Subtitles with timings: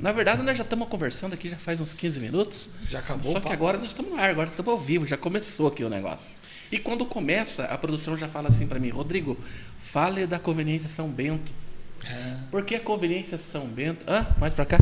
[0.00, 2.70] Na verdade, nós já estamos conversando aqui já faz uns 15 minutos.
[2.88, 3.32] Já acabou.
[3.32, 5.90] Só que agora nós estamos no ar, agora estamos ao vivo, já começou aqui o
[5.90, 6.36] negócio.
[6.70, 9.36] E quando começa, a produção já fala assim para mim, Rodrigo,
[9.80, 11.52] fale da conveniência São Bento.
[12.04, 12.36] É.
[12.48, 14.08] Por que a conveniência São Bento?
[14.08, 14.24] Hã?
[14.38, 14.78] Mais pra cá?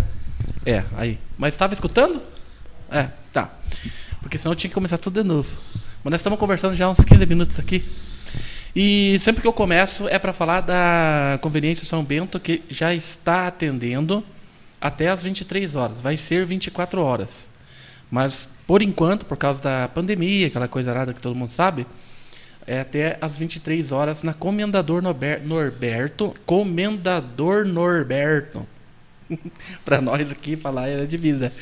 [0.66, 1.18] É, aí.
[1.38, 2.20] Mas estava escutando?
[2.90, 3.58] É, tá.
[4.20, 5.58] Porque senão eu tinha que começar tudo de novo.
[6.04, 7.86] Mas nós estamos conversando já uns 15 minutos aqui.
[8.74, 13.46] E sempre que eu começo é para falar da conveniência São Bento, que já está
[13.46, 14.22] atendendo
[14.86, 16.00] até as 23 horas.
[16.00, 17.50] Vai ser 24 horas.
[18.10, 21.86] Mas, por enquanto, por causa da pandemia, aquela coisa arada que todo mundo sabe,
[22.66, 26.34] é até as 23 horas na Comendador Norber- Norberto.
[26.46, 28.66] Comendador Norberto.
[29.84, 31.52] para nós aqui falar é de vida.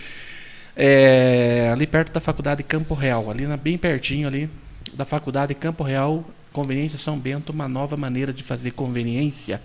[0.77, 4.51] É, ali perto da faculdade Campo Real, ali na- bem pertinho ali
[4.93, 9.61] da faculdade Campo Real, Conveniência São Bento, uma nova maneira de fazer conveniência.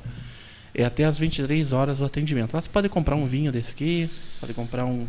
[0.74, 2.54] É até às 23 horas o atendimento.
[2.54, 4.10] Lá você pode comprar um vinho desse aqui,
[4.40, 5.08] pode comprar um,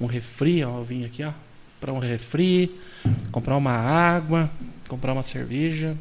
[0.00, 1.32] um refri, ó, o vinho aqui, ó.
[1.74, 2.74] Comprar um refri,
[3.30, 4.50] comprar uma água,
[4.88, 5.96] comprar uma cerveja.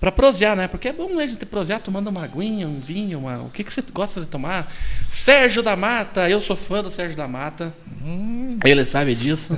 [0.00, 0.66] Pra prosear, né?
[0.66, 3.42] Porque é bom né, a gente prosear tomando uma aguinha, um vinho, uma...
[3.42, 4.72] o que, que você gosta de tomar?
[5.10, 7.70] Sérgio da Mata, eu sou fã do Sérgio da Mata.
[8.64, 9.52] Ele sabe disso.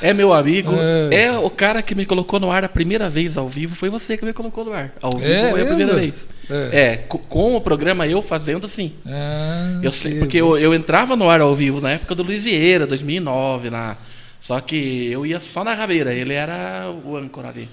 [0.00, 0.72] É meu amigo.
[1.12, 1.24] É.
[1.26, 3.74] É o cara que me colocou no ar a primeira vez ao vivo.
[3.76, 4.92] Foi você que me colocou no ar.
[5.02, 6.26] Ao vivo É foi a primeira vez.
[6.50, 6.80] É.
[6.92, 8.92] É, co- com o programa eu fazendo, sim.
[9.06, 12.22] Ah, Eu sei, que porque eu, eu entrava no ar ao vivo na época do
[12.22, 13.96] Luiz Vieira, 2009 lá.
[14.40, 17.68] Só que eu ia só na rabeira, ele era o âncora ali.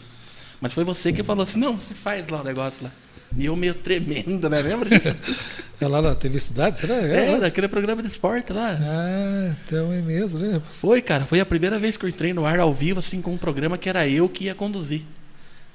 [0.64, 2.92] Mas foi você que falou assim: não, você faz lá o negócio lá.
[3.38, 4.62] E eu meio tremendo, né?
[4.62, 5.14] Lembra disso?
[5.82, 6.96] É lá na TV Cidade, será?
[6.96, 8.78] é, daquele programa de esporte lá.
[8.80, 10.62] Ah, então é mesmo, né?
[10.70, 13.34] Foi, cara, foi a primeira vez que eu entrei no ar ao vivo, assim, com
[13.34, 15.02] um programa que era eu que ia conduzir.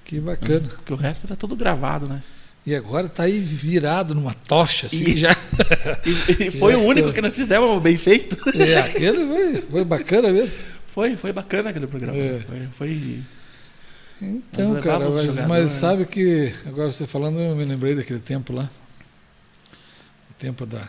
[0.04, 0.66] Que bacana.
[0.76, 2.22] Porque o resto era tudo gravado, né?
[2.64, 5.36] E agora tá aí virado numa tocha, assim, E- já.
[6.06, 8.36] E, e foi Já o único que- que nós fizemos bem feito.
[8.58, 10.62] É, aquele foi, foi bacana mesmo.
[10.86, 12.16] Foi, foi bacana aquele programa.
[12.16, 12.40] É.
[12.48, 13.20] Foi, foi-
[14.20, 15.68] Então, Nós cara, mas, jogador, mas né?
[15.68, 18.68] sabe que, agora você falando, eu me lembrei daquele tempo lá.
[20.30, 20.88] O tempo da.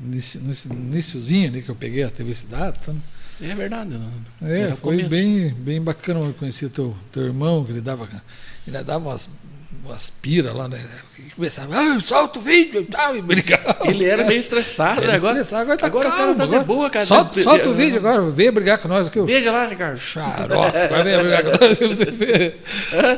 [0.00, 2.78] iniciozinho ali que eu peguei a TV Cidade.
[2.80, 2.94] Tá?
[3.40, 3.90] É verdade.
[3.90, 4.48] Não.
[4.48, 5.10] É, Era foi começo.
[5.10, 6.20] bem, bem bacana.
[6.20, 8.08] Eu conheci teu, teu irmão, que ele dava,
[8.66, 9.28] ele dava umas,
[9.84, 10.78] umas piras lá, né?
[11.18, 13.78] E começava, ah, solta o vídeo e tal, e brigava.
[13.88, 15.16] Ele era caras- meio estressado, Era né?
[15.18, 16.64] Agora, estressado, agora tá agora cara calmo, tá agora.
[16.64, 17.06] boa, cara.
[17.06, 19.20] Solta, De- solta o de- vídeo agora, venha brigar com nós aqui.
[19.22, 19.96] Veja lá, Ricardo.
[19.98, 22.54] Xarope, vai vir brigar com nós, você vê.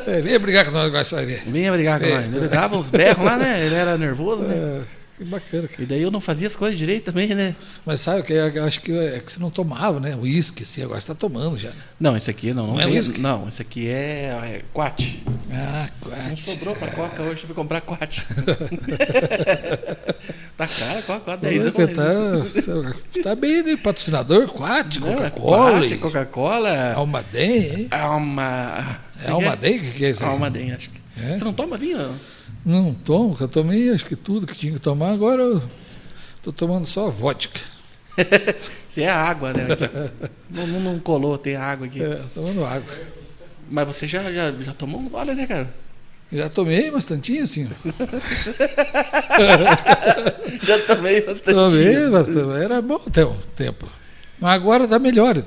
[0.06, 1.42] É, venha brigar com nós agora, você vai ver.
[1.46, 2.14] Venha brigar com É.
[2.20, 2.34] nós.
[2.34, 3.64] Ele dava uns berros lá, né?
[3.64, 4.54] Ele era nervoso, né?
[4.54, 4.80] É,
[5.16, 5.82] que bacana, cara.
[5.82, 7.56] E daí eu não fazia as coisas direito também, né?
[7.84, 10.14] Mas sabe que eu acho que é que você não tomava, né?
[10.16, 11.70] Uísque, assim, agora você está tomando já.
[11.70, 11.76] Né?
[11.98, 12.66] Não, esse aqui não.
[12.66, 13.20] Não, Não é whisky?
[13.20, 15.00] Não, esse aqui é, é quat.
[15.50, 16.36] Ah, Não quase.
[16.36, 18.18] sobrou pra Coca hoje, eu fui comprar quat.
[20.56, 21.72] tá caro, Coca, quase 10 anos.
[21.74, 22.12] Você tá,
[23.12, 23.76] você tá bem, né?
[23.76, 26.92] Patrocinador, Quat, Não, é Coca-Cola, Quat, e Coca-Cola.
[26.94, 27.88] Almaden, hein?
[27.90, 28.98] Alma.
[29.24, 29.76] É Almaden?
[29.76, 30.30] O que, que é isso aí?
[30.30, 31.00] Almaden, acho que.
[31.22, 31.36] É?
[31.36, 32.14] Você não toma vinho?
[32.66, 35.62] Não tomo, eu tomei acho que tudo que tinha que tomar, agora eu
[36.42, 37.60] tô tomando só vodka.
[38.90, 39.68] Você é água, né?
[40.50, 42.02] não, não, não colou, tem água aqui.
[42.02, 42.92] É, tomando água.
[43.70, 45.72] Mas você já, já, já tomou um gole, né, cara?
[46.32, 47.68] Já tomei bastantinho, assim.
[50.62, 51.54] Já tomei bastante.
[51.54, 52.62] Tomei bastante.
[52.62, 53.88] Era bom até o tempo.
[54.40, 55.42] Mas agora tá melhor.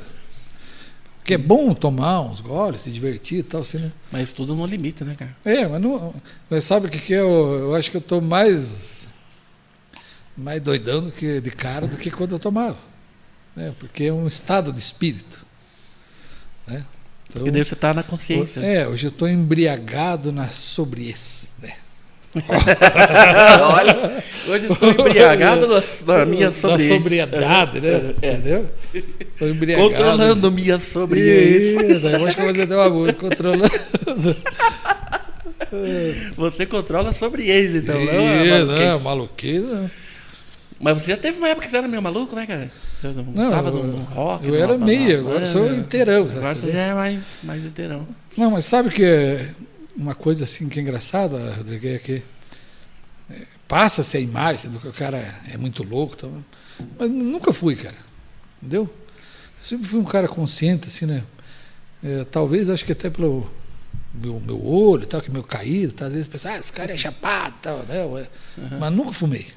[1.19, 3.91] Porque é bom tomar uns goles, se divertir e tal, assim, né?
[4.11, 5.35] Mas tudo no limite, né, cara?
[5.45, 6.13] É, mas, não,
[6.49, 7.19] mas sabe o que, que é?
[7.19, 9.07] Eu, eu acho que eu tô mais,
[10.35, 12.77] mais doidão do que de cara do que quando eu tomava.
[13.55, 13.73] Né?
[13.77, 15.45] Porque é um estado de espírito.
[16.65, 16.83] Né?
[17.29, 18.59] Então, E daí você tá na consciência.
[18.61, 21.51] é, hoje eu estou embriagado na sobriez.
[21.61, 21.73] Né?
[23.73, 25.67] Olha, hoje estou embriagado
[26.05, 26.87] na, minha da sobriedade.
[26.87, 28.13] sobriedade, né?
[28.17, 28.69] Entendeu?
[28.93, 29.89] Estou embriagado.
[29.89, 31.93] Controlando minha sobriedade.
[31.93, 33.69] Isso, aí eu acho que você deu uma música, controlando.
[36.37, 37.95] Você controla a sobriedade, então.
[37.95, 38.83] não Isso, maluquice.
[38.83, 39.91] não, maluquice, não.
[40.79, 42.71] Mas você já teve uma época que você era meio maluco, né, cara?
[43.01, 44.47] Você não gostava um rock?
[44.47, 45.75] eu era meio, agora eu sou é.
[45.75, 46.25] inteirão?
[46.25, 48.07] Agora você já é mais, mais inteirão.
[48.37, 49.49] Não, mas sabe que é
[49.95, 52.23] uma coisa assim que é engraçada, Rodrigo, é que
[53.29, 56.31] é, passa-se a imagem do que o cara é muito louco, tal,
[56.97, 57.95] mas nunca fui, cara.
[58.61, 58.83] Entendeu?
[59.57, 61.23] Eu sempre fui um cara consciente, assim, né?
[62.03, 63.49] É, talvez, acho que até pelo
[64.13, 66.97] meu, meu olho, tal, que meu caído, tá, às vezes pensa, ah, esse cara é
[66.97, 68.03] chapado, tal, né?
[68.05, 68.27] Ué,
[68.79, 69.47] Mas nunca fumei.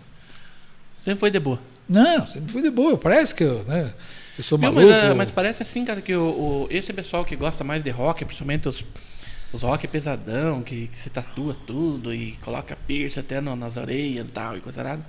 [1.01, 1.61] Sempre foi de boa.
[1.89, 2.97] Não, sempre fui de boa.
[2.97, 3.93] Parece que eu, né?
[4.39, 4.93] Eu sou Viu, maluco.
[4.93, 7.91] mas, é, mas parece assim, cara, que o, o- esse pessoal que gosta mais de
[7.91, 8.85] rock, principalmente os,
[9.53, 14.27] os rock pesadão, que, que se tatua tudo e coloca piercing até no- nas orelhas
[14.27, 15.05] e tal, e coisa errada.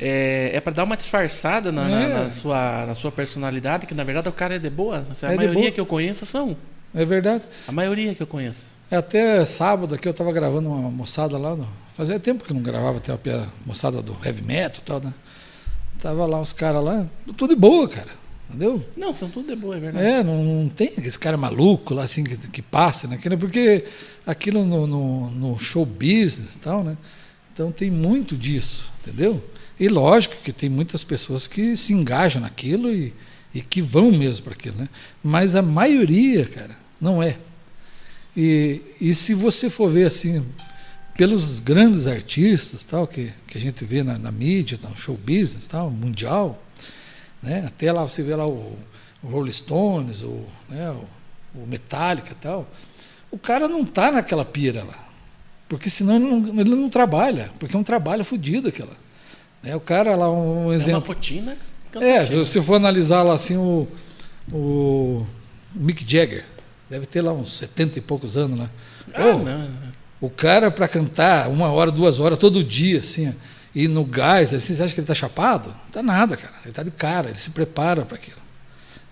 [0.00, 2.08] É, é para dar uma disfarçada na, na- É.
[2.24, 5.06] na sua, na sua personalidade, que na verdade o cara é de boa.
[5.22, 6.56] A É maioria que eu conheço são.
[6.94, 7.44] É verdade.
[7.66, 8.72] A maioria que eu conheço.
[8.90, 11.54] Até sábado aqui eu estava gravando uma moçada lá.
[11.56, 11.66] No...
[11.96, 15.14] Fazia tempo que não gravava até a moçada do heavy metal e tal, né?
[16.00, 18.08] Tava lá os caras lá, tudo de boa, cara.
[18.48, 18.84] Entendeu?
[18.96, 20.06] Não, são tudo de boa, é verdade.
[20.06, 23.18] É, não, não tem esse cara maluco lá assim que, que passa, né?
[23.38, 23.84] Porque
[24.26, 26.96] aquilo no, no, no show business e tal, né?
[27.52, 29.42] Então tem muito disso, entendeu?
[29.78, 33.12] E lógico que tem muitas pessoas que se engajam naquilo e,
[33.52, 34.88] e que vão mesmo para aquilo, né?
[35.22, 37.38] Mas a maioria, cara, não é.
[38.36, 40.44] E, e se você for ver assim,
[41.16, 45.66] pelos grandes artistas tal que, que a gente vê na, na mídia, no show business
[45.66, 46.63] tal, mundial,
[47.44, 47.64] né?
[47.66, 48.76] Até lá você vê lá o,
[49.22, 52.66] o Rolling Stones, o, né, o, o Metallica e tal.
[53.30, 55.04] O cara não tá naquela pira lá.
[55.68, 58.92] Porque senão ele não, ele não trabalha, porque é um trabalho fodido aquela.
[59.62, 59.74] Né?
[59.74, 61.06] O cara lá, um É uma exemplo.
[61.08, 61.56] rotina.
[62.00, 63.86] É, se você for analisar lá assim o,
[64.52, 65.24] o
[65.74, 66.44] Mick Jagger,
[66.90, 68.70] deve ter lá uns 70 e poucos anos lá.
[69.12, 69.70] Ah, Pô, não, não.
[70.20, 73.32] o cara para cantar uma hora, duas horas todo dia, assim,
[73.74, 75.68] e no gás, assim, você acha que ele tá chapado?
[75.68, 76.54] Não tá nada, cara.
[76.64, 78.38] Ele tá de cara, ele se prepara para aquilo.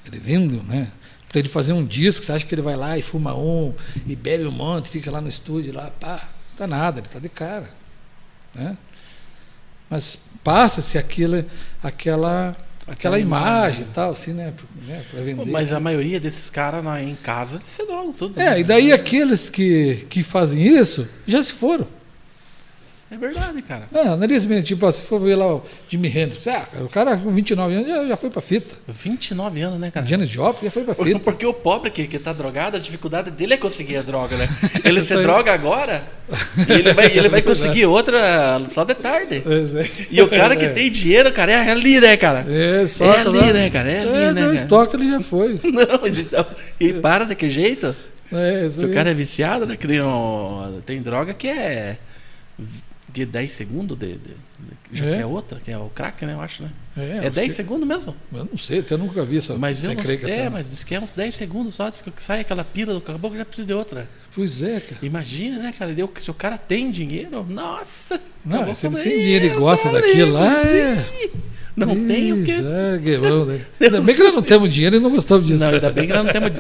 [0.07, 0.91] Ele vindo, né?
[1.29, 3.75] Para ele fazer um disco, você acha que ele vai lá e fuma um,
[4.07, 6.29] e bebe um monte, fica lá no estúdio, lá, pá.
[6.51, 7.71] Não tá nada, ele tá de cara.
[8.55, 8.77] Né?
[9.91, 11.45] Mas passa-se aquela,
[11.83, 12.57] aquela
[12.87, 13.83] Aquela imagem imagem.
[13.85, 14.53] e tal, assim, né?
[15.11, 15.51] Para vender.
[15.51, 18.41] Mas a maioria desses caras em casa, eles se drogam tudo.
[18.41, 18.61] É, né?
[18.61, 21.87] e daí aqueles que, que fazem isso já se foram.
[23.13, 23.89] É verdade, cara.
[23.93, 27.75] É, analisa tipo, se for ver lá o Jimi Hendrix, ah, o cara com 29
[27.75, 28.75] anos já, já foi pra fita.
[28.89, 30.07] 29 anos, né, cara?
[30.07, 31.19] Janis Joplin já foi pra fita.
[31.21, 34.49] Porque o pobre que, que tá drogado, a dificuldade dele é conseguir a droga, né?
[34.83, 36.05] Ele se droga agora
[36.67, 39.43] e ele vai, ele vai conseguir outra só de tarde.
[40.11, 42.47] E o cara que tem dinheiro, cara, é ali, né, cara?
[42.49, 43.91] É, só É ali, né, cara?
[43.91, 44.69] É ali, né, dois cara?
[44.69, 45.61] toques ele já foi.
[45.65, 46.47] Não, então,
[46.81, 47.95] e para daquele jeito.
[48.33, 49.77] É, Se o cara é viciado, né?
[50.87, 51.99] Tem droga que é
[53.13, 54.37] de 10 segundos de, de- de-
[54.99, 55.17] já É.
[55.17, 56.35] que é outra, que é o crack, né?
[56.35, 56.71] Eu acho, né?
[56.97, 58.15] É, É, acho 10 que- segundos mesmo.
[58.33, 60.35] Eu não sei, até nunca vi essa Mas eu não creca sei.
[60.35, 62.93] É, até, mas diz que é uns 10 segundos só, diz que sai aquela pira
[62.95, 64.09] do caboclo já precisa de outra.
[64.35, 64.97] Pois é, cara.
[65.03, 65.93] Imagina, né, cara?
[65.93, 68.21] Deu- Se o cara tem dinheiro, nossa!
[68.45, 70.05] Não, se ele daí tem dinheiro e gosta valendo.
[70.07, 71.05] daquilo lá, é.
[71.75, 72.53] Não tem o quê?
[72.95, 73.65] É, guelão, né?
[73.81, 75.65] Ainda bem que nós não temos dinheiro e não gostamos disso.
[75.65, 76.51] Não, ainda bem que nós não temos.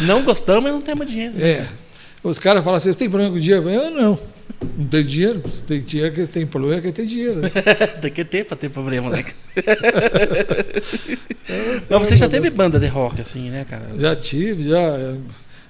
[0.00, 1.34] Não gostamos e não temos dinheiro.
[1.40, 1.66] É.
[2.24, 3.68] Os caras falam assim, tem problema com dinheiro?
[3.70, 4.18] Eu não.
[4.76, 5.48] Não tem dinheiro?
[5.48, 7.40] Se tem dinheiro, quem tem problema é quem tem dinheiro.
[7.40, 7.50] Né?
[8.00, 9.24] Tem que ter pra ter problema, né?
[11.90, 13.98] Mas você já teve banda de rock, assim, né, cara?
[13.98, 14.78] Já tive, já.
[14.78, 15.16] é,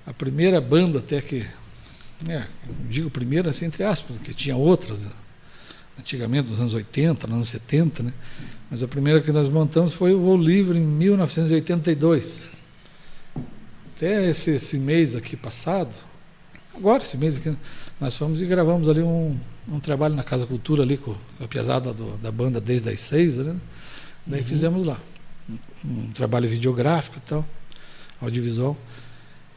[0.06, 1.44] A primeira banda até que.
[2.28, 2.44] É,
[2.88, 5.12] digo primeira assim, entre aspas, que tinha outras né?
[5.98, 8.12] antigamente, nos anos 80, nos anos 70, né?
[8.70, 12.50] Mas a primeira que nós montamos foi o Voo Livre em 1982.
[13.96, 15.94] Até esse, esse mês aqui passado,
[16.74, 17.54] agora esse mês aqui,
[18.00, 19.36] nós fomos e gravamos ali um,
[19.68, 23.38] um trabalho na Casa Cultura ali com a piazada do- da banda desde as seis,
[23.38, 23.60] ali, né?
[24.26, 24.46] Daí Uhum.
[24.46, 24.98] fizemos lá.
[25.84, 27.44] Um trabalho videográfico e tal,
[28.20, 28.76] audiovisual.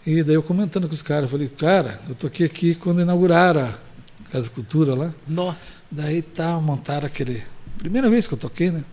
[0.06, 3.74] E daí eu comentando com os caras, falei, cara, eu toquei aqui quando inauguraram a
[4.32, 5.14] Casa Cultura lá.
[5.28, 5.60] Nossa.
[5.92, 7.44] Daí tá, montaram aquele.
[7.78, 8.84] Primeira vez que eu toquei, né?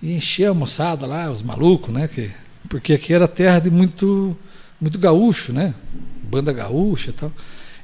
[0.00, 2.08] E encher a moçada lá, os malucos, né?
[2.08, 2.30] Que,
[2.70, 4.36] porque aqui era terra de muito,
[4.80, 5.74] muito gaúcho, né?
[6.22, 7.32] Banda gaúcha e tal.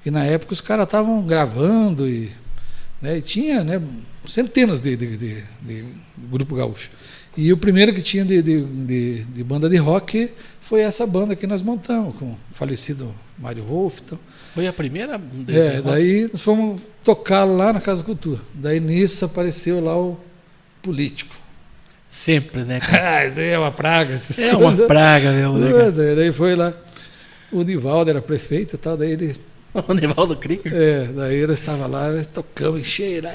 [0.05, 2.31] E na época os caras estavam gravando e,
[3.01, 3.83] né, e tinha né,
[4.27, 5.85] centenas de, de, de, de
[6.31, 6.91] grupo gaúcho.
[7.37, 12.17] E o primeiro que tinha de, banda de rock foi essa banda que nós montamos,
[12.17, 14.19] com o falecido Mário Wolff e tal.
[14.55, 15.21] Foi a primeira.
[15.47, 18.41] É, daí nós fomos tocar lá na Casa Cultura.
[18.53, 20.19] Daí nisso apareceu lá o
[20.83, 21.37] político.
[22.09, 22.81] Sempre, né?
[22.91, 24.17] Ah, isso aí é uma praga.
[24.39, 24.87] É uma coisas.
[24.89, 26.75] praga mesmo, né, daí foi lá.
[27.53, 29.37] O Nivaldo era prefeito e tal, daí ele.
[29.87, 30.73] O Nivaldo Krieger.
[30.75, 33.35] É, daí ele estava lá, nós tocamos, enchei lá,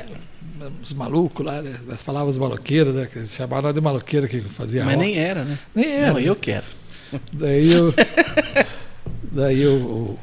[0.81, 1.73] os malucos lá, né?
[1.87, 3.05] Nós falávamos maloqueiro, né?
[3.11, 5.05] Que eles chamavam nós de maloqueiro que fazia Mas rock.
[5.07, 5.57] nem era, né?
[5.75, 6.13] Nem era.
[6.13, 6.65] Não, eu quero.
[7.31, 7.93] Daí eu.
[9.31, 9.75] daí o,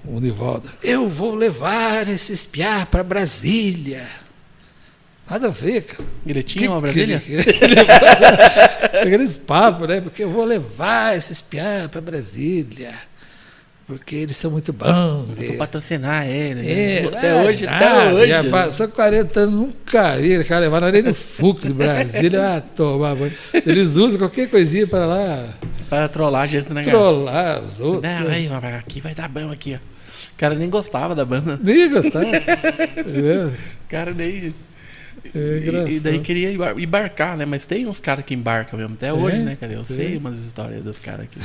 [0.05, 0.69] o, o Nivaldo.
[0.83, 4.07] Eu vou levar esses piá para Brasília.
[5.31, 6.05] Nada a ver, cara.
[6.27, 7.21] Ele tinha uma Que- Brasília?
[7.21, 7.37] que-
[9.01, 10.01] Aqueles papos, né?
[10.01, 12.95] Porque eu vou levar esses piá para Brasília.
[13.91, 15.35] Porque eles são muito bons.
[15.37, 16.61] Vou e- patrocinar ele.
[16.71, 17.09] É, né?
[17.09, 18.29] até é, hoje, nada, até hoje.
[18.29, 20.31] Já passou 40 anos, nunca vi.
[20.31, 22.57] Ele cara levar na areia do FUC de Brasília.
[22.57, 23.33] Ah, tomar banho.
[23.53, 25.45] Eles usam qualquer coisinha para lá
[25.89, 26.97] Para trollar a gente, né, cara?
[26.97, 28.03] trollar os outros.
[28.13, 28.35] Não, né?
[28.37, 29.77] aí, aqui vai dar bom aqui, ó.
[29.77, 31.59] O cara nem gostava da banda.
[31.63, 32.27] Nem gostava.
[33.85, 34.55] O cara nem.
[35.35, 35.91] É E, engraçado.
[35.93, 37.45] e daí queria embar- embarcar, né?
[37.45, 39.73] Mas tem uns caras que embarcam mesmo, até hoje, Tem, né, cara?
[39.73, 39.97] Eu tem.
[39.97, 41.39] sei umas histórias dos caras que,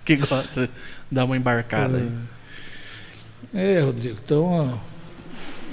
[0.04, 0.70] que gostam de
[1.10, 2.10] dar uma embarcada aí.
[3.52, 4.80] É, Rodrigo, então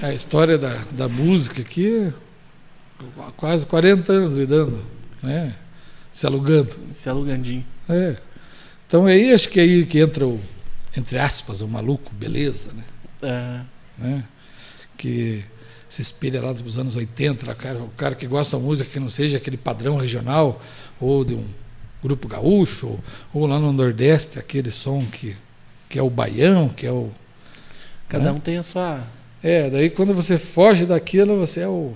[0.02, 2.12] a, a história da, da música aqui,
[3.20, 4.84] há quase 40 anos lidando,
[5.22, 5.56] né?
[6.12, 6.76] Se alugando.
[6.92, 7.66] Se alugandinho.
[7.88, 8.18] É.
[8.88, 10.42] Então aí acho que é aí que entra o,
[10.96, 12.84] entre aspas, o maluco, beleza, né?
[13.22, 13.62] É,
[14.04, 14.24] né?
[14.98, 15.46] Que
[15.88, 19.00] se espelha lá dos anos 80, lá, cara, o cara que gosta da música que
[19.00, 20.62] não seja aquele padrão regional
[21.00, 21.46] ou de um
[22.08, 23.00] grupo gaúcho ou,
[23.34, 25.36] ou lá no Nordeste, aquele som que,
[25.90, 27.10] que é o baião, que é o
[28.10, 28.32] cada né?
[28.32, 29.02] um tem a sua
[29.44, 31.94] É, daí quando você foge daquilo, você é o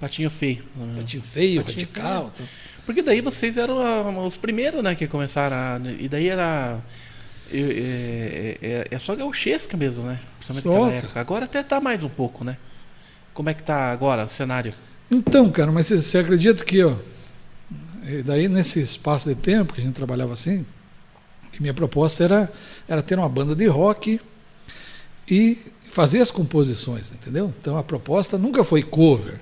[0.00, 0.62] patinho feio.
[0.76, 1.00] né?
[1.00, 2.30] patinho feio, Patinho radical.
[2.36, 2.44] tá?
[2.86, 5.80] Porque daí vocês eram os primeiros, né, que começaram a.
[5.98, 6.78] E daí era.
[7.52, 10.18] É, é, é- é só gauchesca mesmo, né?
[10.38, 11.20] Principalmente Só, naquela época.
[11.20, 12.56] Agora até tá mais um pouco, né?
[13.32, 14.72] Como é que tá agora o cenário?
[15.10, 16.94] Então, cara, mas você, você acredita que, ó,
[18.06, 20.64] e daí nesse espaço de tempo que a gente trabalhava assim,
[21.60, 22.52] minha proposta era,
[22.88, 24.20] era ter uma banda de rock
[25.28, 25.58] e
[25.88, 27.52] fazer as composições, entendeu?
[27.60, 29.40] Então a proposta nunca foi cover.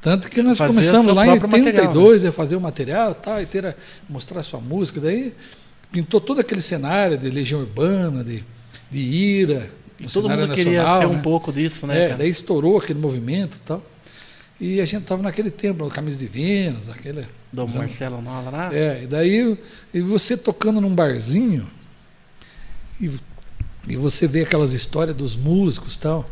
[0.00, 3.14] Tanto que nós Fazer começamos lá em próprio material, 82 a fazer o material e
[3.14, 3.74] tal, e ter a,
[4.08, 5.00] mostrar a sua música.
[5.00, 5.32] Daí
[5.92, 8.44] pintou todo aquele cenário de Legião Urbana, de,
[8.90, 9.70] de Ira.
[10.12, 11.20] Todo mundo queria nacional, ser um né?
[11.22, 12.10] pouco disso, né?
[12.10, 13.82] É, daí estourou aquele movimento e tal.
[14.64, 15.84] E a gente estava naquele tempo,
[16.16, 17.22] de Vênus, aquele.
[17.52, 18.72] Do os anos- Marcelo Nola lá.
[18.74, 19.58] É, e daí
[19.92, 21.68] e você tocando num barzinho
[23.00, 23.10] e,
[23.88, 26.30] e você vê aquelas histórias dos músicos e tal,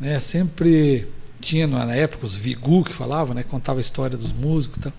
[0.00, 0.18] né?
[0.18, 1.08] Sempre
[1.40, 3.44] tinha na época os Vigu que falavam, né?
[3.44, 4.92] Contava a história dos músicos e tal.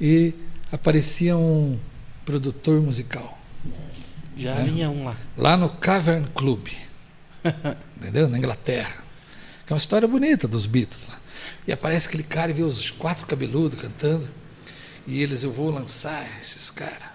[0.00, 0.34] E
[0.70, 1.76] aparecia um
[2.24, 3.36] produtor musical
[4.36, 4.62] Já É.
[4.64, 5.16] vinha um lá.
[5.36, 6.68] lá no Cavern Club,
[7.96, 8.28] entendeu?
[8.28, 9.02] Na Inglaterra.
[9.66, 11.18] Que é uma história bonita dos Beatles lá.
[11.66, 14.28] E aparece aquele cara e vê os quatro cabeludos cantando.
[15.06, 17.14] E eles, eu vou lançar esses caras.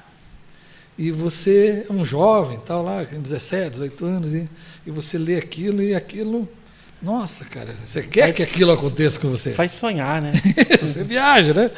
[0.98, 4.50] E você é um jovem, tal lá, tem 17, 18 anos, e,
[4.86, 6.48] e você lê aquilo e aquilo.
[7.01, 9.53] Nossa, cara, você quer Faz- que aquilo aconteça com você?
[9.53, 10.34] Faz sonhar, né?
[10.82, 11.72] você viaja, né?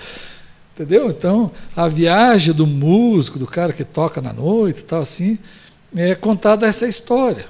[0.74, 1.10] Entendeu?
[1.12, 5.38] Então, a viagem do músico, do cara que toca na noite e tal, assim,
[5.96, 7.46] é contada essa história,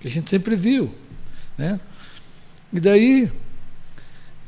[0.00, 0.94] que a gente sempre viu,
[1.58, 1.78] né?
[2.72, 3.30] E daí,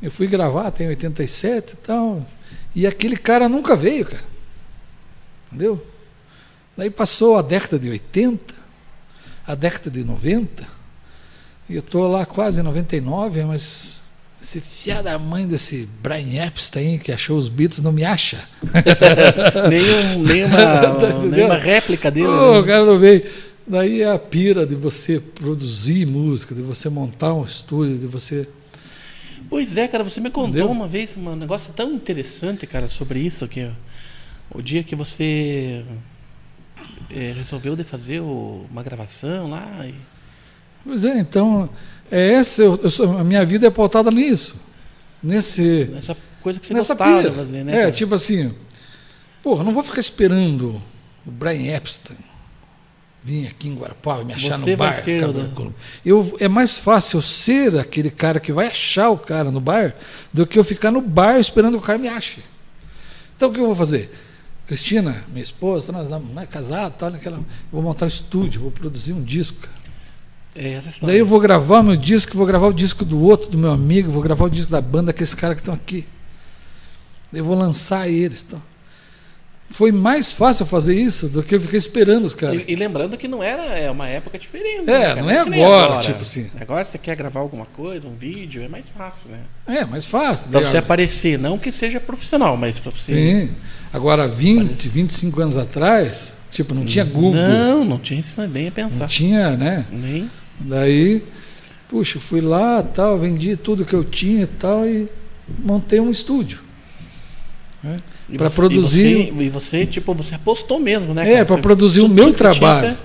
[0.03, 2.27] eu fui gravar, tem 87 e tal,
[2.75, 4.25] e aquele cara nunca veio, cara.
[5.49, 5.87] Entendeu?
[6.77, 8.55] Daí passou a década de 80,
[9.47, 10.67] a década de 90,
[11.69, 14.03] e eu estou lá quase em 99, mas
[14.43, 18.41] esse fiado da mãe desse Brian Epstein que achou os Beatles não me acha.
[19.71, 22.27] nem, um, nem, uma, Tá nem uma réplica dele.
[22.27, 22.59] Ô, né?
[22.59, 23.25] o cara não veio.
[23.65, 28.49] Daí é a pira de você produzir música, de você montar um estúdio, de você.
[29.53, 30.71] Pois é, cara, você me contou Entendeu?
[30.71, 33.71] uma vez um negócio tão interessante, cara, sobre isso que
[34.51, 35.85] o dia que você
[37.11, 39.95] eh, resolveu de fazer o- uma gravação lá e
[40.85, 41.69] Pois é, então,
[42.11, 44.57] é essa, eu, eu a minha vida é pautada nisso.
[45.23, 47.73] Nesse, essa coisa que você nessa gostava fazer, né?
[47.73, 47.93] é, cara?
[47.93, 48.55] tipo assim,
[49.43, 50.83] porra, não vou ficar esperando
[51.27, 52.17] o Brian Epstein
[53.23, 54.93] vir aqui em Guarapava me achar Você no bar.
[54.95, 55.75] ser cara, o-
[56.05, 59.95] eu, é mais fácil eu ser aquele cara que vai achar o cara no bar
[60.33, 62.43] do que eu ficar no bar esperando que o cara me ache.
[63.37, 64.11] Então o que eu vou fazer?
[64.67, 67.38] Cristina, minha esposa, nós não é casado, tal, naquela,
[67.71, 69.59] vou montar um estúdio, vou produzir um disco.
[69.61, 69.83] cara.
[70.55, 70.81] É.
[71.02, 74.11] Daí eu vou gravar meu disco, vou gravar o disco do outro, do meu amigo,
[74.11, 76.07] vou gravar o disco da banda, aqueles caras que estão aqui.
[77.33, 78.45] Daí Eu vou lançar eles.
[78.47, 78.62] Então.
[79.71, 82.61] Foi mais fácil fazer isso do que eu ficar esperando os caras.
[82.69, 84.88] E, e lembrando que não era é uma época diferente.
[84.90, 86.50] É, né, não é que nem agora, tipo assim.
[86.61, 89.38] Agora você quer gravar alguma coisa, um vídeo, é mais fácil, né?
[89.66, 90.50] É, mais fácil.
[90.50, 93.14] Pra Daí, você aparecer, não que seja profissional, mas pra você.
[93.14, 93.54] Sim.
[93.92, 98.64] Agora, 20, Parece- 25 anos atrás, tipo, não tinha Google, Não, não tinha isso nem
[98.64, 99.07] a não pensar.
[99.09, 99.87] tinha, né?
[99.90, 100.31] Nem.
[100.61, 101.25] Daí,
[101.88, 105.09] puxa, fui lá, tal, vendi tudo que eu tinha e tal e
[105.59, 106.61] montei um estúdio.
[107.83, 107.97] né?
[108.39, 111.33] Você- produzir- E você, e você, tipo, você apostou mesmo, né?
[111.35, 112.97] É, para produzir o meu você tinha, trabalho.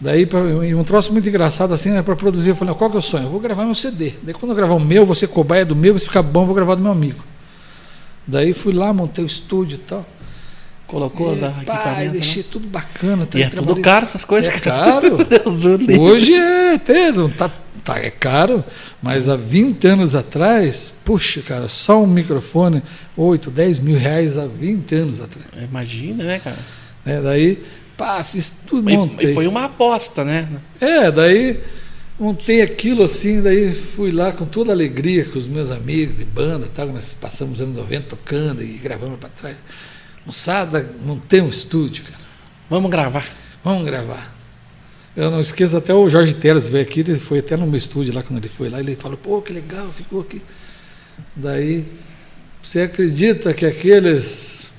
[0.00, 2.50] Daí, pra, e um troço muito engraçado assim, é para produzir.
[2.50, 3.24] Eu falei, qual que é o sonho?
[3.24, 4.12] Eu vou gravar meu CD.
[4.22, 6.54] Daí, quando eu gravar o meu, você cobaia do meu, se ficar bom, eu vou
[6.54, 7.22] gravar do meu amigo.
[8.26, 10.06] Daí, fui lá, montei o estúdio e tal.
[10.86, 12.12] colocou E, pá, equipamentos.
[12.12, 13.24] deixei tudo bacana.
[13.24, 13.28] né?
[13.34, 15.00] E é tudo caro essas coisas, É cara.
[15.00, 15.18] caro.
[16.00, 17.50] Hoje é, não tá,
[17.88, 18.62] tá, é caro,
[19.02, 22.82] mas há 20 anos atrás, puxa, cara, só um microfone,
[23.16, 25.46] 8, 10 mil reais há 20 anos atrás.
[25.56, 26.58] Imagina, né, cara?
[27.02, 27.20] né?
[27.22, 27.64] Daí,
[27.96, 29.30] pá, fiz tudo, E, montei.
[29.30, 30.48] e foi uma aposta, né?
[30.78, 31.60] É, daí
[32.20, 36.66] montei aquilo assim, daí fui lá com toda alegria com os meus amigos de banda,
[36.66, 39.56] tal, nós passamos anos 90 tocando e gravando para trás.
[40.26, 42.18] Moçada, montei um estúdio, cara.
[42.68, 43.26] Vamos gravar.
[43.64, 44.37] Vamos gravar.
[45.18, 48.14] Eu não esqueço até o Jorge Teles veio aqui, ele foi até no meu estúdio
[48.14, 50.40] lá quando ele foi lá, ele falou, pô, que legal, ficou aqui.
[51.34, 51.84] Daí,
[52.62, 54.72] você acredita que aqueles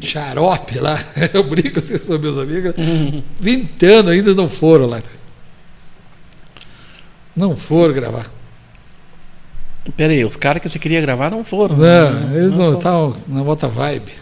[0.00, 0.96] xarope lá,
[1.34, 2.72] eu brinco assim, são meus amigos,
[3.40, 5.02] 20 anos ainda não foram lá.
[7.34, 8.30] Não foram gravar.
[9.96, 11.76] Pera aí, os caras que você queria gravar não foram.
[11.76, 12.38] Não, né?
[12.38, 14.12] eles não estavam na outra vibe.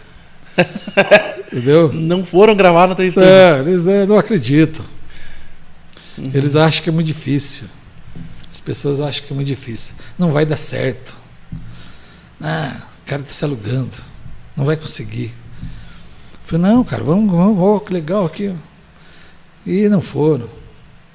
[1.51, 1.91] Entendeu?
[1.91, 3.27] Não foram gravar no teu estúdio.
[3.27, 4.85] É, eles é, não acreditam.
[6.17, 6.31] Uhum.
[6.33, 7.67] Eles acham que é muito difícil.
[8.51, 9.95] As pessoas acham que é muito difícil.
[10.17, 11.15] Não vai dar certo.
[12.41, 13.95] Ah, o cara está se alugando.
[14.55, 15.33] Não vai conseguir.
[16.33, 18.53] Eu falei, não, cara, vamos, vamos, oh, que legal aqui.
[19.65, 20.49] E não foram.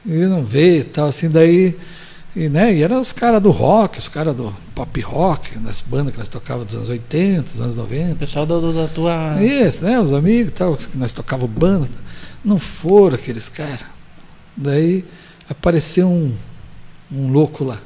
[0.05, 1.79] E não veio e tal, assim, daí.
[2.37, 6.13] E, né, e eram os caras do rock, os caras do pop rock, das bandas
[6.13, 8.13] que nós tocávamos dos anos 80, dos anos 90.
[8.13, 9.41] O pessoal do, do, da tua.
[9.41, 10.01] Isso, né?
[10.01, 11.89] Os amigos e tal, que nós tocávamos banda.
[12.45, 13.85] Não foram aqueles caras.
[14.57, 15.05] Daí
[15.49, 16.35] apareceu um,
[17.13, 17.79] um louco lá,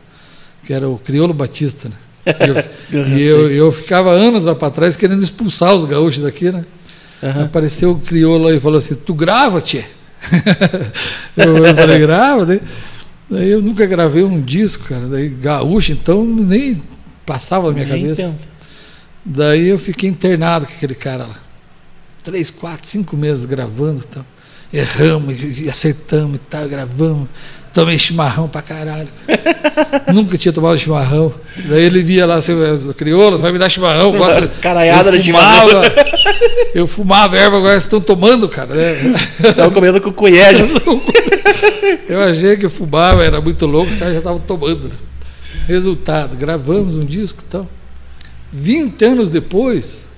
[0.65, 1.97] que era o Criolo Batista, né?
[2.91, 6.51] E eu, e eu, eu, ficava anos lá para trás querendo expulsar os gaúchos daqui,
[6.51, 6.65] né?
[7.23, 7.45] Uhum.
[7.45, 9.85] Apareceu o crioulo e falou assim: Tu grava, tchê?
[11.37, 12.47] eu, eu, falei: Grava.
[12.47, 12.61] Daí,
[13.29, 15.07] daí, eu nunca gravei um disco, cara.
[15.07, 16.83] Daí gaúcho, então nem
[17.25, 18.23] passava na minha nem cabeça.
[18.23, 18.49] Pensa.
[19.25, 21.39] Daí eu fiquei internado com aquele cara lá.
[22.23, 24.27] Três, quatro, cinco meses gravando e tal.
[24.73, 27.29] Erramos e acertamos e tal, gravamos.
[27.73, 29.09] Tomei chimarrão pra caralho.
[30.13, 31.33] Nunca tinha tomado chimarrão.
[31.69, 32.55] Daí ele via lá, assim,
[32.97, 34.13] crioulos, vai me dar chimarrão.
[34.17, 35.83] Gosta, Caraiada de chimarrão.
[36.75, 38.75] Eu fumava erva, agora estão tomando, cara.
[38.75, 39.15] Né?
[39.41, 40.55] Estavam comendo com colher.
[42.09, 44.89] Eu achei que eu fumava, era muito louco, os caras já estavam tomando.
[44.89, 44.95] Né?
[45.67, 47.69] Resultado, gravamos um disco e tal.
[48.51, 50.09] 20 anos depois,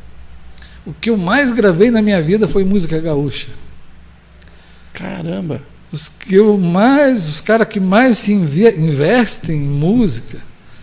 [0.86, 3.48] o que eu mais gravei na minha vida foi música gaúcha.
[4.92, 5.62] Caramba!
[5.92, 10.38] Os que eu mais, os caras que mais se investem em música,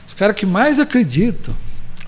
[0.05, 1.55] os caras que mais acreditam.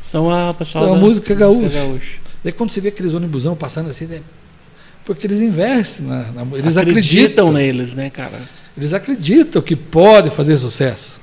[0.01, 1.59] São a pessoal são a música gaúcha.
[1.59, 2.19] música gaúcha.
[2.43, 4.21] Daí quando você vê aqueles ônibusão passando assim, né,
[5.05, 8.39] porque eles investem na, na eles acreditam, acreditam neles, né, cara?
[8.77, 11.19] Eles acreditam que pode fazer sucesso.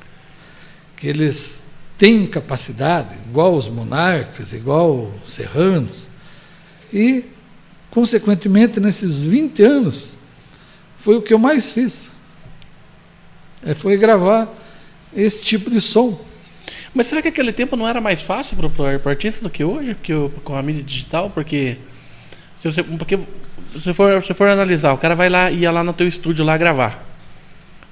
[0.97, 6.09] Que eles têm capacidade, igual os monarcas, igual os serranos.
[6.93, 7.25] E,
[7.91, 10.17] consequentemente, nesses 20 anos,
[11.07, 12.11] foi o que eu mais fiz.
[13.65, 14.53] É, foi gravar
[15.17, 16.21] esse tipo de som.
[16.93, 19.95] Mas será que aquele tempo não era mais fácil para o artista do que hoje,
[19.95, 21.31] porque com a mídia digital?
[21.31, 21.79] Porque
[22.59, 23.21] se você, porque
[23.79, 26.57] se for, se for analisar, o cara vai lá ia lá no teu estúdio lá
[26.57, 27.07] gravar.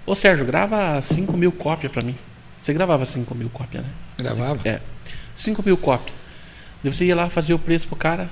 [0.05, 2.17] Ô Sérgio, grava 5 mil cópias para mim.
[2.61, 3.91] Você gravava 5 mil cópias, né?
[4.19, 4.69] Gravava?
[4.69, 4.81] É.
[5.37, 6.17] 5 mil cópias.
[6.83, 8.29] Daí você ia lá fazer o preço pro cara.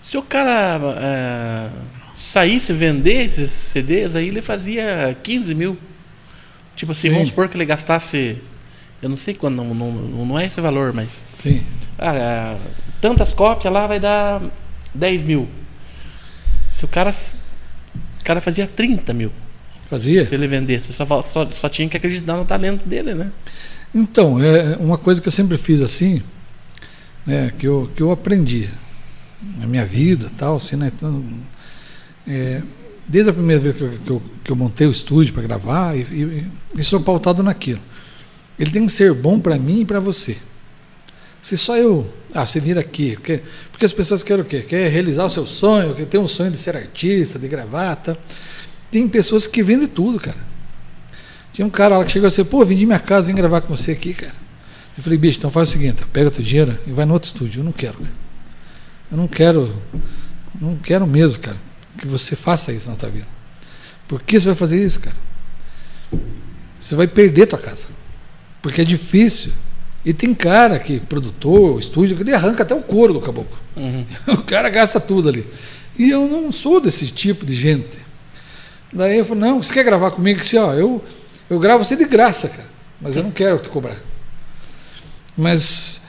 [0.00, 1.68] Se o cara é,
[2.14, 5.76] saísse vender esses CDs, aí ele fazia 15 mil.
[6.76, 7.14] Tipo assim, Sim.
[7.14, 8.38] vamos supor que ele gastasse.
[9.02, 11.22] Eu não sei quando, não, não, não é esse valor, mas.
[11.32, 11.62] Sim.
[11.98, 12.56] Ah,
[13.00, 14.42] tantas cópias lá vai dar
[14.94, 15.48] 10 mil.
[16.70, 17.14] Se o cara.
[18.20, 19.30] O cara fazia 30 mil.
[19.86, 20.24] Fazia?
[20.24, 20.92] Se ele vendesse.
[20.92, 23.30] Só, só, só tinha que acreditar no talento dele, né?
[23.94, 26.20] Então, é uma coisa que eu sempre fiz assim,
[27.24, 28.68] né, que, eu, que eu aprendi
[29.58, 30.90] na minha vida tal, assim, né?
[30.94, 31.24] Então,
[32.26, 32.62] é,
[33.06, 35.96] desde a primeira vez que eu, que eu, que eu montei o estúdio para gravar,
[35.96, 36.46] e, e,
[36.78, 37.80] e sou pautado naquilo.
[38.58, 40.36] Ele tem que ser bom para mim e para você.
[41.42, 42.08] Se só eu.
[42.32, 43.14] Ah, você vir aqui.
[43.14, 44.62] Porque, porque as pessoas querem o quê?
[44.62, 48.16] Quer realizar o seu sonho, quer ter um sonho de ser artista, de gravata.
[48.90, 50.38] Tem pessoas que vendem tudo, cara.
[51.52, 53.92] Tinha um cara lá que chegou assim, pô, vendi minha casa, vim gravar com você
[53.92, 54.34] aqui, cara.
[54.96, 57.60] Eu falei, bicho, então faz o seguinte, pega teu dinheiro e vai no outro estúdio.
[57.60, 58.12] Eu não quero, cara.
[59.10, 59.82] Eu não quero.
[60.60, 63.26] Não quero mesmo, cara que você faça isso na tua vida.
[64.06, 65.16] Por que você vai fazer isso, cara?
[66.78, 67.86] Você vai perder tua casa.
[68.60, 69.52] Porque é difícil.
[70.04, 73.56] E tem cara que, produtor, estúdio, que ele arranca até o couro do caboclo.
[73.76, 74.04] Uhum.
[74.34, 75.46] O cara gasta tudo ali.
[75.98, 77.98] E eu não sou desse tipo de gente.
[78.92, 80.40] Daí eu falei, não, você quer gravar comigo?
[80.40, 81.02] Assim, ó, eu,
[81.48, 82.68] eu gravo você de graça, cara.
[83.00, 83.96] Mas eu não quero te cobrar.
[85.36, 86.00] Mas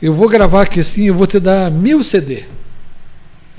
[0.00, 2.44] eu vou gravar aqui assim, eu vou te dar mil CD.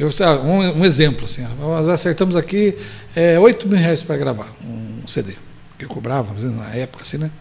[0.04, 2.78] Eu, um, um exemplo, assim, nós acertamos aqui
[3.16, 5.34] é, 8 mil reais para gravar um CD,
[5.78, 7.32] que eu cobrava na época, assim, né?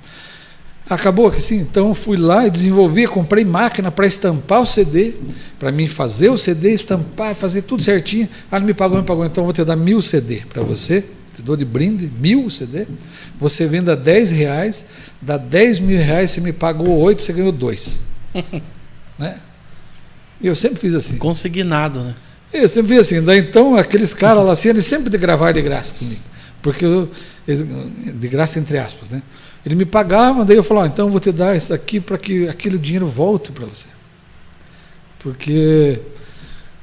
[0.88, 5.14] Acabou que assim, então fui lá e desenvolvi, comprei máquina para estampar o CD,
[5.58, 8.28] para mim fazer o CD, estampar, fazer tudo certinho.
[8.50, 11.04] Ah, não me pagou, não me pagou, então vou te dar mil CD para você
[11.34, 12.86] te dou de brinde, mil CD,
[13.38, 14.84] você venda 10 reais,
[15.20, 17.98] dá 10 mil reais, você me pagou 8, você ganhou 2.
[19.18, 19.40] né?
[20.40, 21.16] E eu sempre fiz assim.
[21.16, 22.14] Consignado, né?
[22.52, 23.22] Eu sempre fiz assim.
[23.22, 26.20] Daí então, aqueles caras lá assim, eles sempre gravaram de graça comigo.
[26.60, 27.10] Porque eu,
[27.46, 29.22] de graça entre aspas, né?
[29.64, 32.48] Ele me pagava, daí eu falava, então eu vou te dar isso aqui para que
[32.48, 33.86] aquele dinheiro volte para você.
[35.20, 36.00] Porque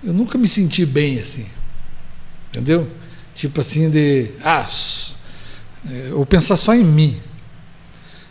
[0.03, 1.45] eu nunca me senti bem assim.
[2.49, 2.89] Entendeu?
[3.35, 4.31] Tipo assim de.
[4.43, 4.65] Ah,
[6.13, 7.21] ou pensar só em mim.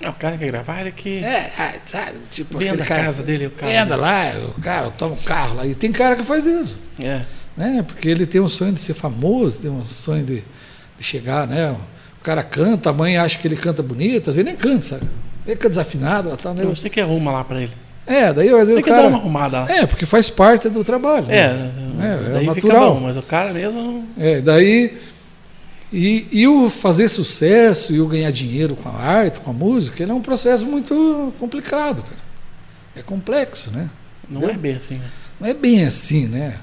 [0.07, 1.25] O cara quer gravar, ele que.
[1.25, 2.19] É, ah, sabe?
[2.31, 3.73] Tipo, venda a cara, casa dele, o carro.
[3.73, 5.67] Venda lá, o cara toma um carro lá.
[5.67, 6.77] E tem cara que faz isso.
[7.01, 7.23] É.
[7.57, 7.85] Né?
[7.87, 10.45] Porque ele tem um sonho de ser famoso, tem um sonho de,
[10.97, 11.75] de chegar, né?
[12.21, 15.07] O cara canta, a mãe acha que ele canta bonito, às vezes nem canta, sabe?
[15.45, 16.65] Ele canta desafinado, ela tá, né?
[16.65, 17.73] Você que arruma lá para ele.
[18.07, 19.03] É, daí às vezes Você o cara.
[19.03, 19.71] dá uma arrumada lá.
[19.71, 21.27] É, porque faz parte do trabalho.
[21.29, 21.73] É, né?
[22.01, 22.95] é, é fica natural.
[22.95, 24.07] bom, mas o cara mesmo.
[24.19, 24.97] É, daí.
[25.93, 30.03] E, e o fazer sucesso e o ganhar dinheiro com a arte, com a música,
[30.03, 32.29] ele é um processo muito complicado, cara.
[32.95, 33.89] É complexo, né?
[34.29, 34.55] Não Entendeu?
[34.55, 35.11] é bem assim, né?
[35.41, 36.59] Não é bem assim, né?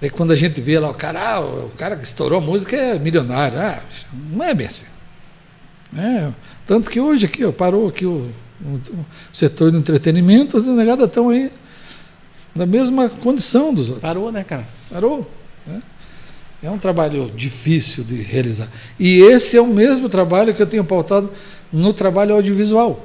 [0.00, 2.76] Daí quando a gente vê lá o cara, ah, o cara que estourou a música
[2.76, 3.58] é milionário.
[3.58, 3.80] Ah,
[4.30, 4.84] não é bem assim.
[5.96, 6.30] É,
[6.66, 11.06] tanto que hoje aqui, ó, parou aqui o, o, o setor do entretenimento, os negados
[11.06, 11.50] estão aí
[12.54, 14.02] na mesma condição dos outros.
[14.02, 14.66] Parou, né, cara?
[14.90, 15.30] Parou.
[16.66, 16.72] Né?
[16.72, 18.68] É um trabalho difícil de realizar.
[18.98, 21.30] E esse é o mesmo trabalho que eu tenho pautado
[21.72, 23.04] no trabalho audiovisual.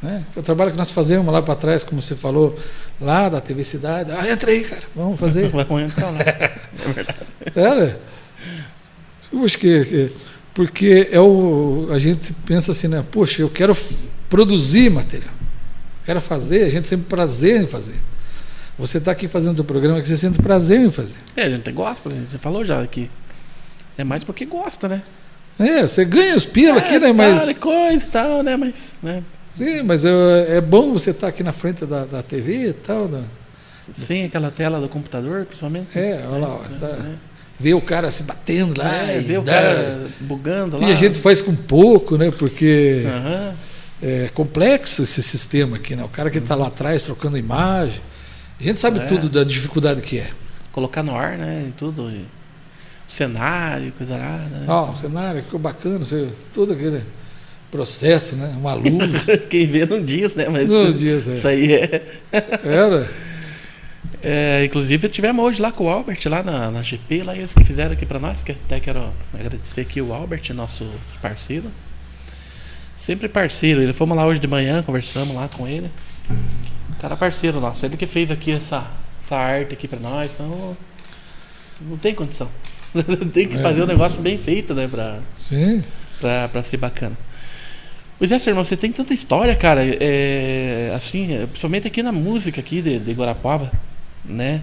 [0.00, 0.24] Né?
[0.32, 2.56] Que é o trabalho que nós fazemos lá para trás, como você falou,
[3.00, 4.12] lá da TV Cidade.
[4.12, 5.48] Ah, entra aí, cara, vamos fazer.
[5.50, 6.18] Vamos entrar lá.
[7.54, 8.00] Era.
[9.32, 10.12] Eu acho que, que-
[10.54, 13.04] porque é o, a gente pensa assim, né?
[13.10, 13.76] Poxa, eu quero
[14.28, 15.32] produzir material.
[16.04, 17.94] Quero fazer, a gente sente prazer em fazer.
[18.78, 21.16] Você está aqui fazendo o programa que você sente prazer em fazer.
[21.36, 22.16] É, a gente gosta, né?
[22.16, 23.10] A gente já falou já aqui.
[23.96, 25.02] É mais porque gosta, né?
[25.58, 27.08] É, você ganha os pila aqui, né?
[27.08, 28.56] É, Mas, tal, coisa e tal, né?
[28.56, 29.22] Mas, né?
[29.56, 33.08] sim, mas é, é bom você estar aqui na frente da, da TV e tal.
[33.08, 33.22] da-
[33.96, 35.98] Sem aquela tela do computador, principalmente.
[35.98, 37.14] É, olha lá, ó, É, tá- é.
[37.58, 38.94] ver o cara se batendo lá.
[38.94, 40.88] É, ver o dá- cara bugando lá.
[40.88, 42.30] E a gente faz com pouco, né?
[42.30, 43.54] Porque Aham.
[44.00, 46.04] é complexo esse sistema aqui, né?
[46.04, 48.00] O cara que está lá atrás trocando imagem.
[48.58, 49.06] A gente sabe É.
[49.06, 50.30] tudo da dificuldade que é.
[50.72, 51.66] Colocar no ar, né?
[51.68, 52.10] E tudo.
[52.10, 52.24] E
[53.06, 54.64] cenário, coisa arada, né?
[54.68, 57.02] Ó, o cenário ficou bacana, você, todo aquele
[57.70, 58.54] processo, né?
[58.58, 59.26] Uma luz.
[59.48, 60.48] Quem vê não diz, né?
[60.48, 61.36] Mas Não diz, é.
[61.36, 62.02] isso aí é.
[62.64, 63.10] Era.
[64.22, 67.62] É, inclusive tivemos hoje lá com o Albert lá na, na GP, lá eles que
[67.64, 70.84] fizeram aqui pra nós, que até quero agradecer aqui o Albert, nosso
[71.22, 71.70] parceiro.
[72.96, 75.88] Sempre parceiro, ele fomos lá hoje de manhã, conversamos lá com ele.
[77.00, 78.86] Cara parceiro nosso, ele que fez aqui essa,
[79.20, 80.76] essa arte aqui pra nós, então
[81.80, 82.48] não tem condição.
[83.32, 83.62] tem que É.
[83.62, 85.82] fazer um negócio bem feito, né, pra, Sim.
[86.20, 87.16] pra, pra ser bacana.
[88.18, 92.10] Pois é, seu irmão, você tem tanta história, cara, é, assim, é, principalmente aqui na
[92.10, 93.70] música aqui de, de Guarapuava,
[94.24, 94.60] né?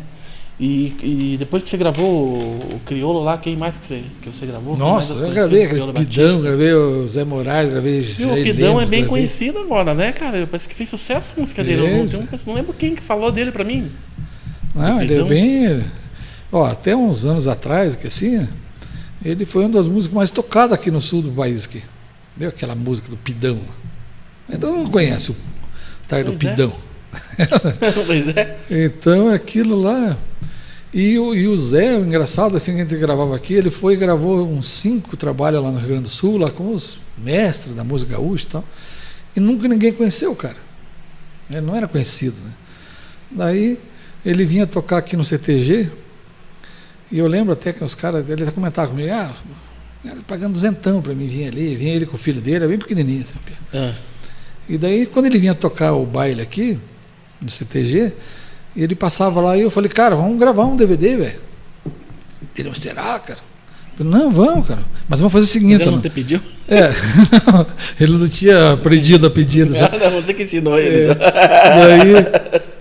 [0.57, 4.29] E, e depois que você gravou o, o Criolo lá, quem mais que você, que
[4.29, 4.77] você gravou?
[4.77, 8.85] Nossa, eu gravei aquele Pidão, gravei o Zé Moraes, gravei E Zé o Pidão é
[8.85, 10.47] bem gravei- conhecido agora, né, cara?
[10.47, 11.81] Parece que fez sucesso a música dele.
[11.81, 13.91] Eu não, um- não lembro quem que falou dele pra mim.
[14.73, 15.83] Não, ele é bem.
[16.51, 18.47] Ó, até uns anos atrás, que assim,
[19.25, 21.65] ele foi uma das músicas mais tocadas aqui no sul do país.
[21.65, 21.83] Aqui.
[22.37, 23.59] Deu aquela música do Pidão.
[24.49, 25.35] Então não conhece o
[26.07, 26.49] Tar do Pois é.
[26.49, 26.73] Pidão.
[28.05, 28.57] pois é.
[28.69, 30.17] Então aquilo lá.
[30.97, 33.95] E o, e o Zé, o engraçado, assim que a gente gravava aqui, ele foi
[33.95, 37.75] e gravou uns cinco trabalhos lá no Rio Grande do Sul, lá com os mestres
[37.75, 38.63] da música gaúcha e tal.
[39.36, 40.55] E nunca ninguém conheceu o cara.
[41.49, 42.53] Ele não era conhecido, né?
[43.29, 43.77] Daí
[44.25, 45.91] ele vinha tocar aqui no CTG,
[47.12, 49.34] e eu lembro até que os caras, ele comentava comigo, ah,
[50.05, 52.79] ele pagando duzentão para mim vir ali, vinha ele com o filho dele, era bem
[52.79, 53.21] pequenininho.
[53.21, 53.34] Assim,
[53.73, 53.93] Ah,
[54.69, 56.79] e daí, quando ele vinha tocar o baile aqui,
[57.41, 58.13] no CTG,
[58.83, 61.39] ele passava lá e eu falei, cara, vamos gravar um DVD, velho.
[62.57, 63.39] Ele, "Mas será, cara?
[63.97, 64.83] Eu falei, não, vamos, cara.
[65.07, 65.81] Mas vamos fazer o seguinte.
[65.81, 66.41] ele não Ana." te pediu?
[66.67, 66.91] É,
[67.99, 69.73] ele não tinha aprendido a pedida.
[69.73, 69.97] sabe?
[69.97, 71.11] Ah, não, você que ensinou ele.
[71.11, 72.25] É, daí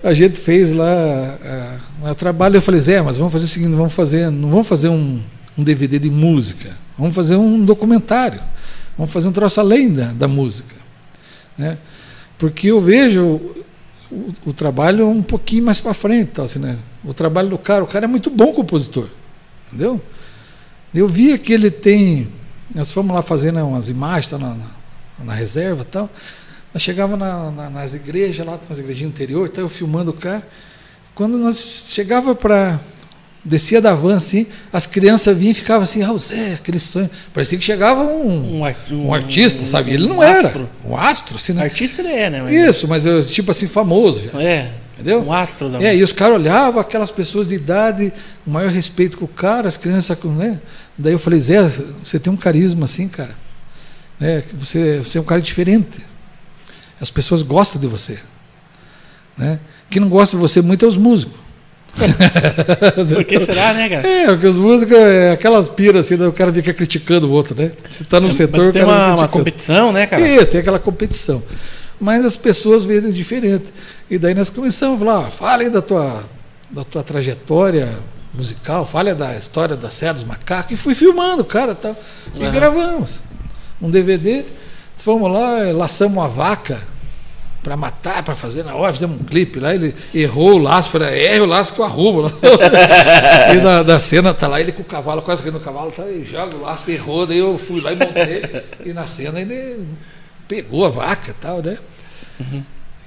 [0.03, 2.57] a gente fez lá ah, um trabalho.
[2.57, 5.21] Eu falei, Zé, mas vamos fazer o seguinte: vamos fazer, não vamos fazer um,
[5.57, 8.39] um DVD de música, vamos fazer um documentário,
[8.97, 10.75] vamos fazer um troço além da, da música.
[11.57, 11.77] Né?
[12.37, 13.39] Porque eu vejo
[14.11, 16.31] o, o trabalho um pouquinho mais para frente.
[16.31, 16.77] Tá, assim, né?
[17.03, 19.09] O trabalho do cara, o cara é muito bom compositor.
[19.67, 20.01] Entendeu?
[20.93, 22.29] Eu via que ele tem.
[22.73, 24.55] Nós fomos lá fazendo umas imagens tá, na,
[25.23, 26.09] na, reserva tal.
[26.73, 30.47] Nós chegava na- na- nas igrejas lá, nas igrejinhas interior, tá, eu filmando o cara.
[31.13, 32.79] Quando nós chegava para
[33.45, 37.09] descia da van assim, as crianças vinham e ficavam assim, ah, Zé, aquele sonho.
[37.33, 39.91] Parecia que chegava um, Um, ar- um artista, sabe?
[39.91, 40.47] Ele não um era.
[40.47, 40.69] astro.
[40.83, 41.63] Um astro, assim, né?
[41.63, 42.41] Artista ele é, né?
[42.41, 44.41] mas- Isso, mas eu, tipo assim, famoso já.
[44.41, 44.71] É.
[44.95, 45.21] Entendeu?
[45.23, 48.11] Um astro da É, e os caras olhavam aquelas pessoas de idade,
[48.47, 50.59] o maior respeito com o cara, as crianças, né?
[50.97, 51.61] Daí eu falei, Zé,
[52.01, 53.35] você tem um carisma assim, cara.
[54.19, 54.41] Né?
[54.53, 55.99] Você, você é um cara diferente.
[57.01, 58.17] As pessoas gostam de você.
[59.37, 59.59] Né?
[59.89, 61.35] Quem não gosta de você muito é os músicos.
[63.13, 64.07] Por que será, né, cara?
[64.07, 67.55] É, porque os músicos é aquelas piras assim, daí o cara fica criticando o outro,
[67.59, 67.71] né?
[67.89, 70.27] Se tá no setor, Mas tem uma, uma competição, né, cara?
[70.27, 71.41] Isso, tem aquela competição.
[71.99, 73.73] Mas as pessoas veem diferente.
[74.09, 76.23] E daí nós começamos a falar, ah, fale da tua,
[76.69, 77.97] da tua trajetória
[78.33, 80.71] musical, fale da história da Serra dos Macacos.
[80.73, 81.95] E fui filmando, cara, tal.
[82.33, 82.51] E Aham.
[82.51, 83.21] gravamos.
[83.81, 84.43] Um DVD,
[84.97, 86.79] fomos lá, laçamos uma vaca
[87.65, 91.25] para matar, para fazer na hora, fizemos um clipe lá, ele errou o laço, falei,
[91.25, 92.21] erra o laço que eu arrumo.
[93.51, 96.07] e na, da cena tá lá ele com o cavalo, quase caindo no cavalo, tá,
[96.07, 98.43] e joga o laço, errou, daí eu fui lá e montei,
[98.85, 99.83] e na cena ele
[100.47, 101.79] pegou a vaca e tal, né?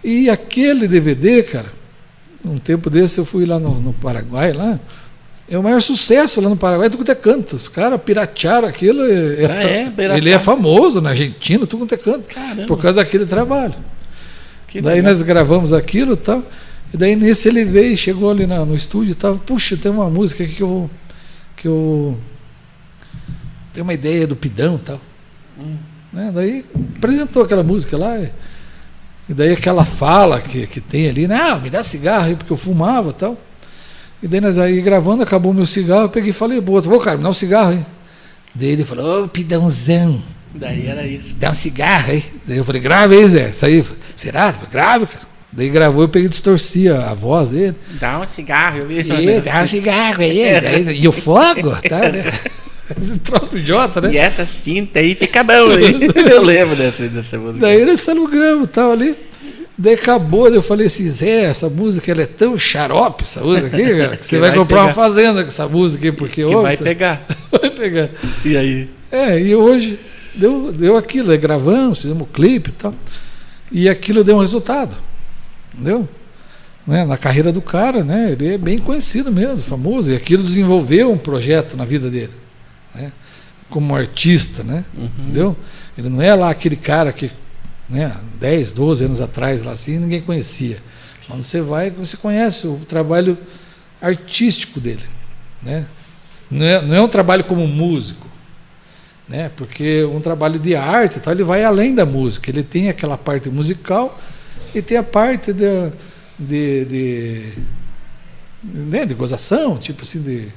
[0.02, 1.72] E aquele DVD, cara,
[2.44, 4.80] um tempo desse eu fui lá no, no Paraguai, lá,
[5.48, 7.54] é o maior sucesso lá no Paraguai, tudo quanto é canto.
[7.54, 9.04] Os caras piratearam aquilo.
[9.04, 10.16] é- Ah, é?
[10.16, 12.34] ele é famoso na Argentina, tudo quanto é canto.
[12.34, 12.66] Caramba.
[12.66, 13.74] Por causa daquele trabalho.
[14.68, 15.10] Que daí legal.
[15.10, 16.42] nós gravamos aquilo e tal.
[16.92, 19.36] E daí nesse ele veio, chegou ali na- no estúdio e tal.
[19.38, 20.90] Puxa, tem uma música aqui que eu vou.
[21.56, 22.16] Que eu.
[23.72, 25.00] Tem uma ideia do Pidão e tal.
[26.12, 26.30] Né?
[26.34, 26.64] Daí
[26.96, 28.18] apresentou aquela música lá.
[28.18, 28.30] E,
[29.28, 32.56] e daí aquela fala que, que tem ali, não, me dá cigarro aí, porque eu
[32.56, 33.36] fumava e tal.
[34.22, 37.16] E daí nós aí gravando, acabou meu cigarro, eu peguei e falei, boa, vou, cara,
[37.16, 37.84] me dá um cigarro aí.
[38.54, 40.20] Daí ele falou, ô Pidãozão,
[40.54, 41.34] Daí era isso.
[41.38, 42.24] dá um cigarro aí.
[42.46, 43.50] Daí eu falei, grave aí, Zé.
[43.50, 43.84] Isso aí,
[44.16, 44.52] será?
[44.52, 45.26] Falei, grave, cara.
[45.52, 47.74] Daí gravou, eu peguei e distorci a, voz dele.
[48.00, 48.98] Dá um cigarro, eu vi.
[49.00, 50.60] E dá um cigarro aí.
[50.60, 52.22] daí- e o fogo, tá, né?
[52.98, 54.12] Esse troço idiota, né?
[54.12, 55.98] E essa cinta aí fica bom, hein?
[56.30, 57.60] eu lembro dessa, dessa música.
[57.60, 59.14] Daí nós alugamos e tal ali.
[59.76, 63.66] Daí acabou, daí eu falei assim, Zé, essa música ela é tão xarope, essa música
[63.68, 64.88] aqui, cara, que você Que vai, vai comprar pegar.
[64.88, 67.26] uma fazenda com essa música aí, porque que ô, vai você- pegar.
[67.52, 68.08] vai pegar.
[68.44, 68.88] E aí?
[69.12, 69.98] É, e hoje
[70.38, 72.94] deu, deu aquilo, gravamos, fizemos o clipe e tal.
[73.70, 74.96] E aquilo deu um resultado.
[75.74, 76.08] Entendeu?
[76.86, 78.32] Né, Na carreira do cara, né?
[78.32, 80.10] Ele é bem conhecido mesmo, famoso.
[80.10, 82.32] E aquilo desenvolveu um projeto na vida dele.
[82.94, 83.12] Né?
[83.68, 84.84] Como artista, né?
[84.96, 85.56] Entendeu?
[85.96, 87.30] Ele não é lá aquele cara que,
[87.88, 90.78] né, 10, 12 anos atrás, lá assim, ninguém conhecia.
[91.26, 93.36] Quando você vai, você conhece o trabalho
[94.00, 95.02] artístico dele.
[95.62, 95.84] Né?
[96.50, 98.27] Não, é, não é um trabalho como músico
[99.28, 99.50] né?
[99.56, 102.50] Porque um trabalho de arte, e tal, ele vai além da música.
[102.50, 104.18] Ele tem aquela parte musical
[104.74, 105.92] e tem a parte de
[106.40, 107.42] de, de,
[108.62, 109.04] né?
[109.04, 110.48] de gozação, tipo assim de,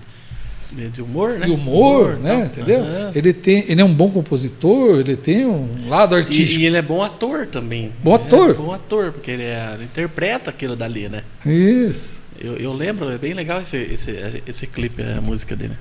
[0.89, 1.45] De, humor, né?
[1.47, 2.29] de humor, e né?
[2.35, 2.45] tal.
[2.45, 2.81] Entendeu?
[2.81, 3.09] Aham.
[3.15, 6.61] Ele tem, ele é um bom compositor, ele tem um lado E, artístico.
[6.61, 7.91] e ele é bom ator também.
[8.03, 8.49] Bom Ele ator.
[8.51, 11.23] É bom ator, porque ele, é- ele interpreta aquilo dali, né?
[11.45, 12.21] Isso.
[12.39, 15.77] Eu, eu lembro, é bem legal esse, esse, esse clipe, a música dele.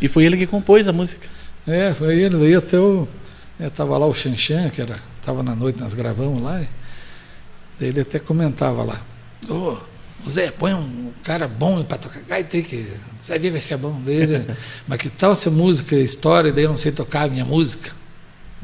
[0.00, 1.26] E foi ele que compôs a música.
[1.66, 2.36] É, foi ele.
[2.36, 3.06] Daí até o.
[3.58, 4.96] É, tava lá o Xanxan, que era.
[5.24, 6.60] Tava na noite, nós gravamos lá.
[6.60, 6.68] E,
[7.78, 9.00] daí ele até comentava lá.
[9.48, 9.76] Ô,
[10.28, 12.86] Zé, põe um cara bom pra tocar gaita aí, que
[13.20, 14.46] você vai ver, vai ficar bom dele.
[14.86, 17.92] Mas que tal essa música, história, daí eu não sei tocar a minha música.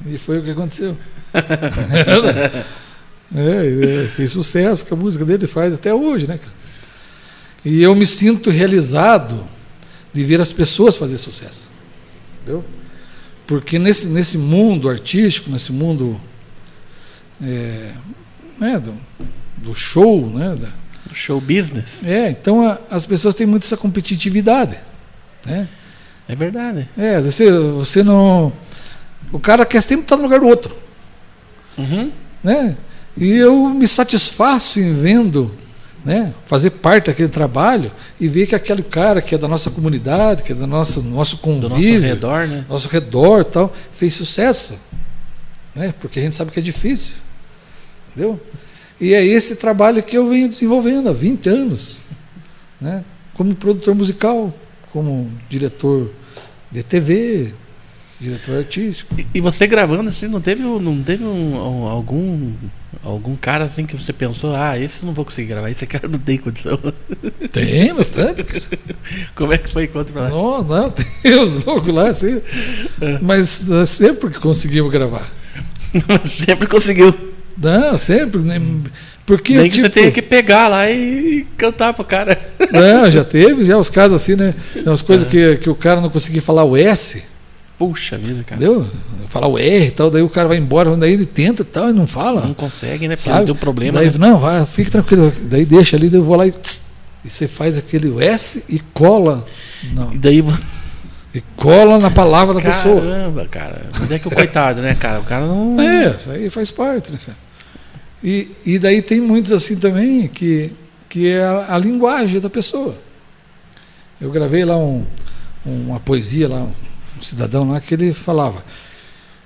[0.07, 0.97] E foi o que aconteceu.
[3.35, 6.53] é, ele fez sucesso com a música dele, faz até hoje, né, cara?
[7.65, 9.47] E eu me sinto realizado
[10.13, 11.69] de ver as pessoas fazer sucesso.
[12.43, 12.65] Entendeu?
[13.49, 16.21] Porque nesse, nesse mundo artístico, nesse mundo
[17.43, 17.93] é,
[18.61, 18.95] né, do,
[19.57, 20.69] do show, né, da,
[21.15, 22.07] Show business.
[22.07, 24.79] é, então a- as pessoas têm muito essa competitividade.
[25.45, 25.67] Né?
[26.29, 26.87] É verdade.
[26.97, 28.53] É, você, você não.
[29.33, 30.77] O cara quer sempre estar no lugar do outro.
[31.79, 32.13] Uhum.
[32.45, 32.77] Né?
[33.17, 35.51] E eu me satisfaço em vendo,
[36.09, 40.43] né, fazer parte daquele trabalho e ver que aquele cara que é da nossa comunidade,
[40.43, 42.65] que é do nosso, nosso Do convívio, nosso redor, né?
[42.67, 44.79] nosso redor tal, fez sucesso.
[45.75, 45.93] Né?
[46.01, 47.17] Porque a gente sabe que é difícil.
[48.09, 48.41] Entendeu?
[48.99, 52.01] E é esse trabalho que eu venho desenvolvendo há 20 anos.
[52.81, 53.05] Né?
[53.35, 54.53] Como produtor musical,
[54.91, 56.11] como diretor
[56.73, 57.53] de TV,
[58.19, 59.15] diretor artístico.
[59.21, 62.55] E, e você gravando assim, não teve, não teve um- um- algum
[63.05, 66.19] algum cara assim que você pensou, ah, esse não vou conseguir gravar, esse cara não
[66.19, 66.79] tem condição.
[67.53, 68.45] Tem bastante.
[69.35, 69.87] Como é que foi?
[69.87, 70.33] Conta pra nós.
[70.33, 70.91] Não, não,
[71.23, 72.41] tem os loucos lá, assim.
[73.23, 75.29] Mas nós sempre que conseguimos gravar.
[76.27, 77.15] Sempre conseguiu.
[77.57, 78.41] Não, sempre.
[78.41, 78.61] Né?
[79.25, 82.39] Porque, Nem que você tipo, tenha que pegar lá e cantar pro cara.
[82.71, 84.55] Não, já teve, já os casos assim, né?
[84.73, 87.23] Tem umas coisas que, que o cara não conseguia falar o S,
[87.79, 88.61] Puxa vida, cara.
[88.61, 88.87] entendeu?
[89.29, 91.91] Falar o R e tal, daí o cara vai embora, daí ele tenta e tal,
[91.91, 92.41] e não fala.
[92.41, 93.15] Não consegue, né?
[93.15, 93.45] Porque sabe?
[93.45, 93.99] tem um problema.
[94.01, 94.19] Daí, né?
[94.19, 95.33] não, vai, fique tranquilo.
[95.43, 96.51] Daí deixa ali, daí eu vou lá e.
[96.51, 96.81] tss,
[97.25, 99.47] e você faz aquele S e cola.
[99.93, 100.45] Não, E daí.
[101.35, 103.01] e cola na palavra da pessoa.
[103.01, 103.87] Caramba, cara.
[104.03, 105.21] Onde é que o coitado, né, cara?
[105.21, 105.81] O cara não.
[105.81, 107.39] É, isso aí faz parte, né, cara?
[108.25, 110.73] E, e daí tem muitos assim também que,
[111.09, 112.97] que é a, a linguagem da pessoa.
[114.21, 115.05] Eu gravei lá um,
[115.65, 116.67] uma poesia lá,
[117.19, 118.63] um cidadão lá que ele falava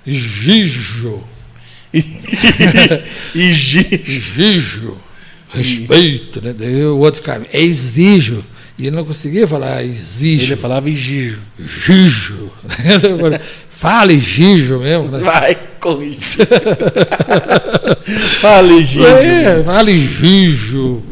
[0.05, 1.23] Gijo,
[1.93, 3.03] gi-
[4.19, 4.97] Gijo,
[5.53, 6.53] respeito, né?
[6.57, 8.43] Daí o outro ficava, exijo.
[8.77, 10.53] E ele não conseguia falar exijo.
[10.53, 11.41] Ele falava em Gijo.
[13.69, 15.09] Fale Gijo mesmo.
[15.09, 15.19] né?
[15.19, 16.39] Vai com isso.
[18.41, 19.05] Fale, Gijo.
[19.05, 21.03] É, vale Gijo.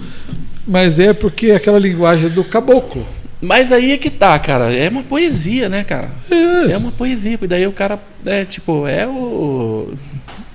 [0.67, 3.05] Mas é porque é aquela linguagem do caboclo.
[3.41, 4.71] Mas aí é que tá, cara.
[4.73, 6.09] É uma poesia, né, cara?
[6.29, 7.37] É, É uma poesia.
[7.41, 9.93] E daí o cara, é tipo, é o.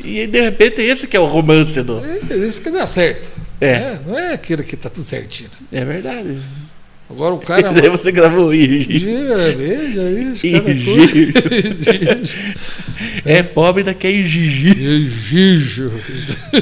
[0.04, 2.00] E de repente esse que é o romance do.
[2.30, 3.28] é isso que dá certo.
[3.60, 3.78] É.
[3.78, 3.98] né?
[4.06, 5.50] Não é aquele que tá tudo certinho.
[5.72, 6.38] É verdade.
[7.08, 7.70] Agora o E cara.
[7.72, 8.54] daí você gravou.
[8.54, 11.32] Gira, veja isso, cada Gijo.
[11.32, 12.36] coisa.
[13.24, 14.12] É pobre da que é.
[14.22, 15.90] Gijo.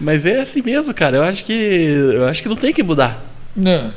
[0.00, 1.16] Mas é assim mesmo, cara.
[1.18, 1.52] Eu acho que.
[1.52, 3.24] Eu acho que não tem que mudar.
[3.54, 3.92] Não.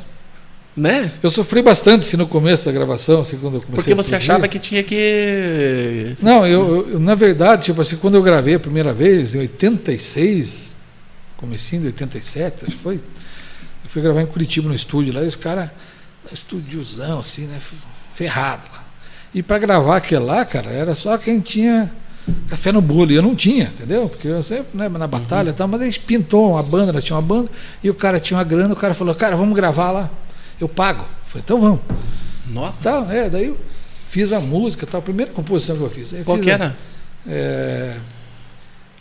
[0.76, 1.12] Né?
[1.22, 4.46] Eu sofri bastante assim, no começo da gravação, assim, quando eu comecei Porque você achava
[4.48, 6.14] que tinha que.
[6.22, 10.76] Não, eu, eu- na verdade, tipo assim, quando eu gravei a primeira vez, em 86,
[11.36, 15.26] comecinho de 87, acho que foi, eu fui gravar em Curitiba no estúdio lá, e
[15.26, 15.70] os caras,
[16.32, 17.58] estúdiozão, assim, né,
[18.14, 18.84] ferrado lá.
[19.34, 21.92] E para gravar aquele lá, cara, era só quem tinha
[22.48, 24.08] café no bolo, e eu não tinha, entendeu?
[24.08, 27.16] Porque eu sempre, né, na batalha e tal, mas aí pintou uma banda, nós tinha
[27.16, 27.50] uma banda,
[27.82, 30.10] e o cara tinha uma grana, o cara falou, cara, vamos gravar lá,
[30.60, 31.02] eu pago.
[31.02, 31.80] Eu falei, então vamos.
[32.46, 33.58] Nossa, Tal, é, daí eu
[34.08, 36.12] fiz a música, tal, a primeira composição que eu fiz.
[36.12, 36.76] Aí qual fiz que a- era?
[37.28, 37.96] é,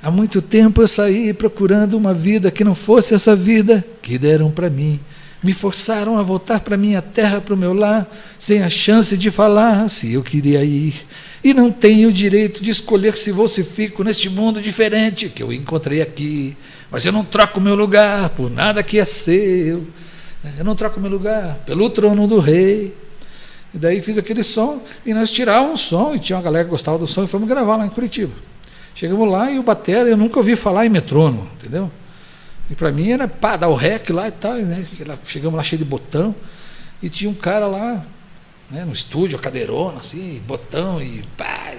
[0.03, 4.51] há muito tempo eu saí procurando uma vida que não fosse essa vida que deram
[4.51, 4.99] para mim.
[5.41, 9.31] Me forçaram a voltar para minha terra, para o meu lar, sem a chance de
[9.31, 10.93] falar se eu queria ir.
[11.43, 15.53] E não tenho o direito de escolher se se fico neste mundo diferente que eu
[15.53, 16.57] encontrei aqui.
[16.91, 19.87] Mas eu não troco meu lugar por nada que é seu.
[20.57, 22.95] Eu não troco meu lugar pelo trono do rei.
[23.73, 26.71] E daí fiz aquele som e nós tirávamos o som e tinha uma galera que
[26.71, 28.33] gostava do som e fomos gravar lá em Curitiba.
[28.95, 31.91] Chegamos lá e o batera, eu nunca ouvi falar em metrônomo, entendeu?
[32.69, 34.85] E para mim era pá, dar o rec lá e tal, né?
[35.23, 36.35] Chegamos lá cheio de botão
[37.01, 38.05] e tinha um cara lá,
[38.71, 41.69] né, no estúdio, a cadeirona assim, botão e pá.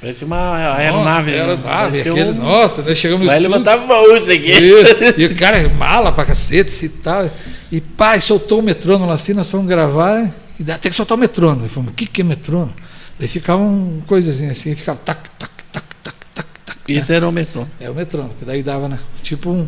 [0.00, 1.30] Parece uma aeronave.
[1.30, 1.40] Nossa, né?
[1.40, 2.94] aeronave, aquele, um- nossa, né?
[2.94, 4.52] chegamos no Vai levantar a mão isso aqui.
[4.52, 7.30] E, e o cara mala pra cacete e tal.
[7.72, 10.32] E pai, soltou o metrônomo lá assim, nós fomos gravar.
[10.60, 11.64] E tem que soltar o metrônomo.
[11.64, 12.74] E falamos, o que, que é metrônomo?
[13.18, 16.78] Daí ficavam coisazinhas assim, ficava tac, tac, tac, tac, tac, tac.
[16.86, 17.66] Esse era o metrô.
[17.80, 18.98] É o metrônomo, que daí dava, né?
[19.22, 19.66] Tipo um.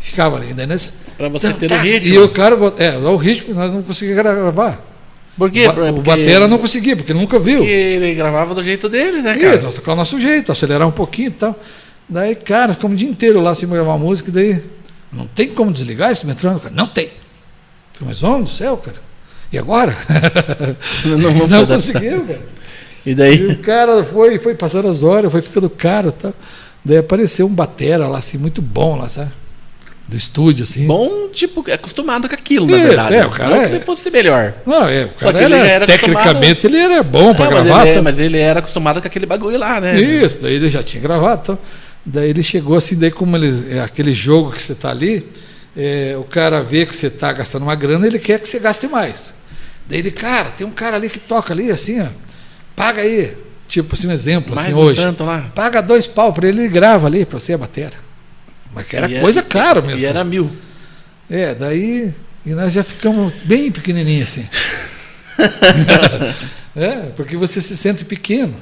[0.00, 0.92] Ficava ali, nesse.
[1.16, 2.14] Pra você ter o tac, ritmo.
[2.14, 4.89] E o cara, é, o ritmo nós não conseguíamos gravar.
[5.38, 5.66] Por quê?
[5.66, 7.58] O, ba- o Porque- batera não conseguia, porque nunca viu.
[7.58, 9.56] Porque ele gravava do jeito dele, né, cara?
[9.56, 11.58] Isso, tocava o nosso jeito, acelerar um pouquinho e tal.
[12.08, 14.62] Daí, cara, ficamos o dia inteiro lá sem gravar uma música, e daí,
[15.12, 16.60] não tem como desligar esse metrônomo?
[16.60, 17.06] Cara, não tem.
[17.94, 18.96] Falei, mas homem do céu, cara.
[19.52, 19.96] E agora?
[21.04, 22.40] Não, não, Não, conseguiu, cara.
[23.06, 23.46] E E daí?
[23.46, 26.34] o cara foi, foi passando as horas, foi ficando caro e tal.
[26.84, 29.30] Daí apareceu um batera lá, assim, muito bom lá, sabe?
[30.10, 30.88] Do estúdio, assim.
[30.88, 33.14] Bom, tipo, acostumado com aquilo, na Isso, verdade.
[33.14, 34.54] é, o cara não é- que ele fosse melhor.
[34.66, 37.50] Não, é, o Só cara que ele era, era tecnicamente ele era bom para É,
[37.54, 37.80] mas, gravar.
[37.82, 38.02] ele, é, tal.
[38.02, 40.00] mas ele era acostumado com aquele bagulho lá, né?
[40.00, 41.40] Isso, daí ele já tinha gravado.
[41.44, 41.58] Então,
[42.04, 45.24] daí ele chegou assim, daí como ele, é aquele jogo que você está ali,
[45.76, 48.88] é, o cara vê que você está gastando uma grana, ele quer que você gaste
[48.88, 49.32] mais.
[49.88, 52.06] Daí ele, cara, tem um cara ali que toca ali, assim, ó,
[52.74, 53.32] paga aí.
[53.68, 55.00] Tipo assim, um exemplo, Mais assim, um hoje.
[55.00, 55.52] tanto lá.
[55.54, 58.09] Paga dois pau para ele, ele grava ali para você a batera.
[58.74, 60.00] Mas que era E é- coisa cara mesmo.
[60.00, 60.50] E era mil.
[61.28, 62.12] É, daí.
[62.44, 64.46] E nós já ficamos bem pequenininhos assim.
[66.76, 68.54] é, porque você se sente pequeno.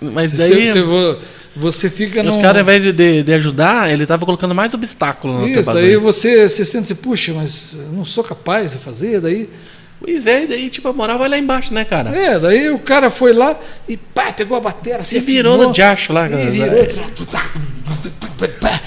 [0.00, 0.66] Mas Você, daí.
[0.66, 1.18] você, vo-
[1.54, 5.40] você fica os num- caras, ao invés de- de, ajudar, ele tava colocando mais obstáculo
[5.40, 9.50] no Isso, daí você se sente assim, puxa, mas não sou capaz de fazer, daí.
[10.00, 12.10] Pois é, e daí, tipo, a moral vai lá embaixo, né, cara?
[12.10, 16.12] É, daí o cara foi lá e pá, pegou a bateria, Se virou no diacho
[16.12, 16.42] lá, cara.
[16.42, 16.86] E virou.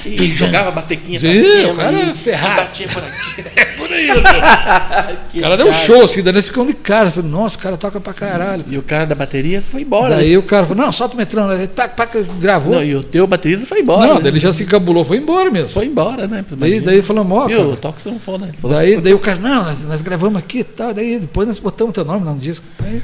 [0.05, 2.55] E jogava batequinha pra cima, o cara é ferrado.
[2.55, 3.43] batia por aqui.
[3.83, 4.13] Por isso.
[5.37, 7.09] o cara deu um show, assim, daí nós ficamos de cara.
[7.11, 8.63] Falei, nossa, o cara toca pra caralho.
[8.69, 10.15] E o cara da bateria foi embora.
[10.15, 10.37] Daí né?
[10.37, 11.45] o cara falou, não, solta o metrô.
[11.47, 12.07] Daí, pá, pá,
[12.39, 12.75] gravou.
[12.75, 14.07] Não, e o teu baterista foi embora.
[14.07, 14.21] Não, né?
[14.21, 15.69] daí ele já se encabulou, foi embora mesmo.
[15.69, 16.45] Foi embora, né?
[16.51, 18.47] Daí, daí falamos, ó, o toque sanfona.
[18.47, 20.93] Ele falou, Daí, daí o cara, não, nós, nós gravamos aqui e tal.
[20.93, 22.65] Daí depois nós botamos teu nome lá no disco.
[22.79, 23.01] Aí,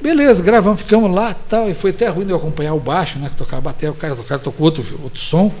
[0.00, 1.70] beleza, gravamos, ficamos lá e tal.
[1.70, 3.28] E foi até ruim de eu acompanhar o baixo, né?
[3.28, 5.52] Que tocava bateria, o cara, o cara tocou outro, outro som.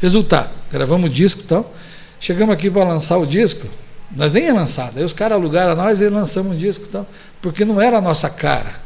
[0.00, 1.72] Resultado, gravamos o disco e tal.
[2.20, 3.66] Chegamos aqui para lançar o disco.
[4.16, 4.92] Nós nem ia lançar.
[4.92, 7.06] Daí os caras alugaram nós e lançamos um disco e tal.
[7.42, 8.84] Porque não era a nossa cara.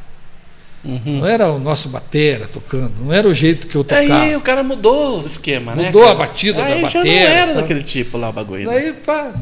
[0.84, 1.18] Uhum.
[1.20, 2.92] Não era o nosso batera tocando.
[3.01, 4.20] Não era o jeito que eu tocava.
[4.20, 5.86] Aí o cara mudou o esquema, né?
[5.86, 8.66] Mudou a batida Aí da já não era daquele tipo lá o bagulho.
[8.70, 8.72] né?
[8.72, 9.34] Daí, pá,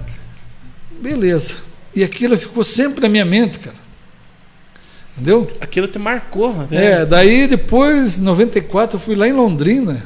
[1.01, 1.57] beleza.
[1.97, 3.77] E aquilo ficou sempre na minha mente, cara.
[5.17, 5.51] Entendeu?
[5.61, 6.53] Aquilo te marcou.
[6.53, 6.67] né?
[6.71, 10.03] É, daí depois, em 94, eu fui lá em Londrina.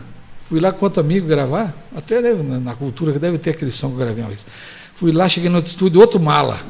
[0.49, 1.75] Fui lá com outro amigo gravar.
[1.95, 4.47] Até deve, na, na cultura, que deve ter aquele som que eu gravei uma vez.
[4.95, 6.61] Fui lá, cheguei no outro estúdio, outro mala.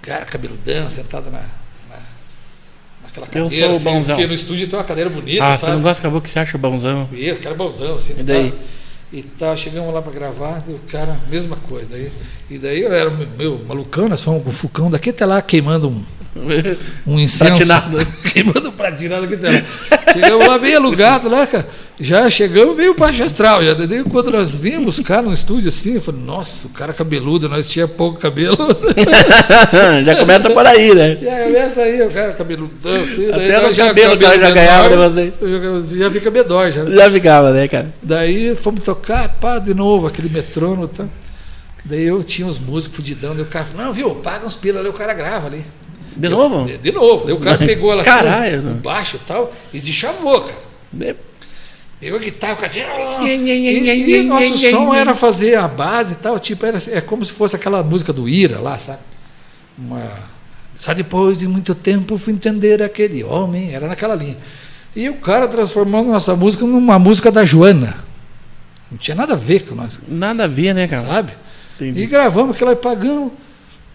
[0.00, 1.96] Cara, cabeludão, sentado na, na,
[3.04, 3.50] naquela Eu cadeira.
[3.50, 4.16] sou o assim, bonzão.
[4.16, 5.72] Porque no estúdio tem uma cadeira bonita, Ah, você sabe?
[5.74, 7.08] não gosta acabou que você acha bonzão.
[7.12, 8.14] E eu, cara bonzão, assim.
[8.18, 8.50] E daí?
[8.52, 8.56] Tá?
[9.12, 11.90] E tal, chegamos lá para gravar, e o cara, mesma coisa.
[11.90, 12.10] Daí,
[12.48, 15.90] e daí eu era meu malucão, nós fomos com o Fucão daqui até lá queimando
[15.90, 16.02] um,
[17.06, 17.44] um incenso.
[17.44, 17.98] Pratinado.
[18.32, 19.62] queimando pratinado aqui até lá.
[20.12, 21.68] Chegamos lá bem alugado lá, cara.
[22.00, 23.62] Já chegamos meio baixo astral.
[23.62, 23.74] Já.
[23.74, 27.48] Daí quando nós vimos o cara no estúdio assim, eu falei, nossa, o cara cabeludo,
[27.48, 28.56] nós tinha pouco cabelo.
[30.04, 31.18] já começa por aí, né?
[31.20, 33.28] Aí começa aí, o cara cabeludão assim.
[33.30, 36.84] daí Até no nós cabelo o cara já ganhava de menor, Já fica bedói já.
[36.84, 36.96] né?
[36.96, 37.94] Já ficava, né, cara?
[38.02, 40.88] Daí fomos tocar, pá, de novo, aquele metrônomo.
[40.88, 41.04] Tá?
[41.84, 44.80] Daí eu tinha os músicos fudidão, daí o cara falou, não, viu, paga uns pila
[44.80, 45.64] ali, o cara grava ali.
[46.16, 46.64] De novo?
[46.64, 47.24] De, de novo.
[47.26, 48.72] Daí o cara pegou ela Caralho, assim, né?
[48.72, 50.58] o baixo e tal, e deschavou, cara.
[51.00, 51.14] É,
[52.02, 52.72] Pegou a guitarra, o cara...
[53.24, 57.30] E, e nosso som era fazer a base e tal, tipo, era, é como se
[57.30, 58.98] fosse aquela música do Ira lá, sabe?
[59.78, 60.02] Uma...
[60.74, 64.36] Só depois de muito tempo fui entender aquele homem, era naquela linha.
[64.96, 67.94] E o cara transformando nossa música numa música da Joana.
[68.90, 71.06] Não tinha nada a ver com nós, Nada a ver, né, cara?
[71.06, 71.32] sabe?
[71.80, 72.06] E Entendi.
[72.06, 73.32] gravamos aquilo aí, pagamos.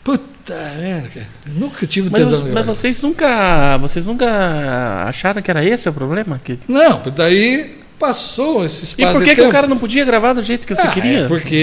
[0.08, 1.28] Puta merda.
[1.46, 2.48] Nunca tive Mas, tesão.
[2.54, 3.78] mas vocês nunca.
[3.80, 6.40] Vocês nunca acharam que era esse o problema?
[6.42, 6.58] Que...
[6.66, 10.32] Não, daí passou esse E espaço por de que, que o cara não podia gravar
[10.32, 11.20] do jeito que você Ah, queria?
[11.26, 11.56] é porque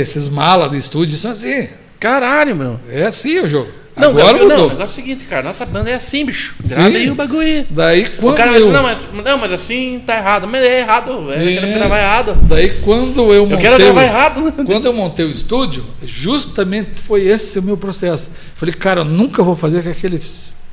[0.00, 1.68] esses malas de estúdio são assim.
[1.98, 2.78] Caralho, meu.
[2.88, 3.68] É assim o jogo.
[4.00, 4.58] Não, Agora Gabriel, mudou.
[4.58, 5.42] não, o negócio é o seguinte, cara.
[5.42, 6.54] Nossa banda é assim, bicho.
[6.66, 6.96] Grava Sim.
[6.96, 7.66] aí o bagulho aí.
[7.70, 10.46] Daí O quando cara vai eu, dizer, não mas, não, mas assim tá errado.
[10.48, 11.32] Mas é errado.
[11.32, 12.38] É, eu quero gravar errado.
[12.42, 14.52] daí quando eu Eu montei quero gravar o- errado.
[14.66, 18.30] quando eu montei o estúdio, justamente foi esse o meu processo.
[18.54, 20.20] Falei, cara, eu nunca vou fazer o que aquele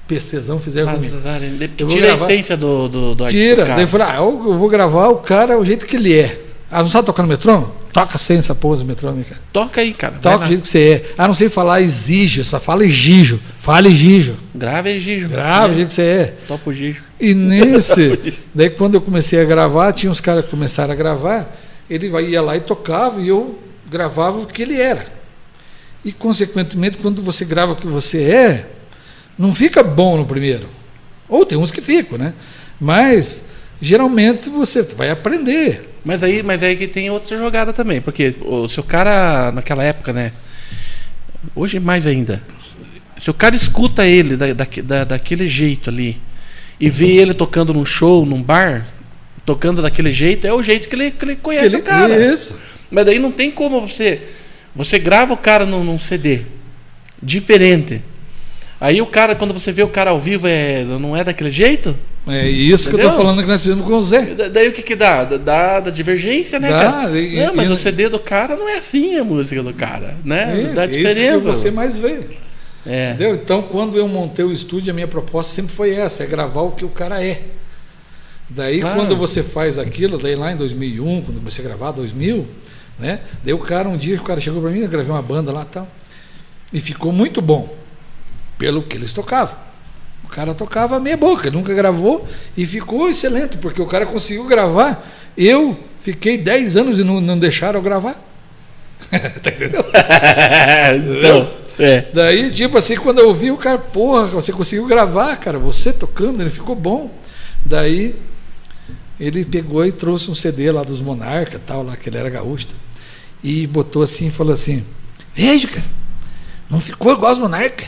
[0.08, 1.18] PCzão fizeram comigo.
[1.78, 3.56] Eu Tira a essência do, do, do Tira.
[3.58, 3.76] do cara.
[3.76, 6.40] Daí eu falei, ah, eu eu vou gravar o cara o jeito que ele é.
[6.70, 7.74] Ah, não sabe tocar no metrônomo?
[7.94, 9.42] Toca sem essa porra do metrônomo, cara.
[9.54, 10.16] Toca aí, cara.
[10.22, 11.14] Toca do jeito que você é.
[11.18, 13.40] Ah, não sei falar exige, só fala exijo.
[13.60, 14.38] Fala exijo.
[14.54, 15.30] Grava e Gijo.
[15.30, 16.26] Grava do jeito que você é.
[16.48, 17.04] Topa o Gijo.
[17.20, 21.56] E nesse, daí quando eu comecei a gravar, tinha uns caras que começaram a gravar,
[21.90, 23.58] ele ia lá e tocava e eu
[23.90, 25.06] gravava o que ele era.
[26.04, 28.70] E consequentemente, quando você grava o que você é,
[29.38, 30.68] não fica bom no primeiro.
[31.30, 32.34] Ou tem uns que ficam, né?
[32.80, 33.46] Mas
[33.82, 35.90] geralmente você vai aprender.
[36.06, 40.14] Mas aí, mas aí que tem outra jogada também, porque o seu cara naquela época,
[40.14, 40.32] né?
[41.56, 42.42] Hoje mais ainda.
[43.18, 46.22] Se o cara escuta ele da, da, da- daquele jeito ali
[46.80, 48.88] e vê ele tocando num show, num bar,
[49.46, 52.34] tocando daquele jeito, é o jeito que ele, que ele conhece Ele- o cara.
[52.34, 52.56] Isso.
[52.90, 54.22] Mas daí não tem como você.
[54.76, 56.42] Você grava o cara num, num CD
[57.22, 58.02] diferente.
[58.80, 61.96] Aí o cara, quando você vê o cara ao vivo, é, não é daquele jeito?
[62.28, 63.10] É isso que eu Entendeu?
[63.12, 64.22] estou falando que nós fizemos com o Zé.
[64.36, 65.24] Da- Daí o que que dá?
[65.24, 67.20] Dá, divergência, né, Dá, cara?
[67.20, 70.16] e- não, mas e- o CD do cara não é assim a música do cara,
[70.26, 70.62] né?
[70.62, 71.38] Isso, dá é isso diferença.
[71.38, 72.20] que você mais vê.
[72.86, 73.10] É.
[73.12, 73.36] Entendeu?
[73.36, 76.72] Então, quando eu montei o estúdio, a minha proposta sempre foi essa: é gravar o
[76.72, 77.42] que o cara é.
[78.50, 78.96] Daí, Claro.
[78.96, 82.48] quando você faz aquilo, daí lá em 2001, quando você gravar 2000,
[83.00, 83.20] né?
[83.44, 85.64] Daí o cara, um dia, o cara chegou para mim, eu gravei uma banda lá
[85.64, 85.88] e tal,
[86.72, 87.74] e ficou muito bom,
[88.58, 89.56] pelo que eles tocavam.
[90.24, 95.08] O cara tocava meia boca, nunca gravou e ficou excelente, porque o cara conseguiu gravar.
[95.38, 98.22] Eu fiquei 10 anos e não, não deixaram eu gravar.
[99.10, 99.86] tá entendendo?
[101.18, 102.06] então, é.
[102.14, 106.42] Daí, tipo assim, quando eu vi o cara, porra, você conseguiu gravar, cara, você tocando,
[106.42, 107.12] ele ficou bom.
[107.64, 108.16] Daí
[109.20, 112.68] ele pegou e trouxe um CD lá dos Monarca, tal, lá que ele era gaúcho,
[113.44, 114.84] e botou assim e falou assim:
[115.36, 115.86] Veja, cara,
[116.70, 117.86] não ficou igual os Monarca.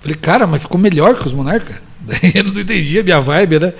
[0.00, 1.80] Falei, cara, mas ficou melhor que os Monarca.
[2.00, 3.72] Daí ele não entendia a minha vibe, né?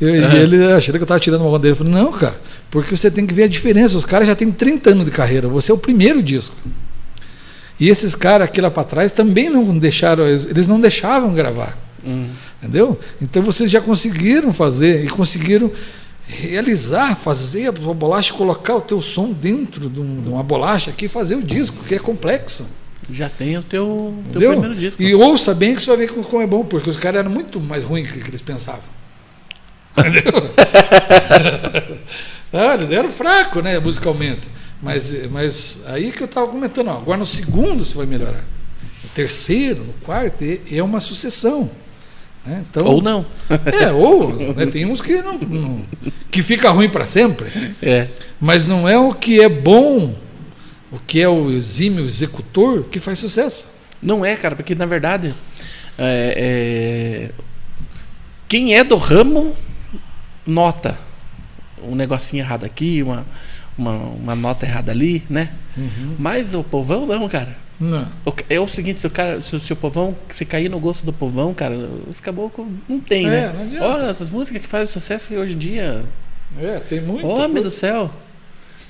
[0.00, 1.72] Eu- E ele achando que eu estava tirando uma dele.
[1.72, 2.40] Eu falei, não, cara,
[2.70, 3.96] porque você tem que ver a diferença.
[3.98, 6.54] Os caras já têm 30 anos de carreira, você é o primeiro disco.
[7.80, 11.76] E esses caras aqui lá para trás também não deixaram, eles não deixavam gravar.
[12.04, 12.26] Hum.
[12.62, 12.98] Entendeu?
[13.20, 15.70] Então vocês já conseguiram fazer e conseguiram
[16.26, 21.06] realizar, fazer a bolacha, colocar o teu som dentro de, um- de uma bolacha aqui
[21.06, 22.66] e fazer o disco, que é complexo.
[23.10, 25.02] Já tem o teu, teu primeiro disco.
[25.02, 27.58] E ouça bem que você vai ver como- é bom, porque os caras eram muito
[27.60, 28.82] mais ruins que, que eles pensavam.
[29.96, 30.32] Entendeu?
[32.52, 34.48] Ah, eles eram fracos, né, musicalmente.
[34.82, 38.42] Mas, mas aí que eu estava comentando, ó, agora no segundo você vai melhorar.
[39.04, 40.42] No terceiro, no quarto,
[40.72, 41.70] é uma sucessão.
[42.46, 42.64] né?
[42.70, 43.26] Então, Ou não.
[43.82, 45.84] É, ou né, tem uns que não, não-
[46.30, 47.50] que fica ruim para sempre.
[47.82, 48.08] É.
[48.40, 50.14] Mas não é o que é bom,
[50.90, 53.68] o que é o exímio executor que faz sucesso.
[54.02, 55.34] Não é, cara, porque na verdade.
[55.98, 57.42] é, é,
[58.48, 59.54] quem é do ramo
[60.46, 60.96] nota
[61.82, 63.26] um negocinho errado aqui, uma,
[63.76, 65.52] uma, uma nota errada ali, né?
[66.18, 67.56] Mas o povão não, cara.
[67.78, 68.08] Não.
[68.50, 71.06] É o seguinte, se o, cara, se, o- se o povão, se cair no gosto
[71.06, 71.76] do povão, cara,
[72.08, 73.68] os caboclos não tem, É, né?
[73.78, 73.86] não.
[73.86, 76.04] Olha, essas músicas que fazem sucesso hoje em dia.
[76.60, 77.24] É, tem muito.
[77.28, 78.10] Homem do céu.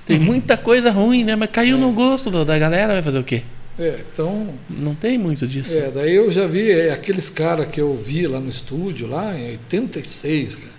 [0.09, 1.37] Tem muita coisa ruim, né?
[1.37, 3.43] Mas caiu no gosto da galera, vai fazer o quê?
[3.79, 5.77] É, então, Não tem muito disso.
[5.77, 9.39] é, daí eu já vi é, aqueles caras que eu vi lá no estúdio, lá
[9.39, 10.73] em 86, cara.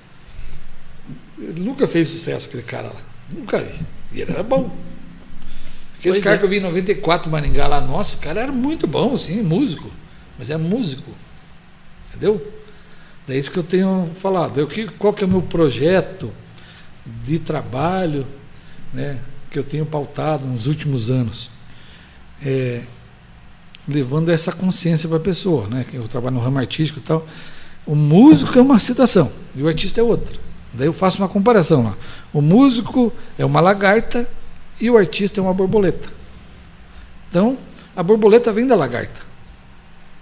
[1.38, 3.02] Ele nunca fez sucesso aquele cara lá.
[3.32, 3.86] Nunca vi.
[4.12, 4.76] E ele era bom.
[6.00, 6.40] Aqueles Pois caras é.
[6.40, 9.92] que eu vi em 94 Maringá lá, nossa, o cara era muito bom, sim, músico.
[10.38, 11.12] Mas é músico.
[12.10, 12.46] Entendeu?
[13.30, 14.60] É isso que eu tenho falado.
[14.60, 16.34] Eu, que, qual que é o meu projeto
[17.24, 18.26] de trabalho
[18.94, 19.20] né,
[19.50, 21.50] que eu tenho pautado nos últimos anos?
[22.44, 22.82] É,
[23.88, 25.86] levando essa consciência para a pessoa, né?
[25.90, 27.26] Que eu trabalho no ramo artístico e tal.
[27.86, 30.40] O músico é uma citação e o artista é outra.
[30.74, 31.98] Daí eu faço uma comparação lá.
[32.32, 34.30] O músico é uma lagarta
[34.80, 36.08] e o artista é uma borboleta.
[37.30, 37.58] Então,
[37.96, 39.22] a borboleta vem da lagarta.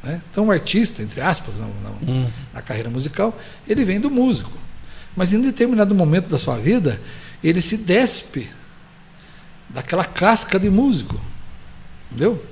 [0.01, 0.22] né?
[0.32, 1.55] Então, o artista, entre aspas,
[2.07, 2.30] Hum.
[2.53, 3.38] na carreira musical,
[3.68, 4.51] ele vem do músico.
[5.15, 7.01] Mas em determinado momento da sua vida,
[7.43, 8.49] ele se despe
[9.69, 11.19] daquela casca de músico.
[12.09, 12.43] Entendeu?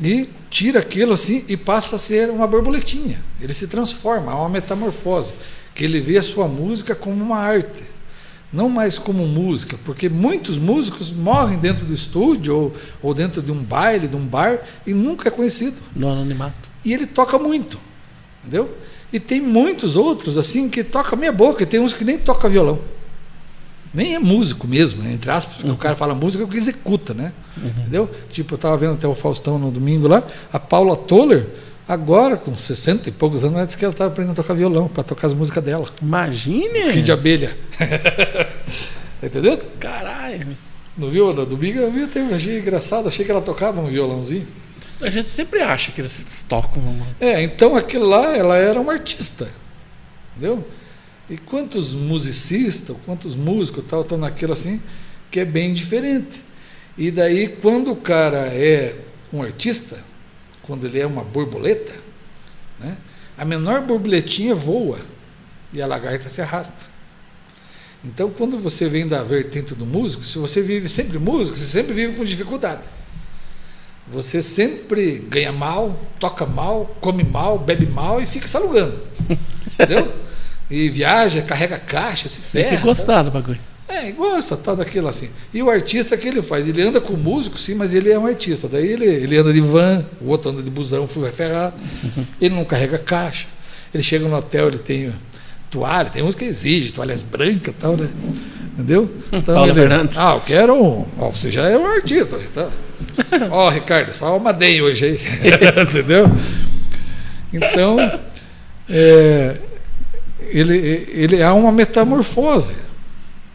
[0.00, 3.22] E tira aquilo assim e passa a ser uma borboletinha.
[3.40, 5.32] Ele se transforma, há uma metamorfose.
[5.74, 7.84] Que ele vê a sua música como uma arte,
[8.52, 13.52] não mais como música, porque muitos músicos morrem dentro do estúdio ou, ou dentro de
[13.52, 16.68] um baile, de um bar, e nunca é conhecido No anonimato.
[16.84, 17.78] e ele toca muito,
[18.40, 18.76] entendeu?
[19.12, 22.48] E tem muitos outros assim que toca meia boca, e tem uns que nem toca
[22.48, 22.80] violão.
[23.92, 25.12] Nem é músico mesmo, né?
[25.12, 27.32] entre aspas, porque o cara fala música é o que executa, né?
[27.58, 28.08] Entendeu?
[28.30, 30.22] Tipo, eu estava vendo até o Faustão no domingo lá,
[30.52, 31.48] a Paula Toller,
[31.88, 34.86] agora com 60 e poucos anos, ela disse que ela estava aprendendo a tocar violão,
[34.86, 35.88] para tocar as músicas dela.
[36.00, 36.84] Imagine!
[36.92, 37.56] Kid de abelha.
[39.20, 39.62] tá entendendo?
[39.78, 40.56] Caralho!
[40.96, 41.32] No viu?
[41.32, 44.46] No domingo eu vi até, eu achei engraçado, achei que ela tocava um violãozinho.
[45.02, 46.82] A gente sempre acha que eles tocam.
[46.82, 49.48] uma- É, então aquilo lá, ela era uma artista.
[50.36, 50.64] Entendeu?
[51.30, 54.82] E quantos musicistas, quantos músicos tal estão naquilo assim,
[55.30, 56.42] que é bem diferente.
[56.98, 58.96] E daí, quando o cara é
[59.32, 60.02] um artista,
[60.60, 61.94] quando ele é uma borboleta,
[62.80, 62.96] né,
[63.38, 64.98] a menor borboletinha voa
[65.72, 66.90] e a lagarta se arrasta.
[68.04, 71.92] Então, quando você vem da vertente do músico, se você vive sempre músico, você sempre
[71.92, 72.82] vive com dificuldade.
[74.08, 79.00] Você sempre ganha mal, toca mal, come mal, bebe mal e fica se alugando.
[79.78, 80.29] Entendeu?
[80.70, 82.76] E viaja, carrega caixa, se Tem ferra.
[82.76, 83.58] que gostar do bagulho.
[83.88, 85.28] É, gosta, tal daquilo assim.
[85.52, 86.68] E o artista, que ele faz?
[86.68, 88.68] Ele anda com músico, sim, mas ele é um artista.
[88.68, 91.74] Daí ele, ele anda de van, o outro anda de busão, foi ferrado.
[92.40, 93.48] Ele não carrega caixa.
[93.92, 95.12] Ele chega no hotel, ele tem
[95.68, 98.08] toalha, tem uns que exigem, toalhas brancas e tal, né?
[98.74, 99.10] Entendeu?
[99.32, 100.16] Então, Paulo ele, Fernandes.
[100.16, 101.04] ah, eu quero um.
[101.18, 102.38] Ó, você já é um artista.
[102.54, 102.68] Tá?
[103.50, 105.18] Ó, Ricardo, só uma DEM hoje aí.
[105.82, 106.30] Entendeu?
[107.52, 107.98] Então,
[108.88, 109.56] é,
[110.50, 110.76] ele,
[111.08, 112.76] ele há uma metamorfose.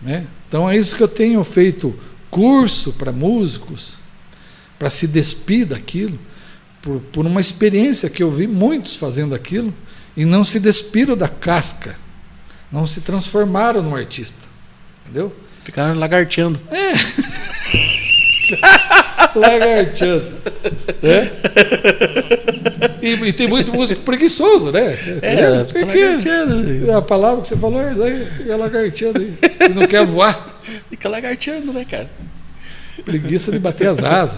[0.01, 0.25] Né?
[0.47, 1.97] Então é isso que eu tenho feito
[2.29, 3.97] curso para músicos,
[4.77, 6.19] para se despir daquilo,
[6.81, 9.73] por, por uma experiência que eu vi muitos fazendo aquilo
[10.15, 11.95] e não se despiram da casca,
[12.71, 14.37] não se transformaram num artista.
[15.03, 15.35] Entendeu?
[15.63, 16.59] Ficaram lagarteando.
[19.35, 20.25] Lagarteando.
[21.01, 21.31] né?
[23.01, 24.93] E, e tem muito músico preguiçoso, né?
[24.93, 25.65] Entendeu?
[25.65, 26.91] fica Porque lagarteando.
[26.91, 29.33] a palavra que você falou é isso aí, é lagarteando aí,
[29.69, 30.59] e não quer voar.
[30.89, 32.09] Fica lagarteando, né, cara?
[33.03, 34.37] preguiça de bater as asas.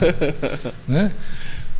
[0.87, 1.11] né?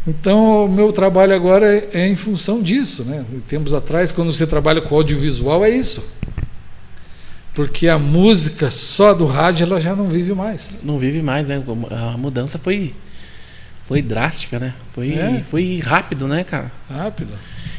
[0.07, 3.03] Então, o meu trabalho agora é, é em função disso.
[3.03, 3.26] Né?
[3.47, 6.03] Tempos atrás, quando você trabalha com audiovisual, é isso.
[7.53, 10.78] Porque a música só do rádio ela já não vive mais.
[10.84, 11.61] Não vive mais, né?
[11.91, 12.93] A mudança foi
[13.88, 14.73] Foi drástica, né?
[14.91, 15.41] Foi, É.
[15.49, 16.71] foi rápido, né, cara?
[16.89, 17.29] Rápido.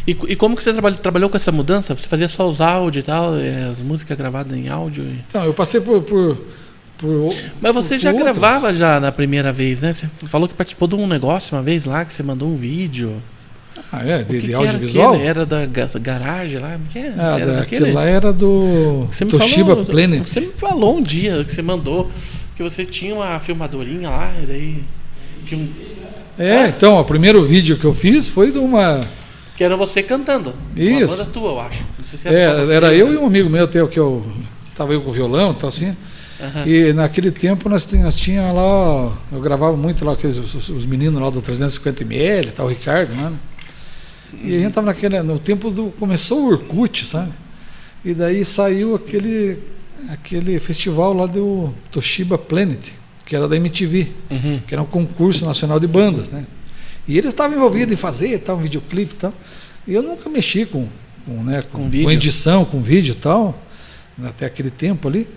[0.06, 1.94] E, e como que você trabalhou, trabalhou com essa mudança?
[1.94, 5.04] Você fazia só os áudios e tal, eh, as músicas gravadas em áudio?
[5.04, 6.00] e- Então, eu passei por.
[6.02, 6.38] por,
[6.96, 8.38] por Mas você por já outras.
[8.38, 9.92] gravava já na primeira vez, né?
[9.92, 13.22] Você falou que participou de um negócio uma vez lá, que você mandou um vídeo.
[13.92, 14.22] Ah, é?
[14.22, 15.14] De, de audiovisual?
[15.14, 16.78] Era, era da ga- garagem lá?
[16.90, 17.14] Que era?
[17.34, 20.26] Ah, era daquele lá era do Você me Toshiba falou, Planet.
[20.26, 22.10] Você me falou um dia que você mandou
[22.56, 24.84] que você tinha uma filmadorinha lá, e daí.
[25.48, 25.68] Que, um-
[26.38, 29.08] É, então, o primeiro vídeo que eu fiz foi de uma.
[29.56, 30.54] que era você cantando.
[30.76, 31.16] Uma Isso.
[31.16, 31.84] banda tua, eu acho.
[31.98, 33.14] Não sei se É, só você, era eu né?
[33.14, 34.24] e um amigo meu, até que eu.
[34.76, 35.96] Tava eu com violão e tal assim.
[36.40, 36.64] Aham.
[36.68, 41.20] E naquele tempo nós, nós tinha lá, eu gravava muito lá aqueles, os, os meninos
[41.20, 43.32] lá do 350ml, tal, o Ricardo, né?
[44.44, 47.32] E a gente tava naquele, no tempo do, começou o Orkut, sabe?
[48.04, 49.58] E daí saiu aquele,
[50.10, 52.90] aquele festival lá do Toshiba Planet,
[53.28, 54.58] que era da MTV, Uhum.
[54.66, 56.46] que era um concurso nacional de bandas, né?
[57.06, 59.34] E eles estavam envolvidos em fazer tal, um videoclipe e tal.
[59.86, 60.88] E eu nunca mexi com,
[61.26, 63.54] com, né, com, Com com edição, com vídeo e tal,
[64.24, 65.28] até aquele tempo ali.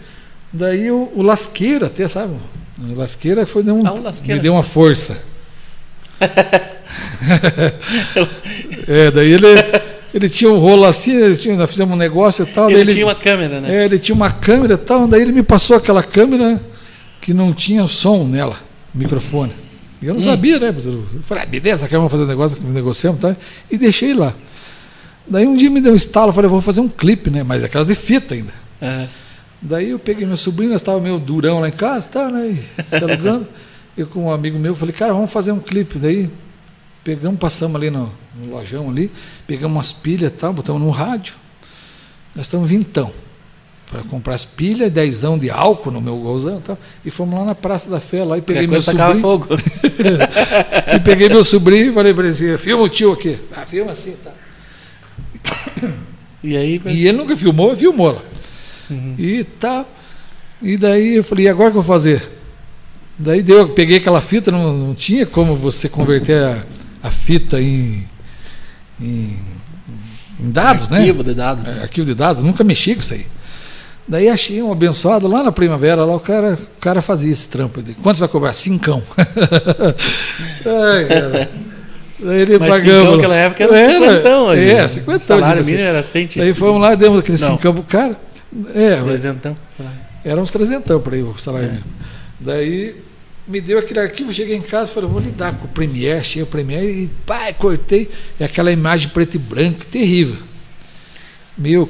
[0.54, 2.34] Daí o, o Lasqueira, até, sabe?
[2.80, 4.36] O Lasqueira foi deu um, Ah, Lasqueira.
[4.36, 5.22] me deu uma força.
[8.88, 9.48] é, daí ele,
[10.14, 12.68] ele tinha um rolo assim, ele tinha, nós fizemos um negócio e tal.
[12.68, 13.82] daí Ele tinha uma câmera, né?
[13.82, 16.62] é, ele tinha uma câmera e tal, daí ele me passou aquela câmera
[17.22, 18.57] que não tinha som nela,
[18.93, 19.53] microfone.
[20.01, 20.69] E eu não sabia, né?
[20.69, 23.36] Eu falei, ah, beleza, quer vamos fazer um negócio negociamos e tal,
[23.69, 24.34] e deixei lá.
[25.28, 27.43] Daí um dia me deu um estalo, falei, vou fazer um clipe, né?
[27.43, 28.53] Mas aquelas de fita ainda.
[28.82, 29.07] Aham.
[29.61, 32.57] Daí eu peguei meu sobrinho, nós estávamos meio durão lá em casa, tá, né?
[32.89, 33.47] Se alugando.
[33.95, 35.99] eu com um amigo meu falei, cara, vamos fazer um clipe.
[35.99, 36.32] Daí
[37.03, 39.11] pegamos, passamos ali no, no lojão ali,
[39.45, 41.36] pegamos umas pilhas e tal, botamos no rádio.
[42.36, 43.11] Nós estamos vintão.
[43.92, 46.78] Para comprar as pilhas, dezão de álcool no meu golzão e tal.
[47.06, 49.20] E fomos lá na Praça da Fé lá e peguei meu sobrinho.
[49.20, 49.48] fogo.
[50.96, 53.38] e peguei meu sobrinho e falei para ele assim, filma o tio aqui.
[53.54, 54.32] Ah, filma assim, tá.
[56.42, 58.22] E aí, E ele nunca filmou, filmou lá.
[59.18, 59.86] E tá.
[60.62, 62.30] E daí eu falei, e agora o que eu vou fazer?
[63.18, 66.66] Daí deu, eu peguei aquela fita, não, não tinha como você converter a,
[67.04, 68.08] a fita em,
[69.00, 69.38] em,
[70.39, 71.00] em dados, né?
[71.00, 71.68] arquivo de dados.
[71.68, 73.26] É, arquivo de dados, nunca mexi com isso aí.
[74.12, 77.82] Daí achei um abençoado lá na primavera, lá o cara, o cara fazia esse trampo.
[77.82, 78.51] Disse, Quanto você vai cobrar?
[78.53, 79.01] Cincão.
[80.66, 81.51] Ai, cara.
[82.20, 82.99] Daí ele Mas pagamos.
[82.99, 84.49] cincão naquela época era cinquentão.
[84.49, 84.70] aí.
[84.70, 85.20] É, cinquentão.
[85.22, 85.72] Salário tipo assim.
[85.72, 86.30] mínimo era 100.
[86.36, 87.47] Daí fomos lá, demos aquele Não.
[87.51, 88.20] cincão pro cara.
[88.76, 89.55] É, Trezentão.
[90.26, 91.72] era uns trezentão para aí o salário É.
[91.72, 91.88] mínimo.
[92.38, 92.95] Daí
[93.47, 96.45] me deu aquele arquivo, cheguei em casa, falei, vou lidar com o Premiere, achei o
[96.45, 98.09] Premiere e pá, cortei.
[98.38, 100.36] E aquela imagem preto e branco, terrível.
[101.57, 101.88] Meu,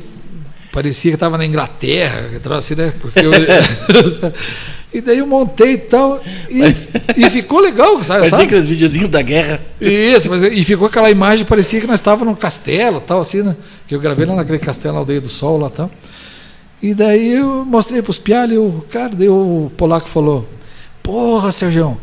[0.71, 2.93] parecia que estava na Inglaterra, que assim, né?
[3.01, 3.31] Porque eu,
[4.93, 6.61] e daí eu montei e tal, e,
[7.17, 8.21] e ficou legal, sabe?
[8.21, 9.61] Parecia aqueles videozinhos da guerra.
[9.79, 13.55] Isso, mas, e ficou aquela imagem, parecia que nós estávamos num castelo, tal, assim, né?
[13.87, 15.91] Que eu gravei lá naquele castelo, na Aldeia do Sol, lá tal.
[16.81, 20.47] E daí eu mostrei para os pialhos, e o cara, daí o polaco falou:
[21.03, 21.99] Porra, Sérgio,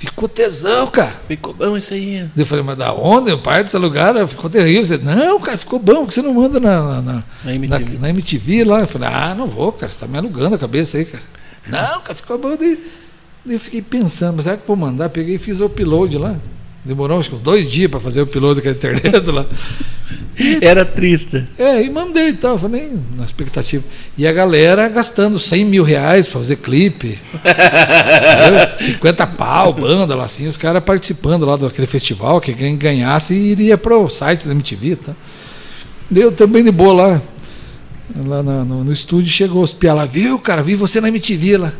[0.00, 1.14] ficou tesão, cara.
[1.28, 2.28] Ficou bom isso aí.
[2.36, 3.30] Eu falei, mas da onde?
[3.32, 4.84] O pai desse lugar ficou terrível.
[4.84, 7.84] Você, não, cara, ficou bom, porque você não manda na, na, na, Na MTV.
[7.94, 8.80] na- na MTV lá.
[8.80, 11.22] Eu falei, ah, não vou, cara, você está me alugando a cabeça aí, cara.
[11.68, 12.56] Não, cara, ficou bom.
[12.56, 12.82] Daí,
[13.44, 15.08] daí eu fiquei pensando, mas será que eu vou mandar?
[15.10, 16.36] Peguei e fiz o upload lá.
[16.84, 19.44] Demorou acho que dois dias para fazer o upload com a internet lá.
[20.62, 21.44] Era triste.
[21.58, 23.84] É, e mandei e tal, falei, na expectativa.
[24.16, 27.18] E a galera gastando 100 mil reais para fazer clipe.
[27.34, 28.78] entendeu?
[28.78, 33.76] 50 pau, banda lá assim, os caras participando lá daquele festival, que quem ganhasse iria
[33.76, 35.16] para o site da MTV e tal.
[36.10, 37.22] Deu também de boa lá.
[38.24, 41.58] Lá na- no, no estúdio chegou os piá lá, viu, cara, vi você na MTV
[41.58, 41.72] lá.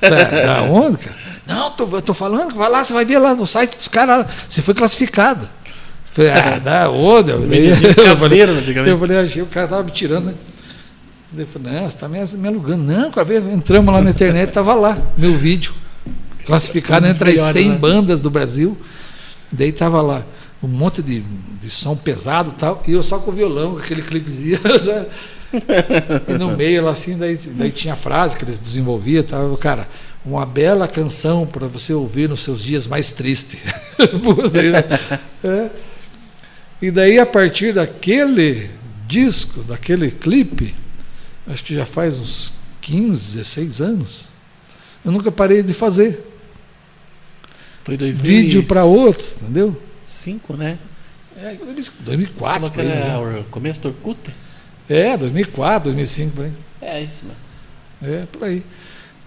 [0.00, 1.16] Falei, "Ah, da onde, cara?
[1.50, 4.62] Não, tô, tô falando, vai lá, você vai ver lá no site dos caras, você
[4.62, 5.48] foi classificado.
[6.12, 7.32] Falei, ah, onde?
[7.32, 10.34] Daí videozinho eu falei, eu falei, achei, o cara tava me tirando, né?
[11.36, 12.84] Eu falei, não, você tá me, me alugando.
[12.84, 15.72] Não, cara, veio- entramos lá na internet, tava lá, meu vídeo.
[16.44, 17.78] Classificado Um entre as melhores, 100 né?
[17.78, 18.76] bandas do Brasil.
[19.52, 20.24] Daí tava lá
[20.62, 21.20] um monte de,
[21.60, 24.58] de som pesado e tal, e eu só com o violão, com aquele clipezinho.
[26.28, 29.88] e no meio lá assim, daí, daí tinha a frase que eles desenvolviam, tava, cara,
[30.24, 33.60] uma bela canção para você ouvir nos seus dias mais tristes.
[35.42, 35.70] É.
[36.82, 38.70] E daí, a partir daquele
[39.06, 40.74] disco, daquele clipe,
[41.46, 44.28] acho que já faz uns 15, 16 anos,
[45.04, 46.24] eu nunca parei de fazer
[47.84, 49.80] Foi 2005, vídeo para outros, entendeu?
[50.56, 50.78] né?
[51.36, 54.30] É, Falou 2004, que por aí, era mas o começo do Orkut.
[54.88, 55.00] é.
[55.08, 56.52] é, 2004, 2005, por aí.
[56.82, 57.38] É isso, mano.
[58.02, 58.62] É, por aí.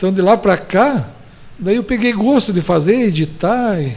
[0.03, 1.07] Então, de lá para cá,
[1.57, 3.79] daí eu peguei gosto de fazer, editar.
[3.79, 3.95] E,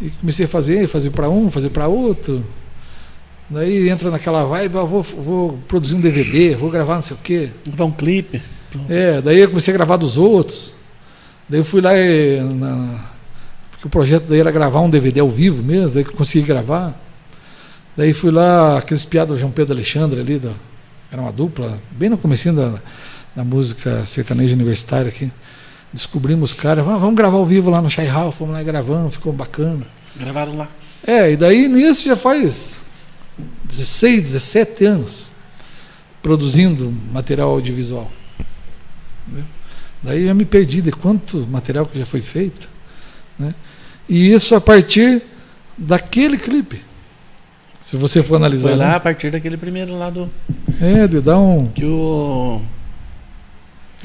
[0.00, 2.44] E comecei a fazer, fazer para um, fazer para outro.
[3.50, 7.20] Daí entra naquela vibe, ah, vou, vou produzir um DVD, vou gravar não sei o
[7.20, 7.50] quê.
[7.66, 8.40] Gravar um clipe.
[8.88, 10.72] É, daí eu comecei a gravar dos outros.
[11.48, 13.06] Daí eu fui lá e, na,
[13.72, 16.46] porque o projeto daí era gravar um DVD ao vivo mesmo, daí que eu consegui
[16.46, 16.96] gravar.
[17.96, 20.52] Daí fui lá, aqueles piados do João Pedro Alexandre ali, da,
[21.10, 22.80] era uma dupla, bem no comecinho da,
[23.36, 25.30] da música sertaneja universitária aqui.
[25.92, 28.64] Descobrimos os caras, vamos, vamos gravar ao vivo lá no Chai Hall, fomos lá e
[28.64, 29.86] gravamos, ficou bacana.
[30.16, 30.68] Gravaram lá.
[31.06, 32.76] É, e daí nisso já faz
[33.64, 35.30] 16, 17 anos
[36.22, 38.10] produzindo material audiovisual.
[39.28, 39.44] Entendeu?
[40.02, 42.68] Daí eu já me perdi de quanto material que já foi feito.
[43.38, 43.54] Né?
[44.08, 45.22] E isso a partir
[45.76, 46.82] daquele clipe.
[47.80, 48.70] Se você for analisar.
[48.70, 48.94] Foi lá né?
[48.96, 50.30] a partir daquele primeiro lá do.
[50.80, 51.66] É, de dar um.
[51.66, 52.60] Que o.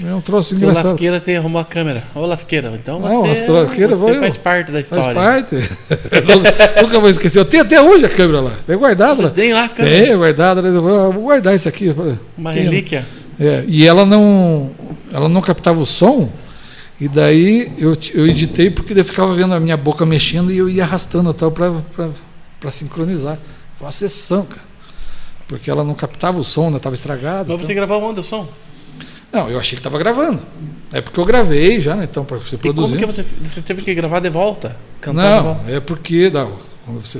[0.06, 0.66] É um troço o.
[0.66, 2.04] Lasqueira tem, arrumou a câmera.
[2.16, 5.14] Ô Lasqueira, então Não, você, o Lasqueira você faz parte da Faz história.
[5.14, 5.56] parte.
[6.82, 7.39] Nunca vou esquecer.
[7.39, 8.52] Eu tenho até hoje a câmera lá.
[8.68, 9.30] É guardado Você lá.
[9.30, 10.04] tem lá a câmera.
[10.04, 10.66] Tem, é guardado.
[10.68, 11.93] Eu vou guardar isso aqui.
[12.38, 13.06] Uma Tem, relíquia.
[13.39, 14.72] É, e ela não,
[15.12, 16.30] ela não captava o som,
[16.99, 20.70] e daí eu, eu editei porque eu ficava vendo a minha boca mexendo e eu
[20.70, 21.72] ia arrastando tal para
[22.70, 23.39] sincronizar.
[23.76, 24.62] Foi uma sessão, cara.
[25.47, 27.52] Porque ela não captava o som, estava estragado.
[27.52, 28.47] Mas você gravou onde o som?
[29.32, 30.41] Não, eu achei que estava gravando.
[30.91, 32.03] É porque eu gravei já, né?
[32.09, 32.95] Então, para você E produzir.
[32.95, 34.75] como que você, você teve que gravar de volta?
[34.99, 35.71] Cantar Não, volta?
[35.71, 36.53] é porque não,
[36.86, 37.19] quando você,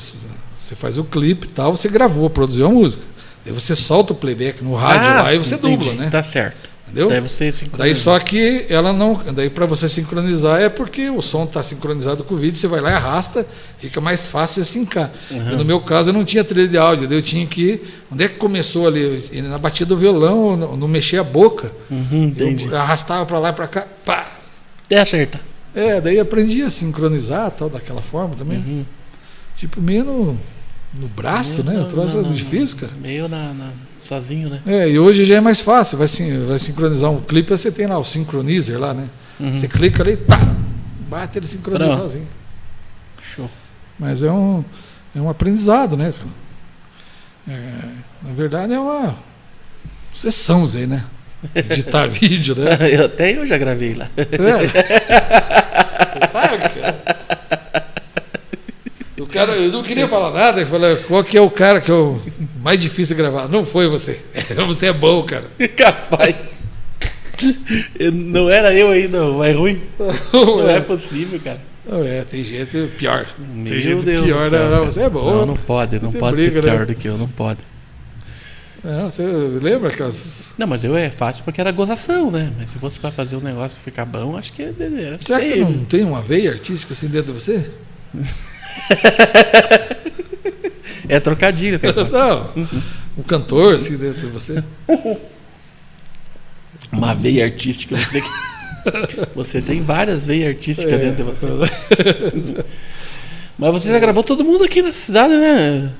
[0.56, 3.04] você faz o clipe e tal, você gravou, produziu a música.
[3.46, 5.78] Daí você solta o playback no rádio Ah, lá e sim, você entendi.
[5.78, 6.10] dubla, né?
[6.10, 6.70] Tá certo.
[6.92, 7.10] Entendeu?
[7.10, 9.22] Daí você se Daí só que ela não.
[9.34, 12.82] Daí para você sincronizar é porque o som está sincronizado com o vídeo, você vai
[12.82, 13.46] lá e arrasta,
[13.78, 15.10] fica mais fácil assim cá.
[15.32, 17.82] E no meu caso eu não tinha trilha de áudio, daí eu tinha que.
[18.12, 19.24] Onde é que começou ali?
[19.44, 21.72] Na batida do violão, não, não mexia a boca.
[21.90, 22.66] Uhum, entendi.
[22.68, 24.28] Eu arrastava para lá e para cá, pá!
[24.90, 25.40] É, acerta.
[25.74, 28.58] É, daí aprendi a sincronizar tal, daquela forma também.
[28.58, 28.86] Uhum.
[29.56, 30.38] Tipo, meio no,
[30.94, 31.80] no braço, né?
[31.80, 32.92] O troço é difícil, cara.
[33.02, 33.72] Meio na, na-
[34.12, 34.62] sozinho, né?
[34.66, 37.88] É, e hoje já é mais fácil, vai, sin- vai sincronizar um clipe, você tem
[37.88, 39.08] lá o synchronizer lá, né?
[39.40, 39.56] Uhum.
[39.56, 40.38] Você clica ali, tá,
[41.08, 42.02] bate ele sincroniza Pronto.
[42.02, 42.28] sozinho.
[43.34, 43.50] Show.
[43.98, 44.66] Mas é um,
[45.16, 46.14] é um aprendizado, né?
[47.48, 47.72] É,
[48.22, 49.16] na verdade é uma
[50.14, 51.06] sessão aí, né?
[51.56, 52.78] Editar vídeo, né?
[52.92, 54.10] Eu, até eu já gravei lá.
[54.18, 54.26] É.
[54.68, 57.61] Você sabe, cara.
[59.24, 61.92] O cara, eu não queria falar nada, eu falei, qual que é o cara que
[61.92, 62.20] é o
[62.62, 63.48] mais difícil de gravar?
[63.48, 64.20] Não foi você.
[64.68, 65.46] Você é bom, cara.
[65.76, 66.36] Capaz.
[68.00, 69.82] Eu- não era eu ainda, o mais ruim.
[70.34, 71.62] Não é possível, cara.
[71.86, 73.28] Não, é, tem gente pior.
[73.40, 74.86] Meu tem gente Deus pior, céu, não, cara.
[74.86, 75.34] você é bom.
[75.34, 76.86] Não, não pode, não Tem pode briga, ser pior né?
[76.86, 77.60] do que eu, não pode.
[78.84, 80.54] Não, você lembra aquelas.
[80.58, 82.52] Não, mas eu é fácil porque era gozação, né?
[82.58, 85.56] Mas se fosse pra fazer um negócio ficar bom, acho que era Será que você
[85.58, 87.70] não tem uma veia artística assim dentro de você?
[91.08, 92.04] É trocadilho, cara.
[92.10, 92.68] Não.
[93.18, 94.64] Um cantor assim dentro de você?
[96.92, 97.96] Uma veia artística.
[97.98, 98.24] Você,
[99.36, 100.98] você tem várias veias artísticas É.
[100.98, 102.66] dentro de você.
[103.58, 105.92] Mas você já gravou todo mundo aqui na cidade, né?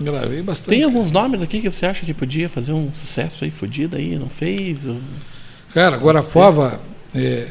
[0.00, 0.70] Gravei bastante.
[0.70, 4.16] Tem alguns nomes aqui que você acha que podia fazer um sucesso aí, fudido aí,
[4.16, 4.86] não fez?
[4.86, 5.00] Ou-
[5.74, 6.80] Cara, Guarapuava
[7.14, 7.48] é,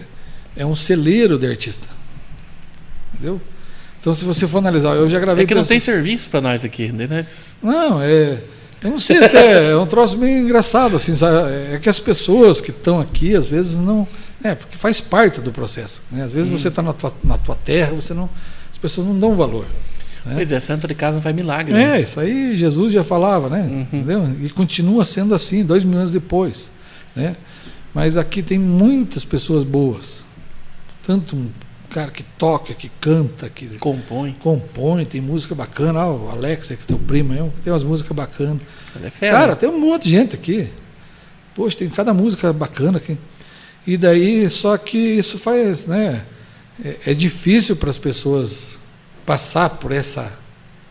[0.55, 1.88] é um celeiro de artista.
[3.14, 3.39] Entendeu?
[4.08, 5.43] Então, se você for analisar, eu já gravei.
[5.43, 6.93] É que não tem serviço pra nós aqui.
[6.93, 7.08] né?
[7.10, 8.38] Nós- Não, é.
[8.82, 11.49] Eu não sei até, é um troço meio engraçado, assim, sabe?
[11.74, 14.08] É que as pessoas que estão aqui, às vezes, não.
[14.41, 16.01] É, porque faz parte do processo.
[16.10, 16.24] Né?
[16.24, 18.30] Às vezes você está na tua, na tua terra, você não.
[18.72, 19.66] As pessoas não dão valor.
[20.26, 20.36] né?
[20.36, 21.76] Pois é, santo de casa não faz milagre.
[21.76, 21.99] É, né?
[21.99, 23.60] isso aí Jesus já falava, né?
[23.70, 23.82] Uhum.
[23.91, 24.30] Entendeu?
[24.41, 26.70] E continua sendo assim, dois mil anos depois.
[27.14, 27.36] Né?
[27.93, 30.20] Mas aqui tem muitas pessoas boas.
[31.05, 31.36] Tanto
[31.89, 34.35] um cara que toca, que canta, que Compõe.
[34.39, 36.01] compõe, tem música bacana.
[36.01, 38.61] Ah, o Alex, que é teu primo, aí, tem umas músicas bacanas.
[39.01, 39.38] É fera.
[39.38, 40.69] Cara, tem um monte de gente aqui.
[41.55, 43.17] Poxa, tem cada música bacana aqui.
[43.85, 46.25] E daí, só que isso faz, né?
[46.83, 48.77] É, é difícil para as pessoas
[49.25, 50.38] passar por essa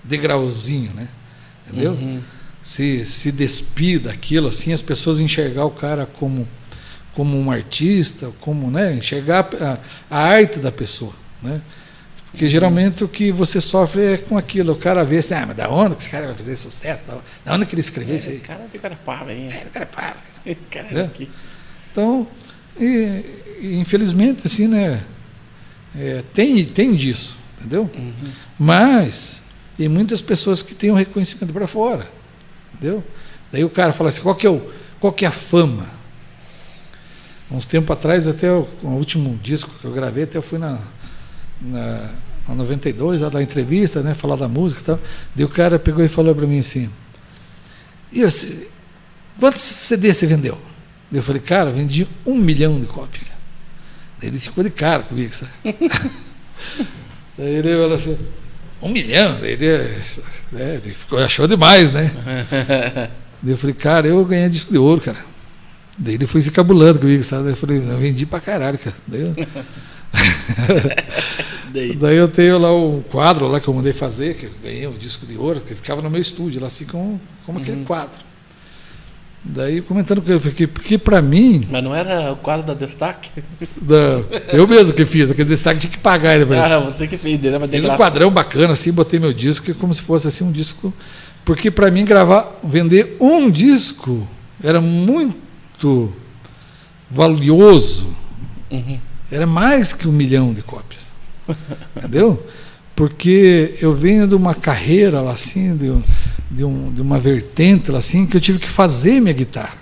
[0.03, 1.09] degrauzinho, né?
[1.66, 1.92] Entendeu?
[1.92, 2.20] Uhum.
[2.62, 6.49] Se, se despir daquilo, assim, as pessoas enxergar o cara como,
[7.17, 8.93] como um artista, como, né?
[8.95, 9.79] Enxergar a,
[10.11, 11.61] a arte da pessoa, né?
[12.31, 14.75] Porque geralmente o que você sofre é com aquilo.
[14.75, 17.07] O cara vê assim, ah, mas da onde que esse cara vai fazer sucesso?
[17.07, 18.39] Da- Da onde que ele escreveu isso É, aí?
[18.41, 19.49] cara de Carapava, hein?
[19.51, 20.17] É, o cara para.
[20.71, 21.05] Cara É.
[21.07, 21.31] aqui.
[21.91, 22.29] Então,
[22.79, 23.23] e-
[23.62, 25.03] e infelizmente, assim, né?
[25.99, 27.91] é, tem, tem disso, entendeu?
[27.97, 28.12] Uhum.
[28.59, 29.41] Mas
[29.77, 32.07] tem muitas pessoas que têm o reconhecimento para fora,
[32.75, 33.03] entendeu?
[33.51, 34.61] Daí o cara fala assim, qual que é, o,
[35.01, 35.89] qual que é a fama?
[37.51, 40.78] Uns tempo atrás, até o, o último disco que eu gravei, até eu fui na,
[41.61, 42.11] na-
[42.49, 44.14] na 92, lá da entrevista, né?
[44.14, 45.01] Falar da música e tal.
[45.34, 46.90] Daí o cara pegou e falou para mim assim:
[48.12, 48.68] e você,
[49.38, 50.59] quantos CD você vendeu?
[51.12, 53.24] Eu falei, cara, vendi um milhão de cópias.
[54.20, 55.53] Daí ele ficou de cara comigo, sabe?
[57.38, 58.18] Daí ele falou assim,
[58.82, 59.38] um milhão?
[59.40, 62.11] Daí ele, é, ele ficou, achou demais, né?
[63.42, 65.18] Daí eu falei, cara, eu ganhei disco de ouro, cara.
[65.99, 67.44] Daí ele foi se cabulando comigo, sabe?
[67.44, 68.97] Daí eu falei, eu vendi pra caralho, cara.
[69.07, 69.34] Daí eu...
[71.76, 71.94] Daí.
[71.97, 74.92] Daí eu tenho lá um quadro lá que eu mandei fazer, que eu ganhei um
[74.92, 77.64] disco de ouro, que ficava no meu estúdio, lá assim como, como uhum.
[77.64, 78.26] aquele quadro.
[79.49, 81.68] Daí comentando com ele, porque, porque para mim.
[81.70, 83.30] Mas não era o quadro da destaque?
[83.80, 86.64] Não, eu mesmo que fiz, aquele destaque tinha que pagar ainda.
[86.64, 87.68] Ah, você que fez, né?
[87.68, 90.92] Fiz um quadrão bacana, assim, botei meu disco, como se fosse assim um disco.
[91.44, 94.26] Porque para mim gravar, vender um disco
[94.61, 95.45] era muito
[97.11, 98.14] valioso.
[98.70, 98.99] Uhum.
[99.31, 101.12] Era mais que um milhão de cópias.
[101.97, 102.45] Entendeu?
[102.95, 105.93] Porque eu venho de uma carreira lá assim, de,
[106.51, 109.74] de, um, de uma vertente lá assim, que eu tive que fazer minha guitarra.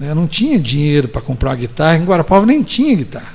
[0.00, 3.32] Eu não tinha dinheiro para comprar uma guitarra, em Guarapava nem tinha guitarra.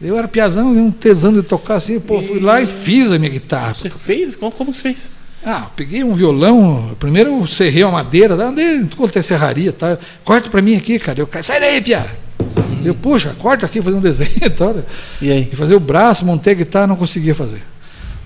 [0.00, 3.30] Eu era piazão, um tesão de tocar assim, pô, fui lá e fiz a minha
[3.30, 3.74] guitarra.
[3.74, 4.36] Você fez?
[4.36, 5.10] Como, como você fez?
[5.50, 9.98] Ah, peguei um violão, primeiro eu serrei a madeira, andei quanto é serraria, tá?
[10.22, 11.18] Corta para mim aqui, cara.
[11.18, 12.04] Eu, sai daí, pia.
[12.38, 12.82] Uhum.
[12.84, 14.76] Eu, puxa, corta aqui, fazer um desenho tal.
[15.22, 15.48] E aí?
[15.50, 17.62] E fazer o braço, montei a guitarra, não conseguia fazer.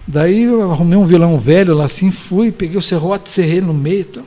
[0.05, 4.01] Daí eu arrumei um violão velho lá assim, fui, peguei o serrote, serrei no meio.
[4.01, 4.25] Então.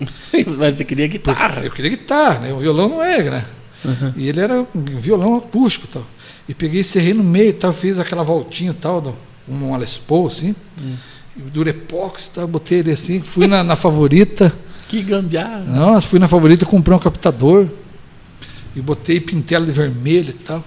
[0.58, 1.62] Mas você queria guitarra?
[1.62, 2.52] Eu queria guitarra, né?
[2.52, 3.44] O violão não é, né?
[3.84, 4.12] Uhum.
[4.16, 6.04] E ele era um violão acústico tal.
[6.48, 9.16] E peguei, serrei no meio tal, fiz aquela voltinha tal,
[9.48, 10.52] um Les Paul assim.
[10.82, 10.96] Uhum.
[11.36, 14.52] Durepox tal, botei ele assim, fui na, na favorita.
[14.88, 15.64] Que gambiarra!
[15.66, 17.68] Nossa, fui na favorita, comprei um captador.
[18.76, 20.64] E botei pintela de vermelho e tal.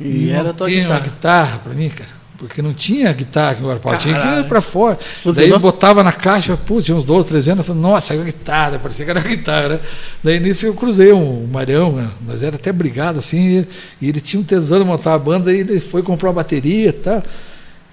[0.00, 0.90] E, e era tua guitarra.
[0.90, 2.24] uma guitarra para mim, cara.
[2.36, 4.98] Porque não tinha guitarra em Guarapau, tinha que ir para fora.
[5.24, 5.58] Você Daí não?
[5.58, 8.78] botava na caixa, putz, tinha uns 12, 13 anos, eu falei, nossa, saiu a guitarra,
[8.78, 9.68] parecia que era a guitarra.
[9.68, 9.80] Né?
[10.22, 12.10] Daí nisso eu cruzei um Marião, né?
[12.26, 13.64] nós era até brigado assim,
[14.00, 16.88] e ele tinha um tesão de montar a banda, e ele foi comprar uma bateria
[16.88, 17.22] e tal.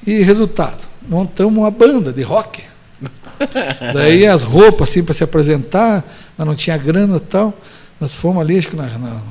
[0.05, 2.63] E resultado, montamos uma banda de rock.
[3.93, 6.03] Daí as roupas assim para se apresentar,
[6.37, 7.53] mas não tinha grana e tal.
[7.99, 9.21] Nós fomos ali, acho que na, na,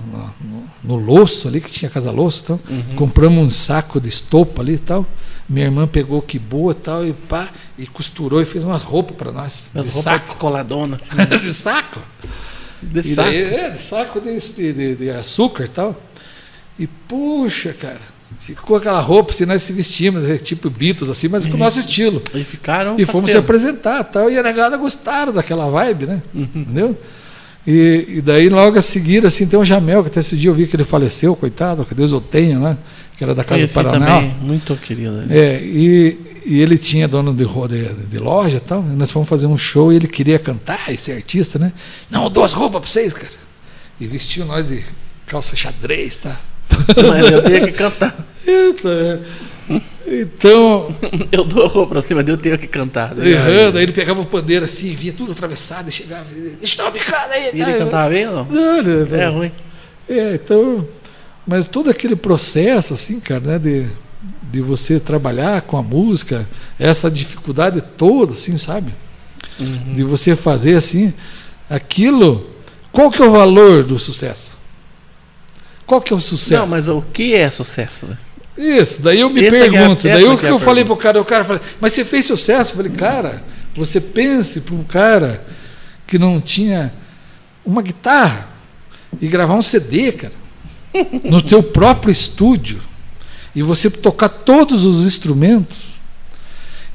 [0.40, 2.94] no, no Loço ali, que tinha casa Loço, então, uhum.
[2.94, 5.04] compramos um saco de estopa ali e tal.
[5.48, 9.32] Minha irmã pegou que boa tal, e pá, e costurou e fez umas roupas para
[9.32, 9.64] nós.
[9.74, 10.24] As de roupas saco.
[10.24, 11.00] descoladonas.
[11.02, 11.26] Assim.
[11.42, 12.00] de saco.
[12.80, 13.28] De e saco?
[13.28, 16.00] Daí, é, de saco de, de, de açúcar e tal.
[16.78, 18.00] E puxa, cara,
[18.38, 21.78] ficou aquela roupa, assim, nós se vestimos, é tipo Beatles, assim, mas com o nosso
[21.78, 22.22] estilo.
[22.34, 22.98] E ficaram.
[22.98, 24.30] E fomos se apresentar tal.
[24.30, 26.22] E a negada gostaram daquela vibe, né?
[26.34, 26.48] Uhum.
[26.54, 26.98] Entendeu?
[27.66, 30.54] E, e, daí, logo a seguir, assim, tem um Jamel, que até esse dia eu
[30.54, 32.78] vi que ele faleceu, coitado, que Deus o tenha, né?
[33.16, 34.16] Que era da Casa do Paraná.
[34.16, 35.12] Também, muito querido.
[35.12, 35.26] Né?
[35.28, 38.82] É, e, e ele tinha dono de, de, de loja e tal.
[38.82, 41.70] E nós fomos fazer um show e ele queria cantar e ser artista, né?
[42.10, 43.28] Não, duas roupas para vocês, cara.
[44.00, 44.82] E vestiu nós de
[45.26, 46.40] calça xadrez, tá?
[47.08, 48.16] Mas eu tinha que cantar.
[48.46, 49.22] Eita,
[50.06, 50.94] então.
[51.30, 53.14] eu dou a roupa pra cima, eu tenho que cantar.
[53.14, 53.30] Né?
[53.30, 56.26] Errando, aí ele pegava o pandeiro assim, vinha tudo atravessado e chegava.
[56.58, 57.50] Deixa dar uma bicada aí.
[57.54, 58.44] E ele tá, cantava bem ou não?
[58.44, 59.16] Não, não, não.
[59.16, 59.52] É ruim.
[60.08, 60.86] É, então.
[61.46, 63.86] Mas todo aquele processo, assim, cara, né, de,
[64.50, 66.46] de você trabalhar com a música,
[66.78, 68.92] essa dificuldade toda, assim, sabe?
[69.58, 69.94] Uhum.
[69.94, 71.12] De você fazer assim,
[71.68, 72.50] aquilo.
[72.92, 74.59] Qual que é o valor do sucesso?
[75.90, 76.62] Qual que é o sucesso?
[76.62, 78.06] Não, mas o que é sucesso?
[78.06, 78.16] Né?
[78.56, 80.96] Isso, daí eu me essa é pergunto, é daí o que, eu falei para o
[80.96, 82.74] cara, o cara falou, mas você fez sucesso?
[82.74, 83.42] Eu falei, cara,
[83.74, 85.44] você pense para um cara
[86.06, 86.94] que não tinha
[87.66, 88.48] uma guitarra
[89.20, 90.32] e gravar um CD, cara,
[91.24, 92.80] no teu próprio estúdio,
[93.52, 96.00] e você tocar todos os instrumentos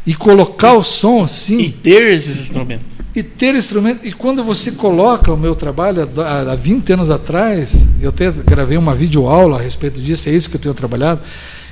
[0.07, 1.59] e colocar o som assim.
[1.59, 2.94] E ter esses instrumentos.
[3.15, 4.05] E ter instrumento.
[4.05, 6.09] E quando você coloca o meu trabalho,
[6.51, 10.57] há 20 anos atrás, eu até gravei uma videoaula a respeito disso, é isso que
[10.57, 11.21] eu tenho trabalhado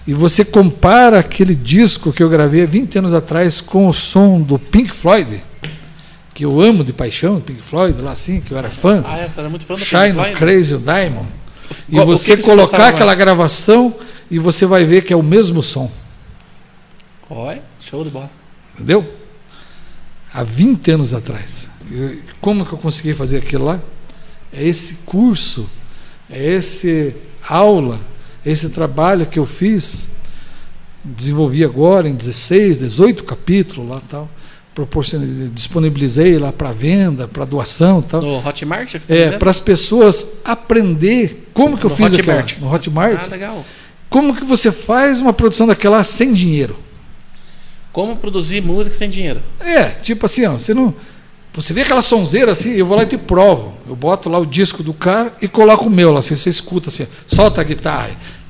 [0.06, 4.42] e você compara aquele disco que eu gravei há 20 anos atrás com o som
[4.42, 5.42] do Pink Floyd,
[6.34, 9.02] que eu amo de paixão, Pink Floyd, lá assim, que eu era fã.
[9.06, 9.30] Ah, é?
[9.30, 10.36] Você era muito fã do Shine Pink Floyd?
[10.36, 11.28] Crazy Diamond.
[11.88, 13.96] E você que colocar aquela gravação
[14.30, 15.90] e você vai ver que é o mesmo som.
[17.30, 18.30] Olha, show de bola.
[18.76, 19.23] Entendeu?
[20.34, 21.68] Há 20 anos atrás.
[22.42, 23.82] Como que eu consegui fazer aquilo lá?
[24.52, 25.70] É esse curso,
[26.30, 27.16] é esse
[27.48, 28.00] aula
[28.46, 30.08] esse trabalho que eu fiz,
[31.04, 34.30] desenvolvi agora em 16, 18 capítulos lá tal,
[35.54, 38.22] disponibilizei lá para venda, para doação tal.
[38.22, 38.94] No Hotmart?
[38.94, 42.52] Tá é, para as pessoas aprender como que eu no fiz Hotmart.
[42.54, 43.22] aquela, no Hotmart.
[43.24, 43.66] Ah, legal.
[44.10, 46.78] Como que você faz uma produção daquela sem dinheiro?
[47.94, 49.42] Como produzir música sem dinheiro.
[49.62, 50.94] É, tipo assim, ó, você não.
[51.54, 53.78] Você vê aquela sonzeira assim, eu vou lá e te provo.
[53.88, 56.90] Eu boto lá o disco do cara e coloco o meu lá, assim, você escuta
[56.90, 58.10] assim, solta a guitarra.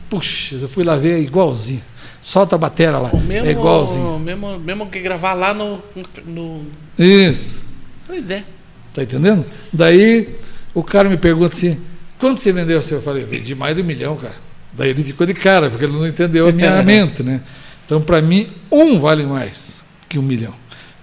[0.09, 1.83] Puxa, eu fui lá ver, é igualzinho.
[2.21, 4.17] Solta a bateria lá, Mesmo, é igualzinho.
[4.17, 5.83] Mesmo, mesmo que gravar lá no.
[6.25, 6.65] no...
[6.97, 7.61] Isso.
[8.07, 8.45] Pois é.
[8.93, 9.45] Tá entendendo?
[9.73, 10.33] Daí
[10.73, 11.77] o cara me pergunta assim:
[12.17, 12.99] quanto você vendeu seu?
[12.99, 14.35] Eu falei, vendi mais de um milhão, cara.
[14.71, 17.41] Daí ele ficou de cara, porque ele não entendeu a minha mente, né?
[17.85, 20.55] Então, para mim, um vale mais que um milhão.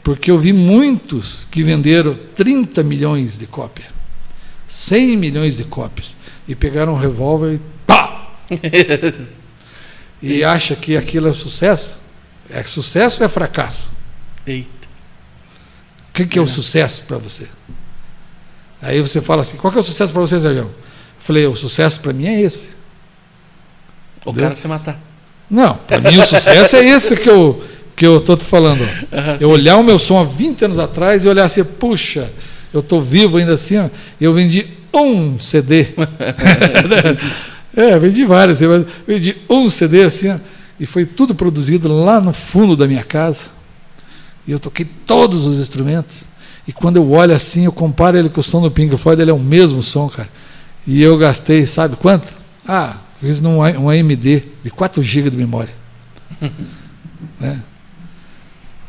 [0.02, 3.88] Porque eu vi muitos que venderam 30 milhões de cópias,
[4.66, 6.16] 100 milhões de cópias,
[6.48, 8.34] e pegaram um revólver e pá!
[10.22, 11.98] e acha que aquilo é sucesso?
[12.48, 13.90] É sucesso ou é fracasso?
[14.46, 14.88] Eita.
[16.08, 17.46] O que, que é o sucesso para você?
[18.82, 20.62] Aí você fala assim: qual que é o sucesso para você, Sérgio?
[20.62, 20.74] Eu
[21.18, 22.70] falei: o sucesso para mim é esse.
[24.24, 24.42] O Entendeu?
[24.42, 25.09] cara se matar.
[25.50, 27.60] Não, para mim o sucesso é esse que eu
[28.00, 28.82] que eu tô te falando.
[29.12, 32.32] Aham, Eu olhar o meu som há 20 anos atrás e olhar assim, puxa,
[32.72, 35.88] eu tô vivo ainda assim, ó, eu vendi um CD.
[37.76, 38.60] é, vendi vários,
[39.06, 40.36] vendi um CD assim, ó,
[40.78, 43.48] e foi tudo produzido lá no fundo da minha casa.
[44.46, 46.24] E eu toquei todos os instrumentos.
[46.66, 49.30] E quando eu olho assim, eu comparo ele com o som do Pink Floyd, ele
[49.30, 50.28] é o mesmo som, cara.
[50.86, 52.32] E eu gastei, sabe quanto?
[52.66, 55.74] Ah, fiz num um AMD de 4 GB de memória.
[57.38, 57.62] né?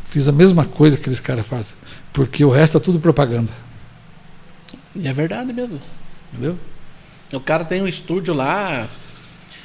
[0.06, 1.76] Fiz a mesma coisa que aqueles caras fazem.
[2.12, 3.52] Porque o resto é tudo propaganda.
[4.96, 5.80] E é verdade mesmo.
[6.32, 6.58] Entendeu?
[7.34, 8.88] O cara tem um estúdio lá.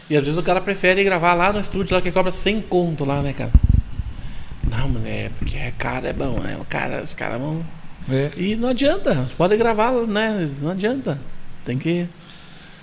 [0.08, 3.04] E às vezes o cara prefere gravar lá no estúdio lá que cobra 100 conto
[3.04, 3.50] lá, né, cara?
[4.70, 6.56] Não, mano, é porque é cara, é bom, né?
[6.60, 7.64] O cara, os caras vão.
[8.08, 8.30] É.
[8.36, 10.48] E não adianta, você pode gravar, né?
[10.60, 11.18] Não adianta.
[11.64, 12.08] Tem que.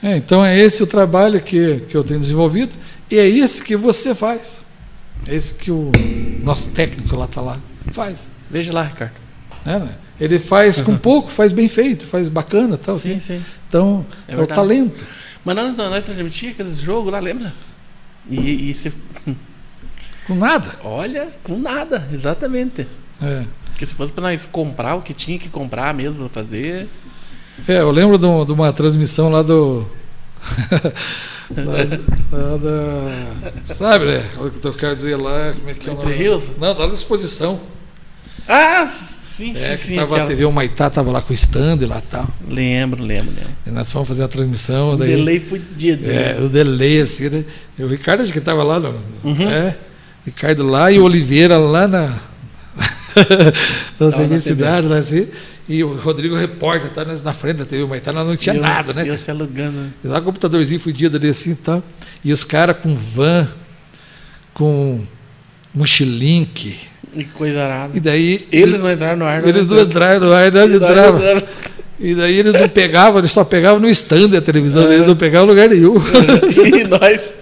[0.04, 2.76] É, então é esse o trabalho que, que eu tenho desenvolvido
[3.10, 4.66] e é esse que você faz.
[5.26, 5.90] É esse que o
[6.44, 7.58] nosso técnico lá está lá
[7.92, 8.30] faz.
[8.52, 9.14] Veja lá, Ricardo.
[9.66, 9.96] né, né?
[10.20, 13.00] Ele faz com pouco, faz bem feito, faz bacana tal.
[13.00, 13.38] Sim, Assim.
[13.38, 13.46] sim.
[13.68, 15.06] Então É é, o talento.
[15.46, 17.54] Mas nós, nós transmitíamos aqueles jogos lá, lembra?
[18.30, 18.92] E, e se.
[20.28, 20.76] Com nada.
[20.86, 22.88] Olha, com nada, exatamente.
[23.22, 23.44] É.
[23.66, 26.88] Porque se fosse pra nós comprar o que tinha que comprar mesmo pra fazer.
[27.68, 29.86] É, eu lembro de, um- de uma transmissão lá do.
[31.56, 31.74] lá,
[32.32, 33.74] lá da.
[33.74, 34.26] Sabe, né?
[34.38, 36.14] O que eu quero dizer lá, como é que é o nome?
[36.16, 36.52] Rios?
[36.60, 37.60] Não, lá da exposição.
[38.48, 38.88] Ah,
[39.38, 39.96] sim, É, sim, que sim.
[39.96, 42.28] tava aquela- a TV Humaitá, tava lá com o stand lá e tal.
[42.48, 43.52] Lembro, lembro, lembro.
[43.66, 44.94] E nós fomos fazer a transmissão.
[44.94, 46.10] Um daí, delay fudido.
[46.10, 46.40] É, né?
[46.42, 47.46] o delay, assim, né?
[47.78, 49.50] E o Ricardo acho que estava lá, no, Uhum.
[49.50, 49.78] é,
[50.26, 52.14] Ricardo lá e o Oliveira lá na,
[54.30, 54.40] na.
[54.40, 55.28] Cidade, lá assim.
[55.68, 58.92] E o Rodrigo repórter, tá na frente da TV Humaitá, nós não tinha eu- nada,
[58.94, 59.04] né?
[59.08, 59.94] Eu se alugando.
[60.04, 61.82] Lá o computadorzinho fudido ali assim e tal.
[62.24, 63.48] E os caras com van,
[64.54, 65.02] com
[65.74, 66.78] mochilink.
[67.16, 67.96] E coisa arada.
[67.96, 68.48] E daí.
[68.52, 69.40] Eles não entraram no ar.
[69.42, 71.22] nós Eles não entraram no ar, nós entrávamos.
[71.22, 71.44] entramos.
[72.00, 75.48] E daí eles não pegavam, eles só pegavam no stand da televisão, eles não pegavam
[75.48, 75.94] em lugar nenhum.
[76.76, 77.36] E nós.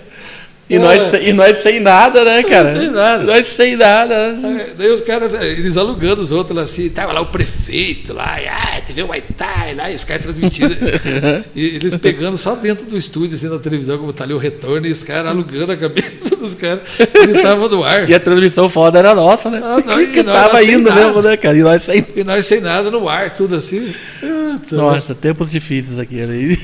[0.72, 2.76] E nós, sem- e nós sem nada, né, cara?
[2.76, 3.24] Sem nada.
[3.26, 4.38] Nós sem nada.
[4.43, 8.41] Aí, Daí os caras, eles alugando os outros lá assim, tava lá o prefeito lá,
[8.41, 10.74] e, ah, TV Waitai lá, e os caras transmitindo.
[11.53, 14.88] e eles pegando só dentro do estúdio, assim, na televisão, como tá ali o retorno,
[14.88, 16.82] e os caras alugando a cabeça dos caras.
[17.15, 18.09] Eles estavam no ar.
[18.09, 19.59] E a transmissão foda era nossa, né?
[19.63, 21.05] Ah, não, que nós tava indo nada.
[21.05, 21.57] mesmo, né, cara?
[21.57, 22.05] E nós sem.
[22.15, 23.93] E nós sem nada no ar, tudo assim.
[24.19, 26.57] Puta, Nossa, tempos difíceis aqui, né?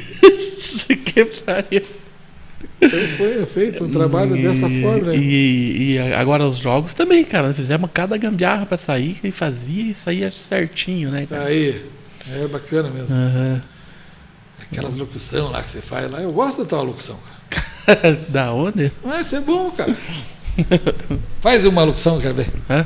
[1.06, 1.82] que pariu.
[2.80, 5.18] Então foi feito um trabalho dessa E- forma, né?
[5.18, 7.54] E, e agora os jogos também, cara.
[7.54, 11.46] Fizemos cada gambiarra pra sair e fazia e saía certinho, né, cara?
[11.46, 11.84] Aí,
[12.32, 13.16] é bacana mesmo.
[13.16, 13.62] Aham.
[14.72, 17.18] Aquelas locução lá que você faz lá, eu gosto da tua locução,
[17.50, 18.16] cara.
[18.30, 18.92] da onde?
[19.04, 19.96] Mas é bom, cara.
[21.40, 22.48] Faz uma locução, quero ver.
[22.70, 22.86] Hã?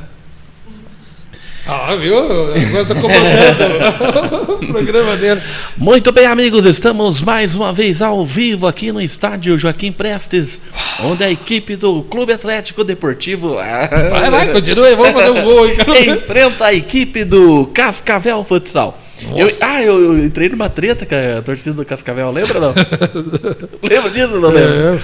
[1.68, 2.18] Ah, viu?
[2.18, 5.42] Agora tô comandando o programa dele.
[5.78, 10.60] Muito bem, amigos, estamos mais uma vez ao vivo aqui no estádio Joaquim Prestes,
[11.04, 15.64] onde a equipe do Clube Atlético Deportivo Vai, vai, continua aí, vamos fazer um gol
[15.66, 16.06] aí, cara.
[16.06, 19.00] enfrenta a equipe do Cascavel Futsal.
[19.36, 22.74] Eu, ah, eu, eu entrei numa treta com a torcida do Cascavel, lembra não?
[23.88, 24.96] lembra disso, não lembra?
[24.96, 25.00] É,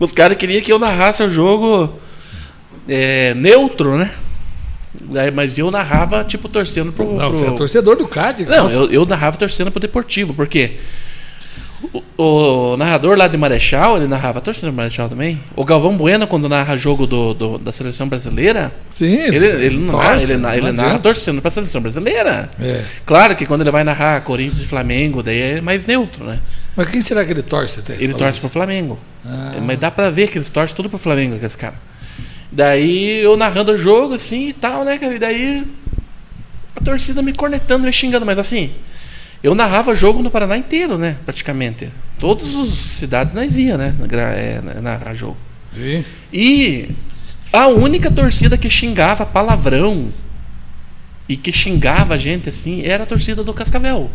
[0.00, 1.92] Os caras queriam que eu narrasse o jogo
[2.88, 4.10] é, neutro, né?
[5.16, 7.04] Aí, Mas eu narrava, tipo, torcendo pro.
[7.12, 7.38] não, pro...
[7.38, 8.48] você é torcedor do Cádiz.
[8.48, 8.74] Não, nossa.
[8.76, 10.76] eu, eu narrava torcendo pro Deportivo, porque
[12.16, 15.40] o, o narrador lá de Marechal, ele narrava torcendo pro Marechal também.
[15.54, 19.96] O Galvão Bueno, quando narra jogo do, do- da seleção brasileira, Sim, ele, ele não
[19.96, 22.50] narra, torce, ele, na- ele não narra torcendo pra seleção brasileira.
[22.60, 22.82] É.
[23.06, 26.40] Claro que quando ele vai narrar Corinthians e Flamengo, daí é mais neutro, né?
[26.74, 27.94] Mas quem será que ele torce até?
[27.94, 28.40] Ele torce isso.
[28.40, 28.98] pro Flamengo.
[29.24, 29.52] Ah.
[29.62, 31.78] Mas dá pra ver que eles torcem tudo pro Flamengo, aqueles caras.
[32.50, 35.14] Daí eu narrando o jogo, assim e tal, né, cara?
[35.14, 35.66] E daí
[36.74, 38.72] a torcida me cornetando, me xingando, mas assim,
[39.42, 41.16] eu narrava jogo no Paraná inteiro, né?
[41.24, 41.90] Praticamente.
[42.18, 43.94] Todas as cidades nós ia, né?
[44.36, 45.36] é, narrar jogo.
[45.72, 46.04] Sim.
[46.32, 46.90] E
[47.52, 50.12] a única torcida que xingava palavrão
[51.28, 54.10] e que xingava a gente assim era a torcida do Cascavel.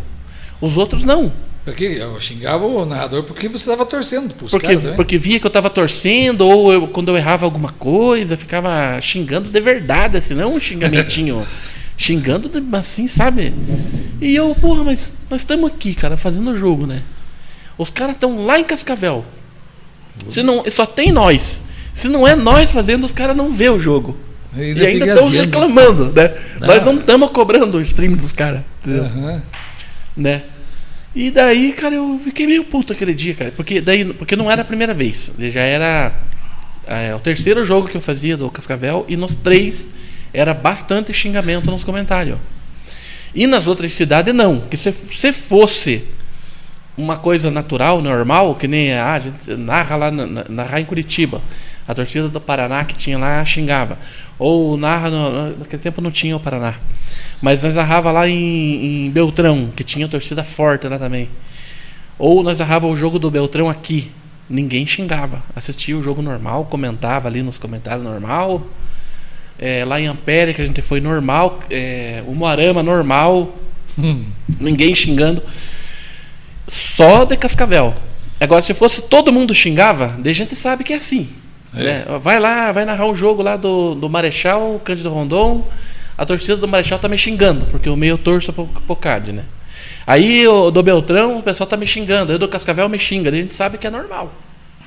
[0.60, 1.32] Os outros não.
[1.64, 4.92] Porque eu xingava o narrador porque você estava torcendo pros Porque, caras, né?
[4.92, 9.48] porque via que eu tava torcendo, ou eu- quando eu errava alguma coisa, ficava xingando
[9.48, 11.42] de verdade, assim, não um xingamentinho.
[11.96, 13.54] xingando de- assim, sabe?
[14.20, 17.02] E eu, porra, mas nós estamos aqui, cara, fazendo o jogo, né?
[17.78, 19.24] Os caras estão lá em Cascavel.
[20.28, 21.62] Se não, só tem nós.
[21.94, 24.16] Se não é nós fazendo, os caras não vê o jogo.
[24.56, 26.32] Ainda e ainda estão reclamando, né?
[26.60, 26.68] Não.
[26.68, 28.62] Nós não estamos cobrando o stream dos caras?
[28.86, 29.42] Aham.
[30.16, 30.42] né?
[31.14, 34.62] E daí, cara, eu fiquei meio puto aquele dia, cara, porque daí, porque não era
[34.62, 36.12] a primeira vez, já era
[36.86, 39.88] é, o terceiro jogo que eu fazia do Cascavel e nos três
[40.32, 42.38] era bastante xingamento nos comentários.
[43.32, 46.02] E nas outras cidades não, que se, se fosse
[46.96, 50.84] uma coisa natural, normal, que nem ah, a gente narra lá na, na- narrar em
[50.84, 51.40] Curitiba.
[51.86, 53.98] A torcida do Paraná que tinha lá xingava.
[54.38, 56.74] Ou narra no, naquele tempo não tinha o Paraná.
[57.40, 61.28] Mas nós narrava lá em, em Beltrão, que tinha torcida forte lá também.
[62.18, 64.10] Ou nós narrava o jogo do Beltrão aqui.
[64.48, 65.42] Ninguém xingava.
[65.54, 68.66] Assistia o jogo normal, comentava ali nos comentários normal.
[69.58, 71.60] É, lá em Ampere, que a gente foi normal.
[71.70, 73.56] É, o Moarama normal.
[73.98, 74.24] Hum.
[74.60, 75.42] Ninguém xingando.
[76.66, 77.94] Só de Cascavel.
[78.40, 81.28] Agora, se fosse todo mundo xingava, a gente sabe que é assim.
[81.76, 81.82] É.
[81.82, 82.04] né?
[82.20, 85.66] Vai lá, vai narrar um jogo lá do, do Marechal, Cândido Rondon.
[86.16, 89.44] A torcida do Marechal tá me xingando, porque o meio torço pro, pro CAD, né?
[90.06, 92.32] Aí o do Beltrão, o pessoal tá me xingando.
[92.32, 93.30] Aí o do Cascavel me xinga.
[93.30, 94.32] A gente sabe que é normal.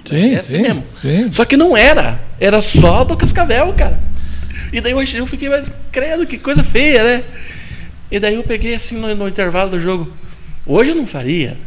[0.06, 0.84] Sim, é assim sim, mesmo.
[0.96, 1.32] sim.
[1.32, 2.22] Só que não era.
[2.40, 4.00] Era só do Cascavel, cara.
[4.72, 7.24] E daí eu fiquei mais, credo, que coisa feia, né?
[8.12, 10.12] E daí eu peguei assim no, no intervalo do jogo.
[10.66, 11.58] Hoje eu não faria.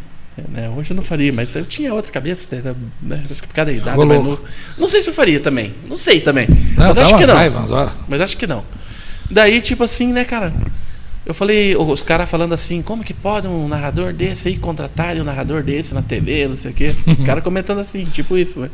[0.48, 0.68] Né?
[0.76, 3.24] Hoje eu não faria, mas eu tinha outra cabeça, era, né?
[3.30, 3.98] acho que por causa da idade.
[3.98, 4.38] Não,
[4.78, 5.74] não sei se eu faria também.
[5.88, 6.48] Não sei também.
[6.48, 7.34] Não, mas acho que não.
[7.34, 7.70] raivas.
[8.08, 8.64] Mas acho que não.
[9.30, 10.52] Daí, tipo assim, né, cara?
[11.24, 15.24] Eu falei, os caras falando assim, como que pode um narrador desse aí contratarem um
[15.24, 16.94] narrador desse na TV, não sei o quê.
[17.06, 18.70] O cara comentando assim, tipo isso, né?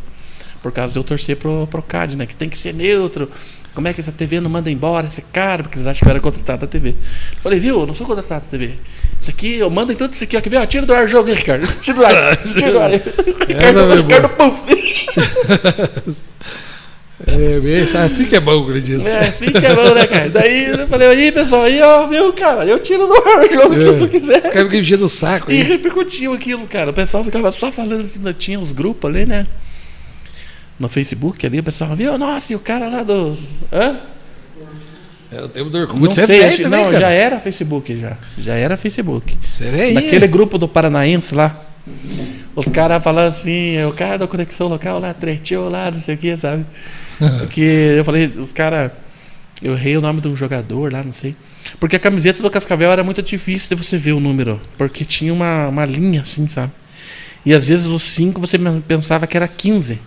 [0.62, 2.24] Por causa de eu torcer pro, pro CAD, né?
[2.24, 3.30] Que tem que ser neutro.
[3.74, 5.62] Como é que essa TV não manda embora esse cara?
[5.62, 6.90] Porque eles acham que eu era contratado da TV.
[6.90, 7.80] Eu falei, viu?
[7.80, 8.78] Eu não sou contratado da TV.
[9.20, 10.40] Isso aqui, eu mando em tudo isso aqui, ó.
[10.40, 11.66] Que vem, ó, tira do ar o jogo aí, Ricardo.
[11.80, 12.36] Tira do ar.
[12.36, 12.90] Tira do ar.
[12.90, 16.22] Ricardo, foi Ricardo Puff.
[17.26, 19.06] É, bem, assim que é bom, diz.
[19.06, 20.28] É, assim que é bom, né, cara?
[20.28, 23.74] Daí eu falei, aí, pessoal, aí, ó, viu, cara, eu tiro do ar o jogo
[23.74, 23.92] que É.
[23.92, 24.38] você quiser.
[24.40, 25.50] Os caras ficam enchendo o saco.
[25.50, 26.90] E repercutiu aquilo, cara.
[26.90, 29.46] O pessoal ficava só falando assim, ainda tinha os grupos ali, né?
[30.78, 33.34] No Facebook ali, o pessoal viu, nossa, e o cara lá do.
[33.72, 33.98] Hã?
[35.36, 36.00] Era o tempo do Orkut.
[36.00, 37.00] Não Você é sei, também, não, cara.
[37.00, 38.16] já era Facebook já.
[38.38, 39.36] Já era Facebook.
[39.52, 39.94] Você é velho.
[39.94, 41.62] Naquele grupo do Paranaense lá.
[42.54, 46.18] Os caras falando assim, o cara da conexão local lá, treteou lá, não sei o
[46.18, 46.64] que, sabe?
[47.40, 47.60] Porque
[47.98, 48.90] eu falei, os caras.
[49.62, 51.34] Eu errei o nome de um jogador lá, não sei.
[51.78, 54.60] Porque a camiseta do Cascavel era muito difícil de você ver o número.
[54.78, 56.72] Porque tinha uma, uma linha assim, sabe?
[57.44, 59.98] E às vezes o 5 você pensava que era 15.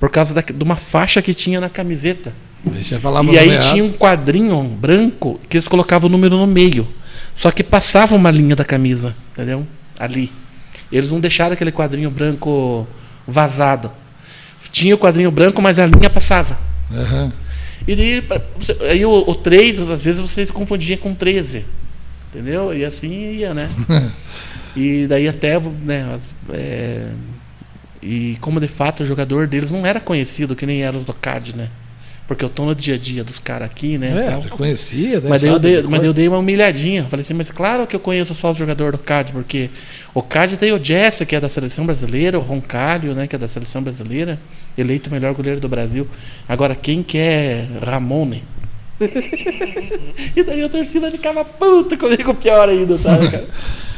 [0.00, 2.32] Por causa da, de uma faixa que tinha na camiseta.
[2.64, 6.46] Deixa eu falar E aí tinha um quadrinho branco que eles colocavam o número no
[6.46, 6.86] meio.
[7.34, 9.66] Só que passava uma linha da camisa, entendeu?
[9.98, 10.30] Ali.
[10.90, 12.86] Eles não deixaram aquele quadrinho branco
[13.26, 13.90] vazado.
[14.70, 16.58] Tinha o quadrinho branco, mas a linha passava.
[16.90, 17.32] Aham.
[17.86, 18.24] E daí,
[18.88, 21.64] aí o, o 3, às vezes você se confundia com 13.
[22.28, 22.72] Entendeu?
[22.76, 23.68] E assim ia, né?
[24.76, 26.18] e daí até, né?
[26.50, 27.10] é,
[28.00, 31.12] e como de fato o jogador deles não era conhecido, que nem eram os do
[31.12, 31.68] CAD, né?
[32.32, 34.26] Porque eu tô no dia a dia dos caras aqui, né?
[34.26, 34.40] É, tal.
[34.40, 35.28] você conhecia, né?
[35.28, 37.04] Mas eu dei, de mas eu dei uma humilhadinha.
[37.04, 39.68] Falei assim, mas claro que eu conheço só os jogadores do CAD, porque
[40.14, 43.38] o CAD tem o Jesse, que é da seleção brasileira, o Roncalho, né, que é
[43.38, 44.40] da seleção brasileira,
[44.78, 46.08] eleito o melhor goleiro do Brasil.
[46.48, 48.42] Agora, quem que é Ramone?
[50.34, 53.46] e daí a torcida ficava puta comigo, pior ainda, sabe, cara?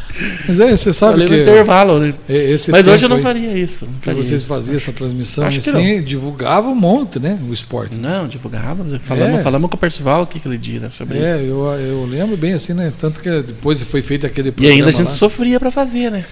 [0.47, 2.15] Mas é, você sabe Falei no que intervalo, né?
[2.28, 3.85] é, Mas hoje eu não faria isso.
[3.86, 4.47] Não que faria vocês isso.
[4.49, 7.39] faziam essa transmissão Acho que assim, divulgava um monte, né?
[7.49, 7.97] O esporte.
[7.97, 8.97] Não, divulgávamos.
[9.03, 9.43] Falamos, É.
[9.43, 11.43] falamos com o Percival aqui aquele dia né, sobre É, isso.
[11.47, 12.93] eu, eu lembro bem assim, né?
[12.99, 15.11] Tanto que depois foi feito aquele E programa ainda a gente lá.
[15.11, 16.24] sofria pra fazer, né?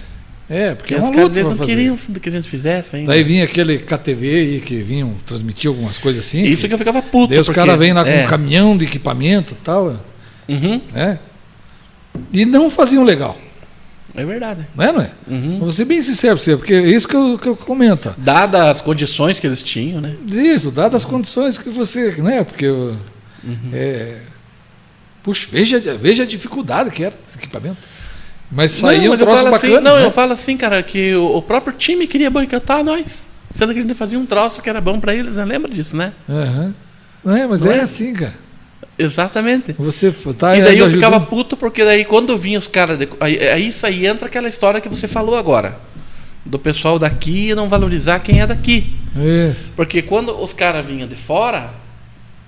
[0.49, 1.65] É, porque Porque é os uma caras não fazer.
[1.75, 3.07] queriam que a gente fizesse ainda.
[3.11, 6.43] Daí vinha aquele KTV aí que vinham transmitir algumas coisas assim.
[6.43, 7.29] Isso que eu ficava puto.
[7.29, 8.25] Daí os caras vêm lá com é.
[8.25, 9.97] um caminhão de equipamento e tal,
[10.47, 10.81] Uhum.
[10.93, 11.17] né?
[12.31, 13.37] E não faziam legal.
[14.15, 14.67] É verdade.
[14.75, 15.11] Não é, não é?
[15.27, 15.59] Uhum.
[15.59, 18.13] Vou ser bem sincero pra você, porque é isso que eu, que eu comento.
[18.17, 20.15] Dadas as condições que eles tinham, né?
[20.27, 22.11] Isso, dadas as condições que você.
[22.21, 22.43] Né?
[22.43, 22.67] Porque.
[22.67, 23.69] Uhum.
[23.73, 24.19] É,
[25.23, 27.77] puxa, veja, veja a dificuldade que era esse equipamento.
[28.51, 29.73] Mas saía um troço falo bacana.
[29.73, 30.05] assim, não, né?
[30.05, 33.27] eu falo assim, cara, que o, o próprio time queria boicotar nós.
[33.49, 35.45] Sendo que a gente fazia um troço que era bom pra eles, né?
[35.45, 36.13] Lembra disso, né?
[36.29, 36.73] Aham.
[37.23, 37.81] Não é, mas Não é, é?
[37.81, 38.33] assim, cara.
[38.97, 39.73] Exatamente.
[39.77, 42.97] Você tá E daí eu ficava ajudando- puto, porque daí quando vinha os caras.
[42.99, 45.77] de- Aí, aí isso aí entra aquela história que você falou agora.
[46.45, 48.95] Do pessoal daqui não valorizar quem é daqui.
[49.51, 49.73] Isso.
[49.75, 51.71] Porque quando os caras vinham de fora,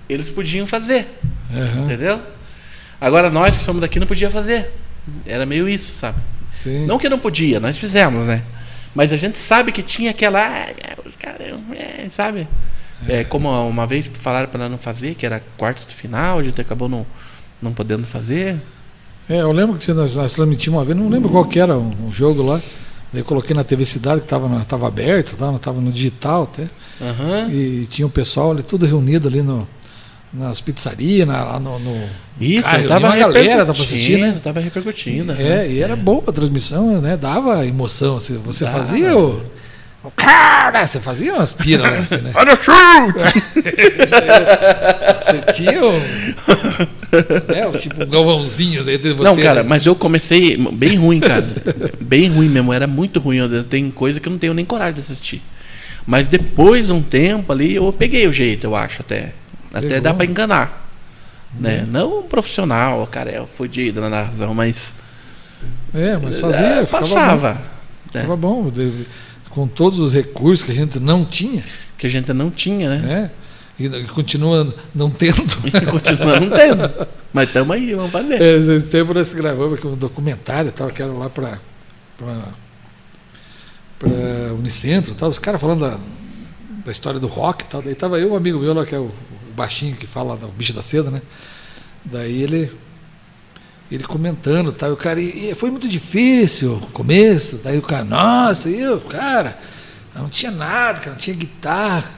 [0.08, 1.06] eles podiam fazer.
[1.52, 1.84] Aham.
[1.84, 2.20] Entendeu?
[3.00, 4.70] Agora nós que somos daqui não podia fazer.
[5.24, 6.18] Era meio isso, sabe?
[6.52, 6.86] Sim.
[6.86, 8.42] Não que não podia, nós fizemos, né?
[8.94, 10.40] Mas a gente sabe que tinha aquela.
[10.40, 12.46] ah, é, é, sabe?
[13.08, 16.60] É, como uma vez falaram para não fazer, que era quartos de final, a gente
[16.60, 17.06] acabou não,
[17.60, 18.60] não podendo fazer.
[19.28, 21.76] É, eu lembro que você, nós, nós transmitimos uma vez, não lembro qual que era
[21.76, 22.60] o, o jogo lá.
[23.12, 26.66] Daí coloquei na TV Cidade, que estava tava aberto, estava no digital até.
[27.00, 27.50] Aham.
[27.50, 29.66] E tinha o pessoal ali tudo reunido ali no,
[30.32, 31.78] nas pizzarias, na, lá no.
[31.78, 32.08] no
[32.40, 34.40] Isso, Cara, eu tava uma galera dá pra assistir, né?
[34.42, 35.32] Tava repercutindo.
[35.32, 37.16] é, e era boa a transmissão, né?
[37.16, 38.14] Dava emoção.
[38.20, 38.78] Você, você Dava.
[38.78, 39.42] fazia o.
[40.14, 42.30] Cara, você fazia umas piras assim, né?
[42.34, 42.56] Olha o
[45.20, 45.92] Você tinha o.
[47.54, 49.24] É, o tipo um galvãozinho dentro de você.
[49.28, 49.68] Não, cara, né?
[49.68, 51.40] mas eu comecei bem ruim, cara.
[52.00, 53.38] bem ruim mesmo, era muito ruim.
[53.38, 55.42] Eu- Tem coisa que eu não tenho nem coragem de assistir.
[56.06, 59.32] Mas depois de um tempo ali, eu peguei o jeito, eu acho, até.
[59.74, 60.00] Até Pegou?
[60.02, 60.88] dá pra enganar.
[61.58, 61.84] Né?
[61.88, 64.94] Não um profissional, cara, é fudido na narração, mas.
[65.94, 66.66] É, mas fazia.
[66.66, 67.52] é, ficava passava.
[67.54, 67.58] Bom,
[68.14, 68.20] né?
[68.20, 68.70] ficava bom.
[69.56, 71.64] Com todos os recursos que a gente não tinha,
[71.96, 72.98] Que a gente não tinha, né?
[72.98, 73.30] né?
[73.78, 75.42] E, continua não tendo.
[75.64, 77.08] E continua não tendo.
[77.32, 78.34] Mas tamo aí, vamos fazer.
[78.34, 81.58] É, Esse tempo nós gravamos aqui um documentário e tal, que era lá para
[83.98, 85.98] para Unicentro tal, os caras falando da,
[86.84, 87.80] da história do rock e tal.
[87.80, 90.48] Daí tava eu, um amigo meu lá, que é o, o baixinho que fala do
[90.48, 91.22] bicho da seda, né?
[92.04, 92.70] Daí ele
[93.90, 97.82] ele comentando, tal, e o cara, e, e foi muito difícil o começo, daí o
[97.82, 99.56] cara, nossa, e eu, cara,
[100.14, 102.10] não tinha nada, cara, não tinha guitarra,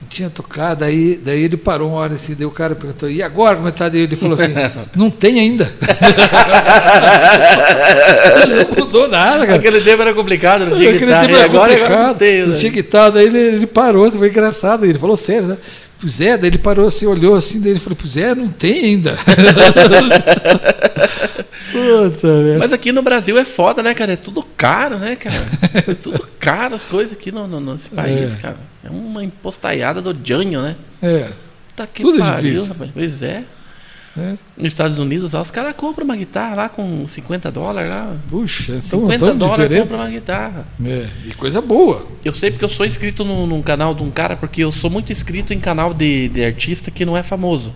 [0.00, 3.22] não tinha tocado, daí, daí ele parou uma hora assim, daí o cara perguntou, e
[3.22, 3.88] agora como é que tá?
[3.90, 4.54] Daí ele falou assim,
[4.96, 5.70] não tem ainda.
[8.48, 9.58] não mudou nada, cara.
[9.58, 11.26] Aquele tempo era complicado, não tinha Aquele guitarra.
[11.26, 12.46] tempo era agora, agora complicado, não tem.
[12.46, 15.58] não tinha guitarra, daí ele, ele parou, isso foi engraçado, ele falou sério, né?
[15.98, 18.84] Pois é, daí ele parou assim, olhou assim, daí ele falou, pois é, não tem
[18.84, 19.16] ainda.
[21.72, 22.58] Puta merda.
[22.58, 24.12] Mas aqui no Brasil é foda, né, cara?
[24.12, 25.36] É tudo caro, né, cara?
[25.86, 28.38] É tudo caro as coisas aqui no, no- nesse país, É.
[28.38, 28.56] cara.
[28.84, 30.76] É uma impostaiada do Janho, né?
[31.02, 31.28] É,
[31.74, 32.72] Tá que Tudo é pariu, difícil.
[32.72, 32.90] rapaz.
[32.94, 33.44] Pois é.
[34.18, 34.36] É.
[34.56, 38.16] Nos Estados Unidos, lá, os caras compram uma guitarra lá com 50 dólares lá.
[38.28, 39.82] Puxa, é tão, 50 tão dólares diferente.
[39.82, 40.66] compra uma guitarra.
[40.84, 42.06] É, e coisa boa.
[42.24, 44.90] Eu sei porque eu sou inscrito num, num canal de um cara, porque eu sou
[44.90, 47.74] muito inscrito em canal de, de artista que não é famoso.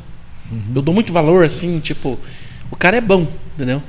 [0.75, 2.19] Eu dou muito valor, assim, tipo,
[2.71, 3.81] o cara é bom, entendeu?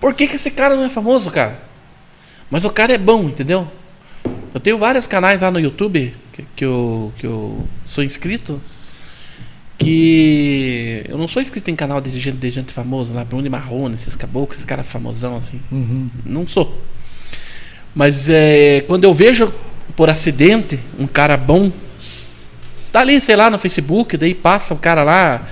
[0.00, 1.60] Por que, que esse cara não é famoso, cara?
[2.50, 3.66] Mas o cara é bom, entendeu?
[4.52, 8.60] Eu tenho vários canais lá no YouTube que, que, eu, que eu sou inscrito.
[9.78, 13.50] Que eu não sou inscrito em canal de gente, de gente famosa lá, Bruno e
[13.50, 15.60] Marrone, esses caboclos, esses caras famosão assim.
[15.70, 16.10] Uhum.
[16.26, 16.82] Não sou.
[17.94, 19.52] Mas é, quando eu vejo
[19.96, 21.72] por acidente um cara bom,
[22.92, 25.48] tá ali, sei lá, no Facebook, daí passa o cara lá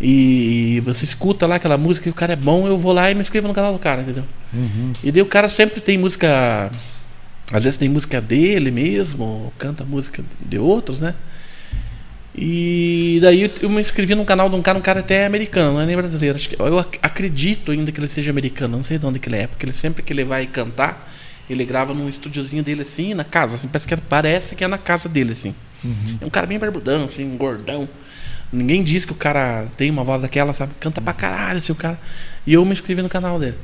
[0.00, 3.14] e você escuta lá aquela música e o cara é bom, eu vou lá e
[3.14, 4.24] me inscrevo no canal do cara, entendeu?
[4.52, 4.92] Uhum.
[5.02, 6.70] E daí o cara sempre tem música.
[7.52, 11.14] Às vezes tem música dele mesmo, canta música de outros, né?
[12.38, 15.80] E daí eu me inscrevi no canal de um cara, um cara até americano, não
[15.80, 16.36] é nem brasileiro.
[16.36, 19.28] Acho que, eu ac- acredito ainda que ele seja americano, não sei de onde que
[19.28, 21.10] ele é, porque ele sempre que ele vai cantar,
[21.48, 24.68] ele grava num estúdiozinho dele assim, na casa, assim, parece que, é- parece que é
[24.68, 25.54] na casa dele, assim.
[26.20, 27.88] É um cara bem barbudão, assim, gordão.
[28.52, 30.72] Ninguém diz que o cara tem uma voz daquela, sabe?
[30.78, 31.98] Canta pra caralho, assim, o cara.
[32.46, 33.56] E eu me inscrevi no canal dele.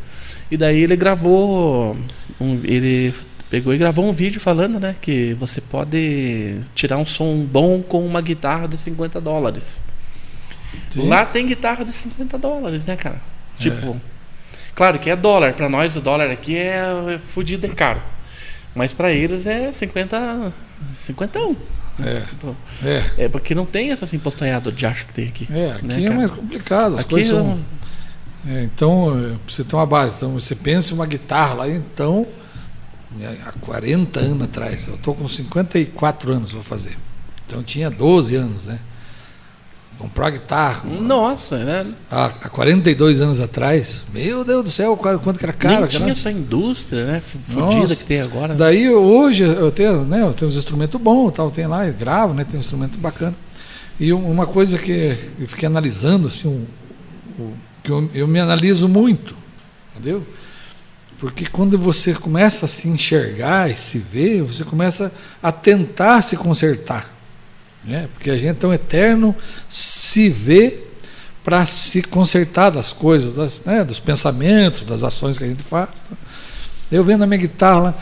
[0.50, 1.96] E daí ele gravou.
[2.40, 3.14] Um, ele
[3.52, 4.96] pegou e gravou um vídeo falando, né?
[4.98, 9.82] Que você pode tirar um som bom com uma guitarra de 50 dólares.
[10.88, 11.06] Sim.
[11.06, 13.20] Lá tem guitarra de 50 dólares, né, cara?
[13.58, 14.00] Tipo.
[14.74, 15.52] Claro que é dólar.
[15.52, 18.00] Pra nós o dólar aqui é fudido, é caro.
[18.74, 20.50] Mas pra eles é 50.
[20.96, 21.54] 51.
[22.02, 25.46] É, Tipo, é, é porque não tem essa impostanhada de acho que tem aqui.
[25.52, 26.16] é, aqui né, é cara?
[26.16, 26.94] mais complicado.
[26.94, 27.58] As Aqui coisas é são.
[28.48, 31.68] É, então, é, pra você ter uma base, então você pensa em uma guitarra lá,
[31.68, 32.41] então, é,
[33.46, 36.96] há 40 anos atrás, eu estou com 54 anos, vou fazer.
[37.46, 38.78] Então tinha 12 anos, né?
[39.98, 40.82] comprar guitarra.
[40.88, 41.86] Nossa, né?
[42.10, 45.80] Há, há 42 anos atrás, meu Deus do céu, quanto que era caro.
[45.82, 47.16] Nem tinha essa indústria, né?
[47.18, 47.76] f- Nossa.
[47.76, 48.52] Fudida que tem agora.
[48.54, 52.34] Daí hoje eu tenho, né, eu tenho uns instrumentos bons, tal, tem lá, eu gravo,
[52.34, 53.36] né, tem um instrumento bacana.
[54.00, 58.40] E um- uma coisa que eu fiquei analisando, assim, o, o- que eu, eu me
[58.40, 59.36] analiso muito,
[59.94, 60.26] entendeu?
[61.22, 66.36] Porque quando você começa a se enxergar e se ver, você começa a tentar se
[66.36, 67.14] consertar.
[67.84, 68.08] Né?
[68.12, 69.32] Porque a gente é um eterno
[69.68, 70.80] se vê
[71.44, 76.00] para se consertar das coisas, das, né, dos pensamentos, das ações que a gente faz.
[76.00, 76.16] tá?
[76.90, 77.94] Eu vendo a minha guitarra lá,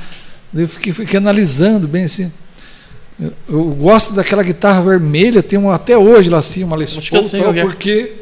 [0.54, 2.32] eu fiquei, fiquei analisando bem assim.
[3.20, 7.54] Eu, eu gosto daquela guitarra vermelha, tem uma, até hoje lá assim, uma Les Paul,
[7.54, 7.60] é.
[7.60, 8.19] porque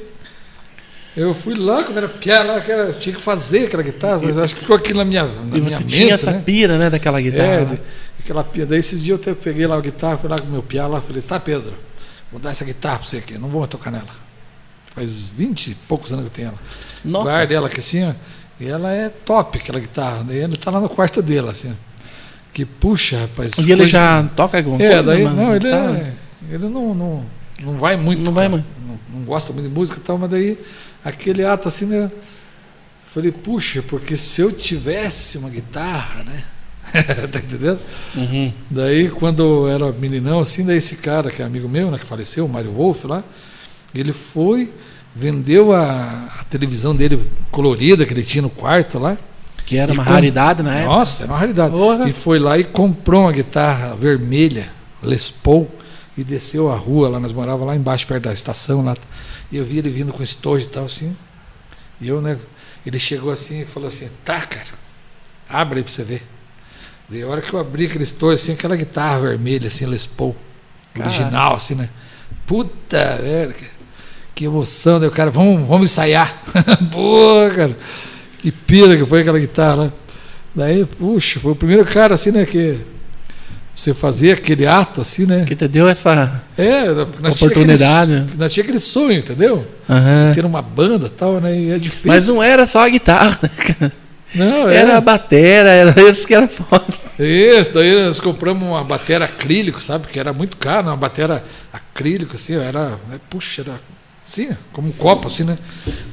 [1.18, 4.60] eu fui lá quando era que era, tinha que fazer aquela guitarra, eu acho que
[4.62, 5.86] ficou aquilo na minha, na e minha você mente.
[5.86, 6.42] tinha essa né?
[6.44, 7.46] pira, né, daquela guitarra.
[7.52, 7.80] É, de-
[8.20, 8.64] aquela pia.
[8.66, 10.86] Daí esses dias eu até peguei lá a guitarra, fui lá com o meu piá
[10.86, 11.74] lá, falei, tá Pedro,
[12.30, 14.08] vou dar essa guitarra pra você aqui, não vou tocar nela.
[14.94, 16.58] Faz 20 e poucos anos que eu tenho ela.
[17.04, 17.24] Nossa.
[17.24, 18.12] Guarda ela aqui assim, ó,
[18.60, 20.26] e ela é top, aquela guitarra.
[20.28, 21.74] Ele tá lá no quarto dele, assim.
[22.52, 23.56] Que puxa, rapaz.
[23.58, 25.02] E ele coisa- já toca alguma É, coisa?
[25.04, 25.36] daí, mano?
[25.36, 25.76] não, ele, Tá.
[25.76, 26.12] é,
[26.50, 27.24] ele não, não,
[27.62, 28.20] não vai muito.
[28.22, 28.48] Não vai cara.
[28.50, 28.66] muito.
[28.84, 30.58] Não, não gosta muito de música e tal, mas daí,
[31.04, 32.10] aquele ato assim, né?
[33.02, 36.44] Falei, puxa, porque se eu tivesse uma guitarra, né?
[37.30, 37.80] tá entendendo?
[38.14, 38.52] Uhum.
[38.70, 42.06] Daí, quando eu era meninão, assim, daí esse cara que é amigo meu, né, que
[42.06, 43.24] faleceu, o Mário Wolff lá,
[43.94, 44.72] ele foi,
[45.14, 49.16] vendeu a, a televisão dele colorida que ele tinha no quarto lá.
[49.66, 50.94] Que era uma com- raridade na época.
[50.94, 51.70] Nossa, era uma raridade.
[51.72, 52.08] Porra.
[52.08, 54.70] E foi lá e comprou uma guitarra vermelha,
[55.02, 55.68] Les Paul,
[56.16, 58.96] e desceu a rua lá, nós morávamos lá embaixo, perto da estação lá.
[59.50, 61.16] E eu vi ele vindo com estojo e tal, assim.
[62.00, 62.36] E eu, né,
[62.86, 64.66] ele chegou assim e falou assim, tá, cara,
[65.48, 66.22] abre aí pra você ver.
[67.08, 70.36] Daí a hora que eu abri aquele estojo, assim, aquela guitarra vermelha, assim, Les Paul,
[70.98, 71.88] original, assim, né?
[72.46, 73.54] Puta merda,
[74.34, 76.40] que- emoção, daí o cara, vamos, vamos ensaiar.
[76.92, 77.76] Boa, cara.
[78.38, 79.92] Que pira que foi aquela guitarra lá.
[80.54, 82.78] Daí, puxa, foi o primeiro cara assim, né, que
[83.80, 85.44] você fazia aquele ato assim, né?
[85.46, 86.42] Que te deu essa.
[86.56, 86.86] É,
[87.20, 88.14] nós tinha Oportunidade.
[88.14, 89.66] aquele- nós tinha aquele sonho, entendeu?
[89.88, 90.32] Aham.
[90.34, 91.56] Ter uma banda e tal, né?
[91.56, 92.08] E é difícil.
[92.08, 93.92] Mas não era só a guitarra, né, cara?
[94.34, 96.84] não, Era a batera, era isso que era foda.
[97.18, 100.08] Isso, daí nós compramos uma bateria acrílico, sabe?
[100.08, 101.42] Que era muito caro, uma bateria
[101.72, 102.90] acrílico, assim, era.
[103.08, 103.80] né, Puxa, era
[104.26, 105.54] assim, como um copo, assim, né?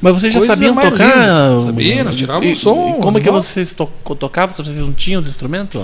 [0.02, 1.60] Mas vocês já Coisa sabiam tocar?
[1.60, 3.88] Sabia, nós tirávamos E- um som, E como é que vocês to
[4.18, 4.56] tocavam?
[4.56, 5.82] Vocês não tinham os instrumentos?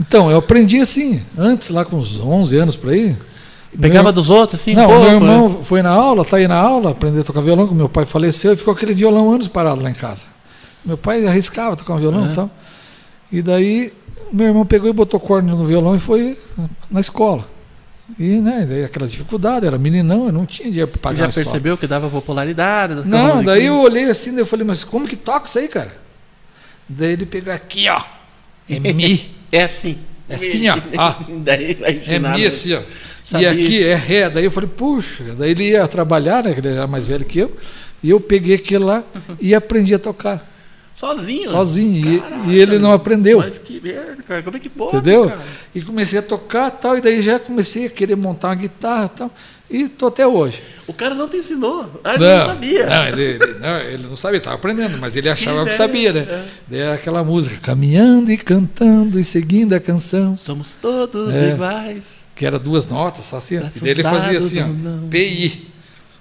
[0.00, 3.16] Então, eu aprendi assim, antes, lá com uns 11 anos por aí.
[3.78, 4.74] Pegava Meu- dos outros, assim?
[4.74, 5.58] Não, pouco, meu irmão né?
[5.62, 8.52] foi na aula, tá aí na aula, aprendeu a tocar violão, que meu pai faleceu
[8.52, 10.24] e ficou aquele violão anos parado lá em casa.
[10.84, 12.30] Meu pai arriscava tocar um violão É.
[12.30, 12.50] e tal.
[13.30, 13.92] E daí
[14.32, 16.38] meu irmão pegou e botou corno no violão e foi
[16.90, 17.44] na escola.
[18.18, 21.76] E, né, daí aquela dificuldade, era meninão, eu não tinha dinheiro para pagar Já percebeu
[21.76, 23.06] que dava popularidade?
[23.06, 25.94] Não, daí eu olhei assim, daí eu falei, mas como que toca isso aí, cara?
[26.88, 28.00] Daí ele pegou aqui, ó.
[28.70, 29.36] É mi.
[29.50, 29.98] É assim.
[30.28, 30.76] É assim, ó.
[30.96, 31.14] Ó.
[31.44, 32.36] daí vai É ensinar.
[32.36, 32.80] mi assim, ó.
[33.38, 33.86] E aqui isso.
[33.88, 34.30] é ré.
[34.30, 36.54] Daí eu falei, puxa, daí ele ia trabalhar, né?
[36.56, 37.56] Ele era mais velho que eu.
[38.02, 39.02] E eu peguei aquilo lá
[39.40, 40.46] e aprendi a tocar.
[40.98, 41.48] Sozinho.
[41.48, 42.14] Sozinho.
[42.14, 43.38] E- Caraca, e, ele não aprendeu.
[43.38, 44.42] Mas que merda, cara.
[44.42, 44.96] Como é que pode?
[44.96, 45.28] Entendeu?
[45.28, 45.40] cara?
[45.74, 46.98] E comecei a tocar tal.
[46.98, 49.30] E daí já comecei a querer montar uma guitarra e tal.
[49.70, 50.62] E tô até hoje.
[50.86, 52.00] O cara não te ensinou.
[52.02, 52.86] Ah, ele não, sabia.
[52.86, 56.12] Não, ele, ele- não, ele não sabia, estava aprendendo, mas ele achava que ideia, sabia,
[56.12, 56.20] né?
[56.20, 56.44] é.
[56.66, 60.34] Daí é aquela música, caminhando e cantando e seguindo a canção.
[60.36, 61.50] Somos todos É.
[61.52, 62.24] iguais.
[62.34, 63.56] que era duas notas, só assim.
[63.56, 65.08] E daí ele fazia assim, ó, não.
[65.08, 65.68] PI.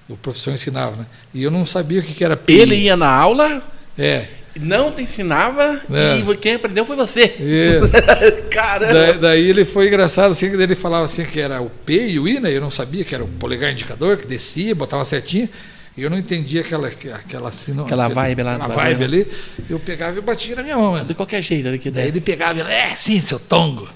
[0.10, 1.06] O professor ensinava, né?
[1.34, 2.60] E eu não sabia o que que era PI.
[2.60, 3.62] Ele ia na aula,
[3.98, 4.26] É,
[4.60, 6.18] não te ensinava É.
[6.20, 7.24] e quem aprendeu foi você.
[7.40, 7.94] isso.
[8.50, 8.94] Caramba.
[8.94, 12.20] daí, daí ele foi engraçado, assim, que ele falava assim que era o P e
[12.20, 12.52] o I, né?
[12.56, 15.50] Eu não sabia que era o polegar indicador, que descia, botava setinha.
[15.96, 19.22] E eu não entendia aquela, aquela, assim, não- Aquela vibe lá Aquela vibe bagulho.
[19.24, 19.28] ali.
[19.68, 21.04] Eu pegava e batia na minha mão, né?
[21.08, 23.88] De qualquer jeito, que Daí ele pegava e ele, é, sim, seu tongo.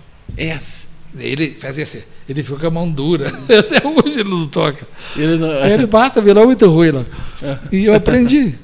[1.13, 3.27] Daí ele fazia assim, ele ficou com a mão dura.
[3.45, 4.88] Até hoje ele não toca.
[5.15, 5.51] Ele não...
[5.61, 7.05] Aí ele bata violão muito ruim lá.
[7.43, 7.57] É.
[7.71, 8.55] E eu aprendi,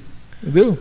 [0.41, 0.80] entendeu?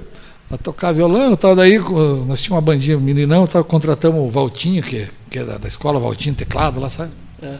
[0.50, 1.56] A tocar violão e tal.
[1.56, 5.66] Daí nós tínhamos uma bandinha meninão, tal, contratamos o Valtinho, que, que é da, da
[5.68, 7.10] escola Valtinho Teclado lá, sabe?
[7.42, 7.54] É.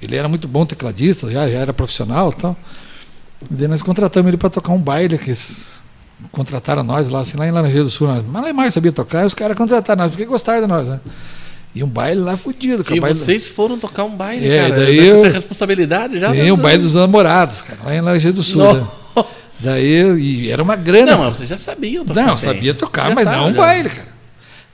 [0.00, 2.56] Ele era muito bom tecladista, já, já era profissional e tal.
[3.50, 5.32] E daí nós contratamos ele para tocar um baile que
[6.30, 8.06] contrataram nós lá, assim, lá em Laranjeira do Sul.
[8.08, 11.00] Nós, Malemar sabia tocar, e os caras contrataram nós, porque gostaram de nós, né?
[11.74, 12.84] E um baile lá fudido.
[12.88, 14.84] é E baile, vocês foram tocar um baile, É, cara.
[14.84, 16.30] daí Essa eu- é responsabilidade já.
[16.30, 18.74] Sim, o baile dos namorados, cara, lá em Laranjeira do Sul.
[18.74, 18.86] Né?
[19.62, 21.16] Daí, e era uma grana.
[21.16, 23.56] Não, vocês já sabiam tocar Não, sabia tocar, Já mas tava, não um já.
[23.56, 24.08] baile, cara.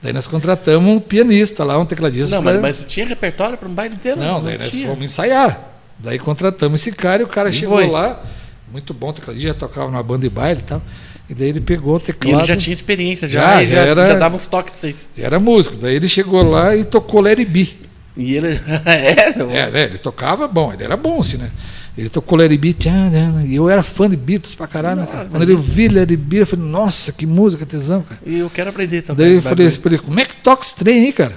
[0.01, 2.35] Daí nós contratamos um pianista lá, um tecladista.
[2.35, 4.19] Não, pra- mas, mas tinha repertório para um baile inteiro?
[4.19, 4.87] Não, daí nós tinha.
[4.87, 5.61] fomos ensaiar.
[5.99, 7.87] Daí contratamos esse cara e o cara E chegou foi.
[7.87, 8.23] lá
[8.71, 10.81] muito bom tecladista, já tocava numa banda de baile e tal.
[11.29, 12.39] E daí ele pegou o E teclado.
[12.39, 14.79] ele já tinha experiência, já, Já, e já já, era- já dava uns toques pra
[14.81, 15.09] vocês.
[15.17, 15.75] Era músico.
[15.75, 17.67] Daí ele chegou lá e tocou Larry B.
[18.15, 18.59] E ele.
[18.85, 19.83] é, É, né?
[19.83, 21.51] Ele tocava bom, ele era bom, assim, né?
[21.99, 25.07] Ele tocou Larry B, tchan, tchan, e eu era fã de Beatles pra caralho, né,
[25.11, 25.27] cara?
[25.29, 28.21] Quando ele ouviu Larry B, eu falei, nossa, que música tesão, cara.
[28.25, 29.25] E eu quero aprender também.
[29.25, 31.33] Daí eu falei assim pra ele, como é que toca esse trem aí, cara?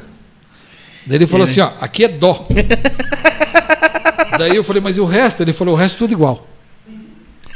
[1.04, 2.46] Daí ele falou Ele- assim, ó, aqui é dó.
[4.38, 5.42] Daí eu falei, mas e o resto?
[5.42, 6.46] Ele falou, o resto tudo igual.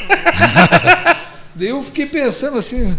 [1.54, 2.96] Daí eu fiquei pensando assim,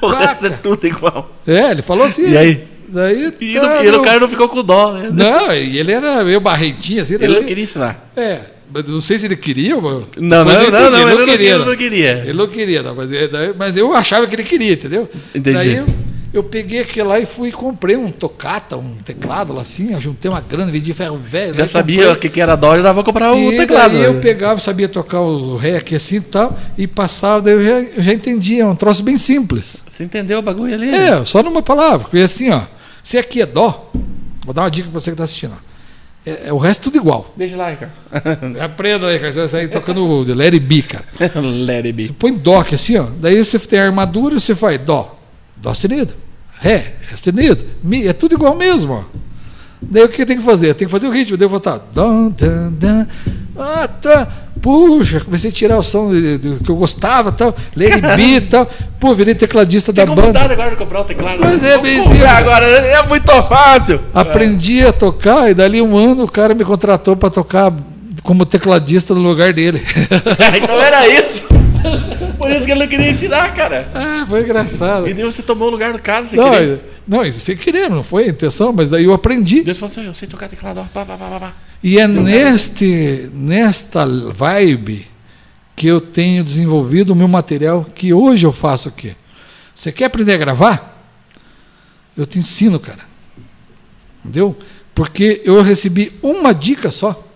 [0.00, 1.36] o resto é tudo igual.
[1.46, 2.30] é, ele falou assim.
[2.30, 2.68] E aí?
[2.88, 4.00] Daí, E, tá, no- e não.
[4.00, 5.10] o cara não ficou com dó, né?
[5.12, 7.14] Não, e ele era meio barrentinho, assim.
[7.14, 8.10] Ele daí- não queria ensinar.
[8.16, 8.38] É,
[8.72, 9.74] mas não sei se ele queria.
[9.74, 11.62] Não, não, não, entendi, não, ele não queria, não.
[11.62, 12.12] ele não queria.
[12.24, 15.08] Ele não queria, não, mas, é, mas eu achava que ele queria, entendeu?
[15.34, 15.56] Entendi.
[15.56, 15.86] Daí eu,
[16.32, 20.30] eu peguei aquele lá e fui e comprei um tocata, um teclado lá assim, juntei
[20.30, 21.54] uma grana, vendi ferro velho.
[21.54, 23.92] Já sabia o que, que era dó, já dava pra comprar o e teclado.
[23.92, 24.20] Daí eu né?
[24.20, 28.12] pegava, sabia tocar o rec assim e tal, e passava, daí eu já, eu já
[28.14, 29.82] entendia, é um troço bem simples.
[29.86, 30.88] Você entendeu o bagulho ali?
[30.94, 32.62] É, só numa palavra, porque assim, ó,
[33.02, 33.90] se aqui é dó,
[34.44, 35.71] vou dar uma dica pra você que tá assistindo, ó.
[36.24, 37.32] É, é o resto tudo igual.
[37.36, 37.92] Beijo lá, cara.
[38.64, 39.32] Aprenda aí, cara.
[39.32, 41.04] Você vai sair tocando o Larry B, cara.
[41.40, 43.06] Let it Você põe dó aqui assim, ó.
[43.20, 45.18] Daí você tem a armadura, você faz dó.
[45.56, 46.14] Dó sustenido.
[46.60, 47.64] Ré, ré sustenido.
[47.82, 49.04] Mi, é tudo igual mesmo, ó.
[49.82, 50.74] Daí o que tem que fazer?
[50.74, 51.36] Tem que fazer o ritmo.
[51.36, 51.78] Daí eu vou estar.
[51.92, 52.32] Dum.
[53.58, 54.28] Ah, tá.
[54.62, 57.52] Puxa, comecei a tirar o som de- que eu gostava tal.
[57.76, 58.66] Larry B e tal.
[59.00, 60.22] Pô, virei tecladista da banda.
[60.22, 61.38] vontade agora de comprar o teclado.
[61.40, 62.22] Mas é simples.
[62.22, 64.00] agora, é muito fácil.
[64.14, 67.72] Aprendi a tocar e dali um ano o cara me contratou para tocar
[68.22, 69.82] como tecladista no lugar dele.
[70.62, 71.42] então era isso.
[72.42, 73.88] Por isso que ele não queria ensinar, cara.
[73.94, 75.08] ah, foi engraçado.
[75.08, 76.84] E daí você tomou o lugar do cara, você Não, queria.
[77.06, 79.62] não, isso sem querer, não foi a intenção, mas daí eu aprendi.
[79.62, 81.54] Deus falou assim, eu sei tocar teclado, ó, pá, pá, pá.
[81.82, 85.06] E é neste, nesta vibe
[85.74, 89.14] que eu tenho desenvolvido o meu material, que hoje eu faço o quê?
[89.74, 91.02] Você quer aprender a gravar?
[92.16, 93.00] Eu te ensino, cara.
[94.24, 94.56] Entendeu?
[94.94, 97.26] Porque eu recebi uma dica só.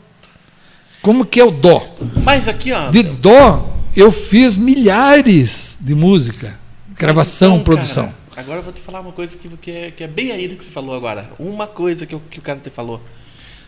[1.03, 1.95] Como que é o dó?
[2.23, 2.89] Mas aqui, ó.
[2.91, 6.59] De dó, eu fiz milhares de música,
[6.95, 8.05] gravação, Então, produção.
[8.31, 10.49] cara, agora eu vou te falar uma coisa que, que, é, que é bem aí
[10.49, 11.31] do que você falou agora.
[11.39, 13.01] Uma coisa que, eu- que o cara te falou.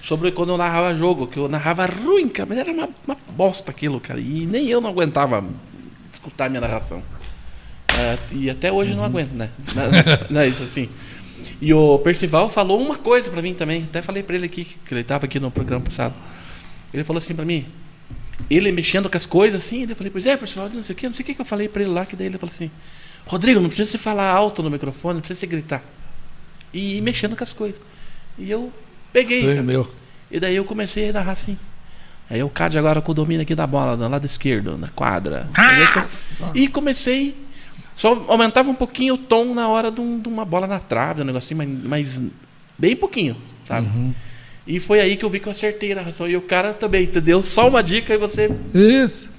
[0.00, 3.70] Sobre quando eu narrava jogo, que eu narrava ruim, cara, mas era uma, uma bosta
[3.70, 4.20] aquilo, cara.
[4.20, 5.44] E nem eu não aguentava
[6.12, 7.02] escutar a minha narração.
[7.98, 8.98] É, e até hoje Uhum.
[8.98, 9.50] não aguento, né?
[10.30, 10.88] Não, é isso assim.
[11.60, 13.84] E o Percival falou uma coisa pra mim também.
[13.84, 16.14] Até falei pra ele aqui, que ele tava aqui no programa passado.
[16.94, 17.66] Ele falou assim pra mim,
[18.51, 20.97] ele mexendo com as coisas assim, daí eu falei, pois é, Percival, não sei o
[20.97, 22.52] que, não sei o que que eu falei pra ele lá, que daí ele falou
[22.52, 22.70] assim,
[23.27, 25.82] Rodrigo, não precisa você falar alto no microfone, não precisa você gritar.
[26.73, 27.81] E ir mexendo com as coisas.
[28.39, 28.73] E eu
[29.12, 29.52] peguei, cara.
[29.62, 29.94] Entendeu?
[30.31, 31.59] E daí eu comecei a narrar assim.
[32.31, 35.47] Aí o Cade agora com o domínio aqui da bola, do lado esquerdo, na quadra.
[36.55, 37.35] E comecei.
[37.94, 41.23] Só aumentava um pouquinho o tom na hora de, um- de uma bola na trave,
[41.23, 42.23] um negocinho, mas, mas
[42.78, 43.35] bem pouquinho,
[43.65, 43.89] sabe?
[44.69, 46.28] E foi aí que eu vi que eu acertei a narração.
[46.28, 47.43] E o cara também, entendeu?
[47.43, 49.31] Só uma dica e você Isso.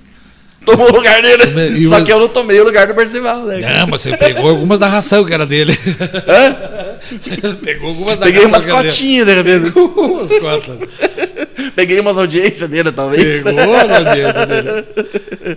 [0.66, 1.86] tomou o lugar dele.
[1.88, 3.60] Só o- que eu não tomei o lugar do Percival, né?
[3.60, 5.72] Não, mas você pegou algumas narrações que era dele.
[6.28, 7.56] Hã?
[7.64, 8.92] pegou algumas Peguei umas que era dele.
[8.92, 9.72] cotinhas, né, cabelo?
[9.96, 10.80] Umas cotas.
[11.76, 13.44] Peguei umas audiências dele, talvez.
[13.44, 14.86] Pegou as audiências dele.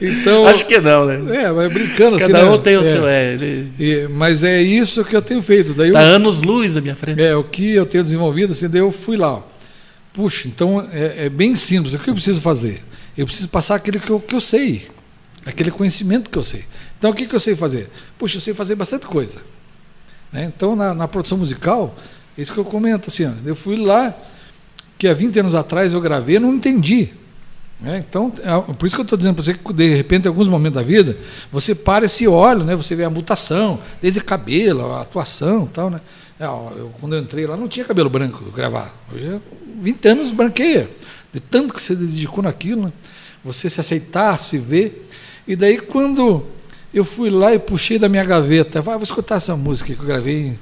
[0.00, 1.44] Então, Acho que não, né?
[1.44, 2.26] é, mas brincando assim.
[2.30, 2.50] Cada né?
[2.50, 2.84] um tem o É.
[2.84, 3.06] seu.
[3.08, 3.68] É, ele...
[3.78, 5.72] E- mas é isso que eu tenho feito.
[5.74, 7.20] Daí eu- Tá anos luz à minha frente.
[7.22, 9.34] É, o que eu tenho desenvolvido, assim, daí eu fui lá.
[9.36, 9.51] ó.
[10.12, 11.94] Puxa, então é, é bem simples.
[11.94, 12.82] O que eu preciso fazer?
[13.16, 14.88] Eu preciso passar aquele que eu, que eu sei,
[15.44, 16.64] aquele conhecimento que eu sei.
[16.98, 17.90] Então, o que, que eu sei fazer?
[18.18, 19.40] Puxa, eu sei fazer bastante coisa.
[20.30, 20.44] né?
[20.54, 21.96] Então, na, na produção musical,
[22.38, 24.14] é isso que eu comento, assim, ó, eu fui lá,
[24.96, 27.12] que há 20 anos atrás eu gravei, não entendi.
[27.80, 28.04] né?
[28.08, 30.48] Então, é, por isso que eu estou dizendo para você que, de repente, em alguns
[30.48, 31.18] momentos da vida,
[31.50, 32.76] você para e se olha, né?
[32.76, 35.90] você vê a mutação, desde cabelo, a atuação tal.
[35.90, 36.00] Né?
[36.42, 38.92] É, eu, quando eu entrei lá, não tinha cabelo branco gravar.
[39.14, 39.40] Hoje, é
[39.80, 40.90] 20 anos branqueia.
[41.32, 42.92] De tanto que você dedicou naquilo, né?
[43.44, 45.08] você se aceitar, se ver.
[45.46, 46.44] E daí, quando
[46.92, 50.04] eu fui lá e puxei da minha gaveta, vai, vou escutar essa música que eu
[50.04, 50.58] gravei em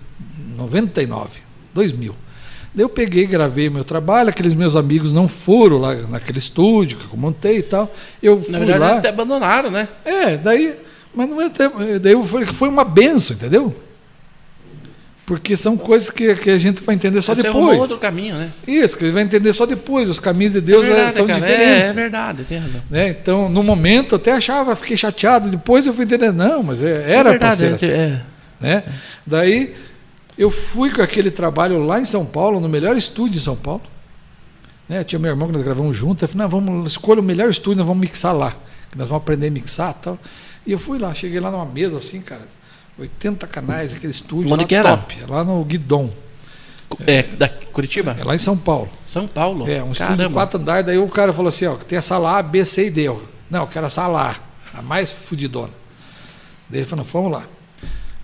[0.55, 1.40] 99,
[1.73, 2.15] 2000.
[2.74, 7.11] Daí eu peguei, gravei meu trabalho, aqueles meus amigos não foram lá naquele estúdio que
[7.11, 7.90] eu montei e tal.
[8.23, 8.86] Eu fui Na verdade, lá.
[8.89, 9.89] eles até abandonaram, né?
[10.05, 10.74] É, daí.
[11.15, 11.70] Mas não é até.
[11.98, 13.74] Daí foi, foi uma benção, entendeu?
[15.31, 17.82] Porque são coisas que, que a gente vai entender só Você arrumou depois.
[17.93, 18.51] outro caminho, né?
[18.66, 20.09] Isso, que vai entender só depois.
[20.09, 21.39] Os caminhos de Deus é é- verdade, são cara.
[21.39, 21.69] diferentes.
[21.69, 22.82] É, é verdade, tem razão.
[22.90, 23.09] né?
[23.11, 25.48] Então, no momento, eu até achava, fiquei chateado.
[25.48, 27.86] Depois eu fui entender, não, mas é- é era para verdade, ser é, assim.
[27.93, 28.23] é.
[28.61, 28.82] né?
[29.24, 29.73] Daí
[30.36, 33.82] eu fui com aquele trabalho lá em São Paulo, no melhor estúdio de São Paulo.
[34.89, 35.05] Né?
[35.05, 36.24] Tinha meu irmão que nós gravamos junto.
[36.24, 38.52] Eu falei, não, vamos, escolha o melhor estúdio, nós vamos mixar lá.
[38.90, 40.19] que nós vamos aprender a mixar e tal.
[40.66, 42.43] E eu fui lá, cheguei lá numa mesa assim, cara,
[43.01, 44.90] 80 canais, aquele estúdio Onde era?
[44.97, 46.10] top, lá no Guidon,
[47.06, 48.16] É, da Curitiba?
[48.18, 48.90] é lá em São Paulo.
[49.05, 49.68] São Paulo?
[49.68, 50.35] É, um estúdio de Caramba.
[50.35, 52.90] quatro andares, daí o cara falou assim, ó, tem a sala A, B, C e
[52.90, 53.02] D.
[53.02, 54.36] Eu, não, eu quero a sala
[54.74, 55.72] A, a mais fudidona.
[56.68, 57.44] Daí ele falou, vamos lá.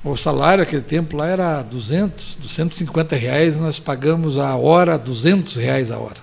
[0.05, 5.91] O salário naquele tempo lá era 200, 250 reais, nós pagamos a hora 200 reais
[5.91, 6.21] a hora.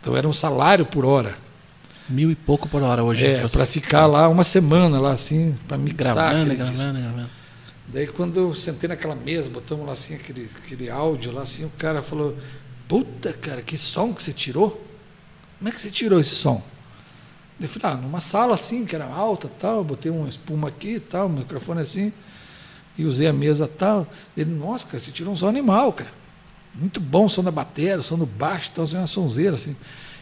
[0.00, 1.34] Então era um salário por hora.
[2.08, 3.26] Mil e pouco por hora hoje.
[3.26, 7.30] É, para ficar lá uma semana lá assim, para mixar Gravando, gravando, gravando.
[7.90, 11.70] Daí quando eu sentei naquela mesa, botamos lá assim aquele, aquele áudio lá assim, o
[11.70, 12.36] cara falou,
[12.86, 14.84] puta cara, que som que você tirou?
[15.58, 16.62] Como é que você tirou esse som?
[17.60, 21.26] Eu falei, ah, numa sala assim, que era alta tal, botei uma espuma aqui tal,
[21.26, 22.12] um microfone assim,
[22.96, 24.06] e usei a mesa tal.
[24.36, 26.10] Ele, nossa, cara, você tirou um som animal, cara.
[26.74, 29.74] Muito bom o som da bateria, o som do baixo, tal, uma sonzeira, assim.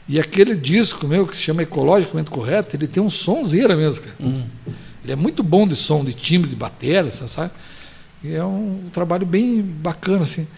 [0.08, 4.16] E aquele disco meu, que se chama Ecologicamente Correto, ele tem um sonzeira mesmo, cara.
[4.20, 4.46] Hum.
[5.06, 7.52] Ele é muito bom de som, de timbre, de bateria, sabe?
[8.24, 10.48] E é um trabalho bem bacana, assim.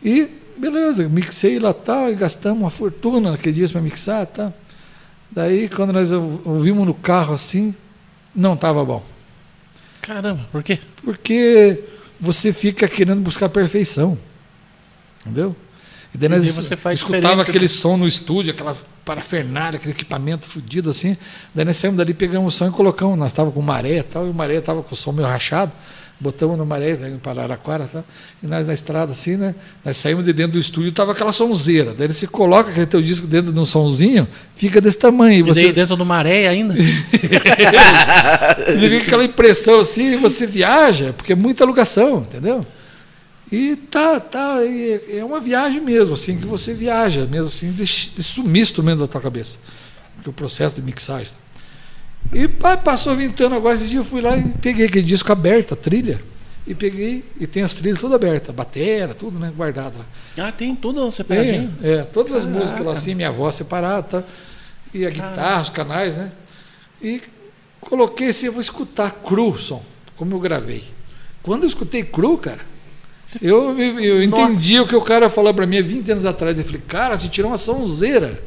[0.00, 4.54] E, beleza, mixei lá tal, e gastamos uma fortuna naquele dia para mixar tal.
[5.28, 7.74] Daí, quando nós ou- ouvimos no carro assim,
[8.32, 9.04] não estava bom.
[10.00, 10.78] Caramba, por quê?
[11.02, 11.82] Porque
[12.20, 14.16] você fica querendo buscar perfeição.
[15.26, 15.56] Entendeu?
[16.14, 17.68] E daí E nós você faz escutava diferente, aquele né?
[17.68, 18.76] som no estúdio, aquela
[19.08, 21.16] parafernália, aquele equipamento fudido assim.
[21.54, 23.16] Daí nós saímos dali, pegamos o som e colocamos.
[23.18, 25.72] Nós estávamos com maré e tal, e o maré estava com o som meio rachado.
[26.20, 28.04] Botamos no maré, tá indo para Araraquara e tal.
[28.42, 29.54] E nós na estrada assim, né?
[29.82, 31.94] Nós saímos de dentro do estúdio, tava aquela sonzeira.
[31.96, 35.38] Daí você coloca aquele teu disco dentro de um sonzinho, fica desse tamanho.
[35.38, 36.74] E você, dentro do maré ainda?
[38.66, 42.66] você fica aquela impressão assim, e você viaja, porque é muita alugação, entendeu?
[43.50, 47.84] E tá, tá, e é uma viagem mesmo, assim, que você viaja mesmo, assim, de,
[47.84, 49.56] de sumiço mesmo da tua cabeça.
[50.14, 51.32] Porque o processo de mixagem.
[52.32, 55.76] E passou vintando agora esse dia, eu fui lá e peguei aquele disco aberto, a
[55.76, 56.20] trilha,
[56.66, 60.46] e peguei, e tem as trilhas todas abertas, batera, tudo, né, guardado lá.
[60.46, 61.74] Ah, tem tudo separadinho.
[61.82, 62.58] É, é, todas as Caraca.
[62.58, 64.24] músicas lá assim, minha voz separada, tá?
[64.92, 66.30] e a guitarra, os canais, né?
[67.00, 67.22] E
[67.80, 69.82] coloquei assim, eu vou escutar cru o som,
[70.16, 70.84] como eu gravei.
[71.42, 72.60] Quando eu escutei cru, cara,
[73.42, 74.42] eu, eu, Nossa.
[74.52, 76.56] entendi o que o cara falou para mim há 20 anos atrás.
[76.58, 78.42] Eu falei, cara, você tirou uma sonzeira.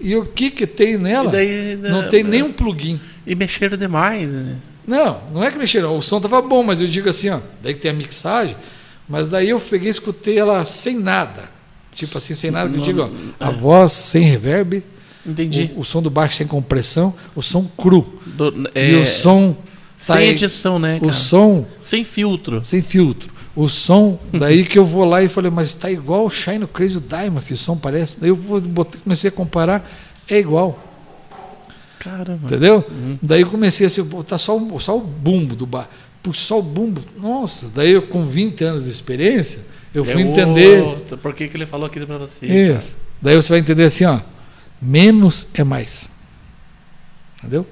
[0.00, 1.28] E o que que tem nela?
[1.28, 2.98] E daí, não né, tem nenhum plugin.
[3.26, 4.28] E mexeram demais.
[4.28, 4.56] Né?
[4.86, 5.94] Não, não é que mexeram.
[5.96, 8.56] O som tava bom, mas eu digo assim, ó, daí tem a mixagem,
[9.08, 11.50] mas daí eu peguei e escutei ela sem nada.
[11.92, 13.02] Tipo assim, sem nada, que eu Não- digo,
[13.40, 14.82] ó, a voz sem reverb,
[15.26, 15.70] Entendi.
[15.76, 18.18] o, o som do baixo sem compressão, o som cru.
[18.24, 19.54] Do- e é, o som
[20.06, 21.12] tá sem aí- edição, né, o cara?
[21.12, 22.64] som Sem filtro.
[22.64, 23.28] sem filtro.
[23.54, 27.00] O som, daí que eu vou lá e falei, mas está igual o Shine Crazy
[27.00, 28.18] Diamond, que som parece.
[28.20, 29.90] Daí eu botei- comecei a comparar,
[30.28, 30.78] é igual.
[31.98, 32.46] Caramba.
[32.46, 32.84] Entendeu?
[32.88, 33.18] Uhum.
[33.20, 35.88] Daí eu comecei a botar só, o- só o bumbo do bar.
[36.22, 37.02] Puxa, só o bumbo.
[37.18, 39.60] Nossa, daí eu com 20 anos de experiência,
[39.92, 40.82] eu fui É entender.
[40.82, 41.18] outro.
[41.18, 42.46] Por que, que ele falou aquilo pra você?
[42.46, 42.94] Isso.
[43.20, 44.20] Daí você vai entender assim, ó.
[44.80, 46.08] Menos é mais.
[47.38, 47.66] Entendeu?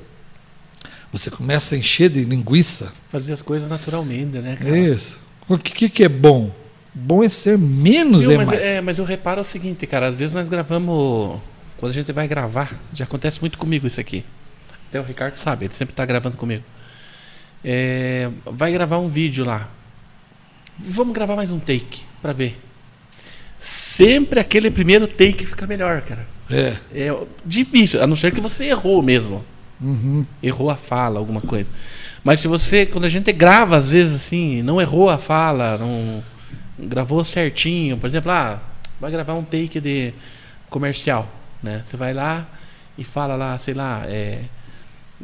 [1.12, 2.92] Você começa a encher de linguiça.
[3.10, 4.76] Fazer as coisas naturalmente, né, cara?
[4.78, 5.20] Isso.
[5.48, 6.50] O que, que, é bom?
[6.94, 8.60] Bom é ser menos Viu, é mas, mais.
[8.60, 11.40] é, mas eu reparo o seguinte, cara, às vezes nós gravamos.
[11.78, 14.24] Quando a gente vai gravar, já acontece muito comigo isso aqui.
[14.88, 16.64] Até o Ricardo sabe, ele sempre tá gravando comigo.
[17.64, 19.70] É, vai gravar um vídeo lá.
[20.78, 22.58] Vamos gravar mais um take pra ver.
[23.58, 26.26] Sempre aquele primeiro take fica melhor, cara.
[26.50, 26.76] É.
[26.92, 29.44] É difícil, a não ser que você errou mesmo.
[29.80, 30.24] Uhum.
[30.42, 31.68] Errou a fala, alguma coisa.
[32.24, 36.22] Mas se você, quando a gente grava, às vezes assim, não errou a fala, não
[36.78, 38.60] gravou certinho, por exemplo, ah,
[39.00, 40.12] vai gravar um take de
[40.68, 41.28] comercial,
[41.62, 41.82] né?
[41.84, 42.46] Você vai lá
[42.96, 44.42] e fala lá, sei lá, é,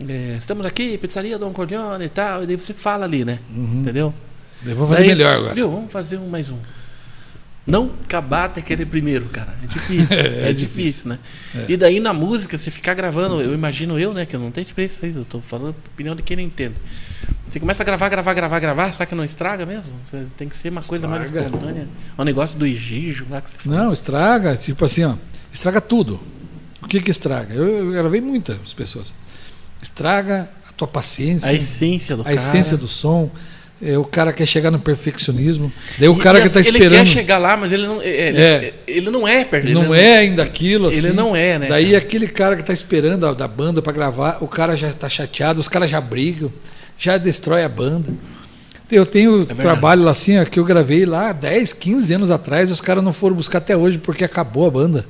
[0.08, 3.38] é, estamos aqui, pizzaria Dom Corleone e tal, e daí você fala ali, né?
[3.50, 3.80] Uhum.
[3.80, 4.14] Entendeu?
[4.64, 5.54] Eu vou fazer Daí, melhor agora.
[5.54, 5.70] Viu?
[5.70, 6.58] Vamos fazer um mais um.
[7.66, 9.54] Não acabar até aquele primeiro, cara.
[9.62, 10.16] É difícil.
[10.16, 11.08] é, É difícil, difícil.
[11.08, 11.18] né?
[11.68, 14.26] E daí na música, você ficar gravando, eu imagino eu, né?
[14.26, 16.74] Que eu não tenho experiência eu tô falando opinião de quem não entende.
[17.48, 19.94] Você começa a gravar, gravar, gravar, gravar, sabe que não estraga mesmo?
[20.10, 21.46] Você tem que ser uma coisa mais Estraga.
[21.46, 21.88] espontânea.
[22.18, 23.76] É um negócio do Igijo lá que você fala.
[23.84, 25.14] Não, estraga, tipo assim, ó,
[25.52, 26.20] estraga tudo.
[26.82, 27.54] O que que estraga?
[27.54, 29.14] Eu, eu gravei muitas pessoas.
[29.82, 32.36] Estraga a tua paciência, A essência do a cara.
[32.36, 33.30] essência do som.
[33.86, 35.70] É, o cara quer chegar no perfeccionismo.
[35.98, 38.06] Daí o cara e que está Ele esperando quer chegar lá, mas ele não é.
[38.06, 38.74] Ele, É.
[38.86, 40.98] ele não é, perto não é ainda aquilo assim.
[40.98, 41.98] Ele não é, né, Daí cara?
[41.98, 45.60] aquele cara que está esperando a, da banda para gravar, o cara já está chateado,
[45.60, 46.50] os caras já brigam,
[46.96, 48.10] já destrói a banda.
[48.90, 49.60] Eu tenho verdade.
[49.60, 53.02] trabalho lá assim, ó, que eu gravei lá 10, 15 anos atrás, e os caras
[53.04, 55.04] não foram buscar até hoje porque acabou a banda.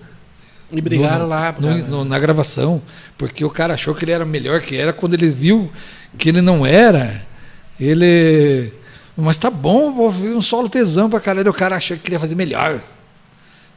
[0.72, 2.82] E brigaram no- lá, no- no- na gravação.
[3.18, 4.92] Porque o cara achou que ele era melhor que era.
[4.92, 5.70] Quando ele viu
[6.18, 7.22] que ele não era,
[7.78, 8.72] ele.
[9.16, 11.50] Mas tá bom, vou um solo tesão pra caralho.
[11.50, 12.80] O cara achou que queria fazer melhor.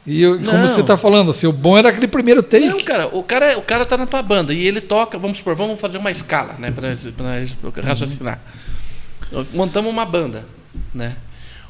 [0.06, 2.66] E eu- como você tá falando, assim, o bom era aquele primeiro take.
[2.66, 5.54] Não, cara, o cara, o cara tá na tua banda e ele toca, vamos supor,
[5.54, 8.40] vamos fazer uma escala, né, pra, pra nós raciocinar.
[9.52, 10.46] Montamos uma banda,
[10.94, 11.16] né?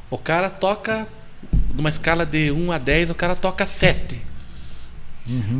[0.08, 1.06] O cara toca
[1.74, 4.20] numa escala de 1 a 10, o cara toca 7.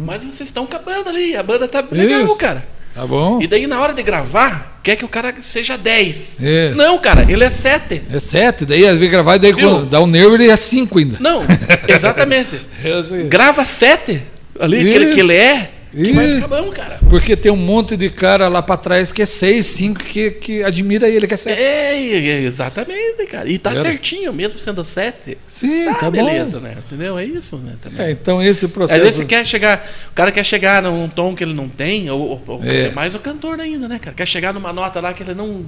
[0.07, 2.37] Mas vocês estão com a banda ali, a banda tá legal, Isso.
[2.37, 2.67] cara.
[2.95, 3.41] Tá bom?
[3.41, 6.17] E daí na hora de gravar, quer que o cara seja 10.
[6.41, 6.77] Isso.
[6.77, 8.03] Não, cara, ele é 7.
[8.11, 9.69] É sete, daí às vezes gravar, e daí Viu?
[9.71, 11.17] quando dá um nervo ele é cinco ainda.
[11.21, 11.41] Não,
[11.87, 12.61] exatamente.
[13.05, 13.25] Sei.
[13.25, 14.21] Grava 7
[14.59, 15.15] ali, que ele, Isso.
[15.15, 16.49] que ele é, que vai Isso.
[16.49, 16.99] bom, cara.
[17.09, 20.63] Porque tem um monte de cara lá pra trás que é seis, cinco, que, que
[20.63, 21.59] admira ele, que é sete.
[21.61, 23.49] É, é, exatamente, cara.
[23.49, 23.81] E tá Era.
[23.81, 25.39] certinho, mesmo sendo 7.
[25.47, 26.67] Sim, Tá, tá, beleza, bom.
[26.67, 26.77] né?
[26.79, 27.19] Entendeu?
[27.19, 27.75] É isso, né?
[27.81, 28.07] Também.
[28.07, 29.01] É, então esse Às processo.
[29.01, 32.43] vezes você quer chegar, o cara quer chegar num tom que ele não tem, ou,
[32.47, 32.89] ou- É.
[32.89, 34.15] é mais o cantor ainda, né, cara?
[34.15, 35.65] Quer chegar numa nota lá que ele não.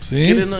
[0.00, 0.58] que Sim, ele não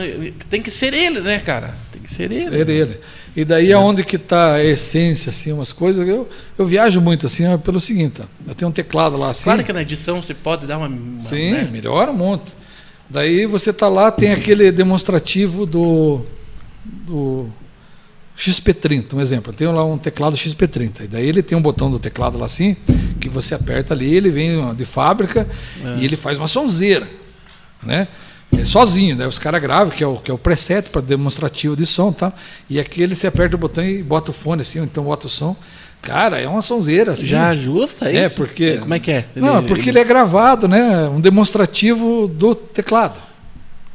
[0.49, 1.75] tem que ser ele, né, cara?
[2.05, 2.39] Tem que ser ele.
[2.39, 3.01] ser ele.
[3.35, 6.07] E daí aonde que tá a essência, assim, umas coisas.
[6.07, 6.29] Eu,
[6.59, 9.45] eu viajo muito, assim, ó, pelo seguinte: eu tenho um teclado lá assim.
[9.45, 10.87] Claro que na edição você pode dar uma.
[10.87, 11.69] uma, Sim, né?
[11.71, 12.53] melhora um monte.
[13.09, 16.23] Daí você tá lá, tem aquele demonstrativo do,
[16.85, 17.49] do
[18.37, 19.53] XP30, um exemplo.
[19.53, 21.05] Eu tenho lá um teclado XP30.
[21.05, 22.77] E daí ele tem um botão do teclado lá assim,
[23.21, 25.47] que você aperta ali, ele vem de fábrica
[25.85, 25.99] É.
[25.99, 27.07] e ele faz uma sonzeira.
[27.83, 28.09] Né?
[28.57, 31.75] É sozinho, daí os caras gravam, que é o, que é o preset para demonstrativo
[31.77, 32.33] de som e tal.
[32.71, 35.27] E aqui ele você aperta o botão e bota o fone assim, ou então bota
[35.27, 35.57] o som.
[36.01, 37.29] Cara, é uma sonzeira assim.
[37.29, 38.37] Já ajusta É, isso?
[38.37, 38.77] porque.
[38.79, 39.25] Como é que é?
[39.35, 41.09] Não, porque ele é gravado, né?
[41.09, 43.21] Um demonstrativo do teclado.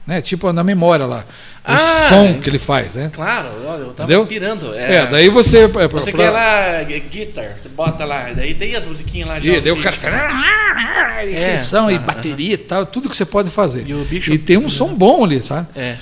[0.09, 0.21] Né?
[0.21, 1.19] Tipo na memória lá.
[1.19, 2.33] O Ah, som é.
[2.33, 3.11] que ele faz, né?
[3.13, 4.25] Claro, eu tava Entendeu?
[4.25, 4.73] pirando.
[4.73, 5.59] É, daí você.
[5.65, 9.39] É, Você pra- quer lá gu- guitar, você bota lá, daí tem as musiquinhas lá
[9.39, 9.51] já.
[9.53, 9.95] E daí o cara.
[9.95, 11.29] beats.
[11.29, 13.87] E pressão, e bateria e tal, tudo que você pode fazer.
[13.87, 15.67] E bicho- tem um som bom ali, sabe?
[15.75, 15.97] É.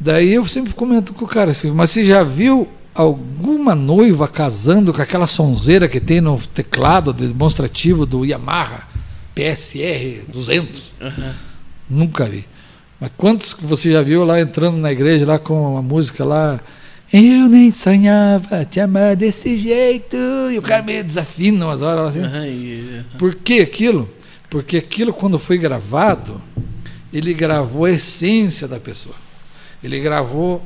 [0.00, 4.92] Daí eu sempre comento com o cara assim, mas você já viu alguma noiva casando
[4.94, 8.88] com aquela sonzeira que tem no teclado demonstrativo do Yamaha
[9.34, 10.94] PSR 200?
[11.00, 11.34] aham.
[11.90, 12.46] Nunca vi.
[13.02, 16.60] Mas quantos que você já viu lá entrando na igreja lá com uma música lá?
[17.12, 20.16] Eu nem sonhava te amar desse jeito.
[20.52, 22.22] E o cara meio desafina umas horas assim.
[23.18, 24.08] Por que aquilo?
[24.48, 26.40] Porque aquilo, quando foi gravado,
[27.12, 29.16] ele gravou a essência da pessoa.
[29.82, 30.64] Ele gravou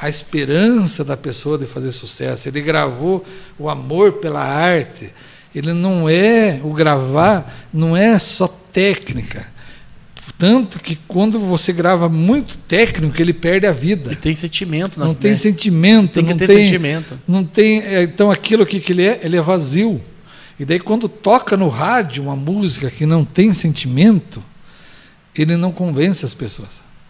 [0.00, 2.48] a esperança da pessoa de fazer sucesso.
[2.48, 3.22] Ele gravou
[3.58, 5.12] o amor pela arte.
[5.54, 9.57] Ele não é, o gravar não é só técnica.
[10.38, 14.12] Tanto que quando você grava muito técnico, ele perde a vida.
[14.12, 15.16] E tem sentimento, Não né?
[15.18, 17.20] tem sentimento, Tem que não ter tem, sentimento.
[17.26, 17.80] não tem.
[17.82, 20.00] é, Então aquilo que, ele é, ele é vazio.
[20.58, 24.40] E daí quando toca no rádio uma música que não tem sentimento,
[25.34, 26.68] ele não convence as pessoas.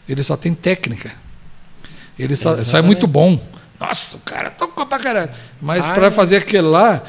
[0.09, 1.12] Ele só tem técnica.
[2.18, 3.38] Ele só, só é muito bom.
[3.78, 5.30] Nossa, o cara tocou pra caralho.
[5.60, 7.02] Mas para fazer aquele lá,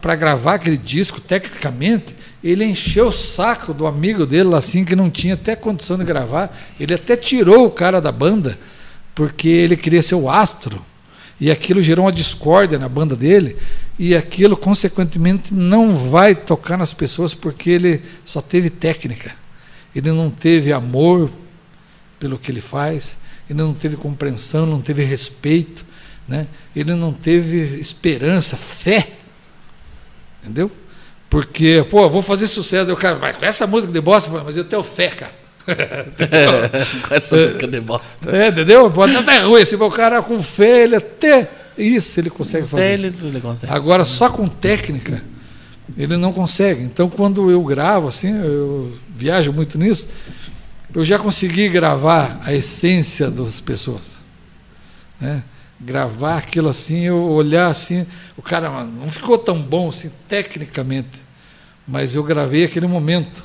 [0.00, 5.10] para gravar aquele disco tecnicamente, ele encheu o saco do amigo dele assim, que não
[5.10, 6.56] tinha até condição de gravar.
[6.78, 8.58] Ele até tirou o cara da banda,
[9.14, 10.84] porque ele queria ser o astro.
[11.38, 13.56] E aquilo gerou uma discórdia na banda dele,
[13.98, 19.34] e aquilo, consequentemente, não vai tocar nas pessoas porque ele só teve técnica.
[19.94, 21.30] Ele não teve amor
[22.18, 23.18] pelo que ele faz,
[23.48, 25.84] ele não teve compreensão, não teve respeito,
[26.28, 26.46] né?
[26.76, 29.12] ele não teve esperança, fé.
[30.42, 30.70] Entendeu?
[31.30, 32.92] Porque, pô, eu vou fazer sucesso.
[32.92, 35.40] O cara, mas com essa música de bosta, mas eu tenho fé, cara.
[37.08, 38.36] Com essa música de bosta.
[38.36, 38.90] É, entendeu?
[38.90, 41.48] Pode até ruim, assim, o cara com fé, ele até.
[41.78, 42.82] Isso ele consegue fazer.
[42.82, 43.72] Até eles ele consegue.
[43.72, 45.22] Agora, só com técnica,
[45.96, 46.82] ele não consegue.
[46.82, 50.08] Então, quando eu gravo, assim, eu viajo muito nisso,
[50.92, 54.20] eu já consegui gravar a essência das pessoas.
[55.20, 55.44] Né?
[55.80, 61.24] Gravar aquilo assim, eu olhar assim, o cara "Mano, não ficou tão bom assim, tecnicamente,
[61.88, 63.44] mas eu gravei aquele momento.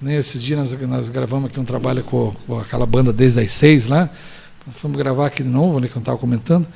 [0.00, 0.16] Né?
[0.16, 3.86] Esses dias nós, nós gravamos aqui um trabalho com, com aquela banda desde as seis
[3.86, 4.10] lá,
[4.70, 6.66] fomos gravar aqui de novo, ali que eu estava comentando.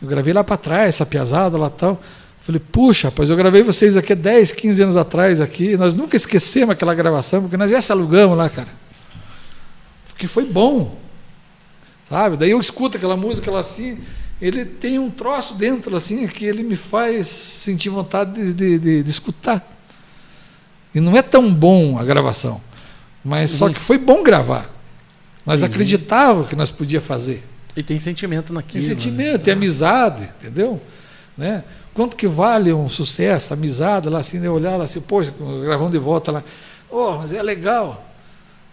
[0.00, 2.00] Eu gravei lá para trás, essa piazada lá tal.
[2.40, 5.76] Falei, puxa, rapaz, eu gravei vocês aqui há 10, 15 anos atrás aqui.
[5.76, 8.68] Nós nunca esquecemos aquela gravação, porque nós já se alugamos lá, cara.
[10.06, 10.98] Porque foi bom.
[12.08, 12.36] Sabe?
[12.36, 13.98] Daí eu escuto aquela música lá assim,
[14.40, 19.02] ele tem um troço dentro assim que ele me faz sentir vontade de, de, de,
[19.02, 19.76] de escutar.
[20.94, 22.60] E não é tão bom a gravação,
[23.22, 24.74] mas só que foi bom gravar.
[25.44, 27.42] Nós acreditávamos que nós podíamos fazer.
[27.76, 28.84] E tem sentimento Tem naquilo.
[28.84, 29.38] sentimento, né?
[29.38, 30.80] tem amizade, entendeu?
[31.36, 31.62] Né?
[31.94, 34.48] Quanto que vale um sucesso, amizade, lá assim, né?
[34.48, 35.32] olhar lá assim, poxa,
[35.62, 36.44] gravando de volta lá.
[36.90, 38.07] Oh, mas é legal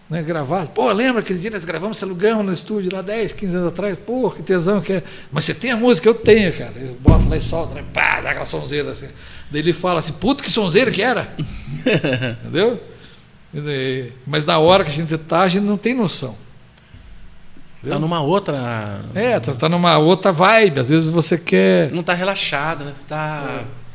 [0.08, 0.66] né, gravar.
[0.68, 3.98] Pô, lembra aquele dia nós gravamos, alugamos no estúdio lá 10, 15 anos atrás?
[4.06, 5.02] Pô, que tesão que é.
[5.30, 6.08] Mas você tem a música?
[6.08, 6.72] Eu tenho, cara.
[6.76, 7.84] Eu boto lá e solto, né?
[7.92, 9.08] pá, dá aquela sonzeira assim.
[9.50, 11.34] Daí ele fala assim, puto que sonzeira que era.
[12.42, 12.80] Entendeu?
[14.26, 16.36] Mas na hora que a gente tá, a gente não tem noção.
[17.88, 19.00] Tá numa outra.
[19.14, 20.80] É, tá, tá numa outra vibe.
[20.80, 21.92] Às vezes você quer.
[21.92, 22.92] Não tá relaxado, né?
[22.92, 23.62] Você tá.
[23.62, 23.85] É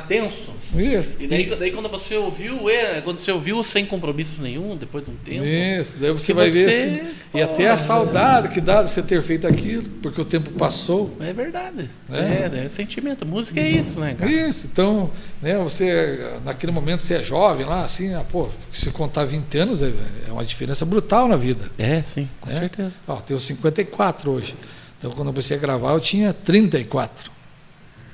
[0.00, 0.52] tá tenso.
[0.76, 1.16] Isso.
[1.20, 5.10] E daí, daí quando você ouviu, é, quando você ouviu sem compromisso nenhum, depois de
[5.10, 5.44] um tempo.
[5.44, 6.64] Isso, daí você vai você...
[6.64, 7.14] ver assim.
[7.34, 11.14] E até a saudade que dá de você ter feito aquilo, porque o tempo passou.
[11.20, 11.90] É verdade.
[12.10, 13.26] É, é, é sentimento.
[13.26, 14.30] Música é isso, né, cara?
[14.30, 15.10] Isso, então,
[15.42, 19.82] né, você, naquele momento você é jovem lá, assim, ah, pô, se contar 20 anos
[19.82, 19.92] é,
[20.28, 21.70] é uma diferença brutal na vida.
[21.78, 22.54] É, sim, com é?
[22.54, 22.92] certeza.
[23.06, 24.56] Ó, tenho 54 hoje.
[24.98, 27.30] Então quando eu comecei a gravar eu tinha 34.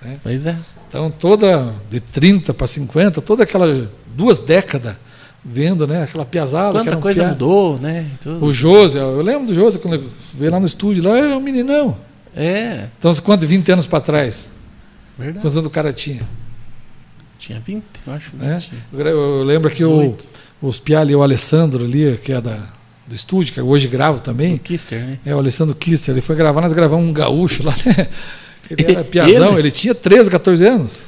[0.02, 0.20] Né?
[0.23, 0.56] Pois é.
[0.94, 4.94] Então, toda de 30 para 50, toda aquela duas décadas
[5.44, 6.04] vendo, né?
[6.04, 6.74] Aquela piazada.
[6.74, 7.28] Quanta que era um coisa pia...
[7.30, 8.06] mudou, né?
[8.40, 11.96] O José, eu lembro do José, quando veio lá no estúdio, lá era um meninão.
[12.32, 12.86] É.
[12.96, 13.44] Então, quanto?
[13.44, 14.52] 20 anos para trás.
[15.18, 15.40] Verdade.
[15.40, 16.22] Quantos anos o cara tinha?
[17.40, 18.30] Tinha 20, eu acho.
[18.32, 18.44] 20.
[18.46, 19.10] É?
[19.10, 20.16] Eu, lembro que o,
[20.62, 22.68] os Piali e o Alessandro ali, que é da,
[23.04, 24.54] do estúdio, que hoje gravo também.
[24.54, 25.18] O Kister, né?
[25.26, 28.06] É, o Alessandro Kister, ele foi gravar, nós gravamos um gaúcho lá, né?
[28.70, 29.61] Ele era piazão, ele?
[29.61, 31.05] ele tinha 13, 14 anos.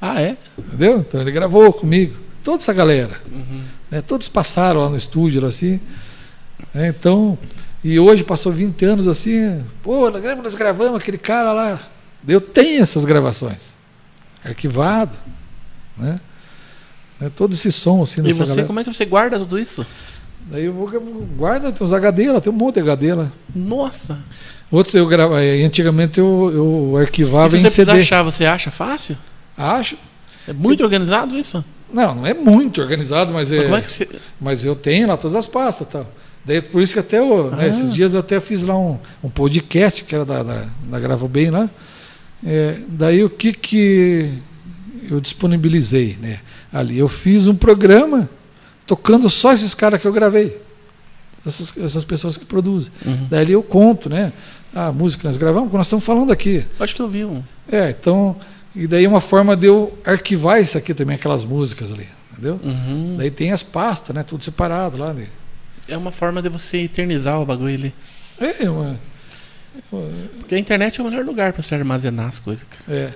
[0.00, 0.36] Ah, é?
[0.58, 0.98] Entendeu?
[0.98, 2.16] Então ele gravou comigo.
[2.42, 3.20] Toda essa galera.
[3.30, 3.62] Uhum.
[3.90, 4.00] Né?
[4.00, 5.80] Todos passaram lá no estúdio, assim.
[6.74, 7.38] É, então,
[7.82, 9.64] e hoje passou 20 anos assim.
[9.82, 11.80] Pô, nós gravamos aquele cara lá.
[12.26, 13.76] Eu tenho essas gravações.
[14.44, 15.16] Arquivado.
[15.96, 16.20] Né?
[17.20, 18.66] É, todo esse som assim E você, galera.
[18.66, 19.86] como é que você guarda tudo isso?
[20.50, 20.88] Daí eu vou
[21.36, 23.32] guarda, tem uns HD lá, tem um monte de HD lá.
[23.54, 24.18] Nossa!
[24.70, 28.00] Outros eu gravava, eh, antigamente eu, eu arquivava e se você em CD.
[28.00, 29.16] achar, você acha fácil?
[29.56, 29.96] Acho.
[30.46, 31.64] É muito eu, organizado isso?
[31.92, 33.68] Não, não é muito organizado, mas é.
[33.68, 34.08] Mas, é você...
[34.40, 36.10] mas eu tenho lá todas as pastas, tal.
[36.44, 37.56] Daí por isso que até eu, né, ah.
[37.56, 41.00] né, esses dias eu até fiz lá um, um podcast que era da, da, da
[41.00, 41.70] Gravo Bem lá.
[42.44, 44.32] É, daí o que que
[45.08, 46.40] eu disponibilizei, né?
[46.72, 48.28] Ali eu fiz um programa
[48.84, 50.65] tocando só esses caras que eu gravei
[51.46, 52.92] essas, essas pessoas que produzem.
[53.04, 53.26] Uhum.
[53.30, 54.32] Daí eu conto, né?
[54.74, 56.66] A música que nós gravamos, que nós estamos falando aqui.
[56.78, 57.42] Acho que eu vi um.
[57.70, 58.36] É, então.
[58.74, 62.06] E daí uma forma de eu arquivar isso aqui também, aquelas músicas ali.
[62.32, 62.60] Entendeu?
[62.62, 63.16] Uhum.
[63.16, 64.22] Daí tem as pastas, né?
[64.22, 65.14] Tudo separado lá.
[65.14, 65.28] Né?
[65.88, 67.94] É uma forma de você eternizar o bagulho ali.
[68.38, 68.98] É, uma.
[70.38, 72.66] Porque a internet é o melhor lugar para você armazenar as coisas.
[72.68, 72.98] Cara.
[72.98, 73.14] É.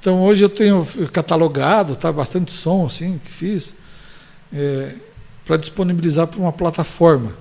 [0.00, 3.74] Então hoje eu tenho catalogado, tá bastante som assim que fiz.
[4.52, 4.94] É,
[5.48, 7.32] para disponibilizar para uma plataforma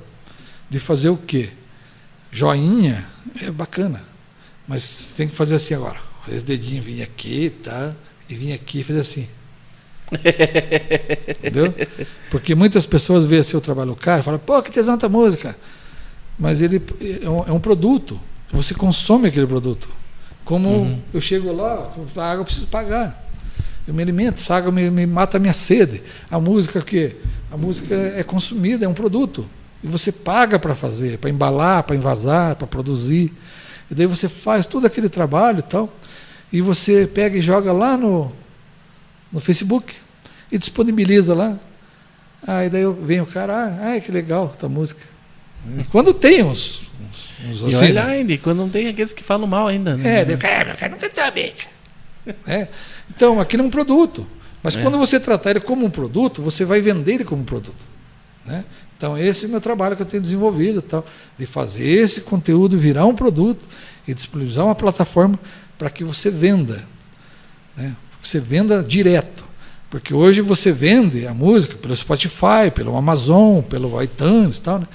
[0.70, 1.50] de fazer o quê?
[2.32, 3.06] Joinha
[3.42, 4.02] é bacana,
[4.66, 6.00] mas tem que fazer assim agora.
[6.26, 7.94] Esse dedinho vinha aqui, tá?
[8.30, 9.28] E vinha aqui e fazer assim.
[11.40, 11.74] Entendeu?
[12.32, 15.58] Porque muitas pessoas veem seu trabalho cara e falam, pô, que tesão da música.
[16.40, 16.82] Mas ele
[17.22, 18.18] é um, é um, produto.
[18.54, 19.90] Você consome aquele produto.
[20.46, 21.02] Como uhum.
[21.14, 23.27] eu chego lá, a água eu preciso pagar.
[23.88, 26.04] Eu me alimento, essa água me, me mata a minha sede.
[26.30, 27.16] A música que
[27.52, 29.50] a música é consumida, é um produto.
[29.84, 33.32] E você paga para fazer, para embalar, para envasar, para produzir.
[33.90, 35.94] E daí você faz todo aquele trabalho e tal.
[36.52, 38.32] E você pega e joga lá no,
[39.32, 39.96] no Facebook
[40.52, 41.58] e disponibiliza lá.
[42.46, 45.02] Aí daí vem o cara, ah, que legal tua música.
[45.80, 48.12] E quando tem uns, uns, uns assim, e olha né?
[48.12, 49.98] ainda, quando não tem aqueles que falam mal ainda.
[49.98, 50.22] Né?
[50.22, 51.56] É, daí o cara, quer saber.
[52.46, 52.68] É.
[53.10, 54.26] Então, aquilo é um produto.
[54.64, 54.82] Mas é.
[54.82, 57.88] quando você tratar ele como um produto, você vai vender ele como um produto.
[58.46, 58.66] Né?
[58.98, 61.06] Então, esse é o meu trabalho que eu tenho desenvolvido, tal,
[61.38, 63.64] de fazer esse conteúdo virar um produto
[64.08, 65.40] e disponibilizar uma plataforma
[65.78, 66.88] para que você venda.
[67.76, 67.96] Né?
[68.22, 69.46] Que você venda direto.
[69.90, 74.88] Porque hoje você vende a música pelo Spotify, pelo Amazon, pelo iTunes tal, né?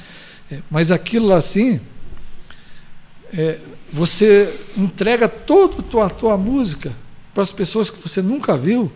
[0.51, 1.80] É, mas aquilo assim,
[3.32, 3.59] é,
[3.90, 6.94] você entrega toda a tua, tua música
[7.32, 8.90] para as pessoas que você nunca viu.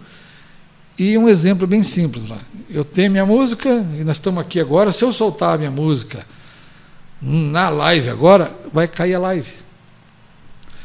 [0.99, 2.39] E um exemplo bem simples lá.
[2.71, 3.69] Eu tenho minha música
[3.99, 4.93] e nós estamos aqui agora.
[4.93, 6.27] Se eu soltar a minha música
[7.21, 9.53] na live agora, vai cair a live.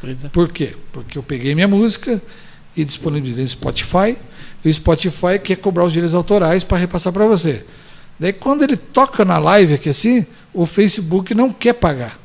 [0.04, 0.28] É.
[0.30, 0.76] Por quê?
[0.92, 2.22] Porque eu peguei minha música
[2.76, 4.18] e disponibilizei no Spotify.
[4.64, 7.66] E o Spotify quer cobrar os direitos autorais para repassar para você.
[8.20, 12.20] Daí quando ele toca na live aqui assim, o Facebook não quer pagar.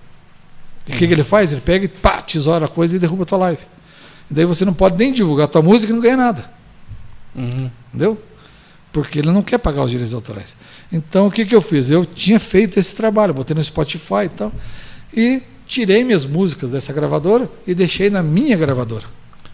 [0.87, 0.99] E o uhum.
[0.99, 1.53] que, que, ele faz?
[1.53, 3.61] Ele pega e pá, tesoura a coisa e derruba a tua live.
[4.31, 6.51] Daí você não pode nem divulgar a tua música e não ganha nada.
[7.35, 7.71] Uhum.
[7.89, 8.19] Entendeu?
[8.93, 10.57] Porque ele não quer pagar os direitos autorais.
[10.93, 11.91] Então o que, que eu fiz?
[11.91, 14.53] Eu tinha feito esse trabalho, botei no Spotify e tal,
[15.15, 19.05] e tirei minhas músicas dessa gravadora e deixei na minha gravadora.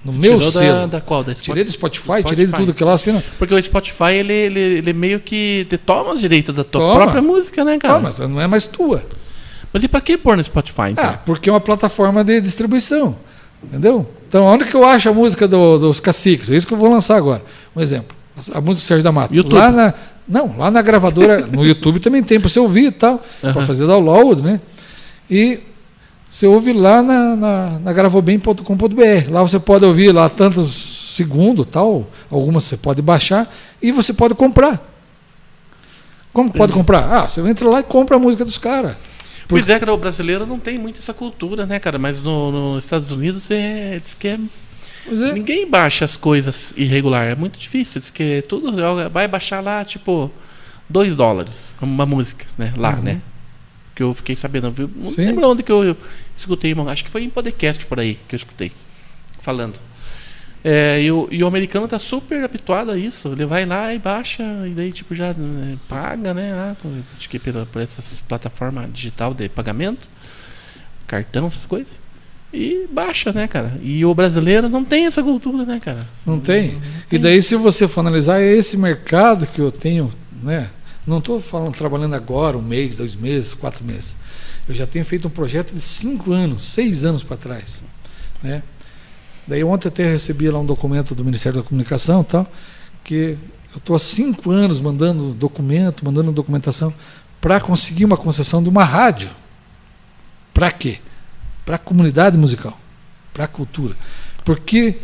[0.05, 0.79] No meu Tirou selo.
[0.81, 1.23] Da, da qual?
[1.23, 2.29] Da Tirei do Spotify, Spotify.
[2.29, 2.97] tirei de tudo que lá.
[3.07, 3.23] Não.
[3.39, 6.95] Porque o Spotify, ele, ele, ele meio que te toma os direitos da tua Toma.
[7.03, 7.95] própria música, né, cara?
[7.95, 9.05] Ah, mas não é mais tua.
[9.73, 11.05] Mas e pra que pôr no Spotify, então?
[11.05, 13.17] Ah, porque é uma plataforma de distribuição.
[13.63, 14.11] Entendeu?
[14.33, 16.51] Então, onde que eu acho a música do- dos caciques?
[16.51, 17.43] É isso que eu vou lançar agora.
[17.77, 18.17] Um exemplo.
[18.55, 19.35] A música do Sérgio da Mata.
[19.35, 19.53] YouTube.
[19.59, 19.93] Lá na,
[20.27, 23.67] não, lá na gravadora, no YouTube também tem para você ouvir e tal, para Aham.
[23.67, 24.59] fazer download, né?
[25.31, 25.61] E
[26.31, 29.31] você ouve lá na, na, na gravobem.com.br.
[29.31, 30.73] Lá você pode ouvir lá tantos
[31.15, 34.81] segundos, tal, algumas você pode baixar e você pode comprar.
[36.33, 37.07] Como pode comprar?
[37.13, 38.97] Ah, você entra lá e compra a música dos caras.
[39.49, 41.99] Pois é, cara, o brasileiro não tem muito essa cultura, né, cara?
[41.99, 44.39] Mas no- nos Estados Unidos é, diz que é,
[45.09, 45.33] é.
[45.33, 47.27] ninguém baixa as coisas irregular.
[47.27, 48.01] É muito difícil.
[48.01, 48.73] Diz que tudo
[49.11, 50.31] vai baixar lá, tipo,
[50.89, 52.73] 2 dólares, uma música, né?
[52.77, 53.03] Lá, Uhum.
[53.03, 53.21] né?
[53.95, 54.71] Que eu fiquei sabendo.
[54.71, 54.91] Viu?
[54.95, 55.27] Não Sim.
[55.27, 55.97] lembro onde que eu, eu
[56.37, 58.73] escutei, acho que foi em podcast por aí que eu escutei.
[59.41, 59.79] Falando.
[60.65, 63.33] É, e, o, e o americano tá super habituado a isso.
[63.33, 66.55] Ele vai lá e baixa, e daí tipo já né, paga, né?
[66.55, 66.77] Lá,
[67.17, 70.09] acho que pela, por essas plataformas digital de pagamento,
[71.07, 72.01] cartão, essas coisas.
[72.53, 73.73] E baixa, né, cara?
[73.83, 76.07] E o brasileiro não tem essa cultura, né, cara?
[76.25, 76.81] Não tem?
[77.11, 80.11] E daí, se você for analisar, é esse mercado que eu tenho,
[80.43, 80.71] né?
[81.07, 84.17] Não estou falando trabalhando agora, um mês, dois meses, quatro meses.
[84.69, 87.83] Eu já tenho feito um projeto de cinco anos, seis anos para trás.
[88.43, 88.63] Né?
[89.47, 92.51] Daí ontem até recebi lá um documento do Ministério da Comunicação tal,
[93.03, 93.37] que
[93.73, 96.93] eu estou há cinco anos mandando documento, mandando documentação
[97.41, 99.31] para conseguir uma concessão de uma rádio.
[100.55, 101.01] Para quê?
[101.65, 102.79] Para a comunidade musical,
[103.33, 103.97] para a cultura.
[104.45, 104.99] Porque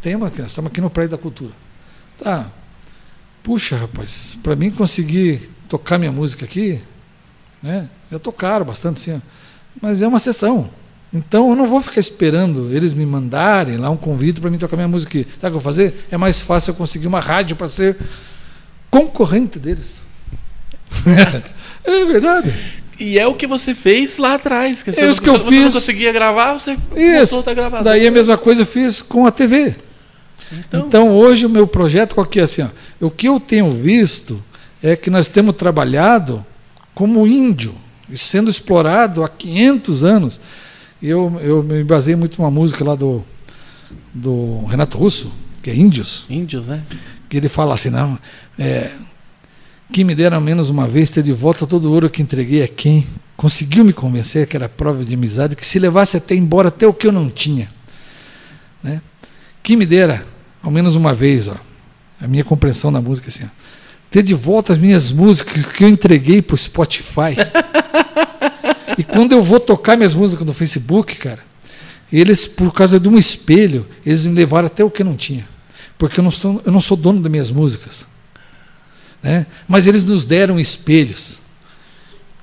[0.00, 1.52] tem uma, nós estamos aqui no Prédio da Cultura.
[2.22, 2.50] Tá.
[3.42, 6.80] Puxa, rapaz, para mim conseguir tocar minha música aqui,
[7.62, 7.88] né?
[8.10, 9.20] Já tocaram bastante, sim.
[9.80, 10.70] Mas é uma sessão.
[11.12, 14.76] Então eu não vou ficar esperando eles me mandarem lá um convite para mim tocar
[14.76, 15.26] minha música aqui.
[15.32, 16.06] Sabe o que eu vou fazer?
[16.10, 17.96] É mais fácil eu conseguir uma rádio para ser
[18.90, 20.06] concorrente deles.
[21.84, 22.52] é verdade.
[22.98, 24.82] E é o que você fez lá atrás.
[24.82, 25.74] Que É você não- isso que eu você não fiz.
[25.74, 27.44] conseguia gravar, você Isso.
[27.84, 29.76] Daí a mesma coisa eu fiz com a TV.
[30.50, 32.62] Então, Então, hoje o meu projeto qual que é assim?
[32.62, 32.68] ó,
[33.06, 34.42] o que eu tenho visto
[34.82, 36.44] é que nós temos trabalhado
[36.94, 37.74] como índio,
[38.10, 40.40] e sendo explorado há 500 anos.
[41.02, 43.24] Eu, eu me basei muito numa música lá do,
[44.12, 45.30] do Renato Russo,
[45.62, 46.82] que é Índios, índios, né?
[47.28, 48.18] que ele fala assim, não,
[48.58, 48.90] é,
[49.92, 52.68] que me deram menos uma vez ter de volta todo o ouro que entreguei a
[52.68, 53.06] quem
[53.36, 56.94] conseguiu me convencer que era prova de amizade, que se levasse até embora até o
[56.94, 57.70] que eu não tinha.
[58.82, 59.00] Né?
[59.62, 60.24] Que me dera,
[60.62, 61.56] ao menos uma vez, ó,
[62.20, 63.48] a minha compreensão da música assim, ó,
[64.10, 67.36] ter de volta as minhas músicas que eu entreguei para o Spotify.
[68.98, 71.40] e quando eu vou tocar minhas músicas no Facebook, cara,
[72.12, 75.46] eles, por causa de um espelho, eles me levaram até o que não tinha.
[75.96, 78.06] Porque eu não sou, eu não sou dono das minhas músicas.
[79.22, 79.46] Né?
[79.66, 81.40] Mas eles nos deram espelhos.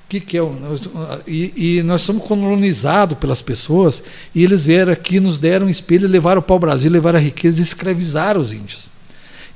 [0.06, 0.42] O que, que é?
[0.42, 0.90] o- nós-
[1.26, 4.04] E, e nós somos colonizados pelas pessoas,
[4.36, 7.60] e eles vieram aqui, nos deram um espelho, levaram para o Brasil, levaram a riqueza
[7.60, 8.90] e escravizaram os índios.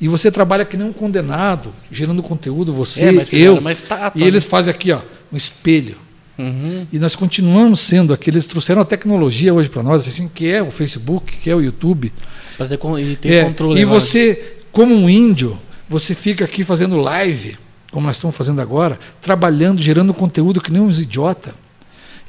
[0.02, 3.58] E você trabalha que nem um condenado, gerando conteúdo, você, É, mas eu.
[3.58, 5.02] uma estátua, e eles fazem aqui, ó,
[5.32, 5.98] um espelho.
[6.40, 6.88] Uhum.
[6.92, 8.30] E nós continuamos sendo aqui.
[8.30, 11.62] Eles trouxeram a tecnologia hoje para nós, assim, que é o Facebook, que é o
[11.62, 12.14] YouTube.
[12.58, 13.80] Pra ter, e ter É, controle.
[13.80, 14.00] e agora.
[14.00, 15.60] você, como um índio,
[15.90, 17.58] você fica aqui fazendo live,
[17.92, 21.54] como nós estamos fazendo agora, trabalhando, gerando conteúdo que nem uns idiota.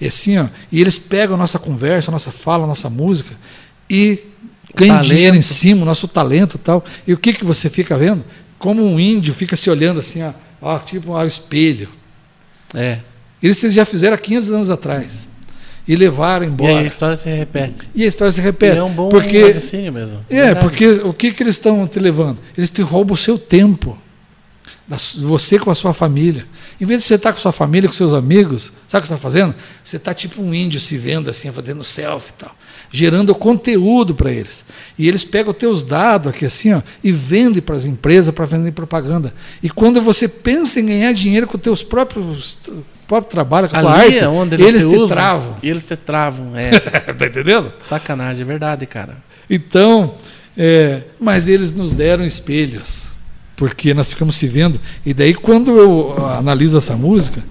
[0.00, 3.36] E assim, ó, e eles pegam a nossa conversa, a nossa fala, a nossa música
[3.88, 4.18] e
[4.74, 6.84] ganham dinheiro em cima, o nosso talento e tal.
[7.06, 8.24] E o que, que você fica vendo?
[8.58, 11.88] Como um índio fica se olhando assim, ó, ó, tipo ao espelho.
[12.74, 13.00] É.
[13.42, 15.28] Eles já fizeram há 500 anos atrás.
[15.88, 16.78] E levaram E embora.
[16.80, 17.90] a história se repete.
[17.94, 18.76] E a história se repete.
[18.76, 20.24] E é um bom porque raciocínio mesmo.
[20.30, 20.60] é, Verdade.
[20.60, 22.38] porque o que, que eles estão te levando?
[22.56, 23.98] Eles te roubam o seu tempo.
[25.18, 26.44] Você com a sua família.
[26.80, 29.14] Em vez de você estar com sua família, com seus amigos, sabe o que você
[29.14, 29.54] está fazendo?
[29.84, 32.56] Você está tipo um índio se vendo assim, fazendo selfie e tal.
[32.90, 34.64] Gerando conteúdo para eles.
[34.98, 38.44] E eles pegam os teus dados aqui assim, ó, e vendem para as empresas para
[38.46, 39.32] vender propaganda.
[39.62, 42.58] E quando você pensa em ganhar dinheiro com os teus próprios
[43.10, 45.56] próprio trabalho, com a tua arte, é onde eles, eles, te, te, usam, travam.
[45.60, 46.56] Eles te travam.
[46.56, 46.78] É.
[47.12, 47.72] tá entendendo?
[47.80, 49.16] Sacanagem, é verdade, cara.
[49.50, 50.14] Então,
[50.56, 53.08] é, mas eles nos deram espelhos,
[53.56, 54.80] porque nós ficamos se vendo.
[55.04, 57.42] E daí, quando eu analiso essa música,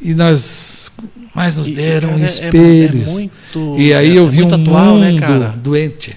[0.00, 0.92] e nós
[1.34, 3.10] mais nos E- e, deram cara, é- é- espelhos.
[3.10, 5.54] é muito- e aí é- eu é vi um muito atual, né, mundo cara?
[5.56, 6.16] doente.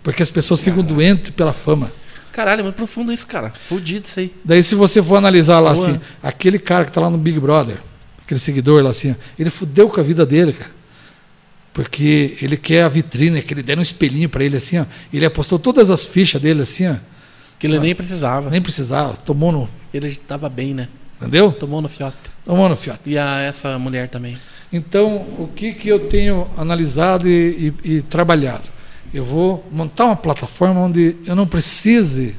[0.00, 1.90] Porque as pessoas ficam doentes pela fama.
[2.34, 3.52] Caralho, é muito profundo isso, cara.
[3.52, 4.34] Fudido isso aí.
[4.44, 5.88] Daí, se você for analisar lá Boa.
[5.88, 7.78] assim, aquele cara que está lá no Big Brother,
[8.24, 10.72] aquele seguidor lá assim, ó, ele fudeu com a vida dele, cara.
[11.72, 14.84] Porque ele quer a vitrine, que ele der um espelhinho para ele assim, ó.
[15.12, 16.96] Ele apostou todas as fichas dele assim, ó.
[17.56, 18.50] Que ele nem precisava.
[18.50, 19.68] Nem precisava, tomou no.
[19.92, 20.88] Ele estava bem, né?
[21.20, 21.52] Entendeu?
[21.52, 22.16] Tomou no fiote.
[22.44, 22.98] Tomou no fiat.
[23.06, 24.36] E a, essa mulher também.
[24.72, 28.74] Então, o que, que eu tenho analisado e, e, e trabalhado?
[29.14, 32.34] Eu vou montar uma plataforma onde eu não precise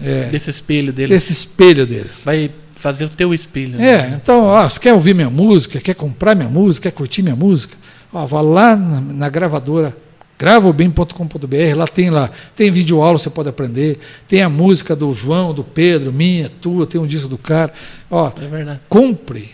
[0.00, 1.12] é, Desse espelho dele.
[1.12, 2.22] desse espelho deles.
[2.24, 3.76] Vai fazer o teu espelho.
[3.78, 3.86] né?
[3.94, 7.34] É, então, ó, você quer ouvir minha música, quer comprar minha música, quer curtir minha
[7.36, 7.76] música?
[8.12, 9.96] Ó, vá lá na, na gravadora
[10.38, 13.98] gravobem.com.br, lá tem lá, tem vídeo aula, você pode aprender,
[14.28, 17.72] tem a música do João, do Pedro, minha, tua, tem um disco do cara.
[18.10, 18.80] Ó, É verdade.
[18.88, 19.50] compre.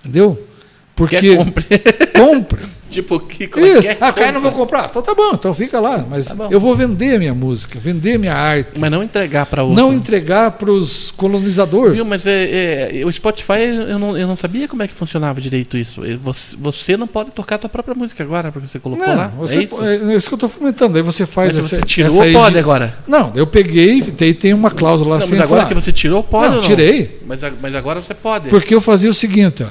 [0.00, 0.42] Entendeu?
[0.94, 1.64] Porque compre.
[2.18, 2.62] compre.
[2.88, 3.90] Tipo, que é Isso.
[3.90, 3.96] é?
[4.00, 4.86] Ah, cara, não vou comprar.
[4.90, 6.04] Então tá bom, então fica lá.
[6.08, 8.72] Mas Tá eu vou vender a minha música, vender minha arte.
[8.78, 9.76] Mas não entregar para outro.
[9.80, 11.94] Não entregar para os colonizadores.
[11.94, 15.40] Viu, mas é, é, o Spotify, eu não, eu não sabia como é que funcionava
[15.40, 16.02] direito isso.
[16.22, 19.28] Você, você não pode tocar a tua própria música agora, porque você colocou Não, lá.
[19.38, 19.84] você, é isso?
[19.84, 20.96] é isso que eu estou fomentando.
[20.96, 22.98] Aí você faz Mas essa, você tirou, essa pode de- agora.
[23.06, 25.32] Não, eu peguei, tem, tem uma cláusula lá Não, assim.
[25.32, 26.60] mas agora falar, que você tirou, pode Não, não?
[26.60, 27.20] tirei.
[27.26, 28.48] Mas, mas agora você pode.
[28.48, 29.68] Porque eu fazia o seguinte, ó.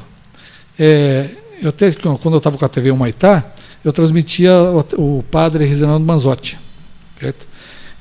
[0.78, 1.26] É,
[1.62, 3.54] eu até, quando eu estava com a TV Humaitá,
[3.84, 4.52] eu transmitia
[4.98, 6.58] o, o padre Reginaldo Manzotti.
[7.20, 7.48] Certo?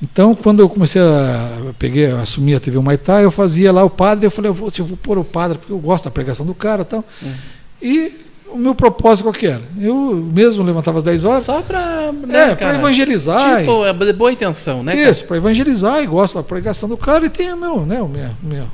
[0.03, 3.91] Então, quando eu comecei a peguei, eu assumi a TV Humaitá, eu fazia lá o
[3.91, 6.45] padre, eu falei, eu vou, eu vou pôr o padre, porque eu gosto da pregação
[6.45, 7.05] do cara e tal.
[7.23, 7.33] Hum.
[7.81, 8.13] E
[8.49, 9.63] o meu propósito qual que era?
[9.81, 12.13] Eu mesmo levantava às 10 horas, Só pra.
[12.13, 13.61] Né, é, para evangelizar.
[13.61, 14.97] Tipo, é boa intenção, né?
[14.97, 18.09] isso, para evangelizar e gosto da pregação do cara e tem o meu, né, o
[18.09, 18.67] meu, meu,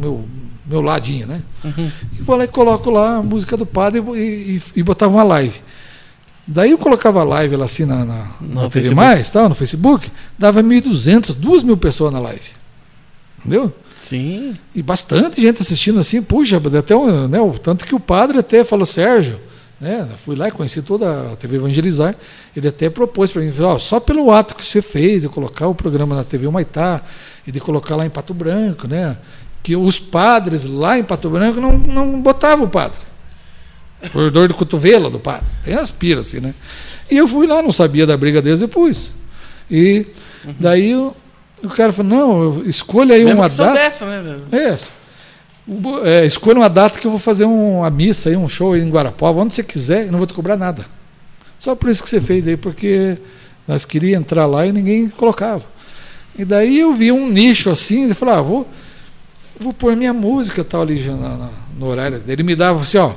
[0.00, 0.24] meu,
[0.70, 1.42] meu ladinho, né?
[1.64, 1.90] Uhum.
[2.16, 5.24] E vou lá e coloco lá a música do padre e, e, e botava uma
[5.24, 5.60] live.
[6.46, 8.94] Daí eu colocava a live lá assim na, na, No na TV.
[8.94, 12.50] Mais, tal, no Facebook, dava 1.200, 2.000 pessoas na live.
[13.40, 13.72] Entendeu?
[13.96, 14.56] Sim.
[14.72, 18.62] E bastante gente assistindo assim, puxa, até um, né, o tanto que o padre até
[18.62, 19.40] falou, Sérgio,
[19.80, 22.14] né, fui lá e conheci toda a TV Evangelizar,
[22.56, 25.74] ele até propôs para mim, ó, só pelo ato que você fez de colocar o
[25.74, 27.02] programa na TV Humaitá
[27.46, 29.18] e de colocar lá em Pato Branco, né,
[29.62, 32.98] que os padres lá em Pato Branco não, não botavam o padre.
[34.12, 35.46] Por dor de cotovelo do padre.
[35.62, 36.54] Tem as piras assim, né?
[37.10, 39.10] E eu fui lá, não sabia da briga deles, pus.
[39.70, 40.06] E
[40.58, 41.14] daí o,
[41.62, 43.64] o cara falou, não, escolha aí Mesmo uma data.
[43.64, 44.36] soubesse, né?
[44.52, 44.78] É.
[46.04, 48.80] É, escolha uma data que eu vou fazer um- uma missa aí, um show aí
[48.80, 50.84] em Guarapuava, onde você quiser, e não vou te cobrar nada.
[51.58, 53.18] Só por isso que você fez aí, porque
[53.68, 55.64] nós queríamos entrar lá e ninguém colocava.
[56.36, 58.66] E daí eu vi um nicho assim, e falei, ah, vou,
[59.60, 62.22] vou pôr minha música tal ali já na- na- no horário.
[62.26, 63.12] Ele me dava assim, ó,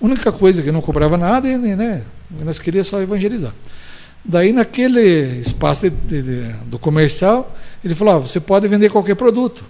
[0.00, 2.02] única coisa que eu não cobrava nada, e, né,
[2.44, 3.52] nós queríamos só evangelizar.
[4.24, 5.00] Daí naquele
[5.40, 9.64] espaço de- de- de- do comercial, ele falou, ó, você pode vender qualquer produto.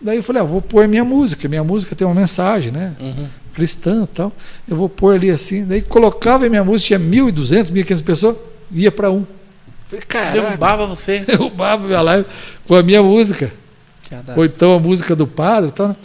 [0.00, 2.94] Daí eu falei, ah, vou pôr minha música, minha música tem uma mensagem, né?
[3.00, 3.26] Uhum.
[3.54, 4.32] Cristã e tal.
[4.68, 5.64] Eu vou pôr ali assim.
[5.64, 8.36] Daí colocava a minha música, tinha 1.200, 1.500 pessoas,
[8.70, 9.24] ia para um.
[9.86, 11.20] Falei, Derrubava você.
[11.26, 12.26] derrubava minha live
[12.66, 13.52] com a minha música.
[14.36, 15.88] Ou então a música do padre e tal.
[15.88, 15.96] né?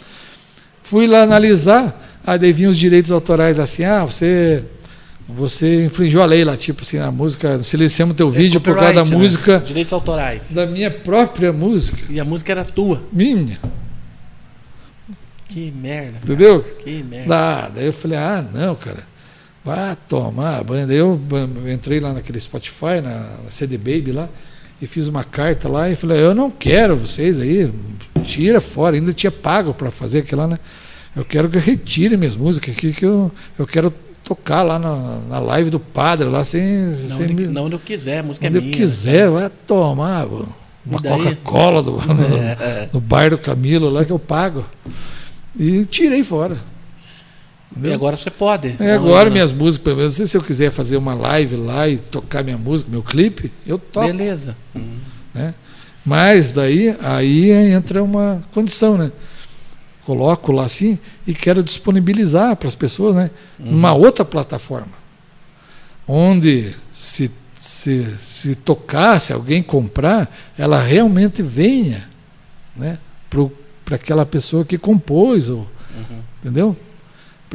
[0.82, 4.64] Fui lá analisar, aí daí vinham os direitos autorais assim, ah, você.
[5.26, 8.92] Você infringiu a lei lá, tipo assim, a música, silenciamos teu É vídeo por causa
[8.92, 9.16] da né?
[9.16, 10.52] música, Direitos autorais.
[10.52, 13.02] da minha própria música, E a música era tua.
[13.10, 13.58] minha,
[15.48, 16.18] Que merda.
[16.22, 16.60] entendeu?
[16.62, 17.70] Que merda.
[17.74, 19.04] Daí eu falei, ah, não, cara.
[19.64, 20.86] Vai tomar banho.
[20.86, 21.18] Daí eu,
[21.64, 23.10] eu entrei lá naquele Spotify, na,
[23.44, 24.28] na CD Baby lá,
[24.84, 27.72] e fiz uma carta lá e falei, eu não quero vocês aí,
[28.22, 28.96] tira fora.
[28.96, 30.58] Ainda tinha pago para fazer aquilo lá, né?
[31.16, 33.92] Eu quero que retire minhas músicas aqui, que eu, eu quero
[34.22, 36.62] tocar lá na, na live do padre, lá sem.
[36.62, 38.74] Não, sem onde, me- não onde eu quiser, a música onde é eu minha.
[38.76, 40.64] quiser, vai tomar uma?
[41.00, 42.88] Coca-Cola do, no, É.
[42.92, 44.66] no bar do Camilo lá que eu pago.
[45.58, 46.56] E tirei fora.
[47.82, 48.76] E agora você pode.
[48.78, 52.44] É, agora minhas músicas, pelo menos, se eu quiser fazer uma live lá e tocar
[52.44, 54.06] minha música, meu clipe, eu toco.
[54.06, 54.56] Beleza.
[55.32, 55.54] Né?
[56.04, 59.10] Mas daí aí entra uma condição, né?
[60.04, 63.30] Coloco lá assim e quero disponibilizar para as pessoas, né?
[63.58, 64.92] Uma outra plataforma.
[66.06, 72.06] Onde se, se, se tocar, se alguém comprar, ela realmente venha
[72.76, 72.98] né?
[73.84, 76.20] para aquela pessoa que compôs, ou, Uhum.
[76.42, 76.76] entendeu?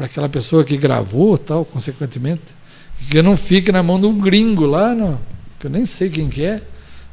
[0.00, 2.40] Para aquela pessoa que gravou, tal, consequentemente.
[3.02, 5.20] E que não fique na mão de um gringo lá, no,
[5.58, 6.62] que eu nem sei quem que é,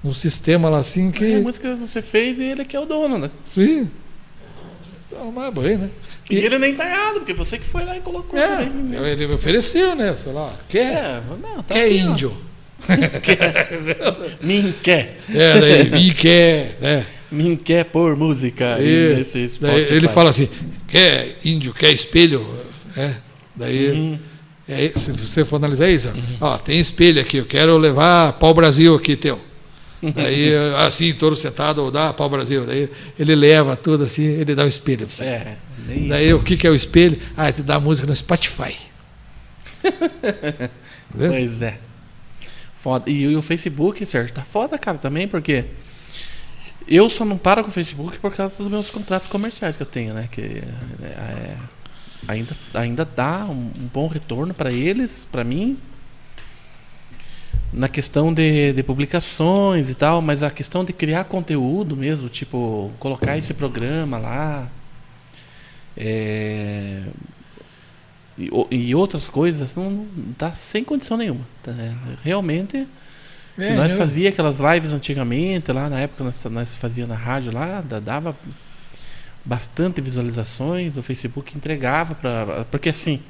[0.01, 1.26] um sistema lá assim que.
[1.26, 3.30] É a música que você fez e ele que é o dono, né?
[3.53, 3.91] Sim.
[5.09, 5.89] Tomar banho, né?
[6.30, 9.05] E ele nem tá errado, porque você que foi lá e colocou É, também.
[9.05, 10.14] ele me ofereceu, né?
[10.14, 10.93] Falei, ó, quer?
[10.93, 12.38] É, não, tá quer aqui, índio?
[14.41, 15.19] Mim quer.
[15.35, 17.05] É, daí, me quer, né?
[17.30, 19.59] Mim quer pôr música Isso.
[19.59, 20.47] Daí ele fala assim,
[20.88, 22.65] quer índio, quer espelho?
[22.98, 23.14] É.
[23.56, 24.19] Daí Uhum.
[24.95, 26.11] Se você for analisar isso,
[26.41, 29.40] ó, tem espelho aqui, eu quero levar pau Brasil aqui teu.
[30.14, 30.53] Daí,
[30.86, 32.65] assim, touro sentado, ou dá pau Brasil.
[32.65, 35.24] Daí ele leva tudo assim, ele dá o espelho pra você.
[35.24, 35.57] É,
[36.10, 37.18] Daí o que, que é o espelho?
[37.36, 38.76] Ah, te dá música no Spotify.
[41.10, 41.80] Pois é.
[42.76, 43.10] Foda.
[43.10, 45.65] E, o Facebook, Sérgio, tá foda, cara, também, porque
[46.88, 49.88] eu só não paro com o Facebook por causa dos meus contratos comerciais que eu
[49.88, 50.28] tenho, né?
[50.30, 50.41] Que
[51.02, 51.57] é, é,
[52.28, 55.78] ainda, ainda dá um, um bom retorno para eles, para mim.
[57.74, 62.91] Na questão de, de publicações e tal, mas a questão de criar conteúdo mesmo, tipo,
[62.99, 64.68] colocar esse programa lá.
[65.95, 67.04] É,
[68.38, 71.41] e, e outras coisas não, não tá sem condição nenhuma.
[71.64, 71.91] Tá, é,
[72.24, 72.88] realmente,
[73.58, 77.52] É, nós eu- fazia aquelas lives antigamente, lá na época nós, nós fazia na rádio
[77.52, 78.36] lá, da- dava
[79.43, 83.22] bastante visualizações, o Facebook entregava para porque assim,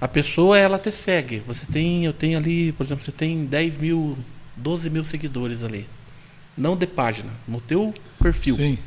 [0.00, 1.42] a pessoa ela te segue.
[1.46, 4.18] Você tem, eu tenho ali, por exemplo, você tem 10 mil,
[4.56, 5.88] 12 mil seguidores ali.
[6.56, 8.56] Não de página, no teu perfil.
[8.56, 8.78] Sim.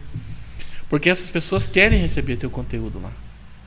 [0.89, 3.11] Porque essas pessoas querem receber teu conteúdo lá.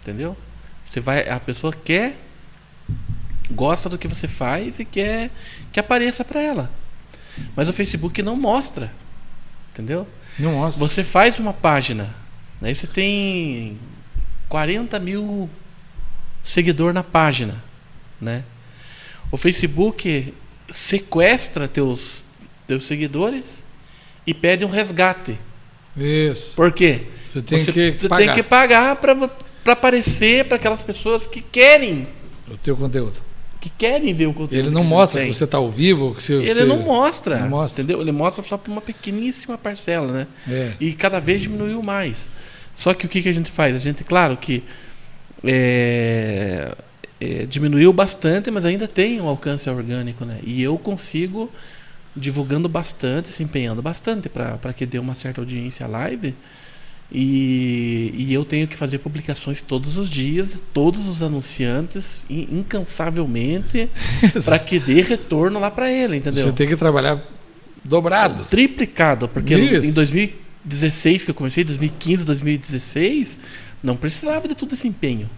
[0.00, 0.36] Entendeu?
[0.84, 2.16] Você vai, a pessoa quer
[3.50, 5.30] gosta do que você faz e quer
[5.72, 6.70] que apareça para ela.
[7.54, 8.92] Mas o Facebook não mostra.
[9.72, 10.06] Entendeu?
[10.38, 10.86] Não mostra.
[10.86, 12.14] Você faz uma página,
[12.62, 13.78] aí você tem
[14.48, 15.48] 40 mil
[16.42, 17.62] seguidor na página,
[18.20, 18.44] né?
[19.30, 20.32] O Facebook
[20.70, 22.24] sequestra teus
[22.66, 23.62] teus seguidores
[24.26, 25.38] e pede um resgate.
[25.96, 26.52] Isso.
[26.54, 27.06] Por quê?
[27.24, 29.30] Você tem você, que você pagar tem que pagar para
[29.72, 32.06] aparecer para aquelas pessoas que querem
[32.50, 33.22] o teu conteúdo.
[33.60, 34.54] que querem ver o conteúdo.
[34.54, 36.78] Ele que não gente mostra que você está ao vivo, que você, Ele você- não
[36.78, 37.82] mostra, não mostra.
[37.82, 38.00] entendeu?
[38.00, 40.26] Ele mostra só para uma pequeníssima parcela, né?
[40.48, 40.72] É.
[40.78, 42.28] E cada vez diminuiu mais.
[42.76, 43.74] Só que o que, que a gente faz?
[43.74, 44.62] A gente, claro que
[45.42, 46.74] é,
[47.20, 50.38] é, diminuiu bastante, mas ainda tem um alcance orgânico, né?
[50.44, 51.50] E eu consigo,
[52.14, 56.34] divulgando bastante, se empenhando bastante para que dê uma certa audiência à live.
[57.10, 62.48] E, e eu tenho que fazer publicações todos os dias, de todos os anunciantes, in-
[62.58, 63.88] incansavelmente,
[64.44, 66.44] para que dê retorno lá para ele, entendeu?
[66.44, 67.22] Você tem que trabalhar
[67.84, 68.44] dobrado.
[68.46, 69.88] triplicado, porque Isso.
[69.88, 69.92] em
[70.66, 73.40] 2016 que eu comecei, 2015, 2016,
[73.82, 75.30] não precisava de todo esse empenho.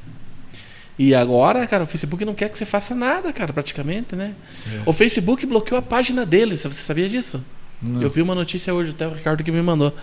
[0.98, 4.34] E agora, cara, o Facebook não quer que você faça nada, cara, praticamente, né?
[4.66, 4.82] É.
[4.84, 7.44] O Facebook bloqueou a página deles, você sabia disso?
[7.80, 8.02] Não.
[8.02, 9.94] Eu vi uma notícia hoje, até o Ricardo que me mandou.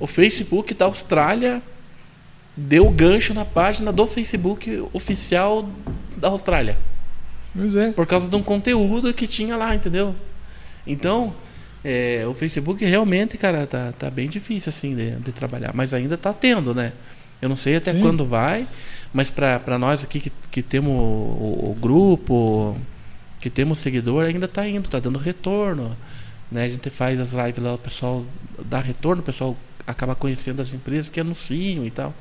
[0.00, 1.62] O Facebook da Austrália
[2.56, 5.68] deu gancho na página do Facebook oficial
[6.16, 6.76] da Austrália
[7.54, 7.92] Pois é.
[7.92, 10.14] por causa de um conteúdo que tinha lá, entendeu?
[10.86, 11.34] Então,
[11.84, 16.16] é, o Facebook realmente, cara, tá, tá bem difícil assim de, de trabalhar, mas ainda
[16.16, 16.92] tá tendo, né?
[17.40, 18.00] Eu não sei até Sim.
[18.00, 18.68] quando vai,
[19.12, 22.76] mas para nós aqui que, que temos o, o grupo,
[23.40, 25.96] que temos seguidor, ainda tá indo, tá dando retorno.
[26.50, 26.64] Né?
[26.64, 28.24] A gente faz as lives lá, o pessoal
[28.64, 32.14] dá retorno, o pessoal acaba conhecendo as empresas que anunciam e tal.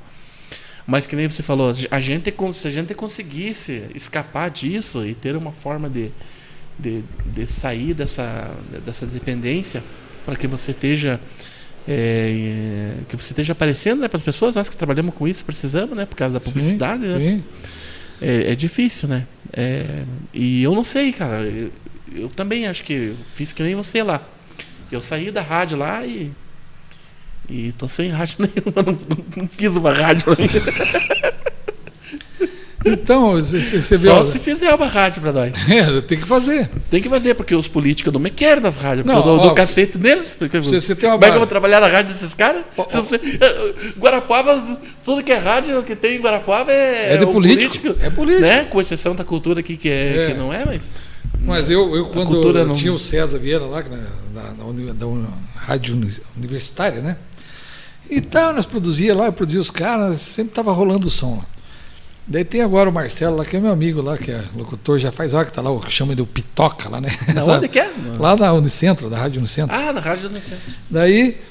[0.88, 5.36] Mas que nem você falou, a gente, se a gente conseguisse escapar disso e ter
[5.36, 6.12] uma forma de,
[6.82, 8.52] de, de sair dessa,
[8.86, 9.84] dessa dependência
[10.26, 11.20] para que você esteja
[11.88, 15.96] é, que você esteja aparecendo né, para as pessoas, nós que trabalhamos com isso precisamos,
[15.98, 17.18] né, por causa da publicidade, né?
[17.18, 17.44] Sim.
[18.22, 19.26] É, é difícil, né?
[19.52, 20.04] É,
[20.34, 21.42] e eu não sei, cara.
[21.48, 21.72] Eu,
[22.14, 24.22] eu também acho que fiz que nem você lá.
[24.92, 26.32] Eu saí da rádio lá e.
[27.50, 28.84] E tô sem rádio nenhuma.
[28.86, 31.32] Não, não- não fiz uma rádio ainda.
[32.84, 34.10] Então, você você vê.
[34.10, 35.54] Só se fizer uma rádio pra nós.
[35.70, 36.70] É, tem que fazer.
[36.90, 39.06] Tem que fazer, porque os políticos não me querem nas rádios.
[39.06, 40.36] Não, eu dou, ó, dou cacete deles.
[40.38, 42.64] Porque você- você tem uma Como é que eu vou trabalhar na rádio desses caras?
[42.76, 43.02] Ó, Se ó.
[43.02, 43.20] você-
[44.00, 47.14] Guarapuava, tudo que é rádio que tem em Guarapuava é.
[47.14, 48.42] É de o político, é político.
[48.42, 48.64] Né?
[48.66, 50.28] Com exceção da cultura aqui, que, é, É.
[50.32, 50.92] que não é, mas.
[51.44, 54.94] Mas eu, eu quando eu não- tinha o César Vieira lá, na, na, na uni-
[55.56, 57.18] rádio uni- universitária, né?
[58.10, 61.46] E tal, nós produzia lá, eu produzia os caras, sempre tava rolando o som lá.
[62.32, 65.12] Daí tem agora o Marcelo lá, que é meu amigo lá, que é locutor, já
[65.12, 67.10] faz hora que tá lá, o que chama o Pitoca lá, né?
[67.44, 67.58] Sabe?
[67.58, 67.92] onde que é?
[68.18, 69.76] Lá na Unicentro, da Rádio Unicentro.
[69.76, 70.74] Ah, na rádio do Centro.
[70.90, 71.42] Daí,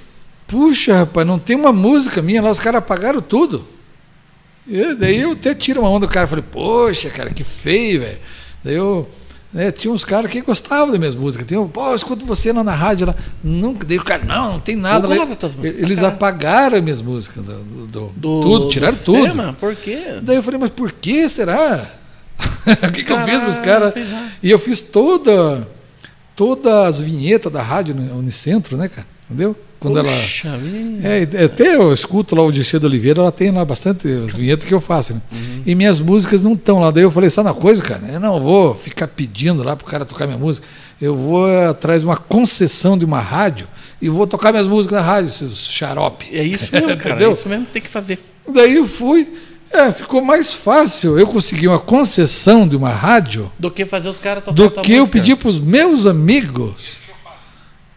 [0.47, 3.69] puxa, rapaz, não tem uma música minha lá, os caras apagaram tudo.
[4.67, 8.19] E daí eu até tiro uma onda do cara, falei, poxa, cara, que feio, velho.
[8.65, 9.07] Daí eu.
[9.53, 11.47] Né, tinha uns caras que gostavam das minhas músicas.
[11.47, 13.15] Tinha, pô, eu escuto você lá na rádio lá.
[13.43, 15.07] Nunca, daí o cara, não, não tem nada.
[15.13, 15.37] Eu lá.
[15.37, 15.83] tuas músicas.
[15.83, 16.13] Eles Cara.
[16.15, 17.45] apagaram as minhas músicas.
[17.45, 19.45] Do, do- do- Do, tudo, do tiraram sistema?
[19.47, 19.55] tudo.
[19.57, 20.21] Por quê?
[20.23, 21.87] Daí eu falei, mas por que será?
[22.89, 23.95] o que, que eu fiz para os caras?
[24.43, 25.67] E eu fiz toda,
[26.37, 29.07] todas as vinhetas da rádio no Unicentro, né, cara?
[29.29, 29.57] Entendeu?
[29.81, 30.59] Quando Puxa ela.
[30.59, 31.09] vida.
[31.09, 34.69] É, até eu escuto lá o Dirceu de Oliveira, ela tem lá bastante as vinhetas
[34.69, 35.21] que eu faço, né?
[35.65, 36.91] E minhas músicas não estão lá.
[36.91, 38.03] Daí eu falei, sabe uma coisa, cara?
[38.13, 40.67] Eu não vou ficar pedindo lá pro cara tocar minha música.
[41.01, 43.67] Eu vou atrás de uma concessão de uma rádio
[44.03, 46.27] e vou tocar minhas músicas na rádio, esses xarope.
[46.31, 47.25] É isso mesmo, cara.
[47.25, 48.19] É isso mesmo tem que fazer.
[48.53, 49.33] Daí eu fui.
[49.73, 54.19] É, ficou mais fácil eu conseguir uma concessão de uma rádio Do que fazer os
[54.19, 55.19] caras tocar do que eu música.
[55.19, 56.99] pedir para os meus amigos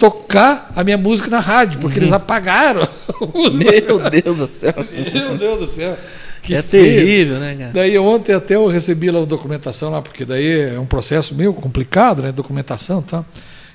[0.09, 2.85] tocar a minha música na rádio, porque eles apagaram.
[3.53, 4.73] Meu Deus do céu.
[5.13, 5.97] Meu Deus do céu.
[6.41, 6.83] Que é feio.
[7.05, 7.71] terrível, né, cara?
[7.73, 11.53] Daí ontem até eu recebi lá a documentação lá, porque daí é um processo meio
[11.53, 12.33] complicado, né?
[12.33, 13.25] Documentação e tal.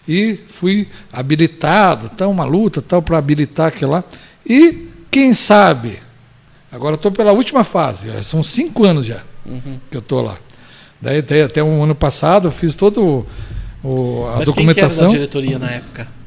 [0.07, 4.05] E fui habilitado, tal, uma luta tal para habilitar aquilo lá.
[4.47, 5.99] E quem sabe,
[6.71, 9.79] agora estou pela última fase, são cinco anos já Uhum.
[9.91, 10.37] que eu estou lá.
[11.01, 13.27] Daí até, até um ano passado eu fiz todo o,
[13.83, 16.18] o- a Mas documentação quem que era da diretoria na época?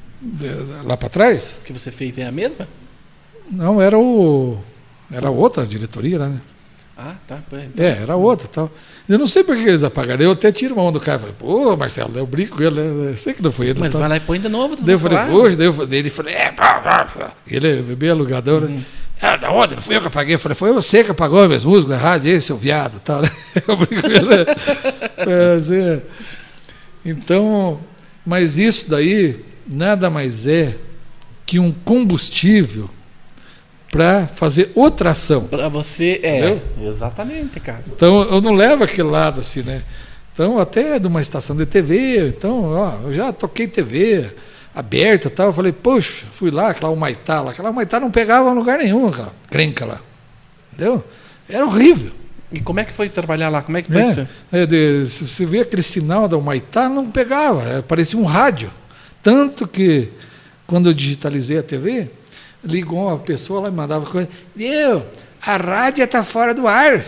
[0.84, 1.57] Lá para trás.
[1.65, 2.68] que você fez é a mesma?
[3.49, 4.57] Não, era o
[5.11, 6.41] era outra diretoria lá, né?
[6.98, 7.39] Ah, tá.
[7.49, 7.69] Peraí.
[7.77, 8.72] É, era outra tal.
[9.10, 10.22] Eu não sei por que eles apagaram.
[10.23, 11.18] Eu até tiro uma onda do cara.
[11.19, 12.80] Falei, pô, Marcelo, eu brinco com ele.
[12.80, 13.10] né?
[13.11, 13.80] Eu sei que não foi ele.
[13.80, 14.02] Mas tal.
[14.02, 14.76] vai lá e põe de novo.
[14.76, 17.34] Daí eu falei, poxa, daí, eu, ele falou, é, pá, pá, pá.
[17.48, 18.84] ele é bem alugador, né?
[19.19, 19.76] Ah, da onde?
[19.76, 20.35] Não fui eu que apaguei.
[20.35, 23.22] Eu falei, foi você que apagou as minhas músicas na rádio, aí, seu viado, tal,
[23.22, 23.30] né?
[23.68, 24.27] Eu brinco com ele.
[24.27, 24.45] né?
[25.56, 26.03] Mas, é.
[27.03, 27.80] Então,
[28.23, 30.78] mas isso daí nada mais é
[31.46, 32.90] que um combustível
[33.92, 35.46] para fazer outra ação.
[35.46, 36.38] Pra você, é.
[36.40, 36.62] Entendeu?
[36.88, 37.84] Exatamente, cara.
[37.94, 39.82] Então eu não levo aquele lado assim, né?
[40.34, 44.34] Então, até de uma estação de TV, então, ó, eu já toquei TV
[44.74, 45.48] aberta e tal.
[45.48, 49.10] Eu falei, poxa, fui lá, aquela Humaitá lá, aquela Humaitá não pegava em lugar nenhum,
[49.10, 50.00] aquela crenca lá.
[50.72, 51.04] Entendeu?
[51.50, 52.12] Era horrível.
[52.50, 53.62] E como é que foi trabalhar lá?
[53.62, 54.10] Como é que foi Né?
[54.10, 54.28] isso?
[54.52, 58.72] É, de- se você vê aquele sinal da Humaitá, não pegava, é, parecia um rádio.
[59.23, 60.10] Tanto que,
[60.65, 62.10] quando eu digitalizei a TV,
[62.64, 65.03] ligou uma pessoa lá e mandava coisa, viu,
[65.45, 67.03] a rádio está fora do ar.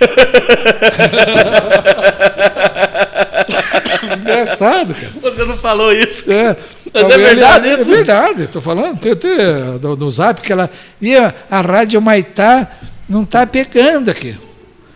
[4.20, 5.12] Engraçado, cara.
[5.20, 6.30] Você não falou isso.
[6.30, 6.56] É,
[6.92, 7.84] Mas é verdade É isso?
[7.84, 8.98] verdade, estou falando.
[8.98, 9.36] Tem até
[9.82, 10.70] no, no zap que ela.
[11.00, 12.70] E a, a rádio Maitá
[13.08, 14.36] não está pegando aqui.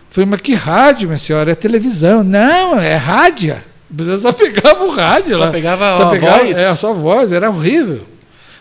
[0.09, 1.51] Falei, mas que rádio, minha senhora?
[1.51, 2.23] É televisão.
[2.23, 3.55] Não, é rádio.
[3.95, 5.51] Você só pegava o rádio Só lá.
[5.51, 6.57] pegava só a pegava, voz?
[6.57, 8.01] É, só a voz, era horrível.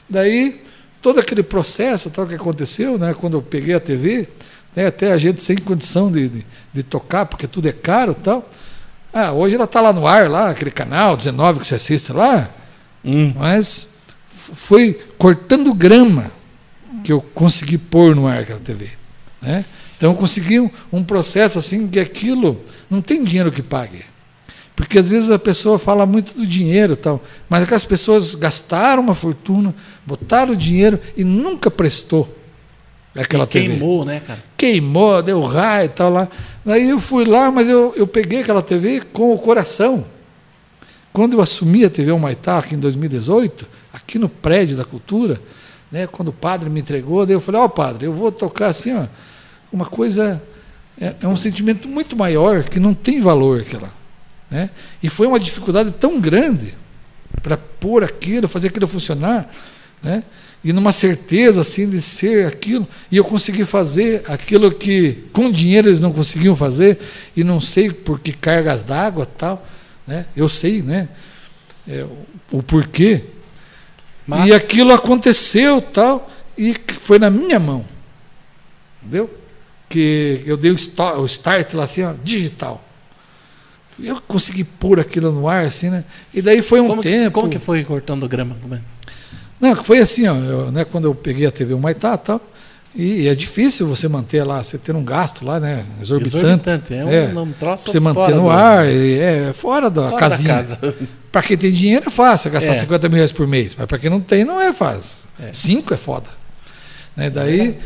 [0.09, 0.61] Daí,
[1.01, 4.29] todo aquele processo tal que aconteceu, né, quando eu peguei a TV,
[4.77, 8.23] né, até a gente sem condição de, de, de tocar, porque tudo é caro e
[8.23, 8.49] tal.
[9.13, 12.51] Ah, hoje ela está lá no ar, lá, aquele canal 19 que você assiste lá,
[13.05, 13.33] Hum.
[13.37, 13.89] mas
[14.55, 16.31] foi cortando grama
[17.03, 18.91] que eu consegui pôr no ar aquela TV.
[19.41, 19.65] Né?
[19.97, 24.05] Então eu consegui um, um processo assim que aquilo não tem dinheiro que pague.
[24.75, 29.03] Porque às vezes a pessoa fala muito do dinheiro e tal, mas aquelas pessoas gastaram
[29.03, 29.75] uma fortuna,
[30.05, 32.37] botaram o dinheiro e nunca prestou
[33.15, 34.43] aquela TV Queimou, né, cara?
[34.57, 36.29] queimou, deu raio e tal lá.
[36.65, 40.05] Daí eu fui lá, mas eu, eu peguei aquela TV com o coração.
[41.13, 45.39] Quando eu assumi a TV Humaitá aqui em 2018, aqui no prédio da cultura,
[45.91, 48.95] né, quando o padre me entregou, daí eu falei, ó padre, eu vou tocar assim,
[48.97, 49.07] ó,
[49.71, 50.43] uma coisa,
[50.99, 53.93] é, é um sentimento muito maior, que não tem valor aquela.
[54.53, 54.69] Né?
[55.03, 56.75] E foi uma dificuldade tão grande
[57.43, 59.51] para pôr aquilo, fazer aquilo funcionar,
[60.03, 60.23] né?
[60.63, 65.89] e numa certeza assim de ser aquilo, e eu consegui fazer aquilo que com dinheiro
[65.89, 67.01] eles não conseguiam fazer,
[67.35, 69.67] e não sei por que cargas d'água tal,
[70.07, 70.27] né?
[70.37, 71.09] eu sei né?
[71.89, 72.07] É,
[72.53, 73.25] o, porquê,
[74.27, 77.87] Mas, e aquilo aconteceu tal, e foi na minha mão,
[79.01, 79.31] entendeu?
[79.89, 82.85] Que eu dei o start lá assim, ó, digital.
[84.03, 86.05] Eu consegui pôr aquilo no ar, assim, né?
[86.33, 87.33] E daí foi um como, tempo.
[87.33, 88.57] como que foi cortando grama?
[88.61, 88.81] Como é?
[89.61, 92.41] Não, foi assim, ó, eu, né, quando eu peguei a TV Humaitá e tal,
[92.95, 96.37] e, é difícil você manter lá, você ter um gasto lá, né, exorbitante.
[96.45, 96.95] Exorbitante.
[96.95, 100.55] É um, É, um troço você manter no do- ar, é fora da fora casinha.
[100.55, 100.79] Casa.
[101.31, 102.75] Para quem tem dinheiro é fácil, é gastar É.
[102.75, 105.17] 50 mil reais por mês, mas para quem não tem, não é fácil.
[105.41, 105.51] É.
[105.53, 106.29] Cinco é foda.
[107.17, 107.79] Né, daí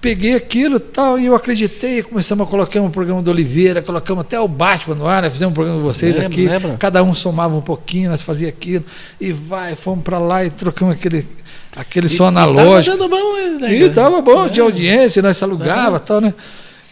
[0.00, 4.22] peguei aquilo e tal, e eu acreditei, começamos a colocar um programa do Oliveira, colocamos
[4.22, 6.76] até o Batman no ar, né, fizemos um programa de vocês Lembro, aqui, lembro.
[6.78, 8.84] cada um somava um pouquinho, nós fazia aquilo,
[9.20, 11.26] e vai, fomos para lá e trocamos aquele,
[11.76, 12.96] aquele som analógico.
[12.96, 14.48] Tava dando bom, né, E tava bom, É.
[14.48, 16.32] tinha audiência, nós alugava e tal, né?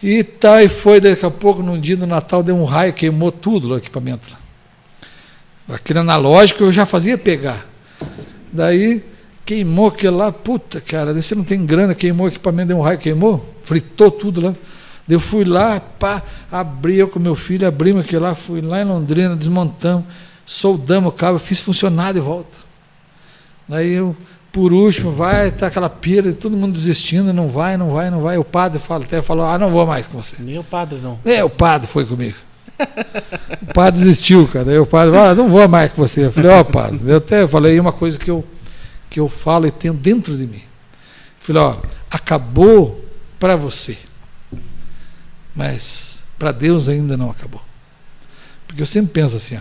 [0.02, 3.30] E tá, e foi, daqui a pouco, num dia do Natal, deu um raio, queimou
[3.32, 4.38] tudo o equipamento lá.
[5.74, 7.66] Aquele analógico eu já fazia pegar.
[8.52, 9.02] Daí
[9.46, 12.82] queimou aquele lá, puta, cara, daí você não tem grana, queimou o equipamento, deu um
[12.82, 14.54] raio, queimou, fritou tudo lá.
[15.08, 16.20] Eu fui lá, pá,
[16.50, 20.04] abri eu com meu filho, abrimos aquilo lá, fui lá em Londrina, desmontamos,
[20.44, 22.58] soldamos o cabo, fiz funcionar de volta.
[23.68, 24.16] Daí eu,
[24.56, 28.38] Por último, vai, tá aquela pira, todo mundo desistindo, não vai, não vai, não vai.
[28.38, 30.34] O padre fala, até falou, ah, não vou mais com você.
[30.38, 31.18] Nem o padre não.
[31.26, 32.36] É, o padre foi comigo.
[33.60, 34.70] O padre desistiu, cara.
[34.70, 36.24] Aí o padre falou, ah, não vou mais com você.
[36.24, 38.42] Eu falei, ó, oh, padre, eu até falei uma coisa que eu,
[39.16, 40.60] que eu falo e tenho dentro de mim.
[41.38, 41.80] Falei, ó,
[42.10, 43.02] acabou
[43.40, 43.96] para você.
[45.54, 47.62] Mas para Deus ainda não acabou.
[48.66, 49.60] Porque eu sempre penso assim, ó,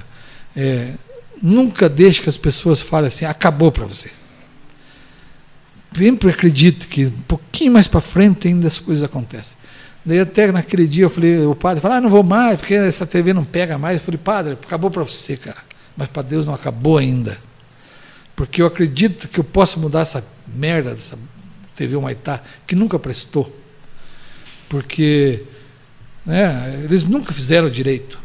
[0.58, 0.96] é,
[1.42, 4.12] nunca deixe que as pessoas falem assim, acabou para você.
[5.98, 9.56] Sempre acredite que um pouquinho mais para frente ainda as coisas acontecem.
[10.06, 13.06] Daí até naquele dia eu falei, o padre falou, ah, não vou mais, porque essa
[13.06, 14.00] TV não pega mais.
[14.00, 15.64] Eu falei, padre, acabou para você, cara.
[15.96, 17.40] Mas para Deus não acabou ainda.
[18.36, 21.18] Porque eu acredito que eu posso mudar essa merda dessa
[21.76, 23.54] TV Humaitá, que nunca prestou.
[24.68, 25.44] Porque
[26.26, 28.20] né, eles nunca fizeram direito.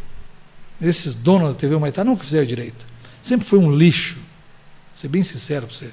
[0.81, 2.85] Esses donos da TV Humaitá nunca fizeram direito.
[3.23, 4.17] Sempre foi um lixo.
[4.17, 4.25] Vou
[4.95, 5.91] ser bem sincero para você.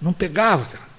[0.00, 0.92] Não pegava, cara.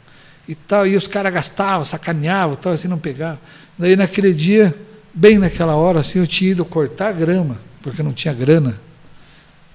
[0.47, 3.39] E tal, e os caras gastavam, sacaneavam, tal, assim, não pegava.
[3.77, 4.75] Daí naquele dia,
[5.13, 8.79] bem naquela hora, assim, eu tinha ido cortar grama, porque não tinha grana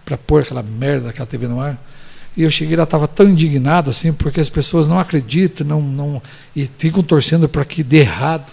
[0.04, 1.78] para pôr aquela merda daquela TV no ar.
[2.38, 6.22] E eu cheguei lá, estava tão indignado assim, porque as pessoas não acreditam, não, não
[6.54, 8.52] e ficam torcendo para que dê errado.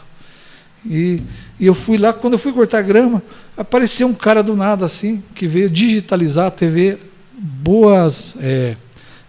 [0.84, 1.22] E,
[1.60, 3.22] e, eu fui lá, quando eu fui cortar grama,
[3.56, 6.98] apareceu um cara do nada assim, que veio digitalizar a TV
[7.38, 8.76] Boas é,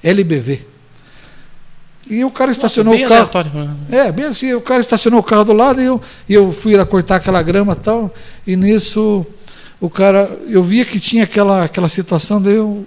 [0.02, 0.66] LBV.
[2.08, 3.20] E o cara estacionou Nossa, o carro.
[3.34, 3.52] Aleatório.
[3.90, 4.06] Né?
[4.06, 6.74] É, bem assim, o cara estacionou o carro do lado e eu, e eu fui
[6.74, 8.14] lá cortar aquela grama e tal.
[8.46, 9.26] E nisso
[9.78, 12.86] o cara, eu via que tinha aquela, aquela situação, daí eu,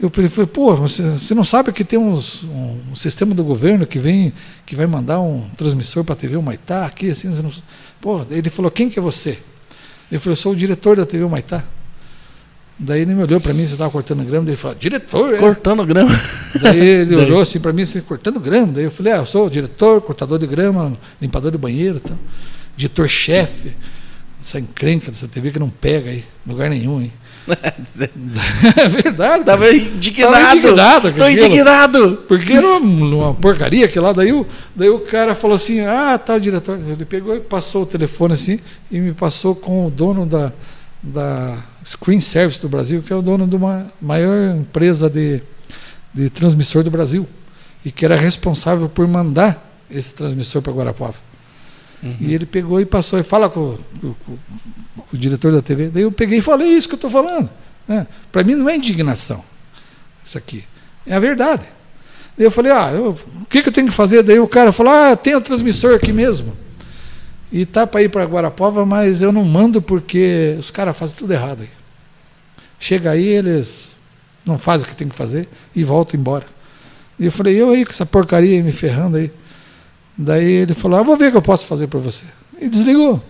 [0.00, 3.84] eu falei, pô, você, você não sabe que tem uns, um, um, sistema do governo
[3.84, 4.32] que vem,
[4.64, 7.50] que vai mandar um transmissor para a TV Humaitá aqui, assim, não,
[8.00, 9.38] pô, ele falou, quem que é você?
[10.10, 11.64] Ele falou, eu sou o diretor da TV Humaitá.
[12.78, 15.38] Daí ele me olhou para mim, você estava cortando grama, daí ele falou, diretor, é?
[15.38, 16.10] Cortando grama.
[16.62, 17.24] Daí ele daí.
[17.24, 18.72] olhou assim para mim, assim, cortando grama.
[18.72, 22.16] Daí eu falei, ah, eu sou diretor, cortador de grama, limpador de banheiro, tal.
[22.78, 23.74] editor-chefe.
[24.40, 27.12] Essa encrenca dessa TV que não pega aí, lugar nenhum, hein?
[28.76, 29.44] é verdade.
[29.44, 30.32] Tava indignado.
[30.32, 31.12] Tava indignado.
[31.12, 32.24] Tô indignado.
[32.28, 34.12] Porque era uma, porcaria aquilo lá.
[34.12, 36.78] Daí o, daí o cara falou assim: ah, tá, o diretor.
[36.78, 38.58] Ele pegou e passou o telefone assim
[38.90, 40.52] e me passou com o dono da,
[41.02, 45.42] da Screen Service do Brasil, que é o dono de uma maior empresa de,
[46.12, 47.26] de transmissor do Brasil
[47.84, 51.16] e que era responsável por mandar esse transmissor para Guarapuava.
[52.02, 52.16] Uhum.
[52.20, 54.38] E ele pegou e passou e fala com, com, com, com,
[55.12, 55.88] o diretor da TV.
[55.88, 57.50] Daí eu peguei e falei isso que eu estou falando.
[57.86, 58.06] Né?
[58.30, 59.44] Para mim não é indignação
[60.28, 60.64] isso aqui,
[61.06, 61.64] é a verdade.
[62.36, 64.22] Daí eu falei, ah, eu, o que, que eu tenho que fazer?
[64.22, 66.56] Daí o cara falou, ah, tem o transmissor aqui mesmo.
[67.50, 71.32] E tá para ir para Guarapova, mas eu não mando porque os caras fazem tudo
[71.32, 71.70] errado aí.
[72.78, 73.96] Chega aí, eles
[74.44, 76.46] não fazem o que tem que fazer e voltam embora.
[77.18, 79.32] E eu falei, eu aí com essa porcaria aí me ferrando aí.
[80.16, 82.24] Daí ele falou, ah, vou ver o que eu posso fazer para você.
[82.60, 83.22] E desligou.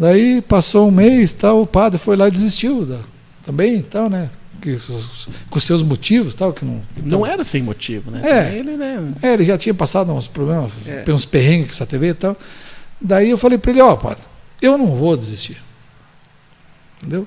[0.00, 2.96] Daí passou um mês, tal, o padre foi lá e desistiu da,
[3.44, 4.30] também, então, né?
[4.58, 4.78] Que,
[5.50, 6.80] com seus motivos, tal, que não.
[6.94, 8.22] Que não era sem motivo, né?
[8.24, 9.12] É, ele, né?
[9.20, 11.04] É, ele já tinha passado uns problemas, é.
[11.12, 12.34] uns perrengues com essa TV e tal.
[12.98, 14.24] Daí eu falei para ele, ó, oh, padre,
[14.62, 15.62] eu não vou desistir.
[16.96, 17.26] Entendeu?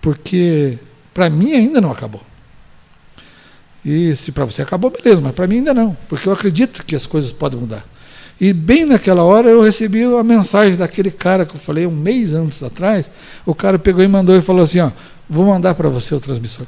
[0.00, 0.80] Porque
[1.14, 2.22] para mim ainda não acabou.
[3.84, 6.96] E se para você acabou, beleza, mas para mim ainda não, porque eu acredito que
[6.96, 7.84] as coisas podem mudar.
[8.42, 12.32] E bem naquela hora eu recebi a mensagem daquele cara que eu falei um mês
[12.32, 13.08] antes atrás.
[13.46, 14.90] O cara pegou e mandou e falou assim: ó,
[15.30, 16.66] vou mandar para você o transmissor.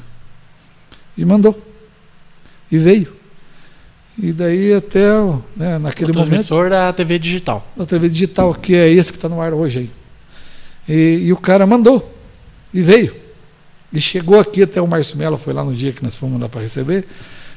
[1.19, 1.61] E mandou.
[2.71, 3.13] E veio.
[4.17, 5.09] E daí até
[5.57, 6.71] né, naquele o transmissor momento.
[6.75, 7.67] da TV digital.
[7.77, 9.91] Da TV digital, que é esse que está no ar hoje aí.
[10.89, 12.15] E, e, o cara mandou.
[12.73, 13.17] E veio.
[13.93, 16.49] E chegou aqui até o Márcio Mello, foi lá no dia que nós fomos lá
[16.49, 17.05] para receber.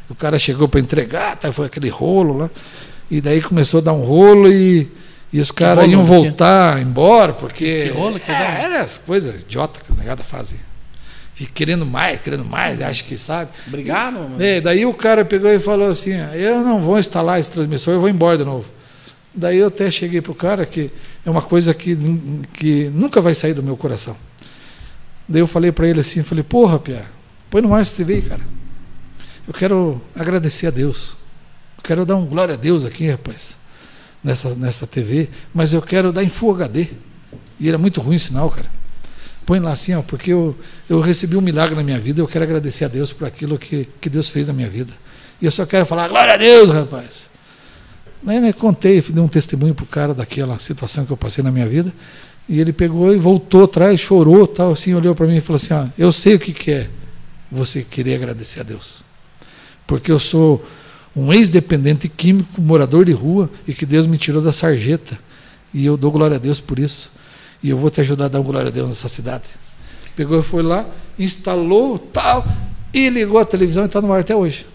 [0.09, 2.49] O cara chegou para entregar, tá, foi aquele rolo lá.
[3.09, 4.91] E daí começou a dar um rolo e,
[5.31, 7.83] e os caras iam voltar embora, porque.
[7.87, 10.57] Que rolo que é, Eram as coisas idiotas que os negados fazem
[11.37, 13.51] fica querendo mais, querendo mais, acha que sabe.
[13.67, 14.17] Obrigado.
[14.39, 17.99] É, daí o cara pegou e falou assim: eu não vou instalar esse transmissor, eu
[17.99, 18.71] vou embora de novo.
[19.35, 20.89] Daí eu até cheguei para o cara que
[21.23, 21.95] é uma coisa que,
[22.53, 24.17] que nunca vai sair do meu coração.
[25.29, 27.05] Daí eu falei para ele assim, falei, porra, Pia,
[27.51, 28.41] põe no mais TV, cara.
[29.47, 31.15] Eu quero agradecer a Deus.
[31.87, 33.57] Quero dar um glória a Deus aqui, rapaz,
[34.23, 36.87] nessa, nessa TV, mas eu quero dar em Full HD.
[37.59, 38.69] E era muito ruim o sinal, cara
[39.47, 40.53] põe lá assim, ó, porque eu,
[40.89, 43.87] eu recebi um milagre na minha vida, eu quero agradecer a Deus por aquilo que,
[44.01, 44.91] que Deus fez na minha vida.
[45.41, 47.29] E eu só quero falar, glória a Deus, rapaz.
[48.27, 51.49] Aí, né, contei, dei um testemunho para o cara daquela situação que eu passei na
[51.49, 51.93] minha vida.
[52.49, 55.73] E ele pegou e voltou atrás, chorou, tal, assim, olhou para mim e falou assim:
[55.73, 56.89] ó, eu sei o que, que é
[57.49, 59.01] você querer agradecer a Deus.
[59.85, 60.61] Porque eu sou
[61.17, 65.17] um ex-dependente químico, morador de rua, e que Deus me tirou da sarjeta.
[65.73, 67.11] E eu dou glória a Deus por isso.
[67.63, 69.45] E eu vou te ajudar a dar glória a Deus nessa cidade.
[70.15, 70.85] Pegou, foi lá,
[71.17, 72.45] instalou tal,
[72.93, 74.65] e ligou a televisão e está no ar até hoje.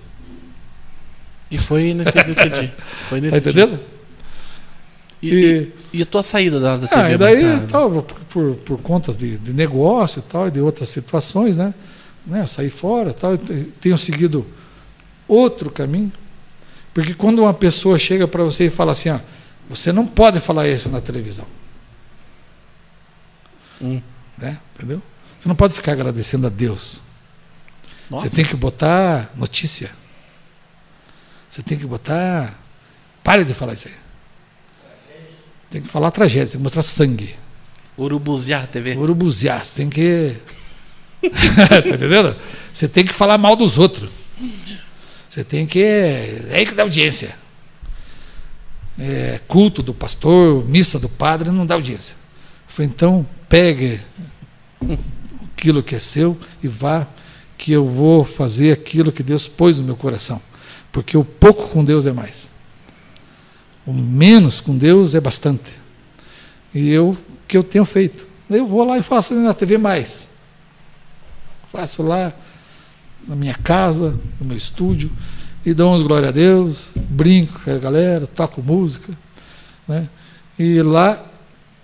[1.50, 2.74] E foi nesse, nesse dia.
[3.08, 3.76] Foi nesse Tá entendendo?
[3.78, 3.86] dia.
[5.22, 7.00] E, e, e a tua saída da, da TV?
[7.00, 7.66] Ah, e daí, bancada?
[7.68, 11.72] tal, por, por, por contas de, de negócio e tal, e de outras situações, né?
[12.26, 12.42] né?
[12.42, 14.44] Eu saí fora tal, e te- tenho seguido
[15.28, 16.10] outro caminho.
[16.94, 19.18] Porque quando uma pessoa chega para você e fala assim, ó,
[19.68, 21.46] você não pode falar isso na televisão,
[23.80, 24.00] Hum.
[24.38, 24.58] né?
[24.76, 25.02] Entendeu?
[25.40, 27.00] Você não pode ficar agradecendo a Deus.
[28.10, 29.90] Nossa, Você tem que botar notícia.
[31.48, 32.58] Você tem que botar.
[33.24, 33.94] Pare de falar isso aí.
[35.70, 37.34] Tem que falar tragédia, tem que mostrar sangue.
[37.98, 38.96] Urubuziar TV.
[38.96, 40.36] Urubuziar, você tem que.
[41.68, 42.36] tá entendendo?
[42.72, 44.10] Você tem que falar mal dos outros.
[45.32, 45.82] Você tem que.
[45.82, 47.34] É aí que dá audiência.
[48.98, 52.14] É, culto do pastor, missa do padre, não dá audiência.
[52.68, 54.02] Eu falei, então, pegue
[55.56, 57.06] aquilo que é seu e vá,
[57.56, 60.38] que eu vou fazer aquilo que Deus pôs no meu coração.
[60.92, 62.50] Porque o pouco com Deus é mais.
[63.86, 65.80] O menos com Deus é bastante.
[66.74, 67.16] E eu
[67.48, 68.28] que eu tenho feito.
[68.50, 70.28] Eu vou lá e faço na TV mais.
[71.68, 72.34] Faço lá
[73.26, 75.10] na minha casa, no meu estúdio,
[75.64, 79.12] e dou uns glória a Deus, brinco com a galera, toco música.
[79.86, 80.08] Né?
[80.58, 81.24] E lá,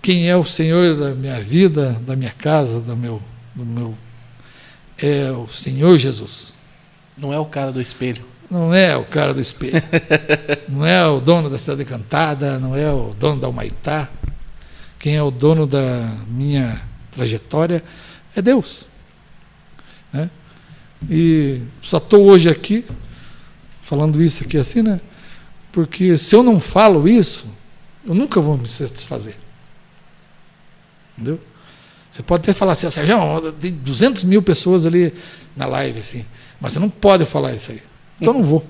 [0.01, 3.21] quem é o Senhor da minha vida, da minha casa, do meu,
[3.55, 3.95] do meu
[5.01, 6.53] é o Senhor Jesus.
[7.17, 8.25] Não é o cara do espelho.
[8.49, 9.81] Não é o cara do espelho.
[10.67, 14.09] não é o dono da cidade encantada, não é o dono da Humaitá.
[14.97, 17.83] Quem é o dono da minha trajetória
[18.35, 18.85] é Deus.
[20.11, 20.29] Né?
[21.09, 22.85] E só estou hoje aqui
[23.81, 24.99] falando isso aqui assim, né?
[25.71, 27.47] Porque se eu não falo isso,
[28.05, 29.35] eu nunca vou me satisfazer.
[31.15, 31.39] Entendeu?
[32.09, 35.13] Você pode até falar assim, "Ó, Sérgio, tem 200 mil pessoas ali
[35.55, 36.25] na live, assim,
[36.59, 37.81] mas você não pode falar isso aí.
[38.19, 38.67] Então eu não vou.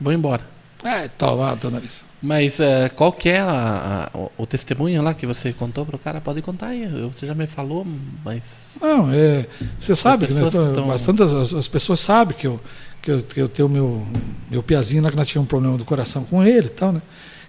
[0.00, 0.46] Vou embora.
[0.84, 2.07] É, toma, teu nariz.
[2.20, 5.96] Mas é, qual que é a- a- o, o testemunho lá que você contou pro
[5.98, 6.20] cara?
[6.20, 6.84] Pode contar aí.
[7.12, 7.86] Você já me falou,
[8.24, 8.74] mas.
[8.80, 9.46] Não, é,
[9.78, 12.60] você sabe que, né, que tão- bastante as, as pessoas sabem que eu,
[13.00, 14.04] que eu, que eu tenho meu,
[14.50, 17.00] meu piazinho lá, que nós tínhamos um problema do coração com ele e tal, né?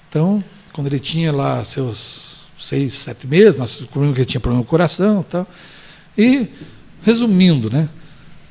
[0.08, 4.64] Então, quando ele tinha lá seus seis, sete meses, nós descobrimos que ele tinha problema
[4.64, 5.48] do coração e tal.
[6.16, 6.48] E,
[7.02, 7.90] resumindo, né?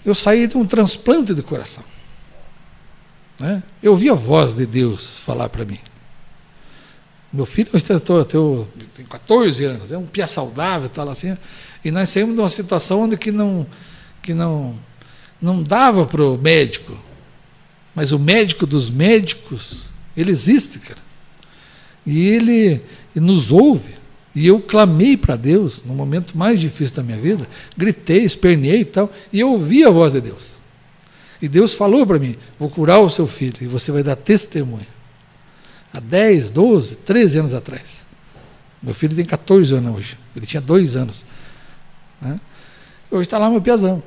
[0.04, 1.84] Eu saí de um transplante de coração.
[3.38, 3.62] Né?
[3.80, 5.78] Eu ouvi a voz de Deus falar para mim.
[7.32, 11.36] Meu filho tô- tô- tem 14 anos, é um pia saudável tal assim.
[11.84, 13.66] E nós saímos de uma situação onde que não,
[14.22, 14.74] que não,
[15.40, 16.98] não dava para o médico.
[17.94, 19.86] Mas o médico dos médicos,
[20.16, 21.00] ele existe, cara.
[22.06, 22.80] E ele
[23.14, 23.94] nos ouve.
[24.34, 27.46] E eu clamei para Deus no momento mais difícil da minha vida,
[27.76, 30.58] gritei, espernei e tal, e eu ouvi a voz de Deus.
[31.42, 34.86] E Deus falou para mim: vou curar o seu filho e você vai dar testemunho.
[35.92, 38.04] Há 10, 12, 13 anos atrás.
[38.82, 40.18] Meu filho tem 14 anos hoje.
[40.36, 41.24] Ele tinha dois anos.
[42.20, 42.38] Né?
[43.10, 44.02] Hoje está lá meu piazão.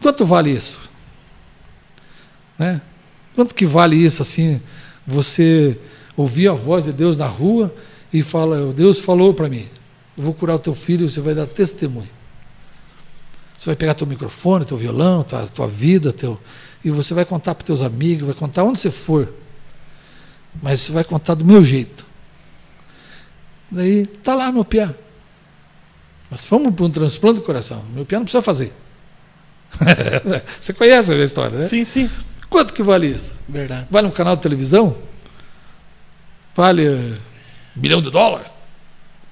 [0.00, 0.80] Quanto vale isso?
[2.58, 2.80] Né?
[3.34, 4.60] Quanto que vale isso assim?
[5.06, 5.78] Você
[6.16, 7.74] ouvir a voz de Deus na rua
[8.12, 9.68] e fala, Deus falou para mim,
[10.16, 12.08] eu vou curar o teu filho você vai dar testemunho.
[13.56, 16.40] Você vai pegar teu microfone, teu violão, tua, tua vida, teu,
[16.84, 19.32] e você vai contar para teus amigos, vai contar onde você for.
[20.62, 22.06] Mas você vai contar do meu jeito.
[23.70, 24.92] Daí, tá lá meu piá.
[26.30, 27.84] Nós fomos para um transplante do coração.
[27.92, 28.72] Meu piá não precisa fazer.
[30.60, 31.68] você conhece a minha história, né?
[31.68, 32.10] Sim, sim.
[32.48, 33.38] Quanto que vale isso?
[33.48, 33.86] Verdade.
[33.90, 34.96] Vale um canal de televisão?
[36.54, 37.18] Vale eh,
[37.76, 38.48] um milhão de dólares?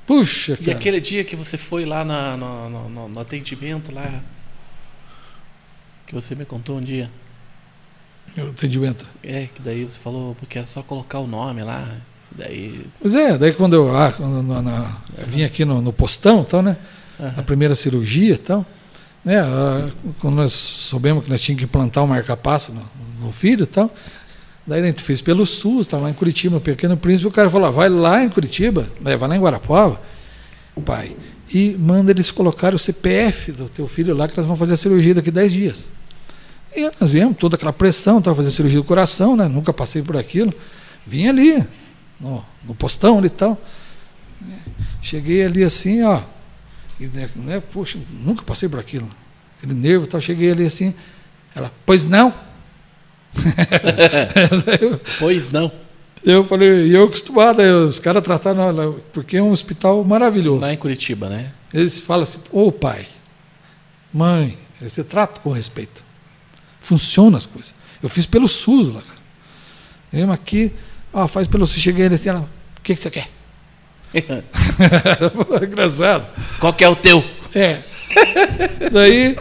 [0.07, 0.79] Puxa, E cara.
[0.79, 4.23] aquele dia que você foi lá na- no, no- no- no atendimento lá.
[6.07, 7.11] Que você me contou um dia.
[8.37, 9.07] Meu atendimento.
[9.23, 11.97] É, que daí você falou, porque era só colocar o nome lá.
[12.37, 12.87] Daí.
[13.01, 16.41] Pois é, daí quando eu, ah, quando na- na- eu vim aqui no, no postão,
[16.41, 16.77] então, né?
[17.19, 17.35] Aham.
[17.39, 18.65] Na primeira cirurgia e tal,
[19.25, 19.41] né?
[19.41, 19.91] ah,
[20.21, 22.83] quando nós soubemos que nós tínhamos que implantar um marca-passo no,
[23.27, 23.93] no filho e tal,
[24.67, 27.51] daí a gente fez pelo SUS, estava lá em Curitiba, no Pequeno Príncipe, o cara
[27.51, 30.01] falou, ah, vai lá em Curitiba, né, vai lá em Guarapuava,
[30.85, 31.17] pai,
[31.53, 34.77] e manda eles colocarem o CPF do teu filho lá, que nós vamos fazer a
[34.77, 35.89] cirurgia daqui 10 dias.
[36.75, 39.49] E nós viemos, toda aquela pressão, estava fazendo cirurgia do coração, né?
[39.49, 40.53] Nunca passei por aquilo.
[41.07, 41.67] Vim ali,
[42.21, 43.61] no, no postão ali e tal.
[45.01, 46.21] Cheguei ali assim, ó.
[47.01, 49.09] E, né, né, poxa, nunca passei por aquilo.
[49.59, 50.21] Aquele nervo e tal.
[50.21, 50.95] Cheguei ali assim.
[51.55, 52.35] Ela, pois não.
[55.19, 55.71] pois não.
[56.25, 60.61] Eu falei, e eu acostumado, os caras trataram, porque é um hospital maravilhoso.
[60.61, 61.53] Lá em Curitiba, né?
[61.73, 63.07] Eles falam assim, ô pai,
[64.13, 66.03] mãe, você trata com respeito.
[66.89, 67.75] Funciona as coisas.
[68.03, 69.03] Eu fiz pelo SUS lá.
[70.11, 70.73] Eu aqui,
[71.13, 71.83] ó, faz pelo SUS.
[71.83, 73.29] Cheguei assim, ela, o que, que você quer?
[75.63, 76.27] Engraçado.
[76.59, 77.23] Qual que é o teu?
[77.55, 77.79] É.
[78.91, 79.37] Daí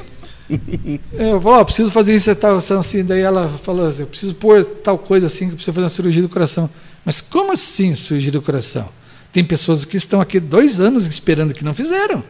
[1.13, 3.01] eu falei, ó, preciso fazer isso e tal, assim.
[3.01, 6.21] Daí ela falou assim, eu preciso pôr tal coisa assim, que precisa fazer uma cirurgia
[6.21, 6.69] do coração.
[7.05, 8.89] Mas como assim cirurgia do coração?
[9.31, 12.21] Tem pessoas que estão aqui dois anos esperando que não fizeram.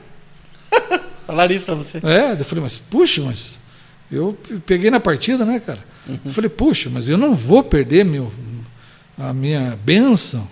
[1.25, 1.97] Falaram isso para você.
[2.03, 3.57] É, eu falei, mas puxa, mas
[4.11, 5.83] eu peguei na partida, né, cara?
[6.07, 6.19] Uhum.
[6.25, 8.31] Eu falei, puxa, mas eu não vou perder meu,
[9.17, 10.47] a minha bênção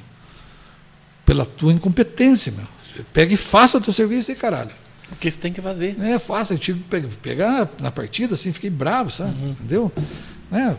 [1.25, 2.67] pela tua incompetência, meu.
[3.13, 4.71] Pega e faça o teu serviço aí, caralho.
[5.11, 5.95] O que você tem que fazer.
[6.01, 9.31] É fácil, eu tive que pegar na partida, assim, fiquei bravo, sabe?
[9.31, 9.49] Uhum.
[9.51, 9.91] Entendeu?
[10.51, 10.75] É.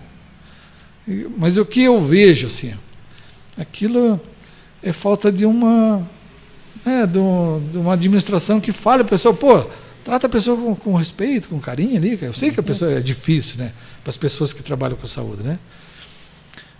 [1.36, 2.74] Mas o que eu vejo, assim,
[3.56, 4.20] aquilo
[4.82, 6.06] é falta de uma.
[6.84, 9.68] É, de, uma administração que fale a pessoa, pô,
[10.06, 12.16] trata a pessoa com, com respeito, com carinho ali.
[12.22, 12.66] Eu sei que a uhum.
[12.66, 13.72] pessoa é difícil, né?
[14.04, 15.58] Para as pessoas que trabalham com saúde, né?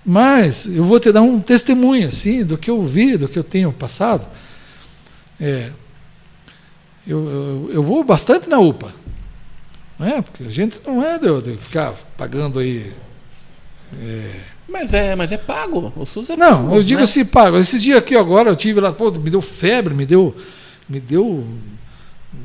[0.05, 3.43] Mas eu vou te dar um testemunho, assim, do que eu vi, do que eu
[3.43, 4.25] tenho passado.
[5.41, 5.73] É,
[7.05, 8.95] eu, eu, eu, vou bastante na UPA.
[9.99, 10.23] Né?
[10.23, 12.93] Porque a gente não é de, de ficar pagando aí.
[14.01, 14.31] É...
[14.69, 15.93] Mas, é, mas é pago.
[15.97, 16.77] O SUS é não, pago.
[16.77, 17.05] Eu digo né?
[17.05, 17.59] assim, pago.
[17.59, 20.37] Esses dias aqui agora eu tive lá, pô, me deu febre, me deu.
[20.89, 21.45] Me deu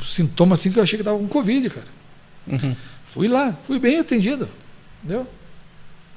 [0.01, 1.88] sintoma assim que eu achei que estava com Covid, cara.
[2.47, 2.76] Uhum.
[3.03, 4.49] Fui lá, fui bem atendido.
[5.03, 5.27] Entendeu?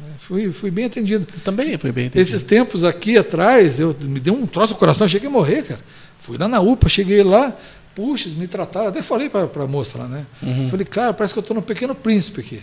[0.01, 1.27] É, fui, fui bem atendido.
[1.33, 2.21] Eu também fui bem atendido.
[2.21, 5.63] Esses tempos aqui atrás, eu me deu um troço no coração, achei que ia morrer,
[5.63, 5.81] cara.
[6.19, 7.57] Fui lá na UPA, cheguei lá,
[7.95, 10.27] Puxa, me trataram, até falei para a moça lá, né?
[10.43, 10.67] Uhum.
[10.69, 12.63] Falei, cara, parece que eu estou no Pequeno Príncipe aqui.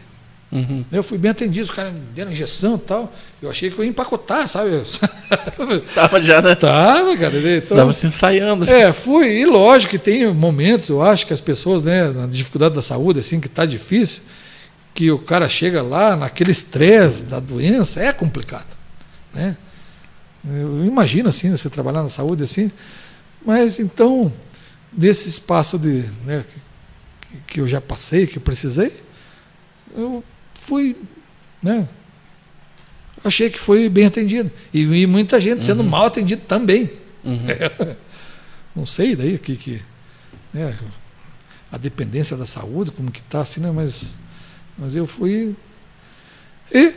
[0.51, 0.83] Uhum.
[0.91, 3.13] Eu fui bem atendido, os caras me deram injeção e tal.
[3.41, 4.71] Eu achei que eu ia empacotar, sabe?
[5.95, 6.55] Tava já, né?
[6.55, 7.37] Tava, cara.
[7.37, 8.69] Então, Tava se ensaiando.
[8.69, 9.27] É, fui.
[9.39, 13.19] E lógico que tem momentos, eu acho que as pessoas, né, na dificuldade da saúde,
[13.21, 14.23] assim, que está difícil,
[14.93, 18.75] que o cara chega lá naquele estresse da doença, é complicado,
[19.33, 19.55] né?
[20.45, 22.71] Eu imagino, assim, você trabalhar na saúde, assim.
[23.45, 24.31] Mas, então
[24.91, 28.91] nesse espaço de, né, que, que, eu já passei, que eu precisei,
[29.95, 30.23] eu
[30.61, 30.95] fui,
[31.61, 31.87] né,
[33.23, 34.51] achei que foi bem atendido.
[34.73, 35.89] E, e muita gente sendo uhum.
[35.89, 36.91] mal atendido também.
[37.23, 37.45] Uhum.
[37.47, 37.95] É,
[38.75, 39.81] não sei daí que, que
[40.53, 40.77] né,
[41.71, 44.15] a dependência da saúde, como que está, assim, né, mas,
[44.77, 45.55] mas eu fui.
[46.71, 46.93] E o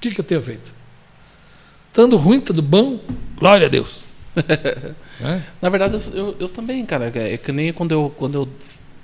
[0.00, 0.72] que, que eu tenho feito?
[1.88, 3.00] Estando ruim, tudo bom,
[3.36, 4.04] glória a Deus.
[4.36, 5.40] é?
[5.62, 7.10] Na verdade, eu, eu também, cara.
[7.14, 8.48] É que nem quando eu, quando eu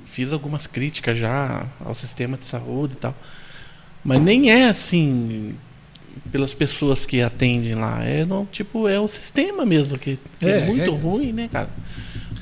[0.05, 3.15] fiz algumas críticas já ao sistema de saúde e tal.
[4.05, 5.55] Mas nem é assim
[6.31, 8.03] pelas pessoas que atendem lá.
[8.05, 10.97] É não, tipo, é o sistema mesmo, que, que é, é, muito é.
[10.97, 11.71] ruim, né, cara?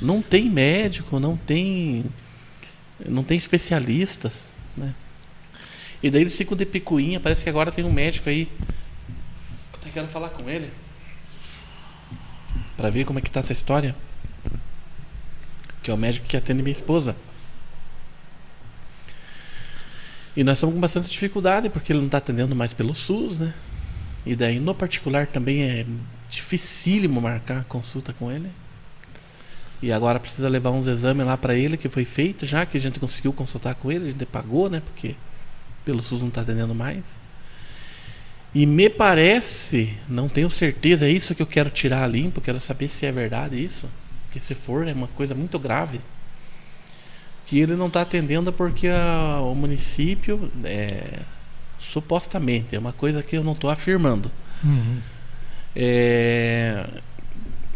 [0.01, 2.05] Não tem médico, não tem.
[3.07, 4.95] Não tem especialistas, né?
[6.03, 8.49] E daí eles ficam de picuinha, parece que agora tem um médico aí.
[9.73, 10.71] Eu até quero falar com ele
[12.77, 13.95] para ver como é que tá essa história.
[15.83, 17.17] Que é o médico que atende minha esposa.
[20.37, 23.55] E nós estamos com bastante dificuldade porque ele não está atendendo mais pelo SUS, né?
[24.25, 25.87] E daí no particular também é
[26.29, 28.51] dificílimo marcar consulta com ele.
[29.83, 32.81] E agora precisa levar uns exames lá para ele que foi feito já, que a
[32.81, 34.81] gente conseguiu consultar com ele, a gente pagou, né?
[34.81, 35.17] Porque
[35.85, 37.03] pelo SUS não está atendendo mais.
[38.55, 42.89] E me parece, não tenho certeza, é isso que eu quero tirar limpo, quero saber
[42.89, 43.89] se é verdade isso.
[44.31, 46.01] Que se for, é uma coisa muito grave.
[47.51, 51.19] Que ele não está atendendo porque a, o município, é,
[51.77, 54.31] supostamente, é uma coisa que eu não estou afirmando.
[54.63, 54.99] Uhum.
[55.75, 56.87] É,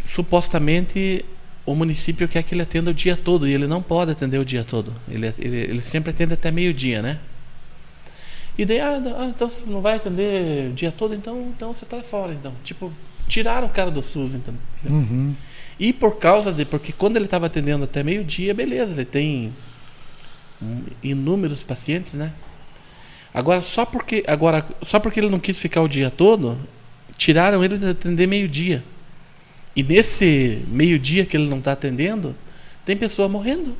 [0.04, 1.24] supostamente
[1.66, 4.44] o município quer que ele atenda o dia todo e ele não pode atender o
[4.44, 4.94] dia todo.
[5.08, 7.18] Ele, ele, ele sempre atende até meio-dia, né?
[8.56, 11.84] E daí, ah, ah, então você não vai atender o dia todo, então, então você
[11.84, 12.52] está fora, então.
[12.62, 12.92] Tipo,
[13.26, 14.54] tiraram o cara do SUS, então.
[14.84, 15.34] Uhum.
[15.78, 16.64] E por causa de.
[16.64, 19.52] Porque quando ele estava atendendo até meio-dia, beleza, ele tem
[21.02, 22.32] inúmeros pacientes, né?
[23.32, 26.56] Agora só porque agora só porque ele não quis ficar o dia todo,
[27.16, 28.84] tiraram ele de atender meio-dia.
[29.74, 32.36] E nesse meio-dia que ele não está atendendo,
[32.84, 33.76] tem pessoa morrendo.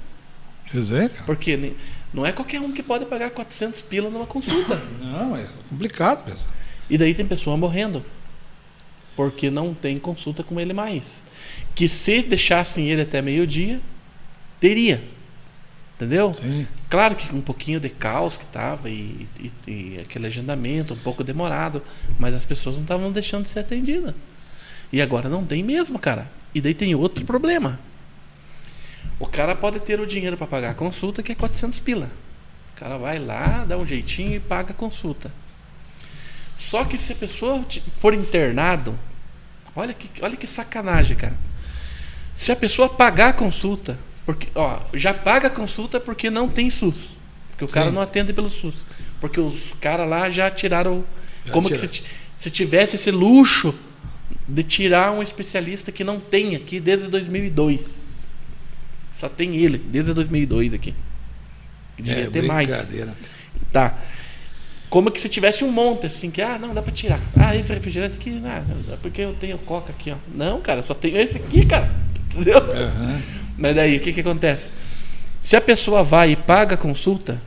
[0.73, 1.23] Pois é, cara.
[1.25, 1.75] Porque
[2.13, 4.83] não é qualquer um que pode pagar 400 pila numa consulta.
[5.01, 6.49] Não, é complicado mesmo.
[6.91, 8.05] E daí tem pessoa morrendo.
[9.17, 11.23] Porque não tem consulta com ele mais.
[11.75, 13.81] Que se deixassem ele até meio-dia,
[14.61, 15.03] teria.
[15.97, 16.35] Entendeu?
[16.35, 16.67] Sim.
[16.91, 20.99] Claro que com um pouquinho de caos que tava e, e- e aquele agendamento um
[20.99, 21.83] pouco demorado,
[22.19, 24.15] mas as pessoas não estavam deixando de ser atendidas.
[24.93, 26.29] E agora não tem mesmo, cara.
[26.55, 27.79] E daí tem outro problema.
[29.21, 32.11] O cara pode ter o dinheiro para pagar a consulta, que é 400 pila.
[32.75, 35.31] O cara vai lá, dá um jeitinho e paga a consulta.
[36.57, 37.65] Só que se a pessoa
[38.01, 38.99] for internado,
[39.75, 41.37] olha que, olha que sacanagem, cara.
[42.35, 46.71] Se a pessoa pagar a consulta, porque, ó, já paga a consulta porque não tem
[46.71, 47.19] SUS.
[47.51, 47.95] Porque o cara Sim.
[47.95, 48.85] não atende pelo SUS.
[49.21, 51.05] Porque os caras lá já tiraram.
[51.45, 52.03] Já como que se,
[52.37, 53.75] se tivesse esse luxo
[54.49, 58.03] de tirar um especialista que não tem aqui desde 2002.
[59.13, 60.95] Só tem ele, desde 2002 aqui.
[61.97, 62.93] Devia É, ter mais.
[63.73, 63.97] Tá.
[64.95, 67.21] Como que se tivesse um monte assim, que, ah, não, dá pra tirar.
[67.37, 70.17] Ah, esse refrigerante aqui, não, é porque eu tenho coca aqui, ó.
[70.33, 71.91] Não, cara, só tenho esse aqui, cara.
[72.31, 72.59] Entendeu?
[72.59, 73.21] Aham.
[73.59, 74.71] Mas daí, o que que acontece?
[75.41, 77.43] Se a pessoa vai e paga a consulta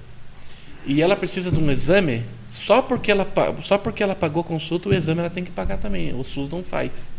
[0.86, 3.26] e ela precisa de um exame, só porque ela,
[3.61, 6.14] só porque ela pagou a consulta, o exame ela tem que pagar também.
[6.14, 7.14] O SUS não faz.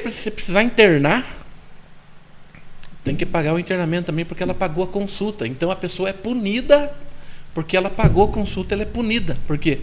[0.00, 1.26] Pre- se precisar internar,
[3.02, 5.44] tem que pagar o internamento também porque ela pagou a consulta.
[5.44, 6.94] Então a pessoa é punida
[7.54, 9.36] porque ela pagou a consulta, ela é punida.
[9.46, 9.80] Por quê?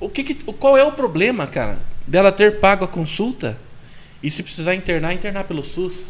[0.00, 3.58] O que que- qual é o problema, cara, dela ter pago a consulta
[4.22, 6.08] e se precisar internar, internar pelo SUS?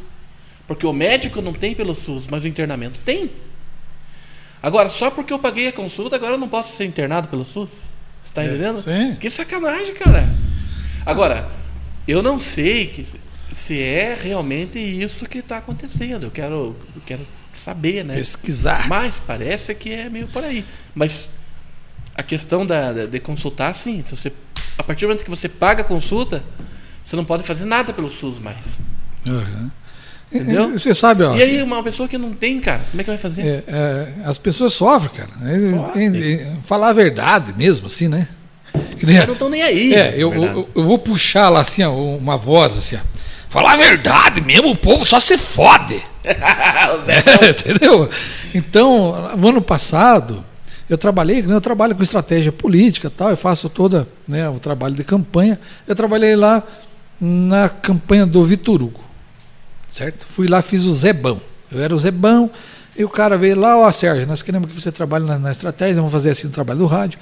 [0.67, 3.31] Porque o médico não tem pelo SUS, mas o internamento tem.
[4.63, 7.91] Agora, só porque eu paguei a consulta, agora eu não posso ser internado pelo SUS?
[8.21, 8.81] Você tá É, entendendo?
[8.81, 9.17] sim.
[9.19, 10.29] Que sacanagem, cara.
[11.07, 11.49] Agora,
[12.07, 13.05] eu não sei que,
[13.53, 16.25] se é realmente isso que está acontecendo.
[16.25, 17.27] Eu quero, eu quero
[17.59, 18.15] saber, né?
[18.15, 18.89] Pesquisar.
[18.89, 20.65] Mas parece que é meio por aí.
[20.95, 21.31] Mas
[22.15, 24.03] a questão da, da- de consultar, sim.
[24.05, 24.33] Se você,
[24.79, 26.43] a partir do momento que você paga a consulta,
[27.05, 28.79] você não pode fazer nada pelo SUS mais.
[29.27, 29.71] Aham.
[30.31, 30.71] Entendeu?
[30.73, 31.35] Você sabe, ó.
[31.35, 33.41] E aí, uma pessoa que não tem, cara, como é que vai fazer?
[33.47, 35.31] é, é, as pessoas sofrem, cara.
[35.51, 38.29] É, falar a verdade mesmo, assim, né?
[38.75, 39.95] Os caras não estão nem aí.
[39.95, 43.01] É, eu, eu, eu vou puxar lá assim, ó, uma voz assim, ó.
[43.49, 46.03] Falar a verdade mesmo, o povo só se fode.
[47.07, 48.09] Zé- Entendeu?
[48.55, 50.45] Então, no ano passado,
[50.89, 54.95] eu trabalhei, né, eu trabalho com estratégia política tal, eu faço toda né, o trabalho
[54.95, 55.59] de campanha.
[55.87, 56.63] Eu trabalhei lá
[57.21, 59.01] na campanha do Vitor Hugo.
[59.91, 60.27] Certo?
[60.27, 61.41] Fui lá, fiz o Zebão.
[61.71, 62.51] Eu era o Zebão,
[62.97, 65.97] e o cara veio lá, ó, Sérgio, nós queremos que você trabalhe na, na estratégia,
[65.97, 67.19] vamos fazer assim o trabalho do rádio.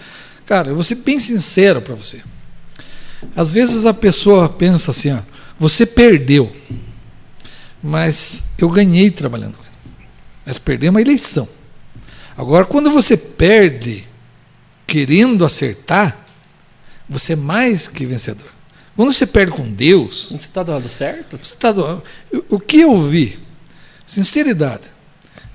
[0.46, 2.20] Cara, eu vou ser bem sincero para você.
[3.34, 5.18] Às vezes a pessoa pensa assim, ó,
[5.58, 6.54] você perdeu,
[7.86, 9.72] mas eu ganhei trabalhando com ele.
[10.44, 11.48] Mas perdemos a eleição.
[12.36, 14.04] Agora, quando você perde
[14.86, 16.24] querendo acertar,
[17.08, 18.50] você é mais que vencedor.
[18.94, 21.36] Quando você perde com Deus, Você está do lado certo?
[21.38, 22.02] você tá do-
[22.32, 23.38] o- o que eu vi,
[24.06, 24.84] sinceridade.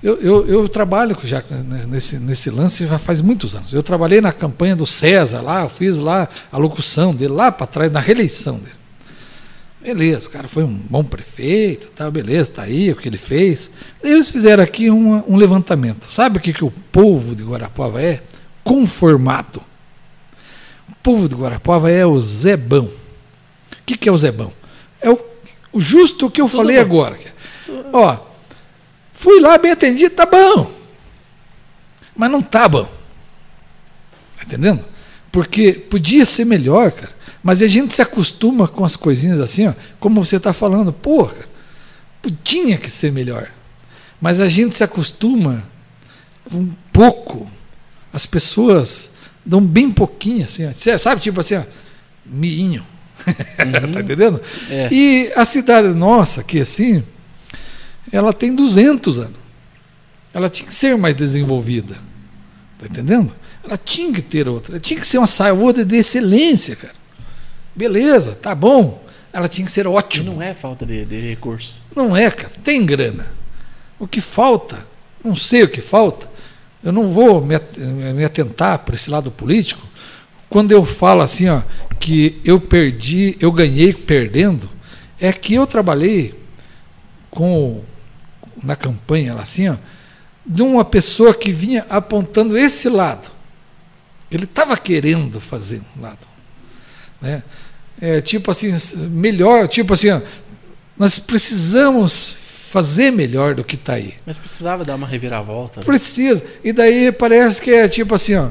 [0.02, 3.72] Eu, eu, eu trabalho já né, nesse, nesse lance já faz muitos anos.
[3.72, 7.66] Eu trabalhei na campanha do César lá, eu fiz lá a locução dele lá para
[7.68, 8.74] trás, na reeleição dele.
[9.82, 13.68] Beleza, o cara foi um bom prefeito, tá, beleza, tá aí o que ele fez.
[14.00, 16.04] Daí eles fizeram aqui uma- um levantamento.
[16.08, 18.22] Sabe o que, que o povo de Guarapuava é?
[18.62, 19.60] Conformado.
[20.88, 22.84] O povo de Guarapuava é o Zebão.
[22.84, 24.52] O que, que é o Zebão?
[25.00, 25.18] É o,
[25.72, 26.82] o justo que eu Tudo falei bom.
[26.82, 27.18] agora.
[27.92, 28.18] Ó,
[29.12, 30.70] fui lá bem atendido, tá bom.
[32.14, 32.84] Mas não tá bom.
[34.36, 34.84] Tá entendendo?
[35.32, 37.10] Porque podia ser melhor, cara.
[37.42, 41.34] Mas a gente se acostuma com as coisinhas assim, ó, como você está falando, porra,
[42.44, 43.50] tinha que ser melhor.
[44.20, 45.68] Mas a gente se acostuma
[46.52, 47.50] um pouco.
[48.12, 49.10] As pessoas
[49.44, 50.98] dão bem pouquinho, assim, ó.
[50.98, 51.64] Sabe, tipo assim, ó,
[52.24, 52.84] miinho.
[53.92, 54.40] tá entendendo?
[54.70, 54.88] É.
[54.92, 57.02] E a cidade nossa, aqui assim,
[58.12, 59.42] ela tem 200 anos.
[60.32, 61.96] Ela tinha que ser mais desenvolvida.
[62.78, 63.34] Tá entendendo?
[63.64, 64.74] Ela tinha que ter outra.
[64.74, 67.01] Ela tinha que ser uma saúde de excelência, cara.
[67.74, 69.02] Beleza, tá bom.
[69.32, 70.30] Ela tinha que ser E ótima.
[70.32, 71.80] não é falta de, de recurso.
[71.96, 72.52] Não é, cara.
[72.62, 73.26] Tem grana.
[73.98, 74.86] O que falta,
[75.24, 76.28] não sei o que falta.
[76.82, 79.86] Eu não vou me atentar para esse lado político.
[80.50, 81.62] Quando eu falo assim, ó,
[81.98, 84.68] que eu perdi, eu ganhei perdendo,
[85.20, 86.34] é que eu trabalhei
[87.30, 87.82] com
[88.62, 89.76] na campanha lá assim, ó,
[90.44, 93.30] de uma pessoa que vinha apontando esse lado.
[94.30, 96.26] Ele estava querendo fazer um lado,
[97.20, 97.42] né?
[98.04, 98.74] É, tipo assim,
[99.10, 100.20] melhor, tipo assim, ó,
[100.98, 102.36] nós precisamos
[102.68, 104.14] fazer melhor do que está aí.
[104.26, 105.78] Mas precisava dar uma reviravolta.
[105.78, 105.86] né?
[105.86, 106.42] Precisa.
[106.64, 108.48] E daí parece que é tipo assim, ó.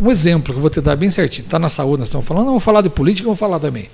[0.00, 1.44] Um exemplo que eu vou te dar bem certinho.
[1.44, 3.88] Está na saúde, nós estamos falando, vou falar de política, vou falar também.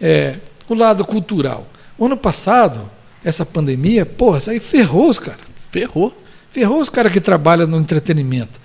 [0.00, 1.66] É, o lado cultural.
[1.96, 2.90] O ano passado,
[3.24, 5.40] essa pandemia, porra, isso aí ferrou os caras.
[5.70, 6.12] Ferrou.
[6.50, 8.60] Ferrou os caras que trabalham no entretenimento.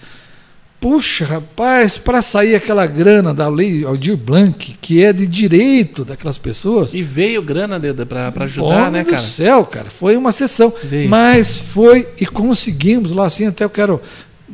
[0.85, 6.37] Puxa, rapaz, para sair aquela grana da lei Aldir Blanc, que é de direito daquelas
[6.37, 6.93] pessoas.
[6.93, 9.19] E veio grana para ajudar, né, do cara?
[9.19, 10.71] céu, cara, foi uma sessão.
[10.83, 11.09] Veio.
[11.09, 13.99] Mas foi e conseguimos lá assim, até eu quero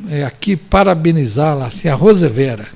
[0.08, 2.66] é, aqui parabenizar lá assim, a Rosevera.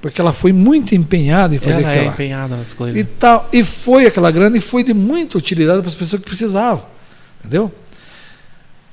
[0.00, 2.12] Porque ela foi muito empenhada em fazer Ela é aquela.
[2.12, 2.96] empenhada nas coisas.
[2.96, 6.28] E, tal, e foi aquela grana e foi de muita utilidade para as pessoas que
[6.28, 6.86] precisavam.
[7.40, 7.72] Entendeu?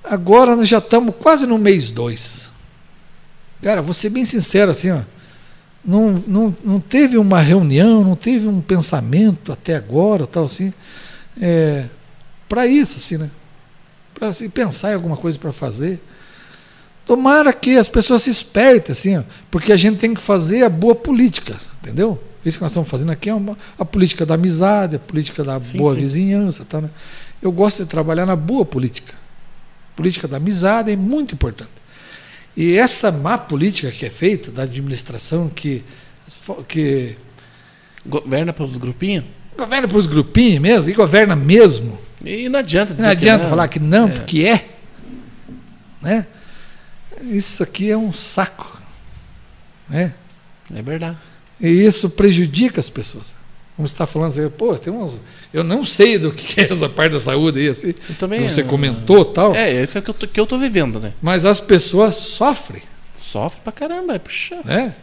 [0.04, 2.53] Agora nós já estamos quase no mês 2.
[3.64, 5.00] Cara, vou ser bem sincero assim, ó.
[5.84, 10.72] Não, não, não teve uma reunião, não teve um pensamento até agora, tal assim,
[11.42, 11.88] é,
[12.48, 13.30] para isso, assim, né?
[14.14, 16.02] Para assim, pensar em alguma coisa para fazer.
[17.06, 20.70] Tomara que as pessoas se espertem, assim, ó, porque a gente tem que fazer a
[20.70, 22.22] boa política, entendeu?
[22.46, 25.60] Isso que nós estamos fazendo aqui é uma, a política da amizade, a política da
[25.60, 26.02] Sim, boa sim.
[26.02, 26.66] vizinhança.
[26.68, 26.90] Tal, né?
[27.42, 29.14] Eu gosto de trabalhar na boa política.
[29.96, 31.83] Política da amizade é muito importante.
[32.56, 35.84] E essa má política que é feita da administração que,
[36.68, 37.16] que
[38.06, 39.26] Governa para os grupinhos?
[39.58, 43.44] governa para os grupinhos mesmo, e governa mesmo, E não adianta dizer não adianta que
[43.44, 43.50] não.
[43.50, 44.12] falar que não, É.
[44.12, 44.70] porque é.
[46.02, 46.28] Né?
[47.22, 48.82] Isso aqui é um saco.
[49.88, 50.14] Né?
[50.74, 51.18] É verdade.
[51.62, 53.36] E isso prejudica as pessoas.
[53.76, 55.20] Como você está falando, assim, pô, tem uns.
[55.52, 57.96] Eu não sei do que é essa parte da saúde aí, assim.
[58.10, 59.56] Eu também, Você comentou tal.
[59.56, 61.14] É, esse é o que eu tô, que eu tô vivendo, né?
[61.22, 62.84] Mas as pessoas sofrem,
[63.16, 64.14] Sofre pra caramba.
[64.16, 64.58] é, Puxa.
[64.64, 64.94] né?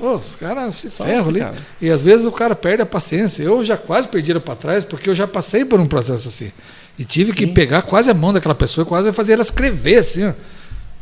[0.00, 1.40] Ô, os caras se Sofre, ferram ali.
[1.40, 1.56] cara.
[1.80, 3.42] E às vezes o cara perde a paciência.
[3.42, 6.50] Eu já quase perdi para trás, porque eu já passei por um processo assim.
[6.98, 7.52] E tive que Sim.
[7.54, 10.26] pegar quase a mão daquela pessoa, quase fazer ela escrever assim.
[10.26, 10.32] Ó.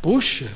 [0.03, 0.47] Puxa.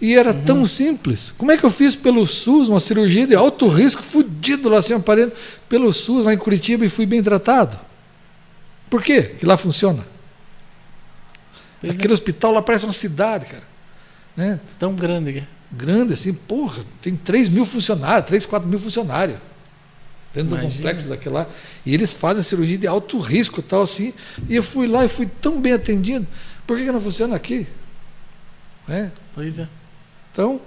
[0.00, 0.44] E era Uhum.
[0.44, 1.32] tão simples.
[1.38, 4.92] Como é que eu fiz pelo SUS uma cirurgia de alto risco, fudido lá assim,
[4.94, 5.32] aparelho,
[5.68, 7.78] pelo SUS lá em Curitiba e fui bem tratado?
[8.90, 9.22] Por quê?
[9.22, 10.04] Que lá funciona.
[11.80, 11.96] Pois é.
[11.96, 13.62] Aquele hospital lá parece uma cidade, cara.
[14.36, 14.60] Né?
[14.78, 15.46] Tão grande que é.
[15.70, 19.38] grande assim, porra, tem 3 mil funcionários, 3, 4 mil funcionários
[20.34, 20.74] dentro do Imagina.
[20.76, 21.46] complexo daquele lá.
[21.86, 24.12] E eles fazem cirurgia de alto risco e tal assim.
[24.48, 26.26] E eu fui lá e fui tão bem atendido.
[26.66, 27.66] Por que, que não funciona aqui?
[28.88, 29.12] Né?
[29.34, 29.68] Pois é.
[30.34, 30.60] Então,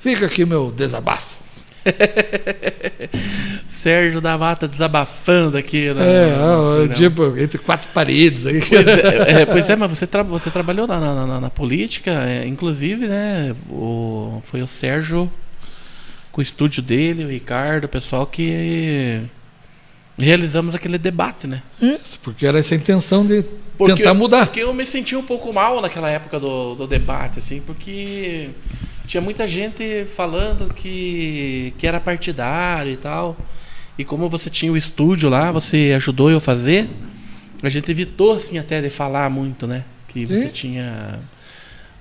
[0.00, 1.36] fica aqui meu desabafo.
[3.70, 5.92] Sérgio da Mata desabafando aqui.
[5.92, 6.94] Na, é, programa.
[6.94, 8.60] tipo, entre quatro paredes aí.
[8.66, 12.10] Pois é, é, pois é, mas você, tra- você trabalhou na, na- na- na política,
[12.10, 13.54] é, inclusive, né?
[13.68, 15.30] O, foi o Sérgio
[16.32, 19.20] com o estúdio dele, o Ricardo, o pessoal que
[20.18, 21.62] realizamos aquele debate, né?
[21.80, 23.44] Isso, porque era essa a intenção de
[23.76, 24.46] Porque- tentar mudar.
[24.46, 28.50] Porque eu me senti um pouco mal naquela época do, do debate, assim, porque
[29.06, 33.36] tinha muita gente falando que, que era partidário e tal.
[33.98, 36.88] E como você tinha o estúdio lá, você ajudou eu a fazer,
[37.62, 39.84] a gente evitou, assim, até de falar muito, né?
[40.08, 40.48] Que você Sim.
[40.48, 41.20] tinha.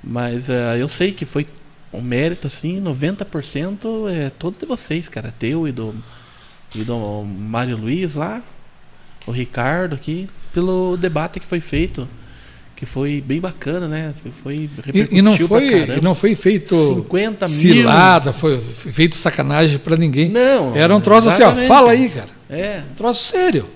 [0.04, 1.48] Mas ah, eu sei que foi
[1.94, 5.34] um mérito, assim, 90% é todo de vocês, cara.
[5.38, 5.96] Teu e do,
[6.74, 8.42] e do Mário Luiz lá,
[9.28, 12.08] o Ricardo aqui, pelo debate que foi feito.
[12.76, 14.14] Que foi bem bacana, né?
[14.44, 17.56] Foi E, e não foi, e não foi feito 50 mil.
[17.56, 20.30] cilada, foi feito sacanagem para ninguém.
[20.30, 20.76] Não.
[20.76, 21.68] Era um troço assim, ó, exatamente.
[21.70, 22.28] fala aí, cara.
[22.50, 23.70] É, Um troço sério.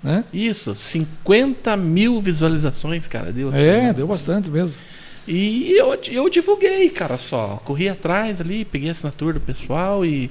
[0.00, 0.22] Né?
[0.32, 0.72] isso.
[0.74, 3.92] 50 mil visualizações, cara, deu aqui, É, né?
[3.92, 4.78] deu bastante mesmo.
[5.26, 7.60] E eu, eu divulguei, cara, só.
[7.64, 10.30] Corri atrás ali, peguei a assinatura do pessoal e,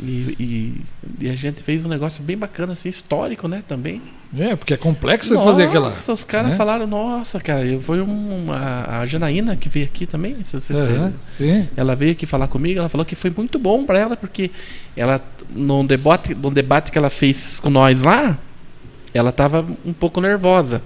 [0.00, 4.00] e, e- e a gente fez um negócio bem bacana, assim, histórico, né, também.
[4.36, 5.86] É, porque é complexo de fazer aquela.
[5.86, 6.56] Nossa, os caras né?
[6.56, 10.36] falaram, nossa, cara, foi um, a, Janaína que veio aqui também.
[10.44, 11.68] se- se- se- Aham, sim.
[11.76, 14.50] Ela veio aqui falar comigo, ela falou que foi muito bom pra ela, porque
[14.94, 15.20] ela,
[15.50, 18.38] no debate, no debate que ela fez com nós lá,
[19.14, 20.82] ela tava um pouco nervosa.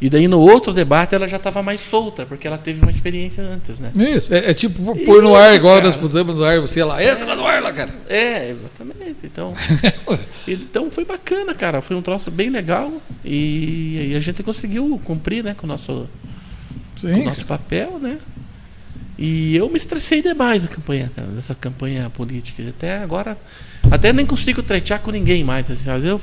[0.00, 3.42] E daí no outro debate ela já tava mais solta, porque ela teve uma experiência
[3.42, 3.92] antes, né?
[3.94, 4.34] Isso.
[4.34, 5.86] É, é tipo pôr no ar, igual cara.
[5.86, 7.90] nós pusemos no ar, você lá, entra no ar lá, cara.
[8.08, 9.24] É, exatamente.
[9.24, 9.54] Então,
[10.46, 11.80] então foi bacana, cara.
[11.80, 12.92] Foi um troço bem legal
[13.24, 16.08] e, e a gente conseguiu cumprir, né, com o nosso,
[17.00, 17.24] com o Sim.
[17.24, 18.18] nosso papel, né?
[19.16, 22.68] E eu me estressei demais a campanha, cara, dessa campanha política.
[22.68, 23.38] Até agora,
[23.90, 26.06] até nem consigo tretear com ninguém mais, assim, sabe?
[26.06, 26.20] Eu,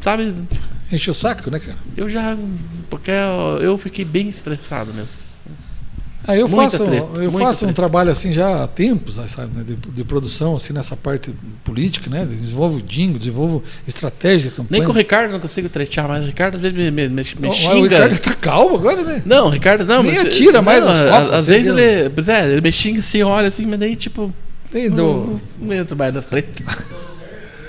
[0.00, 0.34] sabe,
[0.92, 1.78] Enche o saco, né, cara?
[1.96, 2.36] eu já,
[2.88, 3.10] porque
[3.60, 5.18] eu, fiquei bem estressado mesmo.
[6.26, 9.64] Ah, eu Muita faço, treta, eu faço um trabalho assim já há tempos, sabe, né,
[9.66, 11.32] de, de produção assim nessa parte
[11.64, 12.26] política, né?
[12.26, 14.80] Desenvolvo jingle, desenvolvo estratégia campanha.
[14.80, 16.22] Nem com o Ricardo não consigo tretear mais.
[16.22, 17.74] O Ricardo às vezes me, me, me, xinga.
[17.74, 19.22] O Ricardo tá calmo agora, né?
[19.24, 20.02] Não, o Ricardo não.
[20.02, 23.00] Nem mas- atira mais não, os copos, Às vezes ele, pois é, ele me xinga
[23.00, 24.32] assim, olha assim, mas daí tipo.
[24.70, 26.62] Tem Não, do, não entro mais na frente.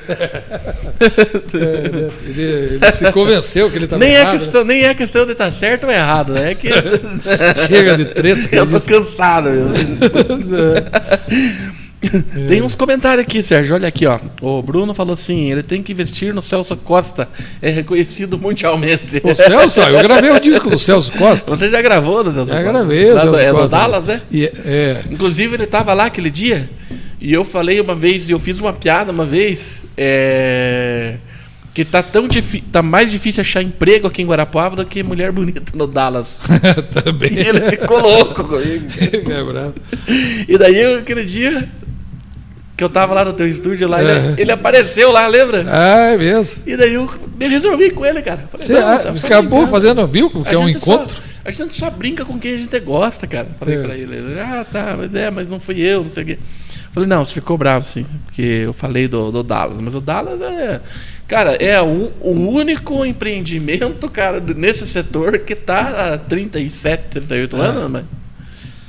[0.09, 2.09] É, né?
[2.25, 2.41] ele,
[2.81, 4.33] ele se convenceu que ele estava nem, é errado.
[4.33, 4.39] né?
[4.39, 6.51] questão, nem é questão de estar certo ou errado, né?
[6.51, 6.69] É que
[7.67, 8.55] Chega de treta.
[8.55, 8.87] eu tô disso.
[8.87, 9.49] cansado.
[9.49, 9.61] é.
[12.49, 13.75] Tem uns comentários aqui, Sérgio.
[13.75, 14.19] Olha aqui, ó.
[14.41, 17.29] O Bruno falou assim: ele tem que investir no Celso Costa.
[17.61, 19.21] É reconhecido mundialmente.
[19.23, 21.51] O Celso, eu gravei o disco do Celso Costa.
[21.55, 22.71] Você já gravou do Celso Já Costa?
[22.71, 23.67] gravei o Lá do- Celso É do.
[23.69, 24.21] Dallas, né?
[24.31, 26.67] E, é, Inclusive, ele tava lá aquele dia
[27.21, 31.15] e eu falei uma vez, eu fiz uma piada uma vez, é,
[31.73, 32.27] que tá tão
[32.71, 36.35] tá mais difícil achar emprego aqui em Guarapuava do que mulher bonita no Dallas.
[37.03, 37.31] também.
[37.33, 38.85] E ele ficou louco comigo.
[39.31, 39.75] É bravo.
[40.47, 41.69] E daí, eu, aquele dia
[42.75, 44.41] que eu tava lá no teu estúdio lá, ele, É.
[44.41, 45.63] ele apareceu lá, lembra?
[45.67, 46.63] Ah, é mesmo.
[46.65, 47.07] E daí eu
[47.39, 48.49] me resolvi com ele, cara.
[48.51, 50.29] Falei, Você "Não, ah, tá só acabou brincando." fazendo, viu?
[50.31, 51.21] Porque A é um gente só- encontro.
[51.45, 53.49] a gente só brinca com quem a gente gosta, cara.
[53.59, 53.81] Falei É.
[53.83, 54.15] pra ele.
[54.15, 56.39] Ele, Ah, tá, mas é, mas não fui eu, não sei o quê.
[56.93, 58.05] Falei, não, você ficou bravo, sim.
[58.25, 59.79] Porque eu falei do, do Dallas.
[59.79, 60.81] Mas o Dallas é.
[61.27, 67.59] Cara, é o, o único empreendimento, cara, nesse setor que tá há 37, 38 É.
[67.59, 68.03] anos, mas.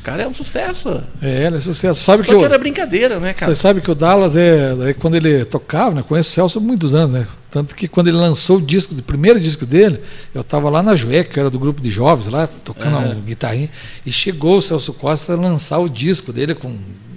[0.03, 1.01] Cara, é um sucesso.
[1.23, 2.01] É, ele é sucesso.
[2.01, 3.55] Sabe que Só que eu, era brincadeira, né, cara?
[3.55, 4.75] Você sabe que o Dallas é.
[4.75, 6.03] daí quando ele tocava, né?
[6.07, 7.27] Conheço o Celso há muitos anos, né?
[7.53, 10.01] Tanto que quando ele lançou o disco, o primeiro disco dele,
[10.35, 13.11] eu estava lá na Juec, que era do grupo de jovens lá, tocando Aham.
[13.11, 13.71] um guitarrinha,
[14.05, 16.75] e chegou o Celso Costa a lançar o disco dele com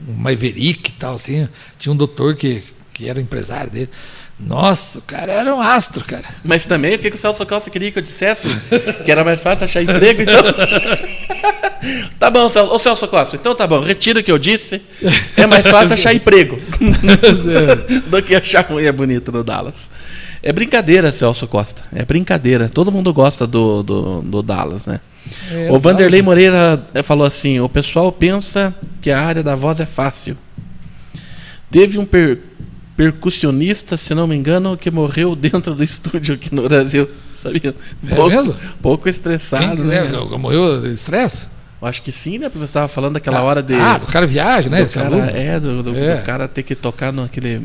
[0.08, 1.48] um Maverick e tal, assim.
[1.78, 3.90] Tinha um doutor que, que era empresário dele.
[4.38, 6.26] Nossa, o cara era um astro, cara.
[6.44, 8.50] Mas também, o que, o Celso Costa queria que eu dissesse?
[9.06, 10.44] que era mais fácil achar emprego, então.
[12.20, 12.74] tá bom, Celso.
[12.74, 14.82] Ô, Celso Costa, então tá bom, retiro o que eu disse.
[15.38, 16.60] É mais fácil achar emprego
[18.08, 19.90] do que achar mulher bonita no Dallas.
[20.44, 21.84] É brincadeira, Celso Costa.
[21.96, 22.68] É brincadeira.
[22.68, 25.00] Todo mundo gosta do, do, do Dallas, né?
[25.52, 29.80] É, o Vanderlei Moreira eh, falou assim: o pessoal pensa que a área da voz
[29.80, 30.38] é fácil.
[31.72, 32.40] Teve um per-
[32.96, 37.10] percussionista, se não me engano, que morreu dentro do estúdio aqui no Brasil.
[37.42, 37.76] Sabia?
[38.10, 38.56] É Pouco, mesmo?
[38.82, 40.04] pouco Quem estressado, que, né?
[40.04, 41.48] né, morreu de estresse?
[41.82, 42.48] Acho que sim, né?
[42.50, 43.76] Porque você estava falando daquela hora de.
[43.76, 44.84] Ah, do cara viagem, né?
[44.84, 46.16] do cara, é, do, do- É.
[46.18, 47.62] do cara ter que tocar naquele.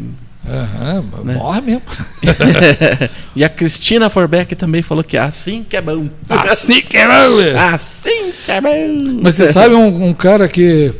[0.48, 1.34] Aham, Né?
[1.34, 1.82] morre mesmo.
[3.36, 6.08] e a Cristina Forbeck também falou que assim que é bom.
[6.28, 7.58] Assim que é bom, velho.
[7.58, 9.20] assim que é bom.
[9.22, 10.92] Mas você sabe um, um cara que,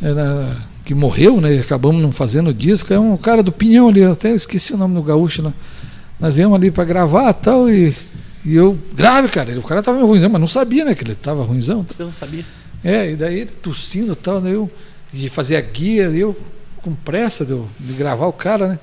[0.00, 1.58] é, na- que morreu, né?
[1.58, 5.02] Acabamos não fazendo disco, é um cara do Pinhão ali, até esqueci o nome do
[5.02, 5.52] gaúcho lá.
[6.18, 7.94] Nós íamos ali para gravar e tal, e,
[8.44, 9.58] e eu grave, cara.
[9.58, 10.94] O cara tava meio ruimzão, mas não sabia, né?
[10.94, 11.84] Que ele tava ruimzão.
[11.88, 12.44] Você não sabia?
[12.84, 14.70] É, e daí ele tossindo e tal, daí eu
[15.12, 16.36] e fazia guia, eu
[16.86, 18.78] com pressa de, eu- de gravar o cara, né?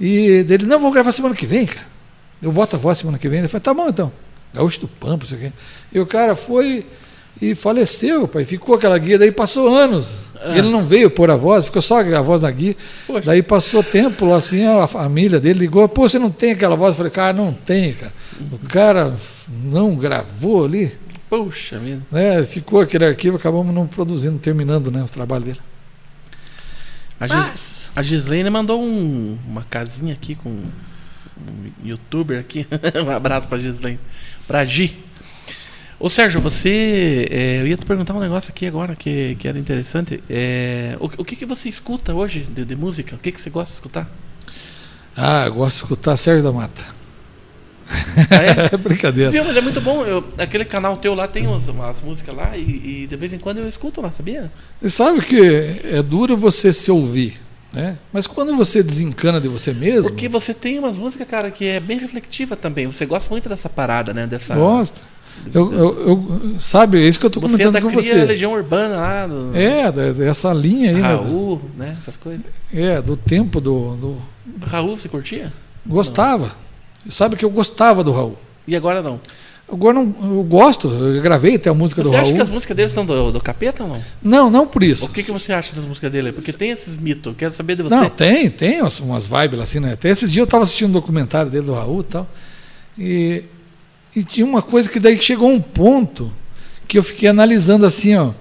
[0.00, 1.86] E dele, não, vou gravar semana que vem, cara.
[2.42, 3.38] Eu boto a voz semana que vem.
[3.38, 4.12] Ele falou, tá bom então.
[4.52, 5.52] Gaúcho do Pampa, isso aqui.
[5.92, 6.84] E o cara foi
[7.40, 8.44] e faleceu, pai.
[8.44, 10.26] Ficou aquela guia, daí passou anos.
[10.40, 10.56] Ah.
[10.58, 12.76] Ele não veio pôr a voz, ficou só a voz na guia.
[13.06, 13.22] Poxa.
[13.26, 16.90] Daí passou tempo lá assim, a família dele ligou, pô, você não tem aquela voz?
[16.92, 18.12] Eu falei, cara, não tem, cara.
[18.52, 19.14] O cara
[19.64, 20.92] não gravou ali
[21.30, 22.02] Puxa vida.
[22.10, 25.60] né, ficou aquele arquivo, acabamos não produzindo, terminando né, o trabalho dele.
[27.22, 32.66] A, Gis, Mas, a Gislaine mandou um- uma casinha aqui com um youtuber aqui.
[33.06, 34.00] um abraço pra Gislaine.
[34.46, 34.96] Pra Gi.
[36.00, 37.28] Ô Sérgio, você.
[37.30, 40.22] é, eu ia te perguntar um negócio aqui agora que, que era interessante.
[40.28, 43.14] É, o, o que, que você escuta hoje de, de música?
[43.14, 44.10] O que, que você gosta de escutar?
[45.16, 46.84] ah, eu gosto de escutar Sérgio da Mata.
[48.30, 48.72] É?
[48.74, 49.30] É brincadeira.
[49.30, 50.04] Viu, mas é muito bom.
[50.04, 53.38] Eu- aquele canal teu lá tem umas, umas músicas lá e, e de vez em
[53.38, 54.50] quando eu escuto lá, sabia?
[54.80, 55.40] Você sabe que
[55.84, 57.40] é duro você se ouvir,
[57.74, 57.96] né?
[58.12, 61.80] Mas quando você desencana de você mesmo, Porque você tem umas músicas, cara, que é
[61.80, 62.86] bem reflexiva também.
[62.86, 64.26] Você gosta muito dessa parada, né?
[64.26, 64.54] Dessa.
[64.54, 65.00] gosta.
[65.52, 68.02] Eu, eu, eu- sabe, é isso que eu estou Você é comentando da com cria
[68.02, 68.24] você.
[68.24, 71.00] Legião Urbana lá, É, dessa linha aí, né?
[71.00, 71.96] Raul, né?
[71.98, 72.44] Essas coisas.
[72.72, 74.22] É, do tempo do, do-
[74.60, 75.50] Raul, você curtia?
[75.86, 76.52] Gostava.
[77.10, 78.38] Sabe que eu gostava do Raul.
[78.66, 79.20] E agora não?
[79.70, 82.34] Agora não, eu gosto, eu gravei até a música Você do acha Raul.
[82.36, 84.04] que as músicas dele são do, do capeta ou não?
[84.22, 85.06] Não, não por isso.
[85.06, 86.30] O que, que você acha das músicas dele?
[86.32, 87.34] Porque tem esses mitos.
[87.38, 87.94] Quero saber de você.
[87.94, 89.92] Não, tem, tem umas, vibes assim, né?
[89.94, 92.28] Até esses dias eu estava assistindo um documentário dele do Raul e tal.
[92.98, 93.44] E,
[94.14, 96.30] e tinha uma coisa que daí chegou um ponto
[96.86, 98.32] que eu fiquei analisando assim, ó.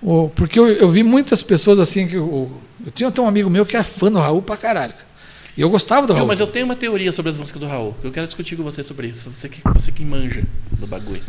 [0.00, 2.14] o- porque eu, eu vi muitas pessoas assim que.
[2.14, 2.50] Eu,
[2.86, 4.94] eu tinha até um amigo meu que é fã do Raul pra caralho.
[5.56, 6.26] E eu gostava do Raul.
[6.26, 7.94] mas eu tenho uma teoria sobre as músicas do Raul.
[8.02, 9.30] Eu quero discutir com você sobre isso.
[9.30, 10.42] Você que, você que manja
[10.72, 11.22] do bagulho.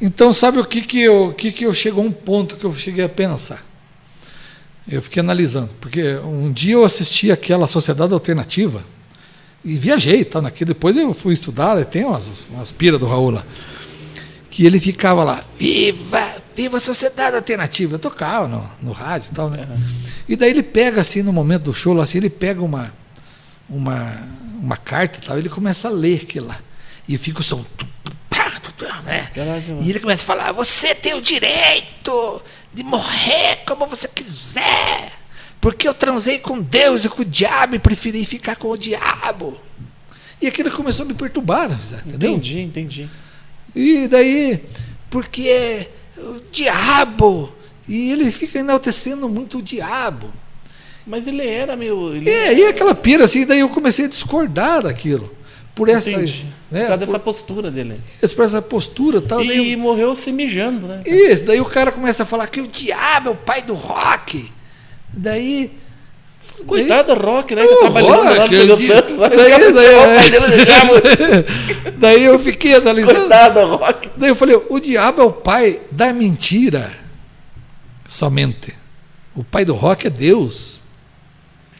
[0.00, 2.72] Então, sabe o que que eu, que que eu chegou a um ponto que eu
[2.72, 3.64] cheguei a pensar?
[4.90, 8.84] Eu fiquei analisando, porque um dia eu assisti aquela Sociedade Alternativa
[9.64, 10.68] e viajei, tal, naquilo.
[10.68, 13.44] Depois eu fui estudar, tem umas, umas piras do Raul lá.
[14.50, 17.96] Que ele ficava lá, viva, viva a Sociedade Alternativa.
[17.96, 19.68] Eu tocava no, no rádio e tal, né?
[20.26, 22.90] E daí ele pega assim, no momento do show, assim, ele pega uma,
[23.68, 24.28] uma,
[24.60, 26.60] uma carta e tal, ele começa a ler aquilo lá.
[27.08, 27.64] E fica o som.
[29.04, 29.30] Né?
[29.82, 35.12] E ele começa a falar: Você tem o direito de morrer como você quiser,
[35.60, 39.58] porque eu transei com Deus e com o diabo e preferi ficar com o diabo.
[40.40, 41.70] E aquilo começou a me perturbar,
[42.06, 42.32] entendeu?
[42.32, 43.08] Entendi, entendi.
[43.74, 44.64] E daí,
[45.10, 47.52] porque o diabo,
[47.88, 50.32] e ele fica enaltecendo muito o diabo.
[51.08, 52.14] Mas ele era meio.
[52.14, 55.34] Ele É, e aquela pira assim, daí eu comecei a discordar daquilo.
[55.74, 56.10] Por essa.
[56.10, 56.44] Entendi.
[56.70, 57.98] Né, Por causa por, dessa postura dele.
[58.36, 59.42] por essa postura tal.
[59.42, 61.00] E daí, morreu se mijando, né?
[61.06, 64.52] isso, daí o cara começa a falar que o diabo é o pai do rock.
[65.12, 65.72] Daí.
[66.66, 67.62] Coitado do Rock, né?
[67.62, 69.16] daí, Que o trabalhando lá no rock, eu- Santos.
[69.16, 70.92] daí- daí- dele do diabo.
[71.98, 73.20] daí eu fiquei analisando.
[73.20, 74.10] Coitado do Rock.
[74.16, 76.90] Daí eu falei, o diabo é o pai da mentira.
[78.06, 78.74] Somente.
[79.36, 80.77] O pai do rock é Deus.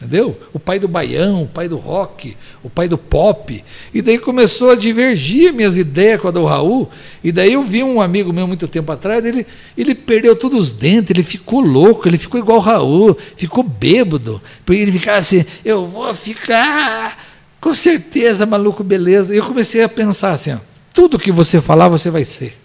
[0.01, 0.39] Entendeu?
[0.53, 3.61] O pai do baião, o pai do rock, o pai do pop.
[3.93, 6.89] E daí começou a divergir minhas ideias com a do Raul.
[7.21, 9.45] E daí eu vi um amigo meu muito tempo atrás, ele,
[9.77, 14.41] ele perdeu todos os dentes, ele ficou louco, ele ficou igual o Raul, ficou bêbado.
[14.65, 17.17] Porque ele ficava assim, eu vou ficar
[17.59, 19.33] com certeza, maluco, beleza.
[19.33, 20.59] E eu comecei a pensar assim, ó,
[20.93, 22.57] tudo que você falar, você vai ser.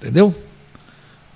[0.00, 0.34] Entendeu?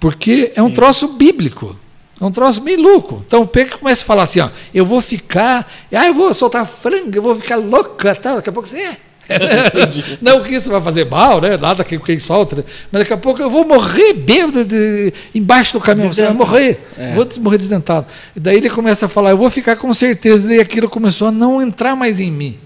[0.01, 1.79] Porque é um troço bíblico.
[2.21, 3.23] É um troço meio louco.
[3.27, 6.67] Então o Pedro começa a falar assim, ó, eu vou ficar, ah, eu vou soltar
[6.67, 8.37] frango, eu vou ficar louca, tal.
[8.37, 8.97] daqui a pouco você é.
[10.23, 11.57] Não que isso vai fazer mal, né?
[11.57, 12.65] Nada que quem solta, né?
[12.93, 16.81] mas daqui a pouco eu vou morrer bêbado de, embaixo do caminhão, você vai morrer,
[16.97, 17.13] É.
[17.15, 18.07] vou morrer desdentado.
[18.35, 21.33] E daí ele começa a falar, eu vou ficar com certeza, e aquilo começou a
[21.33, 22.59] não entrar mais em mim.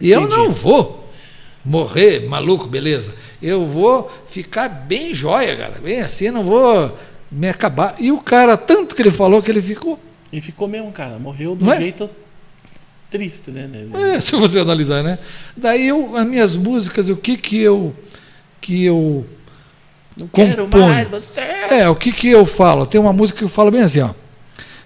[0.00, 0.36] E eu Entendi.
[0.36, 1.10] não vou
[1.64, 3.14] morrer maluco, beleza.
[3.42, 5.80] Eu vou ficar bem jóia, cara.
[5.82, 6.96] Bem assim, não vou
[7.30, 7.94] me acabar.
[7.98, 9.98] E o cara, tanto que ele falou que ele ficou.
[10.32, 11.18] E ficou mesmo, cara.
[11.18, 11.78] Morreu Não um é?
[11.78, 12.08] jeito
[13.10, 13.68] triste, né?
[14.14, 15.18] É, se você analisar, né?
[15.56, 17.94] Daí eu, as minhas músicas, o que que eu
[18.60, 19.24] que eu
[20.16, 20.80] Não quero compõe.
[20.88, 21.40] mais você.
[21.40, 22.84] É, o que, que eu falo?
[22.84, 24.10] Tem uma música que eu falo bem assim, ó.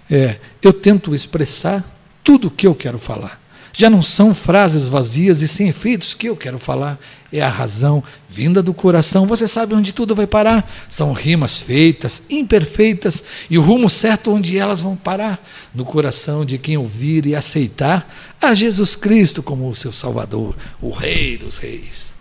[0.09, 1.83] É, eu tento expressar
[2.23, 3.40] tudo o que eu quero falar.
[3.73, 6.99] Já não são frases vazias e sem efeitos que eu quero falar.
[7.31, 9.25] É a razão vinda do coração.
[9.25, 10.69] Você sabe onde tudo vai parar?
[10.89, 15.41] São rimas feitas, imperfeitas, e o rumo certo onde elas vão parar.
[15.73, 20.91] No coração de quem ouvir e aceitar a Jesus Cristo como o seu Salvador, o
[20.91, 22.20] Rei dos Reis.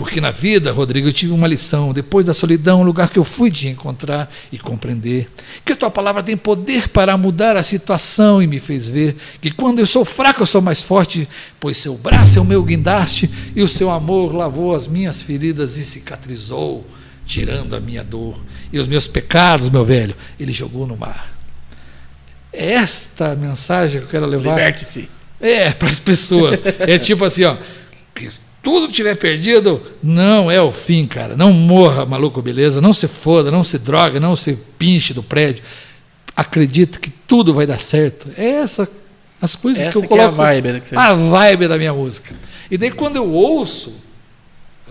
[0.00, 1.92] Porque na vida, Rodrigo, eu tive uma lição.
[1.92, 5.28] Depois da solidão, um lugar que eu fui de encontrar e compreender.
[5.62, 9.50] Que a tua palavra tem poder para mudar a situação e me fez ver que
[9.50, 11.28] quando eu sou fraco, eu sou mais forte,
[11.60, 15.76] pois seu braço é o meu guindaste e o seu amor lavou as minhas feridas
[15.76, 16.86] e cicatrizou,
[17.26, 18.42] tirando a minha dor.
[18.72, 21.30] E os meus pecados, meu velho, ele jogou no mar.
[22.50, 24.56] É esta mensagem que eu quero levar.
[24.56, 25.10] Liberte-se.
[25.38, 26.62] É, para as pessoas.
[26.78, 27.54] É tipo assim, ó.
[28.62, 31.34] Tudo tiver perdido, não é o fim, cara.
[31.36, 32.80] Não morra, maluco, beleza?
[32.80, 35.62] Não se foda, não se droga, não se pinche do prédio.
[36.36, 38.28] Acredita que tudo vai dar certo.
[38.36, 38.88] É essa
[39.40, 40.36] as coisas Essa que eu que é a coloco.
[40.36, 42.34] vibe, né, que você- A vibe da minha música.
[42.70, 43.94] E daí quando eu ouço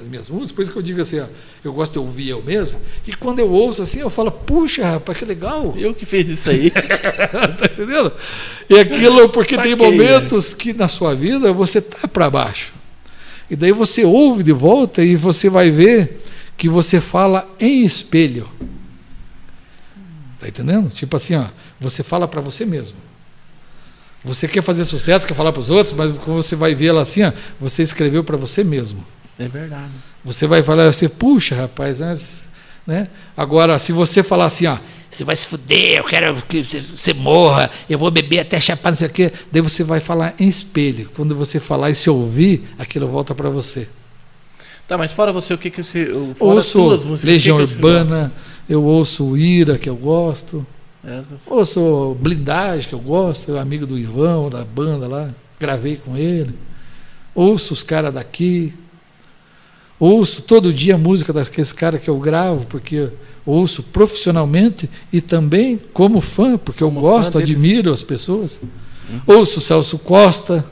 [0.01, 1.25] as minhas músicas, por isso que eu digo assim, ó,
[1.63, 5.17] eu gosto de ouvir eu mesmo, e quando eu ouço assim, eu falo, puxa, rapaz,
[5.17, 5.75] que legal.
[5.77, 6.71] Eu que fiz isso aí.
[6.71, 8.11] tá entendendo?
[8.69, 12.73] E aquilo, porque tem Saquei, momentos que na sua vida você tá para baixo.
[13.49, 16.21] E daí você ouve de volta e você vai ver
[16.55, 18.49] que você fala em espelho.
[20.39, 20.89] Tá entendendo?
[20.89, 21.45] Tipo assim, ó,
[21.79, 22.97] você fala para você mesmo.
[24.23, 27.01] Você quer fazer sucesso, quer falar para os outros, mas quando você vai ver ela
[27.01, 29.05] assim, ó, você escreveu para você mesmo.
[29.37, 29.91] É verdade.
[30.23, 32.01] Você vai falar assim, puxa, rapaz,
[32.85, 33.07] né?
[33.35, 34.77] Agora, se você falar assim, ó,
[35.09, 38.97] você vai se fuder, eu quero que você, morra, eu vou beber até chapar, não
[38.97, 41.09] sei o quê, daí você vai falar em espelho.
[41.15, 43.87] Quando você falar e se ouvir, aquilo volta para você.
[44.87, 46.05] Tá, mas fora você, o que que você.
[46.35, 48.31] Fora as ouço suas músicas, Legião que que Urbana,
[48.67, 50.65] eu ouço Ira, que eu gosto?
[51.03, 56.17] É, ouço Blindagem, que eu gosto, eu amigo do Ivão, da banda lá, gravei com
[56.17, 56.53] ele.
[57.33, 58.73] Ouço os caras daqui.
[59.99, 63.11] Ouço todo dia a música daqueles caras que eu gravo, porque eu
[63.45, 68.59] ouço profissionalmente e também como fã, porque eu Como gosto, admiro as pessoas.
[69.27, 70.63] Ouço o Celso Costa,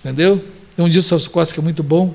[0.00, 0.42] entendeu?
[0.74, 2.14] Tem um disco Celso Costa que é muito bom.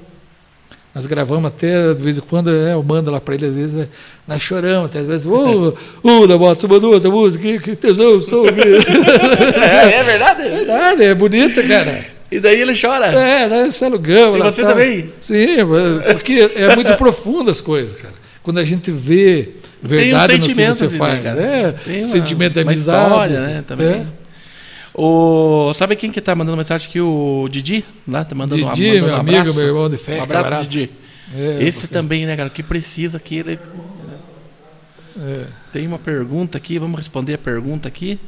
[0.96, 3.80] Nós gravamos até, de vez em quando, é, eu mando lá para ele, às vezes,
[3.80, 3.88] é,
[4.28, 8.20] nós choramos, até às vezes, ô, ô, da bota, você mandou essa música, que, tesão,
[8.22, 8.48] sou.
[8.50, 10.50] é, é verdade?
[10.50, 12.19] Verdade, é bonita, cara.
[12.32, 13.08] E daí ele chora.
[13.08, 14.38] É, nós alugamos.
[14.40, 14.72] E você tal.
[14.72, 15.12] também?
[15.20, 15.58] Sim,
[16.14, 18.14] porque é muito profundo as coisas, cara.
[18.44, 19.50] Quando a gente vê
[19.82, 21.24] verdade no que você né, faz.
[21.24, 21.42] cara?
[21.42, 23.06] é, Tem uma- sentimento de uma amizade.
[23.08, 23.88] história, né, também.
[23.88, 24.06] é.
[24.94, 27.00] O, sabe quem que tá mandando mensagem aqui?
[27.00, 27.86] O Didi?
[28.08, 29.58] Lá tá mandando um- Didi, mandando meu um amigo, abraço.
[29.58, 30.68] meu irmão de fé, Um abraço, camarada.
[30.70, 30.90] Didi.
[31.36, 32.50] É, Esse porque- também, né, cara?
[32.50, 33.38] Que precisa aqui.
[33.38, 33.60] Ele...
[35.20, 35.46] é.
[35.72, 38.20] Tem uma pergunta aqui, vamos responder a pergunta aqui.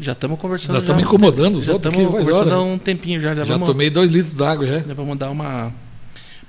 [0.00, 0.72] Já estamos conversando.
[0.72, 3.34] Nós estamos incomodando os já outros estamos aqui, faz conversando há um tempinho já.
[3.34, 4.78] Já, Já vamos, tomei dois litros d'água já.
[4.78, 5.72] já vamos dar uma.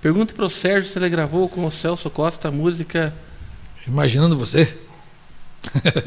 [0.01, 3.13] Pergunta para o Sérgio se ele gravou com o Celso Costa a música.
[3.87, 4.73] Imaginando você.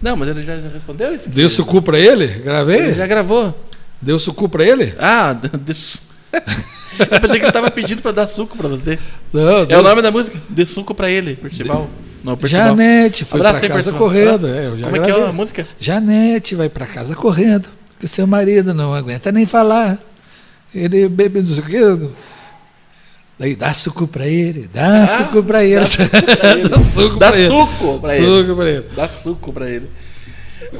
[0.00, 1.28] Não, mas ele já, já respondeu isso?
[1.28, 2.24] Deu sucu pra ele?
[2.24, 2.92] Ele Gravei?
[2.94, 3.56] já gravou.
[4.00, 4.94] Deu sucu pra ele?
[4.98, 5.32] Ah,
[5.64, 5.74] de...
[5.74, 6.00] su-
[6.32, 8.98] eu pensei que ele tava pedindo para dar suco para você.
[9.32, 10.36] Não, É deu- o nome da música?
[10.48, 11.82] Dê suco para ele, Percival.
[11.82, 12.11] Não,
[12.44, 14.46] Janete foi aí, casa correndo.
[14.46, 15.66] É, Como é que é a música?
[15.78, 17.68] Janete vai pra casa correndo,
[17.98, 19.98] que seu marido não aguenta nem falar.
[20.74, 22.10] Ele bebe não sei.
[23.38, 25.76] Daí dá suco pra ele, dá suco pra ele.
[25.76, 26.68] Ah, dá suco pra ele.
[26.68, 27.48] dá suco Dá pra ele.
[27.48, 28.26] suco pra ele.
[28.26, 28.86] Suco pra ele.
[28.94, 29.90] Dá suco pra ele.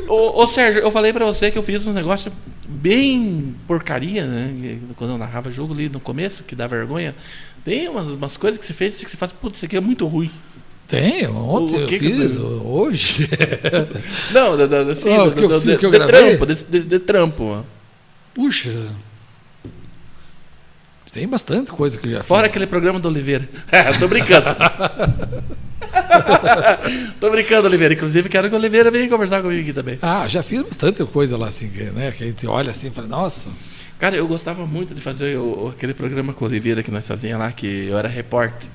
[0.08, 2.32] Ô, ô, Sérgio, eu falei pra você que eu fiz um negócio
[2.68, 4.78] bem porcaria, né?
[4.96, 7.14] Quando eu narrava jogo ali no começo, que dá vergonha.
[7.64, 10.06] Tem umas, umas coisas que você fez que você fala, putz, isso aqui é muito
[10.06, 10.30] ruim.
[10.92, 13.28] Tem, ontem O eu que que fiz, você- hoje.
[14.32, 16.36] Não, da, da, assim, Ó, o do- que eu fiz, de, que eu de gravei?
[16.36, 17.64] trampo, de, de, de trampo.
[18.34, 18.70] Puxa.
[21.10, 22.50] Tem bastante coisa que eu já Fora fiz.
[22.50, 23.48] aquele programa do Oliveira.
[23.98, 24.44] Tô brincando.
[27.20, 27.94] Tô brincando, Oliveira.
[27.94, 29.98] Inclusive, quero que o Oliveira venha conversar comigo aqui também.
[30.02, 32.12] Ah, já fiz bastante coisa lá, assim, que, né?
[32.12, 33.48] Que a gente olha assim e fala, nossa.
[33.98, 37.44] Cara, eu gostava muito de fazer o- aquele programa com o Oliveira que nós fazíamos
[37.44, 38.68] lá, que eu era repórter.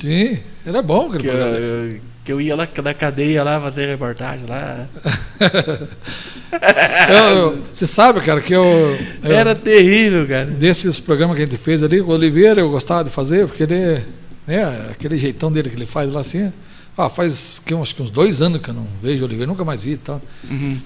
[0.00, 1.56] Sim, era bom aquele Que programa.
[1.56, 4.86] eu- que eu ia lá na cadeia lá fazer reportagem lá.
[7.10, 8.62] Eu- eu- Você sabe, cara, que eu.
[9.22, 10.46] eu- Era terrível, cara.
[10.46, 14.02] Desses programas que a gente fez ali, o Oliveira eu gostava de fazer, porque ele.
[14.46, 16.50] Né, aquele jeitão dele que ele faz lá assim.
[16.96, 19.64] Ah, faz que, uns, que uns dois anos que eu não vejo o Oliveira, nunca
[19.64, 20.20] mais vi e tal.
[20.50, 20.78] Uhum.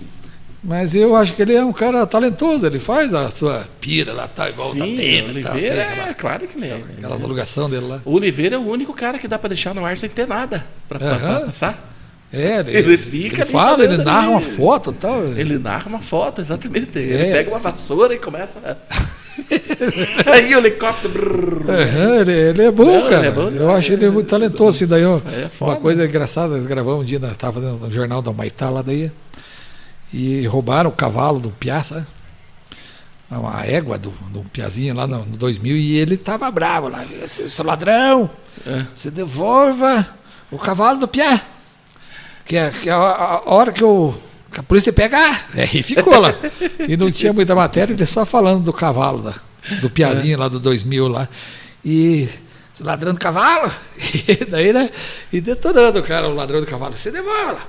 [0.65, 4.29] Mas eu acho que ele é um cara talentoso, ele faz a sua pira lá,
[4.29, 6.81] tá igual Sim, o tal, Oliveira, aquela- é claro que ele é.
[6.99, 8.01] aquelas alugação dele lá.
[8.05, 10.65] O Oliveira é o único cara que dá pra deixar no ar sem ter nada
[11.01, 11.47] Aham.
[11.47, 11.89] passar.
[12.33, 14.29] É, ele, Ele fica ele fala, ele narra ali.
[14.31, 15.25] uma foto e tal.
[15.37, 16.97] Ele narra uma foto, exatamente.
[16.97, 17.33] Ele É.
[17.33, 18.79] pega uma vassoura e começa.
[20.33, 21.65] Aí o helicóptero.
[21.69, 23.17] Aham, ele, ele é bom, Não, cara.
[23.19, 24.77] ele é bom, eu acho ele muito talentoso.
[24.77, 27.93] Assim, daí, eu- É uma coisa engraçada, nós gravamos um dia, nós estávamos fazendo no
[27.93, 29.11] jornal da Maitá lá daí,
[30.13, 31.51] e roubaram o cavalo do
[31.83, 32.07] sabe?
[33.31, 37.03] Uma égua do, do Piazinho lá no, no 2000, e ele tava bravo lá.
[37.27, 38.29] Seu, ladrão,
[38.67, 38.85] É.
[38.95, 40.07] você devolva
[40.51, 41.41] o cavalo do Piá.
[42.45, 44.13] Que é, que é a, a- a hora que o
[44.53, 45.47] que a polícia pegar.
[45.57, 46.35] É, e ficou lá.
[46.87, 49.35] E não tinha muita matéria, ele só falando do cavalo, da,
[49.81, 51.27] do Piazinho lá do 2000 lá.
[51.83, 52.29] E
[52.81, 53.73] ladrão do cavalo,
[54.29, 54.91] e daí, né?
[55.33, 57.67] E detonando o cara, o ladrão do cavalo, você devolve lá.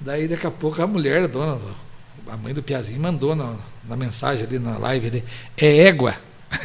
[0.00, 1.76] Daí daqui a pouco a mulher, a dona, do-
[2.30, 3.56] a mãe do Piazinho, mandou na,
[3.88, 5.24] na mensagem ali na live ali,
[5.60, 6.14] é égua.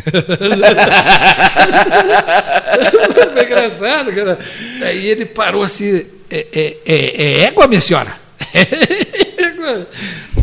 [3.34, 4.38] Foi engraçado, cara.
[4.80, 8.16] Daí ele parou assim, é, é, é, é égua, minha senhora?
[9.38, 9.88] égua.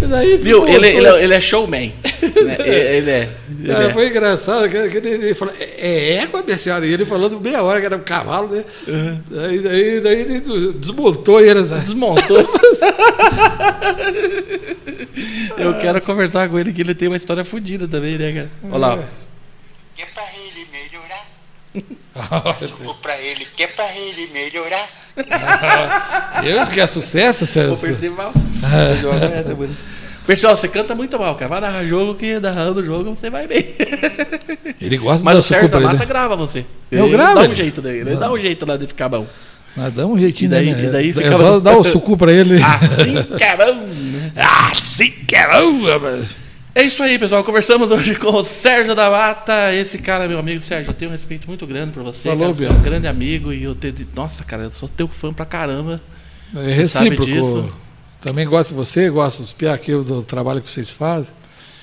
[0.09, 0.61] Daí Viu?
[0.61, 0.69] desmontou.
[0.69, 1.95] Ele, ele, é- ele é showman.
[2.05, 2.57] né?
[2.67, 3.29] Ele é.
[3.51, 3.93] Ele Ah, é.
[3.93, 6.85] Foi engraçado, que que ele, ele falou, é, é égua, minha senhora?
[6.87, 8.65] E ele falando meia hora que era um cavalo, né?
[9.31, 10.41] Daí, daí, daí ele
[10.75, 11.83] desmontou e era sabe?
[11.85, 12.39] Desmontou.
[15.57, 18.51] Eu quero conversar com ele que ele tem uma história fodida também, né, cara?
[18.65, 18.99] Olha lá.
[19.95, 22.59] que é pra ele melhorar.
[22.59, 24.89] Suco pra ele, que é pra ele melhorar.
[26.45, 27.87] Eu que é sucesso, O Celso.
[27.87, 28.33] Percival.
[28.65, 29.69] Essa é.
[30.27, 31.49] Pessoal, você canta muito mal, cara.
[31.49, 33.75] Vai narrar jogo que narrando o jogo você vai bem.
[34.81, 36.09] Ele gosta Mas dar o Sérgio suco da pra Mata ele.
[36.13, 36.65] grava você.
[36.91, 38.11] Eu ele gravo dá um jeito dele.
[38.11, 39.27] Ele dá um jeito lá de ficar bom.
[39.77, 40.85] Mas dá um jeitinho, E daí- né?
[40.85, 42.63] e daí é fica- só dar o suco pra ele.
[42.63, 43.75] Assim que é bom.
[43.75, 44.33] né?
[44.37, 46.37] Assim que é bom, rapaz.
[46.75, 47.45] É isso aí, pessoal.
[47.45, 49.75] Conversamos hoje com o Sérgio da Mata.
[49.75, 52.31] Esse cara, meu amigo Sérgio, eu tenho um respeito muito grande por você.
[52.31, 52.57] Falou, cara.
[52.57, 53.95] Você é um grande amigo e eu te...
[54.15, 56.01] Nossa, cara, eu sou teu fã pra caramba.
[56.57, 57.27] É sabe recíproco.
[57.27, 57.75] disso.
[58.23, 61.35] Também gosto de você, gosto dos piá aqui do trabalho que vocês fazem.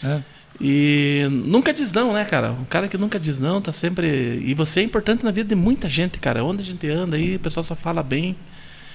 [0.02, 0.24] Né?
[0.60, 2.52] E nunca diz não, né, cara?
[2.52, 4.42] Um cara que nunca diz não, tá sempre.
[4.44, 6.44] E você é importante na vida de muita gente, cara.
[6.44, 8.36] Onde a gente anda aí, o pessoal só fala bem.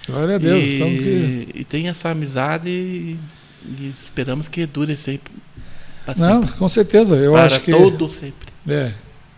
[0.08, 0.64] Glória a Deus.
[0.64, 0.74] e...
[0.74, 1.48] Então que...
[1.55, 3.16] e tem essa amizade e...
[3.64, 5.32] e esperamos que dure sempre.
[6.05, 6.58] Pra Não, sempre.
[6.58, 7.16] com certeza.
[7.16, 7.70] Eu Para acho que.
[7.70, 8.49] todo sempre.
[8.68, 8.92] É,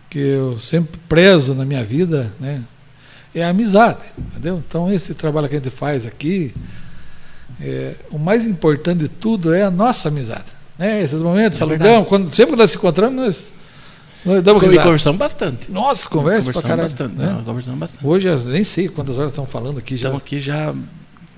[0.09, 2.63] que eu sempre prezo na minha vida, né?
[3.35, 4.63] É a amizade, entendeu?
[4.67, 6.53] Então esse trabalho que a gente faz aqui,
[7.61, 10.45] é, o mais importante de tudo é a nossa amizade.
[10.77, 11.01] Né?
[11.01, 12.05] Esses momentos, É verdade.
[12.07, 13.53] quando, sempre que nós se encontramos, nós,
[14.25, 15.71] nós damos E conversamos bastante.
[15.71, 17.11] Nossa, conversa pra conversamos caralho.
[17.13, 17.15] bastante.
[17.17, 17.33] né?
[17.37, 18.05] Não, conversamos bastante.
[18.07, 20.09] Hoje eu nem sei quantas horas estão falando aqui já.
[20.09, 20.73] Estamos aqui já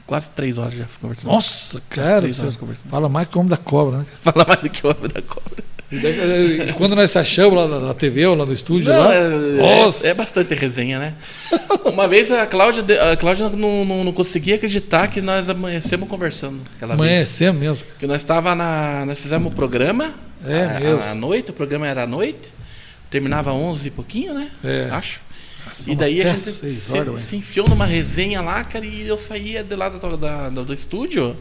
[0.09, 1.31] quase três horas já conversando.
[1.31, 2.89] Nossa, cara, três você horas conversando.
[2.89, 4.05] fala mais que o homem da cobra, né?
[4.21, 5.63] Fala mais do que o homem da cobra.
[5.91, 9.13] E daí, quando nós se achamos lá na, TV ou lá no estúdio, Não, lá,
[9.13, 11.13] é, nossa, é, é bastante resenha, né?
[11.85, 16.61] Uma vez a Cláudia, a Cláudia não, não, não conseguia acreditar que nós amanhecemos conversando
[16.81, 17.87] amanhecemos mesmo.
[17.99, 19.05] Que nós estava na.
[19.05, 20.15] Nós fizemos o programa.
[20.43, 21.11] É à- mesmo.
[21.11, 22.49] À noite, o programa era à noite.
[23.11, 24.51] Terminava 11 e pouquinho, né?
[24.63, 24.89] É.
[24.91, 25.21] Acho.
[25.87, 29.63] E daí a gente se, horas, se enfiou numa resenha lá, cara, e eu saía
[29.63, 31.35] de lá do, da- do, estúdio.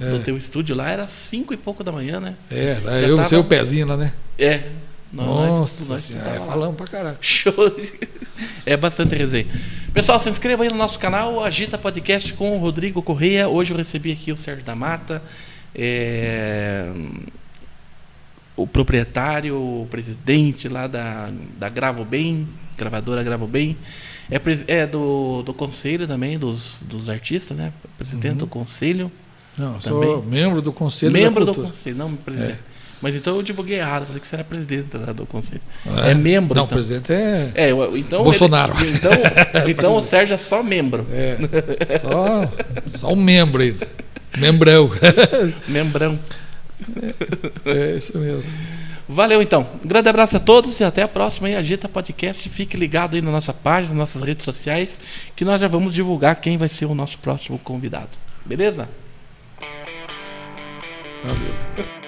[0.00, 0.08] É.
[0.10, 2.34] Do teu estúdio lá, era 5 e pouco da manhã, né?
[2.50, 4.12] É, Já eu tava- sei o pezinho lá, né?
[4.38, 4.62] É.
[5.12, 7.18] Nós- Nossa, nós tava é, falamos pra caralho.
[7.20, 7.52] Show.
[8.64, 9.46] É bastante resenha.
[9.92, 13.48] Pessoal, se inscreva aí no nosso canal, Agita Podcast com o Rodrigo Correia.
[13.48, 15.22] Hoje eu recebi aqui o Sérgio da Mata,
[15.74, 16.90] é,
[18.56, 23.76] o proprietário, o presidente lá da, da Gravo Bem, gravadora Gravo Bem.
[24.30, 27.72] É, é do, do conselho também, dos, dos artistas, né?
[27.98, 28.38] Presidente Uhum.
[28.38, 29.10] do conselho.
[29.58, 30.22] Não, sou Também.
[30.40, 32.58] membro do Conselho membro do conselho, não presidente.
[33.02, 35.60] Mas então eu divulguei errado, falei que você era presidente lá do conselho.
[36.06, 36.12] É.
[36.12, 36.54] É, membro.
[36.54, 36.74] Não, então.
[36.76, 37.50] presidente é.
[37.54, 38.22] É, então.
[38.24, 38.74] Bolsonaro.
[38.80, 39.10] ele- então,
[39.68, 41.04] então o Sérgio é só membro.
[41.10, 41.36] É,
[41.98, 42.50] só,
[42.98, 43.86] só um membro ainda.
[44.38, 44.90] Membrão.
[45.68, 46.18] Membrão.
[47.66, 48.52] É isso mesmo.
[49.08, 49.66] Valeu então.
[49.84, 52.48] Um grande abraço a todos e até a próxima aí, Agita Podcast.
[52.48, 55.00] Fique ligado aí na nossa página, nas nossas redes sociais,
[55.34, 58.10] que nós já vamos divulgar quem vai ser o nosso próximo convidado.
[58.44, 58.88] Beleza?
[61.24, 62.01] Valeu.